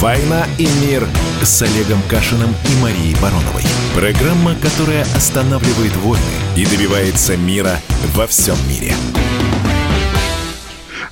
«Война 0.00 0.46
и 0.58 0.68
мир» 0.82 1.08
с 1.42 1.62
Олегом 1.62 2.02
Кашиным 2.10 2.50
и 2.50 2.82
Марией 2.82 3.16
Бароновой. 3.22 3.64
Программа, 3.94 4.54
которая 4.56 5.02
останавливает 5.16 5.96
войны 5.96 6.22
и 6.56 6.66
добивается 6.66 7.38
мира 7.38 7.80
во 8.14 8.26
всем 8.26 8.56
мире. 8.68 8.94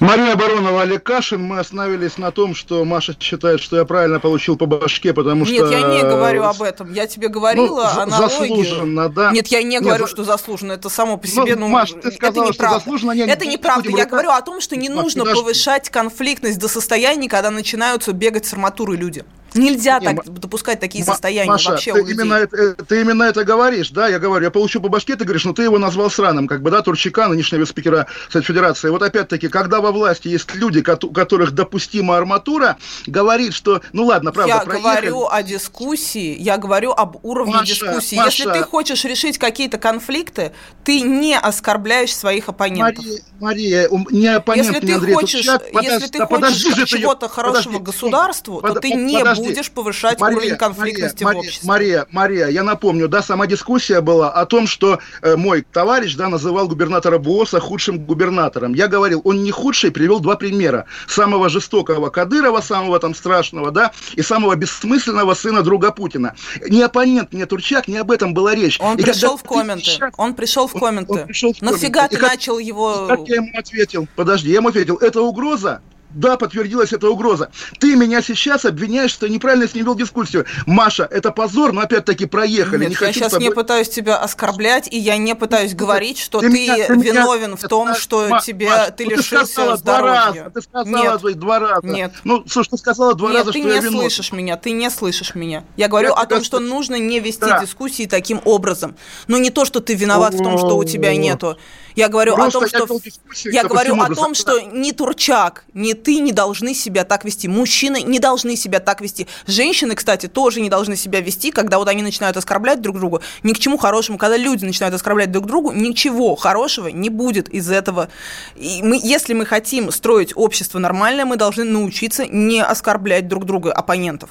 Мария 0.02 0.34
Баронова, 0.34 0.82
Олег 0.82 1.04
Кашин. 1.04 1.44
Мы 1.44 1.60
остановились 1.60 2.18
на 2.18 2.32
том, 2.32 2.56
что 2.56 2.84
Маша 2.84 3.14
считает, 3.20 3.60
что 3.60 3.76
я 3.76 3.84
правильно 3.84 4.18
получил 4.18 4.56
по 4.56 4.66
башке, 4.66 5.14
потому 5.14 5.44
Нет, 5.44 5.54
что... 5.54 5.68
Нет, 5.68 5.80
я 5.80 5.88
не 5.94 6.02
говорю 6.02 6.42
об 6.42 6.60
этом. 6.60 6.92
Я 6.92 7.06
тебе 7.06 7.28
говорила 7.28 7.92
ну, 7.94 8.00
аналогию. 8.00 8.64
Заслуженно, 8.64 9.08
да. 9.08 9.30
Нет, 9.30 9.46
я 9.46 9.62
не 9.62 9.78
говорю, 9.78 10.02
Нет, 10.04 10.10
что 10.10 10.24
заслуженно. 10.24 10.72
Это 10.72 10.88
само 10.88 11.18
по 11.18 11.28
себе, 11.28 11.54
ну, 11.54 11.62
ну 11.62 11.68
Маш, 11.68 11.92
ты 11.92 12.10
сказала, 12.10 12.46
это 12.46 12.52
неправда. 12.52 12.80
Что 12.80 12.90
заслуженно, 12.90 13.12
не, 13.12 13.22
это 13.22 13.46
неправда. 13.46 13.90
Я 13.90 14.06
говорю 14.06 14.30
о 14.30 14.42
том, 14.42 14.60
что 14.60 14.74
не 14.74 14.88
Маш, 14.88 15.04
нужно 15.04 15.20
подожди. 15.20 15.40
повышать 15.40 15.88
конфликтность 15.88 16.58
до 16.58 16.66
состояния, 16.66 17.28
когда 17.28 17.50
начинаются 17.50 18.12
бегать 18.12 18.44
с 18.44 18.52
арматурой 18.52 18.96
люди. 18.96 19.24
Нельзя 19.54 19.98
не, 20.00 20.06
так 20.06 20.24
допускать 20.32 20.80
такие 20.80 21.04
состояния 21.04 21.50
Маша, 21.50 21.70
вообще 21.70 21.92
ты 21.92 22.02
у 22.02 22.06
людей. 22.06 22.14
Именно 22.14 22.34
это, 22.34 22.74
ты 22.84 23.00
именно 23.00 23.22
это 23.24 23.44
говоришь, 23.44 23.90
да? 23.90 24.08
Я 24.08 24.18
говорю, 24.18 24.44
я 24.44 24.50
получу 24.50 24.80
по 24.80 24.88
башке, 24.88 25.16
ты 25.16 25.24
говоришь, 25.24 25.44
но 25.44 25.52
ты 25.52 25.62
его 25.62 25.78
назвал 25.78 26.10
сраным, 26.10 26.48
как 26.48 26.62
бы, 26.62 26.70
да, 26.70 26.82
Турчака, 26.82 27.28
нынешнего 27.28 27.64
спикера 27.64 28.06
Совет 28.30 28.46
Федерации. 28.46 28.88
Вот 28.90 29.02
опять-таки, 29.02 29.48
когда 29.48 29.80
во 29.80 29.92
власти 29.92 30.28
есть 30.28 30.54
люди, 30.54 30.84
у 31.02 31.12
которых 31.12 31.52
допустима 31.52 32.16
арматура, 32.16 32.76
говорит, 33.06 33.54
что, 33.54 33.82
ну 33.92 34.06
ладно, 34.06 34.32
правда, 34.32 34.54
Я 34.54 34.60
проехали. 34.60 34.82
говорю 34.82 35.28
о 35.28 35.42
дискуссии, 35.42 36.36
я 36.38 36.56
говорю 36.58 36.92
об 36.92 37.24
уровне 37.24 37.54
Маша, 37.54 37.66
дискуссии. 37.66 38.16
Маша, 38.16 38.30
Если 38.30 38.52
ты 38.52 38.62
хочешь 38.62 39.04
решить 39.04 39.38
какие-то 39.38 39.78
конфликты, 39.78 40.52
ты 40.84 41.00
не 41.00 41.38
оскорбляешь 41.38 42.14
своих 42.14 42.48
оппонентов. 42.48 43.04
Мария, 43.40 43.88
Мария 43.88 43.88
не 44.10 44.28
оппонент, 44.28 44.68
если 44.68 44.86
ты 44.86 44.94
Андрей 44.94 45.14
хочешь, 45.14 45.46
Турчак, 45.46 45.62
если 45.82 46.06
ты 46.08 46.26
хочешь 46.26 46.88
чего-то 46.88 47.28
хорошего 47.28 47.78
подожди, 47.78 47.84
государству, 47.84 48.60
под, 48.60 48.74
то 48.74 48.80
ты 48.80 48.90
не 48.92 49.18
подожди. 49.18 49.41
Будешь 49.48 49.70
повышать 49.70 50.20
Мария, 50.20 50.36
уровень 50.36 50.56
конфликтности 50.56 51.24
Мария, 51.24 51.42
в 51.42 51.44
обществе. 51.44 51.68
Мария, 51.68 52.06
Мария, 52.10 52.48
я 52.48 52.62
напомню, 52.62 53.08
да, 53.08 53.22
сама 53.22 53.46
дискуссия 53.46 54.00
была 54.00 54.30
о 54.30 54.46
том, 54.46 54.66
что 54.66 54.98
э, 55.22 55.36
мой 55.36 55.62
товарищ, 55.62 56.14
да, 56.14 56.28
называл 56.28 56.68
губернатора 56.68 57.18
Буоса 57.18 57.60
худшим 57.60 57.98
губернатором. 57.98 58.74
Я 58.74 58.88
говорил, 58.88 59.20
он 59.24 59.42
не 59.42 59.50
худший, 59.50 59.90
привел 59.90 60.20
два 60.20 60.36
примера. 60.36 60.86
Самого 61.06 61.48
жестокого 61.48 62.10
Кадырова, 62.10 62.60
самого 62.60 62.98
там 62.98 63.14
страшного, 63.14 63.70
да, 63.70 63.92
и 64.14 64.22
самого 64.22 64.54
бессмысленного 64.54 65.34
сына 65.34 65.62
друга 65.62 65.92
Путина. 65.92 66.34
Ни 66.68 66.80
оппонент, 66.80 67.32
ни 67.32 67.44
Турчак, 67.44 67.88
не 67.88 67.96
об 67.96 68.10
этом 68.10 68.34
была 68.34 68.54
речь. 68.54 68.78
Он 68.80 68.96
и 68.96 69.02
пришел 69.02 69.36
в 69.36 69.42
комменты. 69.42 69.84
Сейчас... 69.84 70.12
Он 70.16 70.34
пришел 70.34 70.66
в 70.66 70.72
комменты. 70.72 71.12
Он, 71.12 71.18
он 71.20 71.26
пришел 71.26 71.52
в 71.52 71.62
Нафига 71.62 72.08
комменты. 72.08 72.16
ты 72.16 72.22
и 72.22 72.28
начал 72.28 72.58
его... 72.58 73.06
Как 73.08 73.20
я 73.28 73.36
ему 73.36 73.50
ответил? 73.56 74.08
Подожди, 74.16 74.50
я 74.50 74.56
ему 74.56 74.68
ответил, 74.68 74.96
это 74.96 75.20
угроза? 75.20 75.80
Да, 76.14 76.36
подтвердилась 76.36 76.92
эта 76.92 77.08
угроза. 77.08 77.50
Ты 77.78 77.96
меня 77.96 78.22
сейчас 78.22 78.64
обвиняешь, 78.64 79.10
что 79.10 79.28
неправильно 79.28 79.68
с 79.68 79.74
ним 79.74 79.84
вел 79.84 79.94
дискуссию. 79.94 80.46
Маша, 80.66 81.08
это 81.10 81.30
позор, 81.30 81.72
но 81.72 81.80
опять-таки 81.80 82.26
проехали. 82.26 82.86
Нет, 82.86 83.00
не 83.00 83.06
я 83.06 83.12
сейчас 83.12 83.32
тобой... 83.32 83.48
не 83.48 83.54
пытаюсь 83.54 83.88
тебя 83.88 84.18
оскорблять, 84.18 84.88
и 84.92 84.98
я 84.98 85.16
не 85.16 85.34
пытаюсь 85.34 85.74
говорить, 85.74 86.18
что 86.18 86.40
ты, 86.40 86.48
ты, 86.48 86.52
меня, 86.52 86.88
виновен 86.88 87.52
меня... 87.52 87.56
в 87.56 87.68
том, 87.68 87.94
что 87.94 88.28
Ма, 88.28 88.40
тебе 88.40 88.68
Маш, 88.68 88.90
ты 88.96 89.04
лишился 89.04 89.70
ты 89.72 89.76
здоровья. 89.76 90.12
Два 90.12 90.26
раза, 90.26 90.50
ты 90.50 90.62
сказала 90.62 91.18
Нет. 91.28 91.38
два 91.38 91.58
раза. 91.58 91.86
Нет. 91.86 92.12
Ну, 92.24 92.44
слушай, 92.48 92.70
ты 92.70 92.76
сказала 92.76 93.14
два 93.14 93.30
Нет, 93.30 93.38
раза, 93.38 93.52
ты 93.52 93.58
что 93.58 93.68
не 93.68 93.74
я 93.74 93.80
виновен. 93.80 94.00
слышишь 94.00 94.32
меня, 94.32 94.56
ты 94.56 94.70
не 94.72 94.90
слышишь 94.90 95.34
меня. 95.34 95.64
Я 95.76 95.88
говорю 95.88 96.08
я 96.08 96.14
о 96.14 96.26
том, 96.26 96.44
что 96.44 96.58
нужно 96.60 96.96
не 96.96 97.20
вести 97.20 97.40
да. 97.40 97.60
дискуссии 97.60 98.06
таким 98.06 98.40
образом. 98.44 98.96
Но 99.26 99.38
не 99.38 99.50
то, 99.50 99.64
что 99.64 99.80
ты 99.80 99.94
виноват 99.94 100.34
в 100.34 100.38
том, 100.38 100.58
что 100.58 100.76
у 100.76 100.84
тебя 100.84 101.14
нету. 101.16 101.56
Я 101.94 102.08
говорю 102.08 102.34
Просто 102.34 102.58
о 102.58 102.86
том, 102.86 103.00
что 103.32 103.50
я 103.50 103.64
говорю 103.64 104.00
о 104.00 104.14
том, 104.14 104.34
что 104.34 104.60
ни 104.60 104.92
Турчак, 104.92 105.64
ни 105.74 105.92
ты 105.92 106.18
не 106.18 106.32
должны 106.32 106.74
себя 106.74 107.04
так 107.04 107.24
вести. 107.24 107.48
Мужчины 107.48 108.02
не 108.02 108.18
должны 108.18 108.56
себя 108.56 108.80
так 108.80 109.00
вести. 109.00 109.26
Женщины, 109.46 109.94
кстати, 109.94 110.26
тоже 110.26 110.60
не 110.60 110.70
должны 110.70 110.96
себя 110.96 111.20
вести, 111.20 111.50
когда 111.50 111.78
вот 111.78 111.88
они 111.88 112.02
начинают 112.02 112.36
оскорблять 112.36 112.80
друг 112.80 112.98
друга. 112.98 113.20
Ни 113.42 113.52
к 113.52 113.58
чему 113.58 113.76
хорошему. 113.76 114.18
Когда 114.18 114.36
люди 114.36 114.64
начинают 114.64 114.94
оскорблять 114.94 115.30
друг 115.30 115.46
другу, 115.46 115.72
ничего 115.72 116.36
хорошего 116.36 116.88
не 116.88 117.10
будет 117.10 117.48
из 117.48 117.70
этого. 117.70 118.08
И 118.56 118.80
мы, 118.82 118.98
если 119.02 119.34
мы 119.34 119.46
хотим 119.46 119.90
строить 119.90 120.32
общество 120.34 120.78
нормальное, 120.78 121.24
мы 121.24 121.36
должны 121.36 121.64
научиться 121.64 122.26
не 122.26 122.62
оскорблять 122.62 123.28
друг 123.28 123.44
друга, 123.44 123.72
оппонентов. 123.72 124.30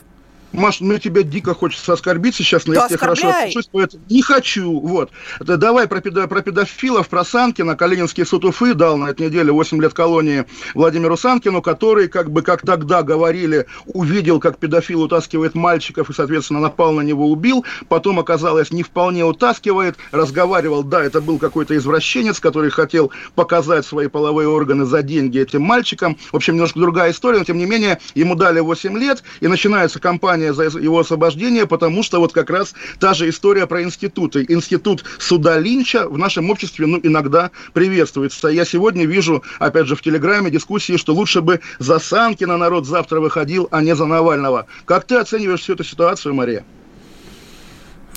Маш, 0.51 0.81
мне 0.81 0.99
тебя 0.99 1.23
дико 1.23 1.53
хочется 1.53 1.93
оскорбить 1.93 2.35
сейчас, 2.35 2.65
но 2.65 2.73
да 2.73 2.81
я 2.81 2.87
тебе 2.87 2.97
хорошо 2.97 3.29
отношусь, 3.29 3.69
поэтому 3.71 4.03
не 4.09 4.21
хочу. 4.21 4.79
Вот. 4.79 5.11
Это 5.39 5.57
давай 5.57 5.87
про, 5.87 6.01
педо, 6.01 6.27
про 6.27 6.41
педофилов, 6.41 7.07
про 7.07 7.23
Санкина. 7.23 7.75
Калининский 7.75 8.25
суд 8.25 8.45
Уфы 8.45 8.73
дал 8.73 8.97
на 8.97 9.09
этой 9.09 9.27
неделе 9.27 9.51
8 9.51 9.81
лет 9.81 9.93
колонии 9.93 10.45
Владимиру 10.73 11.15
Санкину, 11.15 11.61
который, 11.61 12.07
как 12.07 12.31
бы, 12.31 12.41
как 12.41 12.65
тогда 12.65 13.01
говорили, 13.03 13.65
увидел, 13.85 14.39
как 14.39 14.57
педофил 14.57 15.03
утаскивает 15.03 15.55
мальчиков 15.55 16.09
и, 16.09 16.13
соответственно, 16.13 16.59
напал 16.59 16.91
на 16.91 17.01
него, 17.01 17.29
убил. 17.29 17.65
Потом 17.87 18.19
оказалось, 18.19 18.71
не 18.71 18.83
вполне 18.83 19.23
утаскивает, 19.23 19.95
разговаривал, 20.11 20.83
да, 20.83 21.03
это 21.03 21.21
был 21.21 21.37
какой-то 21.37 21.77
извращенец, 21.77 22.39
который 22.39 22.71
хотел 22.71 23.11
показать 23.35 23.85
свои 23.85 24.07
половые 24.07 24.47
органы 24.47 24.85
за 24.85 25.01
деньги 25.01 25.39
этим 25.39 25.61
мальчикам. 25.61 26.17
В 26.31 26.35
общем, 26.35 26.55
немножко 26.55 26.79
другая 26.79 27.11
история, 27.11 27.39
но, 27.39 27.45
тем 27.45 27.57
не 27.57 27.65
менее, 27.65 27.99
ему 28.15 28.35
дали 28.35 28.59
8 28.59 28.97
лет, 28.97 29.23
и 29.39 29.47
начинается 29.47 29.99
кампания 29.99 30.40
за 30.49 30.63
его 30.63 30.99
освобождение, 30.99 31.67
потому 31.67 32.03
что 32.03 32.19
вот 32.19 32.33
как 32.33 32.49
раз 32.49 32.73
та 32.99 33.13
же 33.13 33.29
история 33.29 33.67
про 33.67 33.83
институты. 33.83 34.45
Институт 34.47 35.03
суда 35.19 35.59
Линча 35.59 36.07
в 36.07 36.17
нашем 36.17 36.49
обществе 36.49 36.85
ну, 36.85 36.99
иногда 37.01 37.51
приветствуется. 37.73 38.47
Я 38.47 38.65
сегодня 38.65 39.05
вижу, 39.05 39.43
опять 39.59 39.87
же, 39.87 39.95
в 39.95 40.01
Телеграме 40.01 40.51
дискуссии, 40.51 40.97
что 40.97 41.13
лучше 41.13 41.41
бы 41.41 41.59
за 41.79 41.99
Санкина 41.99 42.57
народ 42.57 42.85
завтра 42.85 43.19
выходил, 43.19 43.67
а 43.71 43.81
не 43.81 43.95
за 43.95 44.05
Навального. 44.05 44.65
Как 44.85 45.05
ты 45.05 45.15
оцениваешь 45.15 45.61
всю 45.61 45.73
эту 45.73 45.83
ситуацию, 45.83 46.33
Мария? 46.33 46.65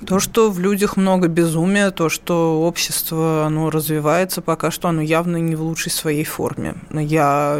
То, 0.06 0.20
что 0.20 0.51
в 0.51 0.59
людях 0.59 0.97
много 0.97 1.28
безумия, 1.28 1.90
то, 1.90 2.09
что 2.09 2.62
общество 2.62 3.44
оно 3.47 3.70
развивается, 3.70 4.43
пока 4.43 4.70
что 4.70 4.89
оно 4.89 5.01
явно 5.01 5.36
не 5.39 5.56
в 5.56 5.62
лучшей 5.62 5.93
своей 5.93 6.24
форме. 6.24 6.74
Я... 6.90 7.59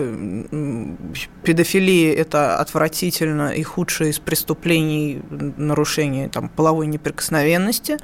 Педофилия– 1.43 2.15
это 2.17 2.59
отвратительно 2.59 3.51
и 3.51 3.63
худшее 3.63 4.11
из 4.11 4.19
преступлений 4.19 5.23
нарушения 5.31 6.29
там, 6.29 6.49
половой 6.49 6.87
неприкосновенности. 6.87 7.99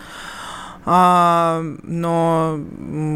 А, 0.87 1.63
но, 1.83 2.59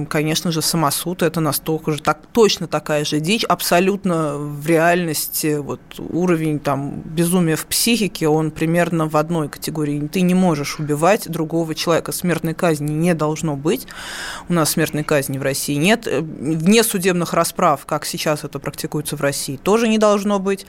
конечно 0.09 0.53
же, 0.53 0.61
самосуд 0.63 1.23
это 1.23 1.41
настолько 1.41 1.93
же 1.93 2.03
так, 2.03 2.21
точно 2.33 2.67
такая 2.67 3.05
же 3.05 3.21
дичь, 3.21 3.45
абсолютно 3.45 4.37
в 4.37 4.67
реальности 4.67 5.57
вот 5.57 5.81
уровень 5.99 6.59
там 6.59 7.01
безумия 7.05 7.57
в 7.57 7.67
психике, 7.67 8.29
он 8.29 8.51
примерно 8.51 9.09
в 9.09 9.17
одной 9.17 9.49
категории. 9.49 10.09
Ты 10.09 10.21
не 10.21 10.35
можешь 10.35 10.79
убивать 10.79 11.29
другого 11.29 11.75
человека. 11.75 12.13
Смертной 12.13 12.55
казни 12.55 12.93
не 12.93 13.15
должно 13.15 13.57
быть. 13.57 13.87
У 14.49 14.53
нас 14.53 14.71
смертной 14.71 15.05
казни 15.05 15.39
в 15.39 15.43
России 15.43 15.75
нет. 15.75 16.07
Вне 16.07 16.83
судебных 16.83 17.33
расправ, 17.33 17.87
как 17.87 18.05
сейчас 18.05 18.45
это 18.45 18.59
практикуется 18.59 19.17
в 19.17 19.21
России, 19.21 19.57
тоже 19.57 19.89
не 19.89 19.99
должно 19.99 20.39
быть. 20.39 20.67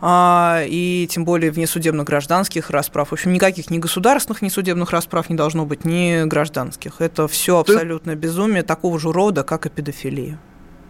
А, 0.00 0.62
и 0.66 1.08
тем 1.10 1.24
более 1.24 1.50
внесудебных 1.50 2.06
гражданских 2.06 2.70
расправ. 2.70 3.08
В 3.08 3.12
общем, 3.14 3.32
никаких 3.32 3.70
ни 3.70 3.78
государственных, 3.78 4.42
ни 4.42 4.48
судебных 4.48 4.90
расправ 4.90 5.28
не 5.28 5.36
должно 5.36 5.66
быть, 5.66 5.84
ни 5.84 6.24
гражданских. 6.24 7.00
Это 7.00 7.26
все 7.26 7.58
абсолютно 7.58 8.14
безумие 8.14 8.62
такого 8.62 8.98
же 8.98 9.12
рода, 9.12 9.42
как 9.42 9.66
и 9.66 9.70
педофилия. 9.70 10.38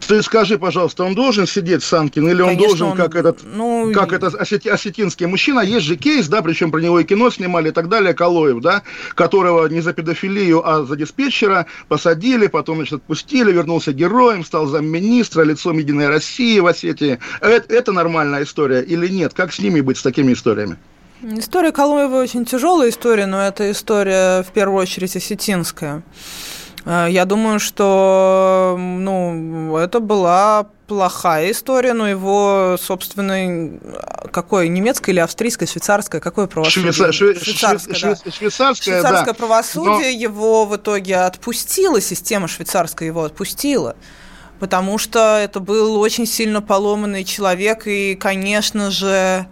Ты 0.06 0.22
скажи, 0.22 0.58
пожалуйста, 0.58 1.04
он 1.04 1.14
должен 1.14 1.46
сидеть 1.46 1.82
Санкин 1.82 2.28
или 2.28 2.40
он 2.40 2.48
Конечно, 2.48 2.66
должен, 2.66 2.86
он, 2.88 2.96
как 2.96 3.14
этот, 3.14 3.40
ну, 3.44 3.92
как 3.92 4.12
этот 4.12 4.34
осети, 4.34 4.68
осетинский 4.68 5.26
мужчина, 5.26 5.60
есть 5.60 5.86
же 5.86 5.96
кейс, 5.96 6.28
да, 6.28 6.40
причем 6.40 6.70
про 6.70 6.80
него 6.80 7.00
и 7.00 7.04
кино 7.04 7.30
снимали 7.30 7.68
и 7.68 7.72
так 7.72 7.88
далее, 7.88 8.14
Калоев, 8.14 8.60
да, 8.60 8.82
которого 9.14 9.66
не 9.66 9.80
за 9.80 9.92
педофилию, 9.92 10.66
а 10.66 10.84
за 10.84 10.96
диспетчера 10.96 11.66
посадили, 11.88 12.46
потом, 12.46 12.76
значит, 12.76 12.94
отпустили, 12.94 13.52
вернулся 13.52 13.92
героем, 13.92 14.44
стал 14.44 14.66
замминистра, 14.66 15.42
лицом 15.42 15.78
Единой 15.78 16.08
России 16.08 16.58
в 16.60 16.66
Осетии. 16.66 17.18
Это, 17.40 17.74
это 17.74 17.92
нормальная 17.92 18.44
история 18.44 18.82
или 18.82 19.08
нет? 19.08 19.34
Как 19.34 19.52
с 19.52 19.58
ними 19.58 19.80
быть, 19.80 19.98
с 19.98 20.02
такими 20.02 20.32
историями? 20.32 20.78
История 21.20 21.72
Калоева 21.72 22.16
очень 22.16 22.44
тяжелая 22.44 22.90
история, 22.90 23.26
но 23.26 23.42
это 23.42 23.70
история, 23.72 24.42
в 24.44 24.52
первую 24.52 24.80
очередь, 24.80 25.16
осетинская. 25.16 26.02
Э, 26.84 27.06
я 27.10 27.24
думаю, 27.24 27.60
что 27.60 28.76
ну, 28.78 29.76
это 29.76 30.00
была 30.00 30.66
плохая 30.86 31.50
история, 31.50 31.92
но 31.92 32.08
его, 32.08 32.76
собственно, 32.80 33.78
какое, 34.32 34.68
немецкое 34.68 35.12
или 35.12 35.20
австрийское, 35.20 35.68
швейцарское, 35.68 36.20
какое 36.20 36.46
правосудие? 36.46 36.92
Швейцар, 36.92 37.12
шве, 37.12 37.34
швейцарское, 37.34 37.94
шве, 37.94 38.14
да. 38.24 38.30
швейцарское, 38.30 38.94
швейцарское 38.94 39.34
да. 39.34 39.34
правосудие 39.34 40.12
но... 40.12 40.22
его 40.22 40.64
в 40.64 40.76
итоге 40.76 41.16
отпустило, 41.16 42.00
система 42.00 42.48
швейцарская 42.48 43.06
его 43.06 43.24
отпустила, 43.24 43.96
потому 44.60 44.96
что 44.96 45.38
это 45.38 45.60
был 45.60 46.00
очень 46.00 46.26
сильно 46.26 46.62
поломанный 46.62 47.24
человек, 47.24 47.86
и, 47.86 48.14
конечно 48.14 48.90
же, 48.90 49.46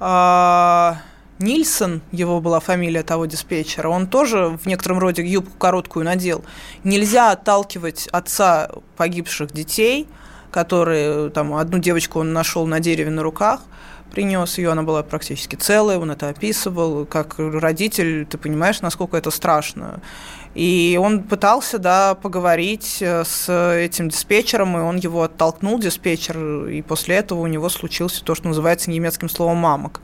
э 0.00 0.92
Нильсон, 1.38 2.02
его 2.10 2.40
была 2.40 2.60
фамилия 2.60 3.02
того 3.02 3.26
диспетчера, 3.26 3.88
он 3.88 4.06
тоже 4.06 4.58
в 4.62 4.66
некотором 4.66 4.98
роде 4.98 5.24
юбку 5.24 5.56
короткую 5.56 6.04
надел. 6.04 6.44
Нельзя 6.84 7.30
отталкивать 7.30 8.08
отца 8.08 8.70
погибших 8.96 9.52
детей, 9.52 10.08
которые, 10.50 11.30
там, 11.30 11.54
одну 11.54 11.78
девочку 11.78 12.20
он 12.20 12.32
нашел 12.32 12.66
на 12.66 12.80
дереве 12.80 13.10
на 13.10 13.22
руках, 13.22 13.60
принес 14.10 14.58
ее, 14.58 14.70
она 14.70 14.82
была 14.82 15.02
практически 15.02 15.54
целая, 15.54 15.98
он 15.98 16.10
это 16.10 16.28
описывал, 16.28 17.04
как 17.04 17.34
родитель, 17.38 18.26
ты 18.26 18.38
понимаешь, 18.38 18.80
насколько 18.80 19.16
это 19.16 19.30
страшно. 19.30 20.00
И 20.54 20.98
он 21.00 21.22
пытался, 21.22 21.78
да, 21.78 22.14
поговорить 22.14 22.98
э, 23.00 23.22
с 23.24 23.52
этим 23.52 24.08
диспетчером, 24.08 24.76
и 24.76 24.80
он 24.80 24.96
его 24.96 25.22
оттолкнул, 25.22 25.78
диспетчер, 25.78 26.66
и 26.66 26.82
после 26.82 27.16
этого 27.16 27.40
у 27.40 27.46
него 27.46 27.68
случился 27.68 28.24
то, 28.24 28.34
что 28.34 28.48
называется 28.48 28.90
немецким 28.90 29.28
словом 29.28 29.58
«мамок». 29.58 30.00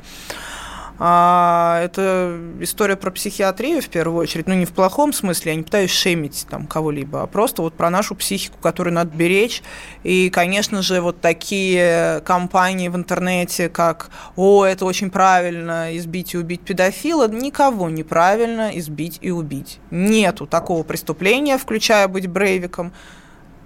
А, 0.99 1.81
это 1.83 2.39
история 2.61 2.95
про 2.95 3.11
психиатрию 3.11 3.83
в 3.83 3.89
первую 3.89 4.23
очередь, 4.23 4.47
ну 4.47 4.55
не 4.55 4.65
в 4.65 4.73
плохом 4.73 5.12
смысле, 5.12 5.53
я 5.53 5.57
не 5.57 5.65
пытаюсь 5.65 5.91
шемить 5.91 6.47
там 6.49 6.66
кого-либо, 6.69 7.23
а 7.23 7.27
просто 7.27 7.62
вот 7.62 7.75
про 7.75 7.91
нашу 7.91 8.15
психику, 8.15 8.59
которую 8.59 8.95
надо 8.95 9.11
беречь. 9.15 9.62
И, 10.05 10.31
конечно 10.31 10.83
же, 10.83 11.01
вот 11.01 11.21
такие 11.21 12.21
компании 12.25 12.89
в 12.89 12.97
интернете, 12.97 13.69
как 13.69 14.11
«О, 14.37 14.65
это 14.65 14.85
очень 14.85 15.11
правильно, 15.11 15.97
избить 15.97 16.35
и 16.35 16.39
убить 16.39 16.61
педофила», 16.61 17.29
никого 17.29 17.91
неправильно 17.91 18.71
избить 18.75 19.19
и 19.21 19.33
убить. 19.33 19.81
Нету 19.91 20.47
такого 20.47 20.85
преступления, 20.85 21.59
включая 21.59 22.07
быть 22.07 22.29
брейвиком. 22.29 22.93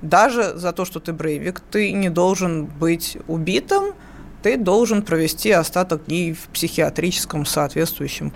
Даже 0.01 0.57
за 0.57 0.73
то, 0.73 0.85
что 0.85 1.01
ты 1.01 1.13
брейвик, 1.13 1.61
ты 1.61 1.93
не 1.93 2.09
должен 2.09 2.65
быть 2.65 3.19
убитым– 3.27 3.93
ты 4.43 4.57
должен 4.57 5.03
провести 5.03 5.51
остаток 5.51 6.07
дней 6.07 6.33
в 6.33 6.53
психиатрическом 6.53 7.45
соответствующем 7.45 8.33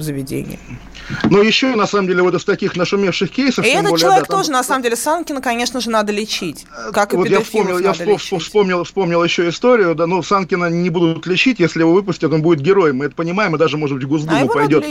заведении. 0.00 0.58
Но 1.24 1.42
еще, 1.42 1.74
на 1.74 1.86
самом 1.86 2.08
деле, 2.08 2.22
вот 2.22 2.34
из 2.34 2.44
таких 2.44 2.76
нашумевших 2.76 3.30
кейсов... 3.30 3.64
И 3.64 3.68
этот 3.68 3.90
более, 3.90 4.00
человек 4.00 4.24
да, 4.24 4.28
там... 4.28 4.38
тоже, 4.38 4.50
на 4.50 4.64
самом 4.64 4.82
деле, 4.82 4.96
Санкина, 4.96 5.40
конечно 5.40 5.80
же, 5.80 5.90
надо 5.90 6.12
лечить. 6.12 6.66
Как 6.92 7.12
и 7.12 7.16
вот 7.16 7.28
я 7.28 7.40
вспомнил, 7.40 7.78
я 7.78 7.92
вспомнил, 7.92 8.38
вспомнил, 8.38 8.84
вспомнил 8.84 9.22
еще 9.22 9.48
историю, 9.48 9.94
да, 9.94 10.06
ну, 10.06 10.22
Санкина 10.22 10.70
не 10.70 10.90
будут 10.90 11.26
лечить, 11.26 11.60
если 11.60 11.80
его 11.80 11.92
выпустят, 11.92 12.32
он 12.32 12.42
будет 12.42 12.60
героем, 12.60 12.96
мы 12.98 13.06
это 13.06 13.14
понимаем, 13.14 13.54
и 13.54 13.58
даже, 13.58 13.76
может 13.76 13.96
быть, 13.96 14.06
в 14.06 14.08
Госдуму 14.08 14.44
а 14.44 14.48
пойдет. 14.48 14.84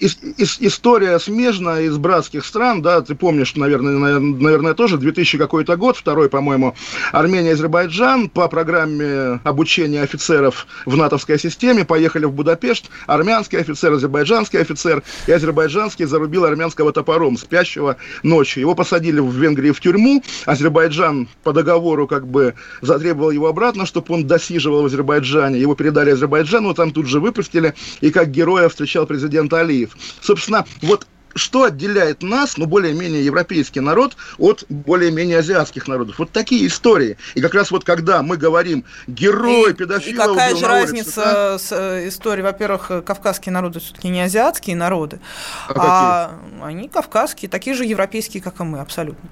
Ис, 0.00 0.18
ис, 0.36 0.56
история 0.60 1.18
смежная 1.18 1.82
из 1.82 1.96
братских 1.96 2.44
стран, 2.44 2.82
да, 2.82 3.00
ты 3.00 3.14
помнишь, 3.14 3.54
наверное, 3.54 4.18
наверное, 4.18 4.74
тоже, 4.74 4.98
2000 4.98 5.38
какой-то 5.38 5.76
год, 5.76 5.96
второй, 5.96 6.28
по-моему, 6.28 6.74
Армения, 7.12 7.52
Азербайджан, 7.52 8.28
по 8.28 8.48
программе 8.48 9.40
обучения 9.44 10.02
офицеров 10.12 10.66
в 10.84 10.96
натовской 10.96 11.38
системе, 11.38 11.84
поехали 11.84 12.26
в 12.26 12.32
Будапешт, 12.32 12.86
армянский 13.06 13.58
офицер, 13.58 13.92
азербайджанский 13.92 14.60
офицер, 14.60 15.02
и 15.26 15.32
азербайджанский 15.32 16.04
зарубил 16.04 16.44
армянского 16.44 16.92
топором, 16.92 17.36
спящего 17.38 17.96
ночью. 18.22 18.60
Его 18.60 18.74
посадили 18.74 19.20
в 19.20 19.32
Венгрии 19.32 19.70
в 19.70 19.80
тюрьму, 19.80 20.22
Азербайджан 20.44 21.28
по 21.42 21.52
договору 21.52 22.06
как 22.06 22.26
бы 22.26 22.54
затребовал 22.82 23.30
его 23.30 23.48
обратно, 23.48 23.86
чтобы 23.86 24.14
он 24.14 24.26
досиживал 24.26 24.82
в 24.82 24.86
Азербайджане, 24.86 25.58
его 25.58 25.74
передали 25.74 26.10
Азербайджану, 26.10 26.74
там 26.74 26.90
тут 26.92 27.06
же 27.06 27.20
выпустили, 27.20 27.74
и 28.00 28.10
как 28.10 28.30
героя 28.30 28.68
встречал 28.68 29.06
президент 29.06 29.52
Алиев. 29.52 29.96
Собственно, 30.20 30.66
вот 30.82 31.06
что 31.34 31.64
отделяет 31.64 32.22
нас, 32.22 32.56
ну, 32.56 32.66
более-менее 32.66 33.24
европейский 33.24 33.80
народ, 33.80 34.16
от 34.38 34.64
более-менее 34.68 35.38
азиатских 35.38 35.88
народов? 35.88 36.18
Вот 36.18 36.30
такие 36.30 36.66
истории. 36.66 37.16
И 37.34 37.40
как 37.40 37.54
раз 37.54 37.70
вот 37.70 37.84
когда 37.84 38.22
мы 38.22 38.36
говорим 38.36 38.84
герой, 39.06 39.70
и, 39.70 39.74
педофил... 39.74 40.12
И 40.12 40.16
какая 40.16 40.54
же 40.54 40.66
разница 40.66 41.22
да? 41.22 41.58
с 41.58 41.72
э, 41.72 42.08
историей? 42.08 42.44
Во-первых, 42.44 43.04
кавказские 43.04 43.52
народы 43.52 43.80
все-таки 43.80 44.08
не 44.08 44.20
азиатские 44.22 44.76
народы, 44.76 45.20
а, 45.68 46.38
а 46.60 46.66
они 46.66 46.88
кавказские, 46.88 47.48
такие 47.48 47.74
же 47.74 47.84
европейские, 47.84 48.42
как 48.42 48.60
и 48.60 48.64
мы, 48.64 48.80
абсолютно. 48.80 49.28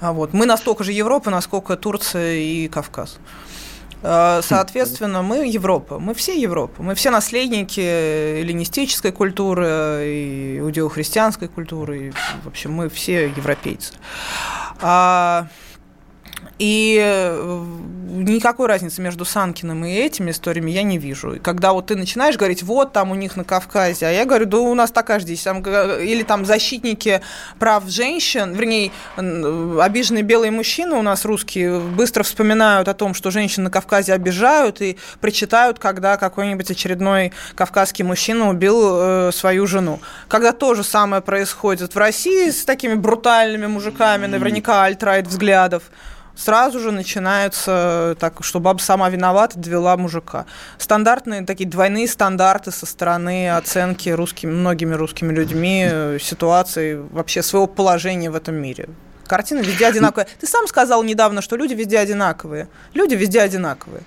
А 0.00 0.12
вот. 0.12 0.32
Мы 0.32 0.46
настолько 0.46 0.84
же 0.84 0.92
Европа, 0.92 1.30
насколько 1.30 1.76
Турция 1.76 2.34
и 2.34 2.68
Кавказ. 2.68 3.18
Э, 4.02 4.40
соответственно, 4.42 5.22
мы 5.22 5.46
Европа, 5.46 5.98
мы 5.98 6.14
все 6.14 6.40
Европа, 6.40 6.82
мы 6.82 6.94
все 6.94 7.10
наследники 7.10 7.80
эллинистической 7.80 9.12
культуры, 9.12 10.04
и 10.06 10.58
иудео-христианской 10.58 11.48
культуры, 11.48 12.08
и, 12.08 12.12
в 12.44 12.48
общем, 12.48 12.72
мы 12.72 12.88
все 12.88 13.26
европейцы. 13.28 13.94
А, 14.80 15.46
и 16.62 16.96
э, 17.02 17.64
никакой 18.08 18.68
разницы 18.68 19.02
между 19.02 19.24
Санкиным 19.24 19.84
и 19.84 19.92
этими 19.92 20.30
историями 20.30 20.70
я 20.70 20.84
не 20.84 20.96
вижу. 20.96 21.34
И 21.34 21.38
когда 21.40 21.72
вот 21.72 21.86
ты 21.86 21.96
начинаешь 21.96 22.36
говорить, 22.36 22.62
вот 22.62 22.92
там 22.92 23.10
у 23.10 23.16
них 23.16 23.36
на 23.36 23.42
Кавказе, 23.42 24.06
а 24.06 24.10
я 24.10 24.24
говорю, 24.24 24.46
да 24.46 24.58
у 24.58 24.74
нас 24.74 24.92
такая 24.92 25.18
же 25.18 25.24
здесь. 25.24 25.42
Там, 25.42 25.60
или 25.60 26.22
там 26.22 26.44
защитники 26.44 27.20
прав 27.58 27.88
женщин, 27.88 28.52
вернее, 28.52 28.92
обиженные 29.16 30.22
белые 30.22 30.52
мужчины 30.52 30.94
у 30.94 31.02
нас 31.02 31.24
русские 31.24 31.80
быстро 31.80 32.22
вспоминают 32.22 32.86
о 32.86 32.94
том, 32.94 33.14
что 33.14 33.32
женщин 33.32 33.64
на 33.64 33.70
Кавказе 33.70 34.12
обижают 34.12 34.80
и 34.82 34.98
причитают, 35.20 35.80
когда 35.80 36.16
какой-нибудь 36.16 36.70
очередной 36.70 37.32
кавказский 37.56 38.04
мужчина 38.04 38.48
убил 38.48 38.78
э, 38.84 39.30
свою 39.32 39.66
жену. 39.66 39.98
Когда 40.28 40.52
то 40.52 40.74
же 40.74 40.84
самое 40.84 41.22
происходит 41.22 41.96
в 41.96 41.98
России 41.98 42.50
с 42.50 42.64
такими 42.64 42.94
брутальными 42.94 43.66
мужиками, 43.66 44.26
наверняка 44.26 44.84
альтрайт 44.84 45.26
взглядов, 45.26 45.82
сразу 46.36 46.80
же 46.80 46.92
начинаются 46.92 48.16
так, 48.18 48.44
что 48.44 48.60
баба 48.60 48.78
сама 48.78 49.08
виновата, 49.10 49.58
довела 49.58 49.96
мужика. 49.96 50.46
Стандартные 50.78 51.44
такие 51.44 51.68
двойные 51.68 52.08
стандарты 52.08 52.70
со 52.70 52.86
стороны 52.86 53.50
оценки 53.50 54.08
русскими, 54.08 54.50
многими 54.50 54.94
русскими 54.94 55.32
людьми 55.32 55.86
э, 55.90 56.18
ситуации, 56.20 56.94
вообще 56.94 57.42
своего 57.42 57.66
положения 57.66 58.30
в 58.30 58.34
этом 58.34 58.54
мире. 58.56 58.88
Картина 59.26 59.60
везде 59.60 59.86
одинаковая. 59.86 60.26
Ты 60.40 60.46
сам 60.46 60.66
сказал 60.66 61.02
недавно, 61.02 61.42
что 61.42 61.56
люди 61.56 61.74
везде 61.74 61.98
одинаковые. 61.98 62.68
Люди 62.92 63.14
везде 63.14 63.40
одинаковые. 63.40 64.02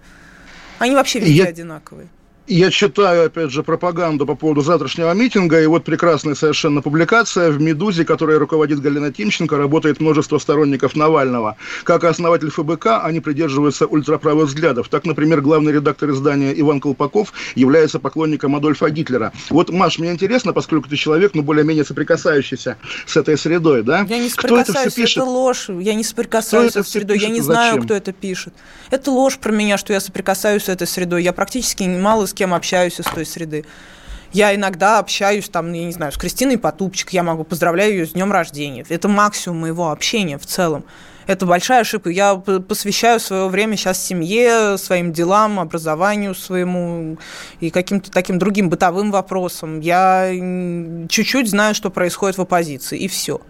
Они 0.77 0.93
вообще 0.93 1.19
везде 1.19 1.43
Я... 1.43 1.45
одинаковые. 1.45 2.07
Я 2.47 2.69
читаю, 2.69 3.26
опять 3.26 3.49
же, 3.49 3.63
пропаганду 3.63 4.27
по 4.27 4.35
поводу 4.35 4.61
завтрашнего 4.61 5.11
митинга, 5.13 5.59
и 5.63 5.65
вот 5.65 5.84
прекрасная 5.84 6.35
совершенно 6.35 6.84
публикация 6.84 7.49
в 7.49 7.59
«Медузе», 7.59 8.05
которой 8.05 8.38
руководит 8.38 8.81
Галина 8.81 9.11
Тимченко, 9.11 9.57
работает 9.57 9.99
множество 9.99 10.38
сторонников 10.38 10.95
Навального. 10.95 11.57
Как 11.84 12.03
основатель 12.03 12.51
ФБК, 12.51 13.03
они 13.03 13.19
придерживаются 13.19 13.88
ультраправых 13.88 14.49
взглядов. 14.49 14.89
Так, 14.89 15.05
например, 15.05 15.41
главный 15.41 15.73
редактор 15.73 16.11
издания 16.11 16.53
Иван 16.55 16.81
Колпаков 16.81 17.34
является 17.55 17.97
поклонником 17.97 18.55
Адольфа 18.55 18.91
Гитлера. 18.91 19.34
Вот, 19.49 19.72
Маш, 19.72 19.97
мне 19.97 20.11
интересно, 20.11 20.53
поскольку 20.53 20.88
ты 20.88 20.97
человек, 20.97 21.31
ну, 21.34 21.41
более-менее 21.41 21.84
соприкасающийся 21.84 22.77
с 23.07 23.17
этой 23.17 23.39
средой, 23.39 23.81
да? 23.81 24.05
Я 24.07 24.19
не 24.19 24.30
соприкасаюсь, 24.30 24.93
это, 24.93 25.01
это 25.01 25.23
ложь. 25.23 25.69
Я 25.69 25.95
не 25.95 26.03
соприкасаюсь 26.03 26.73
с 26.73 26.76
этой 26.76 26.88
средой, 26.88 27.17
я 27.17 27.30
не 27.30 27.41
Зачем? 27.41 27.43
знаю, 27.43 27.81
кто 27.81 27.95
это 27.95 28.13
пишет. 28.13 28.53
Это 28.91 29.09
ложь 29.09 29.39
про 29.39 29.51
меня, 29.51 29.80
что 29.80 29.93
я 29.93 29.99
соприкасаюсь 29.99 30.65
с 30.65 30.69
этой 30.69 30.85
средой. 30.85 31.23
Я 31.23 31.34
практически 31.34 31.85
мало 31.85 32.27
с 32.27 32.35
кем 32.36 32.53
общаюсь 32.53 32.99
из 32.99 33.06
той 33.06 33.26
среды. 33.26 33.66
Я 34.32 34.53
иногда 34.53 34.99
общаюсь, 34.99 35.48
там, 35.48 35.72
я 35.72 35.86
не 35.86 35.94
знаю, 35.94 36.12
с 36.12 36.18
Кристиной 36.18 36.57
Потупчик, 36.57 37.12
я 37.12 37.24
могу 37.24 37.44
поздравляю 37.45 37.94
ее 37.94 38.06
с 38.06 38.12
днем 38.12 38.32
рождения. 38.32 38.86
Это 38.90 39.07
максимум 39.07 39.62
моего 39.62 39.91
общения 39.91 40.38
в 40.38 40.45
целом. 40.45 40.84
Это 41.26 41.45
большая 41.45 41.82
ошибка. 41.82 42.10
Я 42.10 42.36
посвящаю 42.36 43.20
свое 43.20 43.48
время 43.48 43.78
сейчас 43.78 44.03
семье, 44.03 44.78
своим 44.78 45.12
делам, 45.12 45.60
образованию 45.60 46.36
своему 46.36 47.18
и 47.60 47.70
каким-то 47.70 48.12
таким 48.12 48.38
другим 48.38 48.70
бытовым 48.70 49.12
вопросам. 49.12 49.80
Я 49.80 50.30
чуть-чуть 51.10 51.49
знаю, 51.49 51.74
что 51.74 51.90
происходит 51.90 52.38
в 52.38 52.41
оппозиции, 52.41 52.99
и 52.99 53.07
все. 53.07 53.41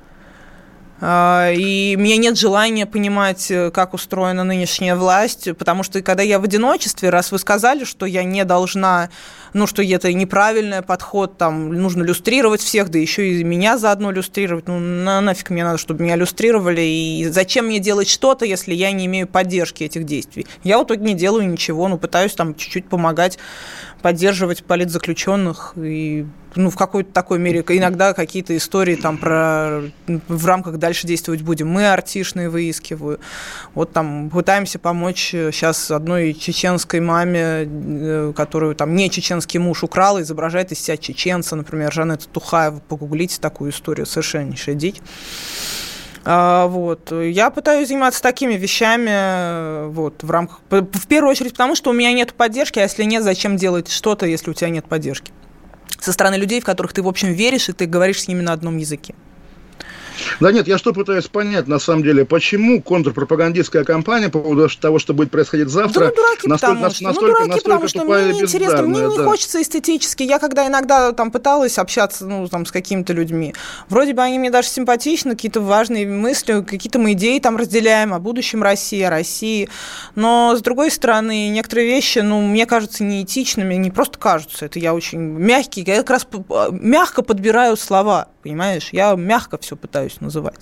А, 1.02 1.52
и 1.52 1.98
мне 1.98 2.16
нет 2.18 2.38
желания 2.38 2.86
понимать, 2.86 3.52
э, 3.52 3.70
как 3.70 3.94
устроена 3.94 4.46
нынешняя 4.46 4.96
власть, 4.96 5.50
потому 5.58 5.84
что 5.84 6.02
когда 6.02 6.24
я 6.24 6.40
в 6.40 6.46
одиночестве, 6.46 7.10
раз 7.10 7.34
вы 7.34 7.40
сказали, 7.40 7.84
что 7.84 8.06
я 8.06 8.24
не 8.24 8.46
должна, 8.46 9.10
ну, 9.52 9.68
что 9.68 9.84
это 9.84 10.14
неправильный 10.14 10.82
подход, 10.82 11.38
там, 11.38 11.74
нужно 11.74 12.04
люстрировать 12.04 12.62
всех, 12.62 12.90
да 12.90 12.98
еще 12.98 13.28
и 13.30 13.44
меня 13.44 13.78
заодно 13.78 14.10
люстрировать, 14.10 14.70
ну, 14.70 14.80
на, 14.80 15.20
нафиг 15.20 15.50
мне 15.50 15.66
надо, 15.66 15.78
чтобы 15.78 16.02
меня 16.02 16.16
люстрировали, 16.16 16.82
и 16.82 17.28
зачем 17.30 17.66
мне 17.66 17.80
делать 17.80 18.08
что-то, 18.08 18.46
если 18.46 18.74
я 18.74 18.92
не 18.94 19.08
имею 19.08 19.28
поддержки 19.28 19.84
этих 19.84 20.06
действий? 20.06 20.48
Я 20.64 20.80
в 20.80 20.86
итоге 20.86 21.04
не 21.04 21.14
делаю 21.14 21.50
ничего, 21.50 21.90
ну, 21.90 21.98
пытаюсь 21.98 22.34
там 22.34 22.56
чуть-чуть 22.56 22.88
помогать 22.88 23.38
поддерживать 24.06 24.64
политзаключенных 24.64 25.74
и 25.76 26.28
ну, 26.54 26.70
в 26.70 26.76
какой-то 26.76 27.12
такой 27.12 27.40
мере, 27.40 27.66
иногда 27.68 28.14
какие-то 28.14 28.56
истории 28.56 28.96
там 28.96 29.18
про 29.18 29.82
в 30.06 30.46
рамках 30.46 30.78
дальше 30.78 31.08
действовать 31.08 31.42
будем. 31.42 31.70
Мы 31.70 31.88
артишные 31.88 32.52
выискиваю. 32.52 33.20
Вот 33.74 33.94
там 33.94 34.30
пытаемся 34.30 34.78
помочь 34.78 35.32
сейчас 35.32 35.90
одной 35.90 36.36
чеченской 36.36 37.00
маме, 37.00 37.68
э, 37.68 38.34
которую 38.36 38.76
там 38.76 38.96
не 38.96 39.10
чеченский 39.10 39.60
муж 39.60 39.84
украл, 39.84 40.22
изображает 40.22 40.72
из 40.72 40.78
себя 40.82 40.98
чеченца, 40.98 41.56
например, 41.56 41.92
Жанетта 41.92 42.28
Тухаева. 42.28 42.84
Погуглите 42.88 43.42
такую 43.42 43.72
историю, 43.72 44.06
совершеннейшая 44.06 44.76
дичь. 44.76 44.98
А, 46.26 46.66
вот. 46.68 47.12
Я 47.12 47.52
пытаюсь 47.52 47.88
заниматься 47.88 48.22
такими 48.22 48.56
вещами 48.56 49.88
вот, 49.90 50.24
в 50.24 50.32
рамках... 50.32 50.60
В 50.70 51.08
первую 51.08 51.30
очередь 51.30 51.52
потому, 51.52 51.76
что 51.76 51.92
у 51.92 51.94
меня 51.94 52.12
нет 52.14 52.34
поддержки, 52.34 52.80
а 52.80 52.84
если 52.84 53.04
нет, 53.04 53.24
зачем 53.24 53.58
делать 53.58 53.92
что-то, 53.92 54.26
если 54.26 54.50
у 54.50 54.54
тебя 54.54 54.70
нет 54.70 54.88
поддержки? 54.88 55.32
Со 56.00 56.12
стороны 56.12 56.36
людей, 56.36 56.60
в 56.60 56.66
которых 56.66 56.94
ты, 56.94 57.04
в 57.04 57.08
общем, 57.08 57.32
веришь, 57.32 57.70
и 57.70 57.74
ты 57.74 57.86
говоришь 57.86 58.24
с 58.24 58.28
ними 58.28 58.42
на 58.42 58.54
одном 58.54 58.78
языке. 58.78 59.14
Да 60.40 60.52
нет, 60.52 60.68
я 60.68 60.78
что 60.78 60.94
пытаюсь 60.94 61.28
понять, 61.28 61.68
на 61.68 61.80
самом 61.80 62.04
деле, 62.04 62.26
почему 62.26 62.82
контрпропагандистская 62.82 63.84
кампания 63.84 64.30
по 64.30 64.40
поводу 64.40 64.70
того, 64.80 65.00
что 65.00 65.14
будет 65.14 65.32
происходить 65.32 65.70
завтра, 65.70 66.00
да, 66.00 66.10
ну, 66.10 66.16
дураки, 66.16 66.48
настолько, 66.48 66.76
потому 66.76 66.94
что, 66.94 67.04
ну, 67.04 67.10
настолько, 67.10 67.40
ну, 67.40 67.48
дураки, 67.48 67.64
потому 67.64 67.88
что 67.88 68.04
мне 68.04 68.34
не 68.34 68.42
интересно, 68.42 68.82
мне 68.84 69.02
не 69.02 69.18
да. 69.18 69.24
хочется 69.26 69.62
эстетически. 69.62 70.24
Я 70.24 70.40
когда 70.40 70.68
иногда 70.68 71.12
там 71.12 71.32
пыталась 71.32 71.78
общаться, 71.78 72.26
ну, 72.26 72.48
там, 72.48 72.66
с 72.66 72.72
какими-то 72.72 73.14
людьми, 73.14 73.54
вроде 73.90 74.14
бы 74.14 74.22
они 74.22 74.40
мне 74.40 74.52
даже 74.52 74.68
симпатичны, 74.70 75.32
какие-то 75.32 75.62
важные 75.62 76.08
мысли, 76.08 76.62
какие-то 76.62 77.00
мы 77.00 77.14
идеи 77.14 77.40
там 77.40 77.58
разделяем 77.58 78.14
о 78.14 78.20
будущем 78.20 78.64
России, 78.64 79.02
о 79.02 79.10
России, 79.10 79.70
но, 80.16 80.56
с 80.56 80.62
другой 80.62 80.92
стороны, 80.92 81.50
некоторые 81.50 81.88
вещи, 81.88 82.20
ну, 82.20 82.42
мне 82.42 82.66
кажутся 82.66 83.04
неэтичными, 83.04 83.76
не 83.76 83.92
просто 83.92 84.18
кажутся, 84.18 84.66
это 84.66 84.80
я 84.80 84.94
очень 84.94 85.20
мягкий, 85.20 85.84
я 85.86 85.98
как 85.98 86.10
раз 86.10 86.28
мягко 86.72 87.22
подбираю 87.22 87.78
слова, 87.78 88.28
понимаешь, 88.44 88.90
я 88.92 89.16
мягко 89.16 89.58
все 89.58 89.76
пытаюсь 89.76 90.05
называть. 90.20 90.60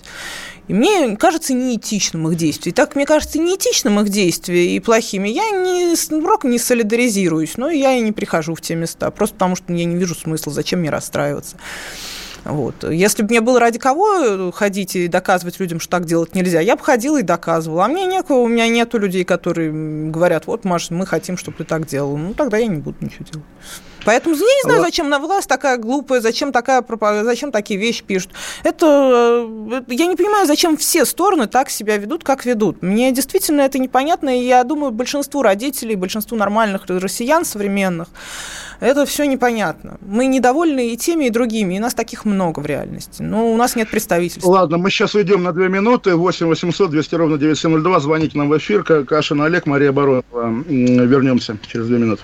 И 0.67 0.73
мне 0.73 1.15
кажется 1.17 1.53
неэтичным 1.53 2.27
их 2.29 2.37
действия. 2.37 2.71
И 2.71 2.73
так 2.73 2.95
мне 2.95 3.05
кажется 3.05 3.39
неэтичным 3.39 3.99
их 3.99 4.09
действия 4.09 4.75
и 4.75 4.79
плохими, 4.79 5.29
я 5.29 5.49
не, 5.51 5.95
с 5.95 6.09
рок 6.09 6.43
не 6.43 6.57
солидаризируюсь, 6.57 7.57
но 7.57 7.69
я 7.69 7.93
и 7.93 8.01
не 8.01 8.11
прихожу 8.11 8.55
в 8.55 8.61
те 8.61 8.75
места, 8.75 9.11
просто 9.11 9.35
потому 9.35 9.55
что 9.55 9.73
я 9.73 9.85
не 9.85 9.95
вижу 9.95 10.15
смысла, 10.15 10.53
зачем 10.53 10.79
мне 10.79 10.89
расстраиваться. 10.89 11.57
Вот. 12.45 12.83
Если 12.83 13.23
бы 13.23 13.29
мне 13.29 13.41
было 13.41 13.59
ради 13.59 13.79
кого 13.79 14.51
ходить 14.51 14.95
и 14.95 15.07
доказывать 15.07 15.59
людям, 15.59 15.79
что 15.79 15.91
так 15.91 16.05
делать 16.05 16.35
нельзя, 16.35 16.59
я 16.59 16.75
бы 16.75 16.83
ходила 16.83 17.19
и 17.19 17.23
доказывала. 17.23 17.85
А 17.85 17.87
мне 17.87 18.05
некого, 18.05 18.39
у 18.39 18.47
меня 18.47 18.67
нету 18.67 18.97
людей, 18.97 19.23
которые 19.23 19.71
говорят, 20.09 20.47
вот, 20.47 20.65
Маша, 20.65 20.93
мы 20.93 21.05
хотим, 21.05 21.37
чтобы 21.37 21.57
ты 21.57 21.63
так 21.63 21.87
делал. 21.87 22.17
Ну, 22.17 22.33
тогда 22.33 22.57
я 22.57 22.67
не 22.67 22.77
буду 22.77 22.97
ничего 22.99 23.25
делать. 23.31 23.47
Поэтому 24.05 24.35
я 24.35 24.41
не 24.41 24.61
знаю, 24.63 24.81
зачем 24.81 25.09
на 25.09 25.19
власть 25.19 25.47
такая 25.47 25.77
глупая, 25.77 26.21
зачем, 26.21 26.51
такая, 26.51 26.83
зачем 27.23 27.51
такие 27.51 27.79
вещи 27.79 28.03
пишут. 28.03 28.31
Это, 28.63 29.47
э, 29.71 29.81
я 29.87 30.07
не 30.07 30.15
понимаю, 30.15 30.47
зачем 30.47 30.77
все 30.77 31.05
стороны 31.05 31.47
так 31.47 31.69
себя 31.69 31.97
ведут, 31.97 32.23
как 32.23 32.45
ведут. 32.45 32.81
Мне 32.81 33.11
действительно 33.11 33.61
это 33.61 33.79
непонятно, 33.79 34.37
и 34.37 34.43
я 34.43 34.63
думаю, 34.63 34.91
большинству 34.91 35.41
родителей, 35.41 35.95
большинству 35.95 36.37
нормальных 36.37 36.83
россиян 36.87 37.45
современных, 37.45 38.07
это 38.79 39.05
все 39.05 39.25
непонятно. 39.25 39.97
Мы 40.01 40.25
недовольны 40.25 40.91
и 40.91 40.97
теми, 40.97 41.25
и 41.25 41.29
другими, 41.29 41.75
и 41.75 41.79
нас 41.79 41.93
таких 41.93 42.25
много 42.25 42.59
в 42.59 42.65
реальности. 42.65 43.21
Но 43.21 43.51
у 43.51 43.55
нас 43.55 43.75
нет 43.75 43.89
представительства. 43.89 44.49
Ладно, 44.49 44.77
мы 44.77 44.89
сейчас 44.89 45.15
уйдем 45.15 45.43
на 45.43 45.53
две 45.53 45.69
минуты. 45.69 46.15
8 46.15 46.47
800 46.47 46.89
200 46.89 47.15
ровно 47.15 47.37
9702. 47.37 47.99
Звоните 48.01 48.37
нам 48.37 48.49
в 48.49 48.57
эфир. 48.57 48.83
Кашин 48.83 49.41
Олег, 49.41 49.65
Мария 49.65 49.91
Баронова. 49.91 50.23
Вернемся 50.67 51.57
через 51.67 51.87
две 51.87 51.97
минуты. 51.97 52.23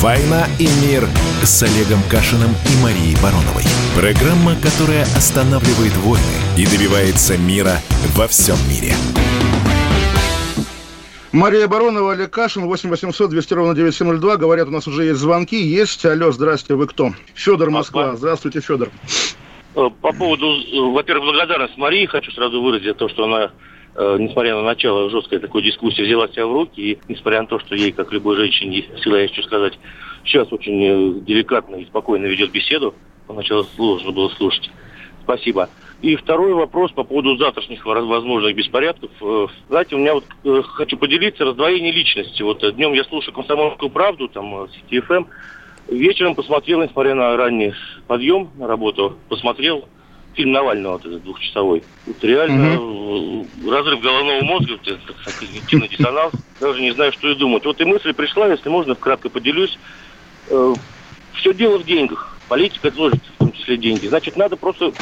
«Война 0.00 0.46
и 0.58 0.64
мир» 0.82 1.04
с 1.42 1.62
Олегом 1.62 2.00
Кашиным 2.10 2.48
и 2.48 2.82
Марией 2.82 3.14
Бароновой. 3.22 3.64
Программа, 3.94 4.56
которая 4.56 5.02
останавливает 5.02 5.94
войны 5.98 6.24
и 6.56 6.64
добивается 6.64 7.36
мира 7.36 7.74
во 8.16 8.26
всем 8.26 8.56
мире. 8.66 8.94
Мария 11.32 11.68
Баронова, 11.68 12.12
Олег 12.14 12.30
Кашин, 12.30 12.62
8 12.62 12.88
800 12.88 13.28
200 13.28 13.52
ровно 13.52 13.74
9702. 13.74 14.38
Говорят, 14.38 14.68
у 14.68 14.70
нас 14.70 14.88
уже 14.88 15.04
есть 15.04 15.20
звонки. 15.20 15.60
Есть. 15.60 16.06
Алло, 16.06 16.32
здравствуйте, 16.32 16.76
вы 16.76 16.86
кто? 16.86 17.10
Федор, 17.34 17.68
Москва. 17.68 18.16
Здравствуйте, 18.16 18.62
Федор. 18.62 18.88
Э, 19.76 19.90
по 20.00 20.12
поводу, 20.14 20.46
э, 20.46 20.80
во-первых, 20.92 21.26
благодарность 21.26 21.76
Марии. 21.76 22.06
Хочу 22.06 22.32
сразу 22.32 22.62
выразить 22.62 22.96
то, 22.96 23.10
что 23.10 23.24
она 23.24 23.50
несмотря 24.18 24.54
на 24.54 24.62
начало 24.62 25.10
жесткой 25.10 25.40
такой 25.40 25.62
дискуссии, 25.62 26.02
взяла 26.02 26.28
себя 26.28 26.46
в 26.46 26.52
руки, 26.52 26.80
и 26.80 26.98
несмотря 27.08 27.42
на 27.42 27.46
то, 27.46 27.58
что 27.58 27.74
ей, 27.74 27.92
как 27.92 28.12
любой 28.12 28.36
женщине, 28.36 28.86
всегда 28.96 29.20
есть 29.20 29.34
что 29.34 29.42
сказать, 29.42 29.78
сейчас 30.24 30.52
очень 30.52 31.24
деликатно 31.24 31.76
и 31.76 31.84
спокойно 31.84 32.26
ведет 32.26 32.50
беседу. 32.50 32.94
Поначалу 33.26 33.64
сложно 33.76 34.12
было 34.12 34.28
слушать. 34.30 34.70
Спасибо. 35.22 35.68
И 36.02 36.16
второй 36.16 36.54
вопрос 36.54 36.92
по 36.92 37.04
поводу 37.04 37.36
завтрашних 37.36 37.84
возможных 37.84 38.56
беспорядков. 38.56 39.10
Э, 39.20 39.46
знаете, 39.68 39.94
у 39.94 39.98
меня 39.98 40.14
вот 40.14 40.24
э, 40.44 40.62
хочу 40.62 40.96
поделиться 40.96 41.44
раздвоение 41.44 41.92
личности. 41.92 42.42
Вот 42.42 42.64
э, 42.64 42.72
днем 42.72 42.94
я 42.94 43.04
слушаю 43.04 43.34
«Комсомольскую 43.34 43.90
правду», 43.90 44.28
там, 44.28 44.64
CTFM, 44.64 45.26
Вечером 45.90 46.36
посмотрел, 46.36 46.82
несмотря 46.82 47.16
на 47.16 47.36
ранний 47.36 47.74
подъем 48.06 48.50
на 48.56 48.68
работу, 48.68 49.16
посмотрел 49.28 49.88
фильм 50.34 50.52
Навального, 50.52 50.92
вот 50.92 51.06
этот 51.06 51.22
двухчасовой. 51.22 51.82
Вот 52.06 52.22
реально 52.22 52.80
угу. 52.80 53.46
разрыв 53.68 54.00
головного 54.00 54.42
мозга, 54.42 54.78
когнитивный 55.38 55.88
диссонанс, 55.88 56.32
даже 56.60 56.80
не 56.80 56.92
знаю, 56.92 57.12
что 57.12 57.28
и 57.30 57.34
думать. 57.34 57.64
Вот 57.64 57.80
и 57.80 57.84
мысль 57.84 58.12
пришла, 58.12 58.48
если 58.48 58.68
можно, 58.68 58.94
вкратце 58.94 59.28
поделюсь. 59.28 59.78
Э, 60.48 60.74
все 61.34 61.54
дело 61.54 61.78
в 61.78 61.84
деньгах. 61.84 62.36
Политика 62.48 62.90
тоже 62.90 63.14
в 63.14 63.38
том 63.38 63.52
числе 63.52 63.76
деньги. 63.76 64.06
Значит, 64.06 64.36
надо 64.36 64.56
просто 64.56 64.92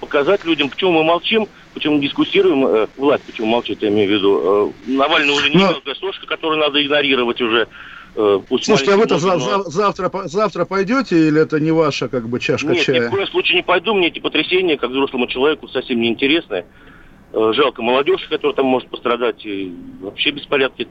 показать 0.00 0.44
людям, 0.44 0.68
почему 0.68 0.92
мы 0.92 1.04
молчим, 1.04 1.48
почему 1.74 1.98
дискуссируем, 1.98 2.66
э, 2.66 2.86
власть 2.96 3.24
почему 3.24 3.48
молчит, 3.48 3.82
я 3.82 3.88
имею 3.88 4.08
в 4.08 4.12
виду. 4.12 4.72
Э, 4.86 4.90
Навальный 4.90 5.34
уже 5.34 5.50
не 5.50 5.56
Но... 5.56 5.72
мелкая 5.72 5.94
сошка, 5.94 6.26
которую 6.26 6.58
надо 6.58 6.82
игнорировать 6.82 7.40
уже. 7.40 7.68
Э, 8.16 8.40
пусть 8.48 8.64
Слушайте, 8.64 8.94
а 8.94 8.96
вы-то 8.96 9.18
за, 9.18 9.38
за, 9.38 9.62
завтра, 9.64 10.10
завтра 10.24 10.64
пойдете 10.64 11.28
или 11.28 11.42
это 11.42 11.60
не 11.60 11.70
ваша 11.70 12.08
как 12.08 12.28
бы 12.28 12.40
чашка 12.40 12.68
Нет, 12.68 12.82
чая? 12.82 12.96
Нет, 12.96 13.04
ни 13.04 13.08
в 13.08 13.10
коем 13.10 13.26
случае 13.26 13.56
не 13.56 13.62
пойду. 13.62 13.94
Мне 13.94 14.08
эти 14.08 14.20
потрясения, 14.20 14.78
как 14.78 14.90
взрослому 14.90 15.26
человеку, 15.26 15.68
совсем 15.68 16.00
не 16.00 16.08
интересны. 16.08 16.64
Э, 17.34 17.52
жалко 17.54 17.82
молодежь, 17.82 18.26
которая 18.30 18.56
там 18.56 18.66
может 18.66 18.88
пострадать. 18.88 19.44
И 19.44 19.70
вообще 20.00 20.30
беспорядки 20.30 20.88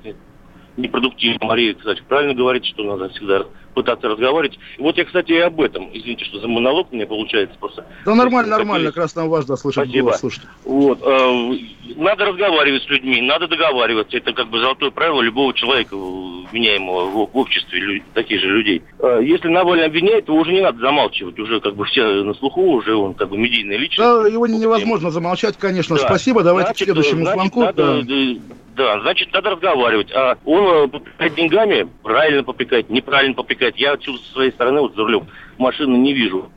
непродуктивно. 0.77 1.45
Мария, 1.45 1.73
кстати, 1.73 2.01
правильно 2.07 2.33
говорит, 2.33 2.65
что 2.65 2.83
надо 2.83 3.09
всегда 3.09 3.45
пытаться 3.75 4.07
разговаривать. 4.07 4.57
И 4.77 4.81
вот 4.81 4.97
я, 4.97 5.05
кстати, 5.05 5.33
и 5.33 5.37
об 5.37 5.61
этом. 5.61 5.89
Извините, 5.93 6.25
что 6.25 6.39
за 6.39 6.47
монолог 6.47 6.91
мне 6.91 7.05
получается 7.05 7.55
просто. 7.59 7.85
Да 8.05 8.15
нормально, 8.15 8.57
нормально, 8.57 8.87
как 8.87 9.03
раз 9.03 9.15
нам 9.15 9.29
важно 9.29 9.57
слышать 9.57 9.83
Спасибо. 9.83 10.05
голос, 10.05 10.19
слушайте. 10.19 10.47
Вот. 10.63 10.99
Э, 11.03 11.57
надо 11.97 12.25
разговаривать 12.25 12.83
с 12.83 12.89
людьми, 12.89 13.21
надо 13.21 13.47
договариваться. 13.47 14.17
Это 14.17 14.33
как 14.33 14.49
бы 14.49 14.59
золотое 14.59 14.91
правило 14.91 15.21
любого 15.21 15.53
человека, 15.53 15.95
вменяемого 15.95 17.27
в, 17.27 17.37
обществе, 17.37 18.03
таких 18.13 18.39
же 18.41 18.47
людей. 18.47 18.81
Э, 18.99 19.19
если 19.21 19.49
Навальный 19.49 19.85
обвиняет, 19.85 20.25
то 20.25 20.33
уже 20.33 20.53
не 20.53 20.61
надо 20.61 20.79
замалчивать. 20.79 21.37
Уже 21.37 21.59
как 21.59 21.75
бы 21.75 21.85
все 21.85 22.23
на 22.23 22.33
слуху, 22.33 22.61
уже 22.61 22.95
он 22.95 23.13
как 23.13 23.29
бы 23.29 23.37
медийная 23.37 23.77
личность. 23.77 23.99
Да, 23.99 24.27
его 24.27 24.47
невозможно 24.47 25.11
замолчать, 25.11 25.57
конечно. 25.57 25.97
Да. 25.97 26.03
Спасибо, 26.03 26.43
давайте 26.43 26.69
значит, 26.69 26.81
к 26.81 26.85
следующему 26.85 27.21
значит, 27.21 27.35
звонку. 27.35 27.61
Надо, 27.61 28.01
да. 28.03 28.55
Да, 28.75 28.99
значит, 28.99 29.31
надо 29.31 29.51
разговаривать. 29.51 30.11
А 30.11 30.37
он 30.43 30.85
э, 30.85 30.87
попекает 30.89 31.35
деньгами, 31.35 31.87
правильно 32.03 32.43
попекает, 32.43 32.89
неправильно 32.89 33.33
попекает. 33.33 33.77
Я 33.77 33.93
отсюда 33.93 34.17
со 34.19 34.33
своей 34.33 34.51
стороны 34.51 34.81
вот 34.81 34.95
за 34.95 35.03
рулем 35.03 35.27
машины 35.57 35.95
не 35.95 36.13
вижу. 36.13 36.51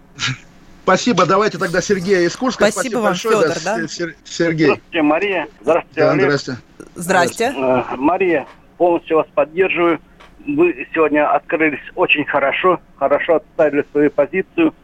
Спасибо, 0.83 1.27
давайте 1.27 1.59
тогда 1.59 1.81
Сергея 1.81 2.23
из 2.23 2.37
Курска. 2.37 2.65
Спасибо, 2.65 2.81
Спасибо 2.81 2.97
вам, 2.97 3.05
большое, 3.11 3.37
Федор, 3.37 3.57
да? 3.65 3.89
Сергей. 4.25 4.67
Здравствуйте, 4.67 5.03
Мария. 5.03 5.49
Здравствуйте, 5.61 6.01
да, 6.01 6.11
Олег. 6.11 6.25
Здрасте. 6.25 6.57
Здрасте. 6.97 7.55
Э, 7.57 7.83
Мария, 7.97 8.47
полностью 8.79 9.19
вас 9.19 9.27
поддерживаю. 9.35 10.01
Вы 10.45 10.89
сегодня 10.93 11.31
открылись 11.31 11.81
очень 11.95 12.25
хорошо, 12.25 12.81
хорошо 12.97 13.37
отставили 13.37 13.85
свою 13.93 14.11
позицию. 14.11 14.75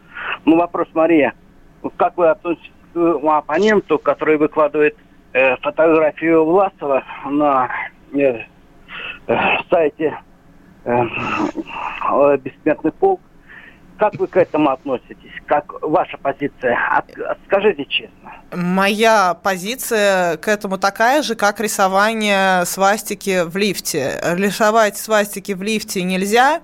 Ну, 0.44 0.56
вопрос, 0.56 0.86
Мария, 0.94 1.32
как 1.97 2.16
вы 2.16 2.28
относитесь 2.28 2.70
к 2.93 2.98
оппоненту, 2.98 3.98
который 3.98 4.36
выкладывает 4.36 4.97
э, 5.35 5.56
фотографию 5.56 6.44
Власова 6.44 7.05
на 7.27 7.69
э, 8.15 8.44
э, 9.27 9.36
сайте 9.69 10.19
э, 10.85 11.05
«Бессмертный 12.39 12.93
полк», 12.93 13.20
как 13.98 14.16
вы 14.16 14.27
к 14.27 14.36
этому 14.36 14.70
относитесь? 14.70 15.31
Как 15.47 15.73
ваша 15.82 16.19
позиция? 16.19 16.77
От, 16.90 17.05
скажите 17.47 17.85
честно. 17.85 18.32
Моя 18.52 19.35
позиция 19.35 20.36
к 20.36 20.48
этому 20.48 20.78
такая 20.78 21.23
же, 21.23 21.36
как 21.36 21.61
рисование 21.61 22.65
свастики 22.65 23.44
в 23.44 23.56
лифте. 23.56 24.20
Рисовать 24.36 24.97
свастики 24.97 25.52
в 25.52 25.62
лифте 25.62 26.02
нельзя, 26.02 26.62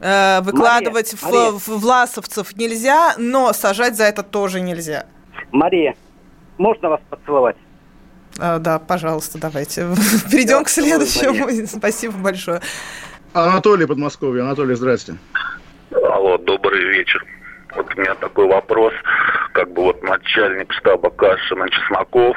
э, 0.00 0.40
выкладывать 0.40 1.14
Мария, 1.22 1.50
в, 1.52 1.68
Мария. 1.68 1.80
власовцев 1.80 2.56
нельзя, 2.56 3.14
но 3.18 3.52
сажать 3.52 3.96
за 3.96 4.04
это 4.04 4.24
тоже 4.24 4.60
нельзя. 4.60 5.06
Мария, 5.52 5.94
можно 6.58 6.88
вас 6.88 7.00
поцеловать? 7.08 7.56
А, 8.38 8.58
да, 8.58 8.78
пожалуйста, 8.78 9.38
давайте. 9.38 9.88
Перейдем 10.30 10.64
к 10.64 10.68
следующему. 10.68 11.66
Спасибо 11.66 12.14
большое. 12.18 12.60
Анатолий 13.32 13.86
Подмосковье. 13.86 14.42
Анатолий, 14.42 14.74
здрасте. 14.74 15.16
Алло, 15.90 16.38
добрый 16.38 16.84
вечер. 16.84 17.24
Вот 17.74 17.92
у 17.96 18.00
меня 18.00 18.14
такой 18.14 18.46
вопрос, 18.46 18.92
как 19.52 19.72
бы 19.72 19.82
вот 19.82 20.02
начальник 20.04 20.72
штаба 20.72 21.10
Кашина 21.10 21.68
Чесноков, 21.68 22.36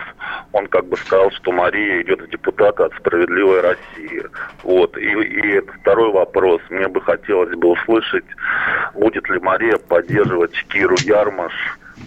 он 0.52 0.65
как 0.65 0.88
бы 0.88 0.98
сказал, 0.98 1.30
что 1.32 1.52
Мария 1.52 2.02
идет 2.02 2.22
в 2.22 2.30
депутаты 2.30 2.84
от 2.84 2.94
«Справедливой 2.95 3.61
России». 3.61 4.24
Вот. 4.64 4.98
И, 4.98 5.06
и 5.06 5.61
второй 5.82 6.11
вопрос. 6.11 6.61
Мне 6.72 6.88
бы 6.88 7.02
хотелось 7.02 7.56
бы 7.56 7.69
услышать, 7.69 8.26
будет 8.95 9.30
ли 9.30 9.40
Мария 9.40 9.78
поддерживать 9.78 10.53
Киру 10.69 10.95
Ярмаш 11.02 11.53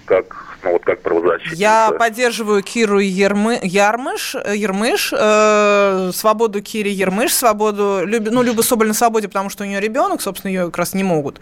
как 0.06 0.49
ну, 0.62 0.72
вот 0.72 0.84
как 0.84 1.00
правозащитница. 1.02 1.56
Я 1.56 1.90
поддерживаю 1.98 2.62
Киру 2.62 2.98
Ермы, 2.98 3.58
Ярмыш, 3.62 4.34
Ермыш, 4.34 5.12
э, 5.12 6.10
свободу 6.14 6.62
Кире 6.62 6.92
Ермыш, 6.92 7.32
свободу, 7.34 8.02
ну, 8.06 8.42
Люба 8.42 8.62
Соболь 8.62 8.88
на 8.88 8.94
свободе, 8.94 9.28
потому 9.28 9.50
что 9.50 9.64
у 9.64 9.66
нее 9.66 9.80
ребенок, 9.80 10.20
собственно, 10.20 10.50
ее 10.50 10.66
как 10.66 10.78
раз 10.78 10.94
не 10.94 11.04
могут. 11.04 11.40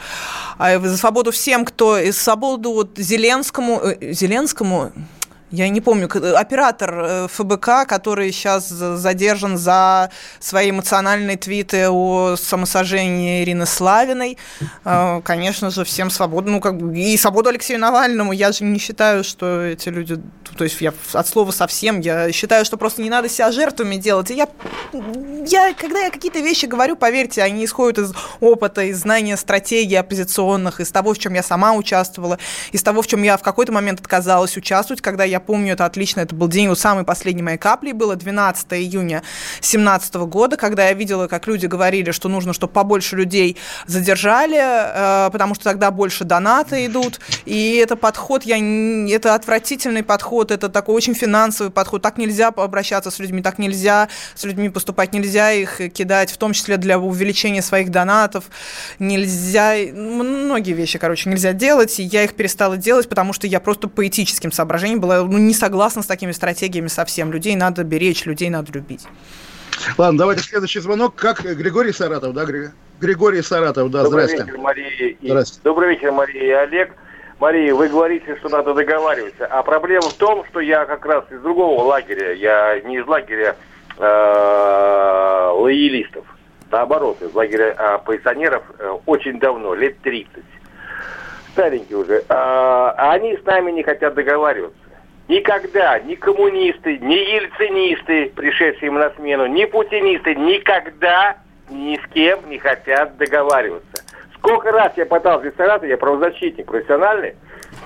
А 0.58 0.78
за 0.78 0.96
свободу 0.96 1.30
всем, 1.32 1.64
кто, 1.64 1.98
и 1.98 2.12
свободу 2.12 2.72
вот 2.72 2.90
Зеленскому, 2.96 3.80
э, 3.82 4.12
Зеленскому, 4.12 4.92
я 5.50 5.68
не 5.68 5.80
помню, 5.80 6.08
оператор 6.36 6.94
э, 6.98 7.28
ФБК, 7.28 7.86
который 7.86 8.30
сейчас 8.32 8.68
задержан 8.68 9.56
за 9.56 10.10
свои 10.40 10.70
эмоциональные 10.70 11.36
твиты 11.38 11.88
о 11.88 12.36
самосожжении 12.36 13.42
Ирины 13.42 13.64
Славиной. 13.64 14.36
Э, 14.84 15.22
конечно 15.24 15.70
же, 15.70 15.84
всем 15.84 16.10
свободу. 16.10 16.50
Ну, 16.50 16.60
как 16.60 16.76
бы, 16.76 16.98
и 16.98 17.16
свободу 17.16 17.48
Алексею 17.48 17.80
Навальному. 17.80 18.32
Я 18.32 18.52
же 18.52 18.64
не 18.64 18.78
считаю, 18.78 19.24
что 19.24 19.62
эти 19.62 19.88
люди... 19.88 20.20
То 20.56 20.64
есть 20.64 20.80
я 20.80 20.92
от 21.12 21.26
слова 21.26 21.50
совсем. 21.50 22.00
Я 22.00 22.30
считаю, 22.32 22.64
что 22.64 22.76
просто 22.76 23.00
не 23.00 23.10
надо 23.10 23.28
себя 23.28 23.50
жертвами 23.50 23.96
делать. 23.96 24.30
И 24.30 24.34
я, 24.34 24.48
я 25.46 25.72
когда 25.72 26.00
я 26.00 26.10
какие-то 26.10 26.40
вещи 26.40 26.66
говорю, 26.66 26.96
поверьте, 26.96 27.42
они 27.42 27.64
исходят 27.64 27.98
из 27.98 28.12
опыта, 28.40 28.82
из 28.82 29.00
знания 29.00 29.36
стратегий 29.36 29.96
оппозиционных, 29.96 30.80
из 30.80 30.90
того, 30.90 31.14
в 31.14 31.18
чем 31.18 31.34
я 31.34 31.42
сама 31.42 31.72
участвовала, 31.72 32.38
из 32.72 32.82
того, 32.82 33.00
в 33.00 33.06
чем 33.06 33.22
я 33.22 33.36
в 33.36 33.42
какой-то 33.42 33.72
момент 33.72 34.00
отказалась 34.00 34.56
участвовать, 34.56 35.00
когда 35.00 35.24
я 35.24 35.37
я 35.38 35.40
помню 35.40 35.74
это 35.74 35.84
отлично, 35.84 36.20
это 36.20 36.34
был 36.34 36.48
день 36.48 36.68
вот 36.68 36.78
самой 36.78 37.04
последней 37.04 37.42
моей 37.42 37.58
капли, 37.58 37.92
было 37.92 38.16
12 38.16 38.72
июня 38.72 39.22
2017 39.60 40.14
года, 40.14 40.56
когда 40.56 40.88
я 40.88 40.94
видела, 40.94 41.28
как 41.28 41.46
люди 41.46 41.66
говорили, 41.66 42.10
что 42.10 42.28
нужно, 42.28 42.52
чтобы 42.52 42.72
побольше 42.72 43.14
людей 43.14 43.56
задержали, 43.86 44.58
э, 44.58 45.30
потому 45.30 45.54
что 45.54 45.64
тогда 45.64 45.92
больше 45.92 46.24
доната 46.24 46.84
идут, 46.84 47.20
и 47.44 47.76
это 47.76 47.94
подход, 47.94 48.42
я, 48.42 48.58
это 49.14 49.34
отвратительный 49.34 50.02
подход, 50.02 50.50
это 50.50 50.68
такой 50.68 50.96
очень 50.96 51.14
финансовый 51.14 51.70
подход, 51.70 52.02
так 52.02 52.18
нельзя 52.18 52.48
обращаться 52.48 53.12
с 53.12 53.20
людьми, 53.20 53.40
так 53.40 53.58
нельзя 53.58 54.08
с 54.34 54.42
людьми 54.44 54.70
поступать, 54.70 55.12
нельзя 55.12 55.52
их 55.52 55.92
кидать, 55.92 56.32
в 56.32 56.36
том 56.36 56.52
числе 56.52 56.78
для 56.78 56.98
увеличения 56.98 57.62
своих 57.62 57.90
донатов, 57.90 58.44
нельзя, 58.98 59.74
многие 59.92 60.72
вещи, 60.72 60.98
короче, 60.98 61.30
нельзя 61.30 61.52
делать, 61.52 62.00
и 62.00 62.02
я 62.02 62.24
их 62.24 62.34
перестала 62.34 62.76
делать, 62.76 63.08
потому 63.08 63.32
что 63.32 63.46
я 63.46 63.60
просто 63.60 63.86
по 63.88 64.04
этическим 64.06 64.50
соображениям 64.50 65.00
была 65.00 65.27
не 65.36 65.52
согласна 65.52 66.02
с 66.02 66.06
такими 66.06 66.32
стратегиями 66.32 66.88
совсем. 66.88 67.30
Людей 67.32 67.56
надо 67.56 67.84
беречь, 67.84 68.24
людей 68.24 68.48
надо 68.48 68.72
любить. 68.72 69.06
Ладно, 69.96 70.18
давайте 70.18 70.42
следующий 70.42 70.80
звонок. 70.80 71.14
Как 71.14 71.42
Григорий 71.42 71.92
Саратов, 71.92 72.32
да, 72.32 72.46
Григорий 73.00 73.42
Саратов, 73.42 73.90
да, 73.90 74.04
Добрый 74.04 74.26
здрасте. 74.26 74.44
Вечер, 74.44 74.58
Мария 74.58 74.88
и... 74.88 75.16
Здрасте. 75.22 75.60
Добрый 75.62 75.90
вечер, 75.90 76.12
Мария 76.12 76.42
и 76.42 76.50
Олег. 76.50 76.92
Мария, 77.38 77.72
вы 77.74 77.88
говорите, 77.88 78.36
что 78.36 78.48
надо 78.48 78.74
договариваться. 78.74 79.46
А 79.46 79.62
проблема 79.62 80.08
в 80.08 80.14
том, 80.14 80.44
что 80.46 80.60
я 80.60 80.84
как 80.86 81.06
раз 81.06 81.24
из 81.30 81.40
другого 81.40 81.82
лагеря, 81.84 82.32
я 82.32 82.80
не 82.80 82.98
из 82.98 83.06
лагеря 83.06 83.56
э, 83.96 85.50
лоялистов, 85.54 86.24
наоборот, 86.70 87.22
из 87.22 87.32
лагеря 87.32 87.76
э, 87.78 87.98
пенсионеров 88.04 88.64
э, 88.78 88.98
очень 89.06 89.38
давно, 89.38 89.74
лет 89.74 90.00
30. 90.00 90.42
Старенькие 91.52 91.98
уже. 91.98 92.24
А 92.28 93.12
они 93.12 93.36
с 93.36 93.44
нами 93.44 93.70
не 93.70 93.84
хотят 93.84 94.14
договариваться. 94.14 94.78
Никогда 95.28 95.98
ни 96.00 96.14
коммунисты, 96.14 96.98
ни 96.98 97.14
ельцинисты, 97.14 98.32
пришедшие 98.34 98.88
им 98.88 98.94
на 98.94 99.10
смену, 99.10 99.46
ни 99.46 99.66
путинисты 99.66 100.34
никогда 100.34 101.36
ни 101.68 101.96
с 101.96 102.12
кем 102.14 102.48
не 102.48 102.58
хотят 102.58 103.16
договариваться. 103.18 104.04
Сколько 104.34 104.72
раз 104.72 104.92
я 104.96 105.04
пытался 105.04 105.50
в 105.50 105.84
я 105.84 105.98
правозащитник 105.98 106.66
профессиональный, 106.66 107.34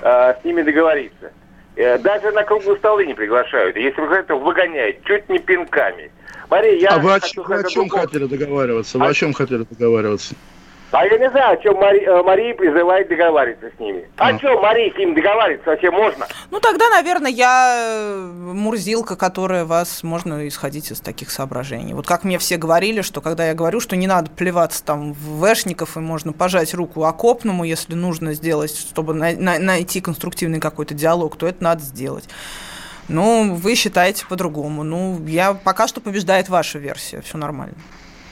э, 0.01 0.33
с 0.39 0.43
ними 0.45 0.61
договориться. 0.61 1.33
Э, 1.75 1.97
даже 1.97 2.31
на 2.31 2.43
круглые 2.43 2.77
столы 2.77 3.05
не 3.05 3.13
приглашают. 3.13 3.75
Если 3.75 3.95
приглашают, 3.95 4.27
то 4.27 4.39
выгоняют, 4.39 5.03
чуть 5.03 5.27
не 5.27 5.39
пинками. 5.39 6.11
Мария, 6.49 6.75
я 6.75 6.89
а 6.91 6.99
вы 6.99 7.13
о, 7.13 7.19
чем, 7.19 7.43
вы 7.43 7.55
о 7.55 7.63
чем 7.63 7.89
хотели 7.89 8.25
договариваться? 8.25 8.99
Вы 8.99 9.05
а... 9.05 9.09
о 9.09 9.13
чем 9.13 9.33
хотели 9.33 9.65
договариваться? 9.69 10.35
А 10.95 11.05
я 11.07 11.17
не 11.17 11.27
знаю, 11.31 11.57
о 11.57 11.61
чем 11.63 11.75
Мари, 11.77 12.01
э, 12.05 12.21
Мария 12.21 12.53
призывает 12.53 13.07
договариваться 13.09 13.71
с 13.75 13.79
ними. 13.79 14.07
О 14.17 14.27
А. 14.27 14.37
чем 14.37 14.61
Мария 14.61 14.93
с 14.93 14.95
ними 14.97 15.15
договариваться 15.15 15.71
вообще 15.71 15.89
можно? 15.89 16.27
Ну, 16.51 16.59
тогда, 16.59 16.87
наверное, 16.89 17.31
я 17.31 17.77
э, 17.79 18.15
мурзилка, 18.53 19.15
которая 19.15 19.65
вас, 19.65 20.03
можно 20.03 20.47
исходить 20.47 20.91
из 20.91 20.99
таких 20.99 21.31
соображений. 21.31 21.95
Вот 21.95 22.05
как 22.05 22.23
мне 22.23 22.37
все 22.37 22.57
говорили, 22.57 23.01
что 23.01 23.21
когда 23.21 23.47
я 23.47 23.55
говорю, 23.55 23.79
что 23.79 23.95
не 23.95 24.05
надо 24.05 24.29
плеваться 24.29 24.85
там 24.85 25.13
в 25.13 25.39
вэшников, 25.39 25.97
и 25.97 25.99
можно 25.99 26.31
пожать 26.31 26.75
руку 26.75 27.05
окопному, 27.05 27.63
если 27.63 27.95
нужно 27.95 28.35
сделать, 28.35 28.77
чтобы 28.77 29.15
на- 29.15 29.33
на- 29.35 29.57
найти 29.57 29.99
конструктивный 29.99 30.59
какой-то 30.59 30.93
диалог, 30.93 31.37
то 31.37 31.47
это 31.47 31.63
надо 31.63 31.81
сделать. 31.81 32.29
Ну, 33.07 33.55
вы 33.55 33.73
считаете 33.73 34.27
по-другому. 34.27 34.83
Ну, 34.83 35.19
я 35.25 35.55
пока 35.55 35.87
что 35.87 36.01
побеждает 36.01 36.49
ваша 36.49 36.77
версия, 36.77 37.21
все 37.21 37.39
нормально. 37.39 37.73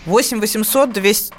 8 0.05 0.39
800 0.39 0.91
200... 0.93 1.33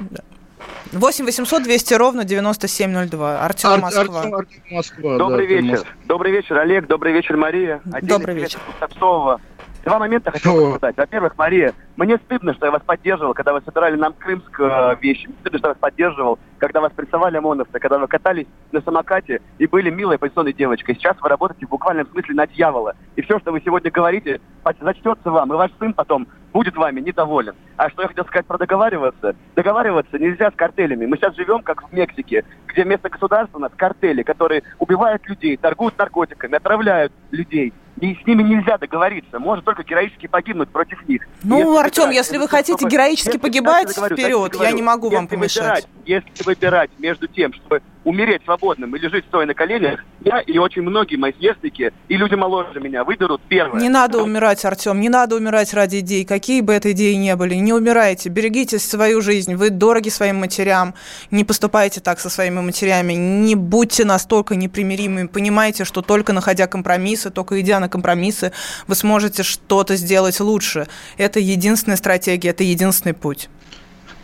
8 0.93 1.25
800 1.25 1.63
200 1.63 1.95
ровно 1.95 2.25
9702. 2.25 3.41
Артем 3.45 3.71
Ар- 3.71 3.81
Москва. 3.81 4.03
Артем- 4.21 4.35
Артем 4.35 4.63
Москва. 4.71 5.17
Добрый 5.19 5.47
да, 5.47 5.55
вечер. 5.55 5.71
Москва. 5.71 5.93
Добрый 6.07 6.33
вечер, 6.33 6.59
Олег. 6.59 6.87
Добрый 6.87 7.13
вечер, 7.13 7.37
Мария. 7.37 7.81
Отдельный 7.87 8.09
Добрый 8.09 8.35
вечер. 8.35 8.59
Купцового. 8.81 9.41
Два 9.85 9.99
момента 9.99 10.31
хотел 10.31 10.55
бы 10.55 10.77
сказать. 10.77 10.97
Во-первых, 10.97 11.37
Мария, 11.37 11.75
мне 11.97 12.17
стыдно, 12.19 12.55
что 12.55 12.67
я 12.67 12.73
вас 12.73 12.83
поддерживал, 12.83 13.35
когда 13.35 13.53
вы 13.53 13.61
собирали 13.63 13.97
нам 13.97 14.13
Крымск 14.13 14.61
э, 14.61 14.97
вещи. 15.01 15.29
Стыдно, 15.41 15.59
что 15.59 15.69
я 15.69 15.73
вас 15.73 15.81
поддерживал, 15.81 16.39
когда 16.59 16.81
вас 16.81 16.93
прессовали 16.93 17.37
ОМОНовцы, 17.39 17.79
когда 17.81 17.99
вы 17.99 18.07
катались 18.07 18.47
на 18.71 18.81
самокате 18.81 19.41
и 19.59 19.67
были 19.67 19.91
милой 19.91 20.19
позиционной 20.19 20.53
девочкой. 20.53 20.95
Сейчас 20.95 21.17
вы 21.21 21.29
работаете 21.29 21.67
в 21.67 21.71
буквальном 21.71 22.07
смысле 22.07 22.35
на 22.37 22.47
дьявола. 22.47 22.95
И 23.17 23.23
все, 23.23 23.41
что 23.41 23.51
вы 23.51 23.61
сегодня 23.61 23.91
говорите, 23.91 24.41
зачтется 24.81 25.31
вам, 25.31 25.53
и 25.53 25.57
ваш 25.57 25.73
сын 25.81 25.93
потом 25.93 26.29
будет 26.53 26.77
вами 26.77 27.01
недоволен. 27.01 27.55
А 27.77 27.91
что 27.91 28.03
я 28.03 28.09
хотел 28.09 28.25
сказать 28.27 28.47
про 28.47 28.59
договариваться? 28.59 29.35
Договариваться 29.57 30.19
нельзя 30.19 30.51
с 30.51 30.55
картелями. 30.55 31.07
Мы 31.07 31.17
сейчас 31.17 31.35
живем, 31.35 31.63
как 31.63 31.89
в 31.89 31.93
Мексике, 31.93 32.45
где 32.69 32.85
вместо 32.85 33.09
государства 33.09 33.59
у 33.59 33.61
нас 33.61 33.73
картели, 33.77 34.23
которые 34.23 34.63
убивают 34.79 35.27
людей, 35.29 35.57
торгуют 35.57 35.99
наркотиками, 35.99 36.55
отравляют 36.55 37.13
людей. 37.31 37.73
И 38.01 38.15
с 38.21 38.27
ними 38.27 38.43
нельзя 38.43 38.79
договориться. 38.79 39.39
Можно 39.39 39.63
только 39.63 39.85
героически 39.85 40.27
погибнуть 40.27 40.71
против 40.71 41.07
них. 41.09 41.27
Ну, 41.45 41.59
Если 41.59 41.77
Артем, 41.79 42.03
выбирать 42.05 42.17
если 42.27 42.39
вы 42.39 42.49
хотите 42.49 42.73
чтобы- 42.79 42.91
героически 42.91 43.27
Если- 43.29 43.39
погибать, 43.39 43.95
говорю, 43.95 44.17
вперед, 44.17 44.55
я 44.61 44.73
не 44.73 44.83
могу 44.83 45.11
вам 45.11 45.29
помешать. 45.29 45.87
выбирать- 46.07 46.27
если 46.33 46.45
выбирать 46.45 46.91
между 46.99 47.29
тем, 47.29 47.53
чтобы 47.53 47.83
умереть 48.05 48.43
свободным 48.45 48.95
или 48.97 49.09
жить 49.09 49.25
стоя 49.29 49.47
на 49.47 49.55
коленях, 49.55 50.01
я 50.25 50.41
и 50.41 50.59
очень 50.59 50.83
многие 50.83 51.17
мои 51.17 51.33
сверстники 51.33 51.93
и 52.09 52.17
люди 52.17 52.35
моложе 52.35 52.81
меня 52.81 53.05
выберут 53.05 53.41
первое. 53.49 53.81
Не 53.81 53.89
надо 53.89 54.23
умирать, 54.23 54.65
Артем, 54.65 55.01
не 55.01 55.09
надо 55.09 55.37
умирать 55.37 55.73
ради 55.75 56.01
идей, 56.01 56.25
какие 56.25 56.61
бы 56.61 56.73
это 56.73 56.93
идеи 56.93 57.15
ни 57.15 57.33
были. 57.35 57.55
Не 57.55 57.73
умирайте, 57.73 58.29
берегите 58.29 58.79
свою 58.79 59.21
жизнь, 59.21 59.55
вы 59.55 59.71
дороги 59.71 60.09
своим 60.09 60.37
матерям, 60.37 60.95
не 61.31 61.45
поступайте 61.45 62.01
так 62.01 62.21
со 62.21 62.29
своими 62.29 62.61
матерями, 62.61 63.13
не 63.15 63.55
будьте 63.55 64.05
настолько 64.05 64.57
непримиримыми, 64.57 65.27
понимайте, 65.27 65.85
что 65.85 66.03
только 66.03 66.33
находя 66.33 66.67
компромиссы, 66.67 67.31
только 67.31 67.61
идя 67.61 67.81
на 67.81 67.89
компромиссы, 67.89 68.53
вы 68.87 68.95
сможете 68.95 69.43
что-то 69.43 69.97
сделать 69.97 70.41
лучше. 70.41 70.89
Это 71.19 71.41
единственная 71.41 71.97
стратегия, 71.97 72.51
это 72.51 72.65
единственный 72.65 73.15
путь. 73.15 73.49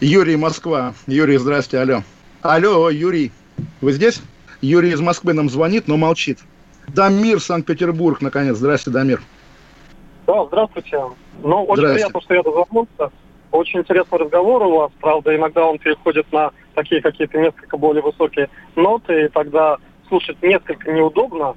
Юрий, 0.00 0.36
Москва. 0.36 0.94
Юрий, 1.06 1.38
здрасте, 1.38 1.78
алло. 1.80 2.04
Алло, 2.40 2.88
Юрий, 2.88 3.32
вы 3.80 3.92
здесь? 3.92 4.20
Юрий 4.60 4.90
из 4.90 5.00
Москвы 5.00 5.32
нам 5.34 5.48
звонит, 5.48 5.86
но 5.88 5.96
молчит. 5.96 6.38
Дамир, 6.88 7.40
Санкт-Петербург, 7.40 8.20
наконец. 8.20 8.56
Здрасте, 8.56 8.90
Дамир. 8.90 9.22
Да, 10.26 10.44
здравствуйте. 10.46 11.00
Ну, 11.42 11.64
очень 11.64 11.76
Здрасте. 11.82 11.94
приятно, 11.94 12.20
что 12.22 12.34
я 12.34 12.42
дозвонился. 12.42 13.10
Очень 13.50 13.80
интересный 13.80 14.18
разговор 14.18 14.62
у 14.62 14.76
вас. 14.78 14.90
Правда, 15.00 15.34
иногда 15.34 15.64
он 15.64 15.78
переходит 15.78 16.30
на 16.32 16.50
такие 16.74 17.00
какие-то 17.00 17.38
несколько 17.38 17.76
более 17.78 18.02
высокие 18.02 18.48
ноты, 18.76 19.24
и 19.24 19.28
тогда 19.28 19.76
слушать 20.08 20.36
несколько 20.42 20.90
неудобно. 20.92 21.54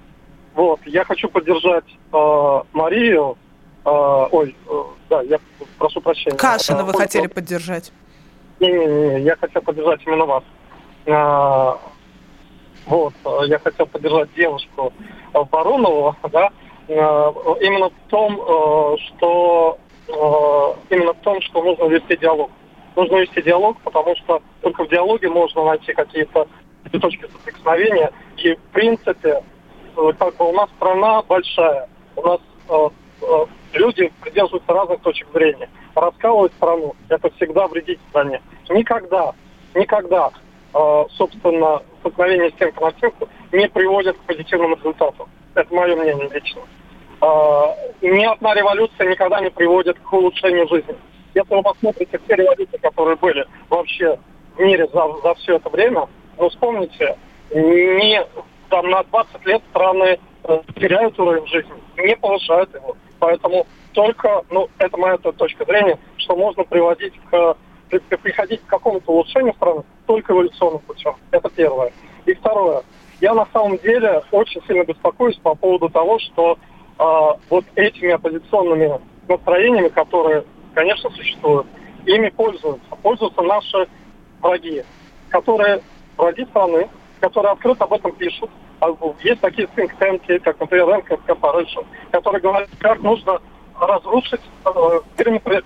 Вот, 0.53 0.79
я 0.85 1.03
хочу 1.05 1.27
поддержать 1.29 1.85
э, 2.13 2.61
Марию. 2.73 3.37
э, 3.85 3.89
ой, 3.89 4.55
э, 4.69 4.71
да, 5.09 5.21
я 5.23 5.39
прошу 5.77 6.01
прощения. 6.01 6.37
Кашина 6.37 6.83
вы 6.83 6.91
Э, 6.93 6.97
хотели 6.97 7.27
поддержать. 7.27 7.91
Не-не-не, 8.59 9.21
я 9.23 9.35
хотел 9.37 9.61
поддержать 9.61 10.01
именно 10.05 10.25
вас. 10.25 10.43
А, 11.07 11.79
вот, 12.85 13.13
я 13.45 13.59
хотел 13.59 13.85
поддержать 13.87 14.33
девушку 14.33 14.93
Баронову, 15.33 16.15
да, 16.31 16.49
э, 16.87 16.93
именно 16.93 17.89
в 17.89 18.09
том, 18.09 18.39
э, 18.39 18.97
что 19.07 19.77
именно 20.89 21.13
в 21.13 21.21
том, 21.21 21.39
что 21.41 21.63
нужно 21.63 21.85
вести 21.85 22.17
диалог. 22.17 22.51
Нужно 22.97 23.17
вести 23.17 23.41
диалог, 23.41 23.77
потому 23.83 24.13
что 24.17 24.41
только 24.61 24.83
в 24.83 24.89
диалоге 24.89 25.29
можно 25.29 25.63
найти 25.63 25.93
какие-то 25.93 26.47
точки 26.91 27.25
соприкосновения. 27.31 28.11
И 28.37 28.55
в 28.55 28.61
принципе, 28.73 29.41
как 29.95 30.35
бы 30.35 30.49
у 30.49 30.53
нас 30.53 30.69
страна 30.77 31.21
большая, 31.23 31.87
у 32.15 32.21
нас 32.21 32.39
э, 32.69 32.89
э, 33.21 33.45
люди 33.73 34.11
придерживаются 34.21 34.73
разных 34.73 35.01
точек 35.01 35.27
зрения. 35.33 35.69
Раскалывать 35.95 36.53
страну– 36.53 36.95
это 37.09 37.29
всегда 37.35 37.67
вредить 37.67 37.99
стране. 38.09 38.41
Никогда, 38.69 39.33
никогда, 39.75 40.31
собственно, 41.17 41.81
столкновение 41.99 42.49
стенка 42.51 42.81
на 42.81 42.91
стенку 42.91 43.27
не 43.51 43.67
приводит 43.67 44.17
к 44.17 44.21
позитивным 44.21 44.75
результатам. 44.75 45.29
Это 45.55 45.73
мое 45.73 45.95
мнение 45.95 46.29
лично. 46.33 46.61
Э, 47.21 47.63
ни 48.01 48.23
одна 48.25 48.53
революция 48.53 49.09
никогда 49.09 49.41
не 49.41 49.49
приводит 49.49 49.99
к 49.99 50.13
улучшению 50.13 50.67
жизни. 50.67 50.95
Если 51.33 51.53
вы 51.53 51.61
посмотрите 51.61 52.19
все 52.25 52.35
революции, 52.35 52.77
которые 52.77 53.15
были 53.17 53.45
вообще 53.69 54.17
в 54.55 54.59
мире 54.59 54.87
за, 54.93 55.07
за 55.23 55.33
все 55.35 55.55
это 55.57 55.69
время, 55.69 56.07
вы 56.37 56.49
вспомните, 56.49 57.17
не, 57.53 58.25
там, 58.69 58.89
на 58.89 59.03
20 59.03 59.45
лет 59.45 59.61
страны 59.69 60.19
э, 60.43 60.59
теряют 60.75 61.19
уровень 61.19 61.47
жизни, 61.47 61.73
не 61.97 62.15
повышают 62.15 62.73
его. 62.73 62.95
Поэтому 63.19 63.67
только, 63.93 64.43
ну, 64.49 64.67
это 64.79 64.97
моя 64.97 65.17
точка 65.17 65.65
зрения, 65.65 65.99
что 66.17 66.35
можно 66.35 66.63
приводить 66.63 67.13
к, 67.29 67.55
приходить 67.99 68.61
к 68.61 68.67
какому-то 68.67 69.11
улучшению 69.11 69.53
страны 69.53 69.83
только 70.05 70.33
эволюционным 70.33 70.79
путем. 70.79 71.15
Это 71.31 71.49
первое. 71.49 71.91
И 72.25 72.33
второе. 72.33 72.83
Я 73.19 73.33
на 73.33 73.45
самом 73.53 73.77
деле 73.77 74.23
очень 74.31 74.61
сильно 74.67 74.83
беспокоюсь 74.83 75.37
по 75.37 75.53
поводу 75.55 75.89
того, 75.89 76.19
что 76.19 76.57
а, 76.97 77.37
вот 77.49 77.65
этими 77.75 78.11
оппозиционными 78.11 78.99
настроениями, 79.27 79.89
которые, 79.89 80.43
конечно, 80.73 81.09
существуют, 81.11 81.67
ими 82.05 82.29
пользуются. 82.29 82.95
Пользуются 83.01 83.41
наши 83.41 83.87
враги, 84.41 84.83
которые 85.29 85.81
враги 86.17 86.45
страны, 86.45 86.89
которые 87.19 87.53
открыто 87.53 87.83
об 87.83 87.93
этом 87.93 88.11
пишут. 88.13 88.49
А 88.79 88.87
Есть 89.23 89.41
такие 89.41 89.67
think 89.75 90.39
как, 90.39 90.59
например, 90.59 90.87
Rankings 90.87 91.21
Corporation, 91.27 91.85
которые 92.11 92.41
говорят, 92.41 92.69
как 92.79 92.99
нужно 93.01 93.39
разрушить 93.79 94.41
э, 94.65 94.99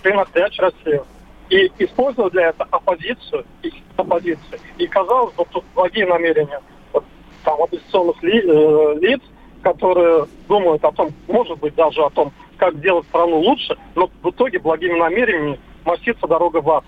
приносящую 0.02 0.72
Россию. 0.72 1.06
И 1.50 1.72
использовать 1.80 2.34
для 2.34 2.50
этого 2.50 2.68
оппозицию, 2.72 3.46
и 3.62 3.72
оппозицию. 3.98 4.60
И 4.78 4.88
казалось 4.88 5.34
бы, 5.36 5.46
тут 5.52 5.64
благие 5.76 6.08
намерения 6.08 6.60
вот, 6.92 7.04
там, 7.44 7.62
оппозиционных 7.62 8.22
ли- 8.24 8.44
э, 8.44 8.96
лиц, 9.00 9.22
которые 9.62 10.28
думают 10.48 10.84
о 10.84 10.92
том, 10.92 11.12
может 11.28 11.60
быть, 11.60 11.76
даже 11.76 12.02
о 12.02 12.10
том, 12.10 12.32
как 12.58 12.76
сделать 12.76 13.06
страну 13.08 13.40
лучше, 13.40 13.78
но 13.96 14.10
в 14.24 14.30
итоге 14.30 14.60
благими 14.60 14.98
намерениями 14.98 15.60
мастится 15.84 16.28
дорога 16.28 16.62
в 16.62 16.72
ад. 16.72 16.84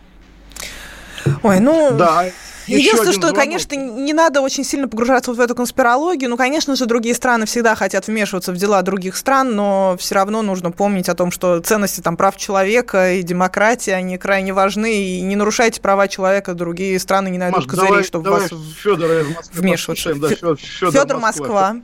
Ой, 1.43 1.59
ну... 1.59 1.91
Да. 1.97 2.23
Единственное, 2.67 3.11
что, 3.11 3.21
звонок. 3.21 3.37
конечно, 3.37 3.75
не 3.75 4.13
надо 4.13 4.41
очень 4.41 4.63
сильно 4.63 4.87
погружаться 4.87 5.31
вот 5.31 5.37
в 5.37 5.41
эту 5.41 5.55
конспирологию. 5.55 6.29
Ну, 6.29 6.37
конечно 6.37 6.75
же, 6.75 6.85
другие 6.85 7.15
страны 7.15 7.45
всегда 7.45 7.75
хотят 7.75 8.07
вмешиваться 8.07 8.51
в 8.51 8.57
дела 8.57 8.81
других 8.81 9.15
стран, 9.15 9.55
но 9.55 9.95
все 9.99 10.15
равно 10.15 10.41
нужно 10.41 10.71
помнить 10.71 11.09
о 11.09 11.15
том, 11.15 11.31
что 11.31 11.59
ценности 11.59 12.01
там, 12.01 12.17
прав 12.17 12.35
человека 12.37 13.13
и 13.13 13.23
демократии, 13.23 13.91
они 13.91 14.17
крайне 14.17 14.53
важны, 14.53 14.93
и 15.03 15.21
не 15.21 15.35
нарушайте 15.35 15.81
права 15.81 16.07
человека, 16.07 16.53
другие 16.53 16.99
страны 16.99 17.29
не 17.29 17.37
найдут 17.37 17.59
Маш, 17.59 17.65
козырей, 17.67 17.87
давай, 17.89 18.03
чтобы 18.03 18.23
давай 18.25 18.41
вас 18.41 18.51
Федора 18.81 19.21
из 19.21 19.35
Москвы 19.35 19.61
вмешиваться. 19.61 20.15
Да, 20.15 20.29
Фе- 20.29 20.35
Фё- 20.35 20.55
Фёдор, 20.57 21.01
Федор 21.01 21.17
Москва. 21.19 21.75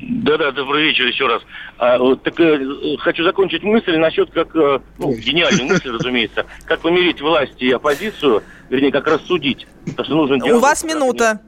Да-да, 0.00 0.52
добрый 0.52 0.84
вечер 0.84 1.06
еще 1.06 1.26
раз. 1.26 1.42
А, 1.78 1.98
вот, 1.98 2.22
так 2.22 2.38
э, 2.38 2.96
хочу 2.98 3.24
закончить 3.24 3.64
мысль 3.64 3.96
насчет 3.96 4.30
как, 4.30 4.54
э, 4.54 4.78
ну, 4.98 5.12
гениальную 5.12 5.66
мысль, 5.68 5.90
разумеется, 5.90 6.46
как 6.66 6.80
помирить 6.80 7.20
власть 7.20 7.60
и 7.60 7.70
оппозицию, 7.72 8.42
вернее, 8.70 8.92
как 8.92 9.06
рассудить. 9.08 9.66
Потому 9.86 10.04
что 10.04 10.14
нужно 10.14 10.36
У 10.36 10.40
диалог. 10.40 10.62
вас 10.62 10.84
минута. 10.84 11.40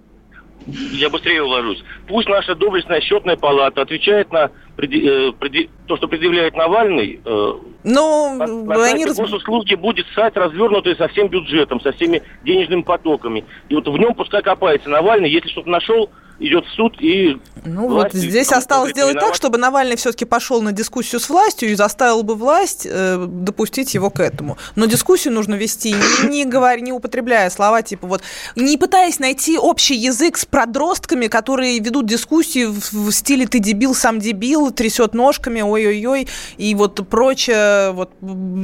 Я 0.66 1.08
быстрее 1.10 1.42
уложусь. 1.42 1.82
Пусть 2.08 2.28
наша 2.28 2.54
доблестная 2.54 3.00
счетная 3.00 3.36
палата 3.36 3.82
отвечает 3.82 4.30
на 4.32 4.50
преди- 4.76 5.06
э, 5.08 5.32
преди- 5.32 5.70
то, 5.86 5.96
что 5.96 6.06
предъявляет 6.08 6.54
Навальный. 6.56 7.20
э, 7.24 7.52
Ну, 7.84 8.34
на, 8.36 8.46
на 8.46 8.84
они 8.84 9.06
раз- 9.06 9.16
госуслуги 9.16 9.74
будет 9.76 10.06
сайт, 10.14 10.36
развернутый 10.36 10.96
со 10.96 11.06
всем 11.08 11.28
бюджетом, 11.28 11.80
со 11.80 11.92
всеми 11.92 12.22
денежными 12.44 12.82
потоками. 12.82 13.44
И 13.68 13.74
вот 13.76 13.86
в 13.86 13.96
нем 13.96 14.12
пускай 14.14 14.42
копается 14.42 14.90
Навальный, 14.90 15.30
если 15.30 15.48
что-то 15.48 15.70
нашел, 15.70 16.10
идет 16.40 16.66
в 16.66 16.70
суд 16.74 16.96
и... 17.00 17.38
Ну 17.64 17.88
вот 17.88 18.14
здесь 18.14 18.52
осталось 18.52 18.92
сделать 18.92 19.18
так, 19.18 19.34
чтобы 19.34 19.58
Навальный 19.58 19.96
все-таки 19.96 20.24
пошел 20.24 20.62
на 20.62 20.72
дискуссию 20.72 21.20
с 21.20 21.28
властью 21.28 21.70
и 21.70 21.74
заставил 21.74 22.22
бы 22.22 22.34
власть 22.34 22.86
э, 22.90 23.26
допустить 23.28 23.92
его 23.92 24.08
к 24.10 24.18
этому. 24.18 24.56
Но 24.76 24.86
дискуссию 24.86 25.34
нужно 25.34 25.56
вести, 25.56 25.92
не, 25.92 26.28
не, 26.28 26.44
говоря, 26.46 26.80
не 26.80 26.92
употребляя 26.92 27.50
слова 27.50 27.82
типа 27.82 28.06
вот, 28.06 28.22
не 28.56 28.78
пытаясь 28.78 29.18
найти 29.18 29.58
общий 29.58 29.94
язык 29.94 30.38
с 30.38 30.46
продростками, 30.46 31.26
которые 31.26 31.78
ведут 31.78 32.06
дискуссии 32.06 32.64
в, 32.64 32.92
в 32.92 33.12
стиле 33.12 33.46
«ты 33.46 33.58
дебил, 33.58 33.94
сам 33.94 34.18
дебил», 34.20 34.70
трясет 34.70 35.14
ножками, 35.14 35.60
ой-ой-ой, 35.60 36.28
и 36.56 36.74
вот 36.74 37.06
прочее, 37.08 37.92
вот 37.92 38.10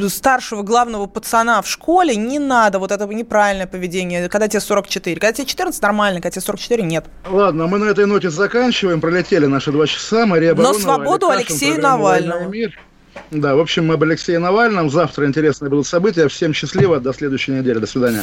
старшего 0.09 0.63
главного 0.63 1.07
пацана 1.07 1.61
в 1.61 1.69
школе 1.69 2.17
не 2.17 2.39
надо, 2.39 2.79
вот 2.79 2.93
это 2.93 3.07
неправильное 3.07 3.67
поведение, 3.67 4.29
когда 4.29 4.49
тебе 4.49 4.61
44. 4.61 5.21
Когда 5.21 5.33
тебе 5.33 5.47
14, 5.47 5.83
нормально, 5.83 6.21
когда 6.21 6.31
тебе 6.33 6.43
44, 6.43 6.83
нет. 6.83 7.05
Ладно, 7.29 7.66
мы 7.67 7.79
на 7.79 7.85
этой 7.85 8.07
ноте 8.07 8.31
заканчиваем. 8.31 9.01
Пролетели 9.01 9.47
наши 9.47 9.73
два 9.73 9.87
часа. 9.87 10.27
Мария 10.27 10.55
Баронова, 10.55 10.75
Но 10.75 10.79
свободу 10.79 11.29
Олег 11.29 11.49
Алексею 11.49 11.81
Навальному. 11.81 12.53
Да, 13.31 13.57
в 13.57 13.61
общем, 13.61 13.91
об 13.91 14.03
Алексее 14.03 14.39
Навальном. 14.39 14.91
Завтра 14.91 15.27
интересные 15.27 15.71
будут 15.71 15.87
события. 15.87 16.29
Всем 16.29 16.53
счастливо. 16.53 17.01
До 17.01 17.13
следующей 17.13 17.53
недели. 17.53 17.79
До 17.79 17.87
свидания. 17.87 18.23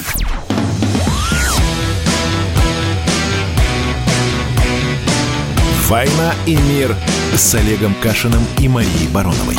«Война 5.88 6.34
и 6.48 6.56
мир» 6.56 6.96
с 7.36 7.54
Олегом 7.54 7.94
Кашиным 8.02 8.42
и 8.60 8.68
Марией 8.68 9.08
Бароновой. 9.14 9.58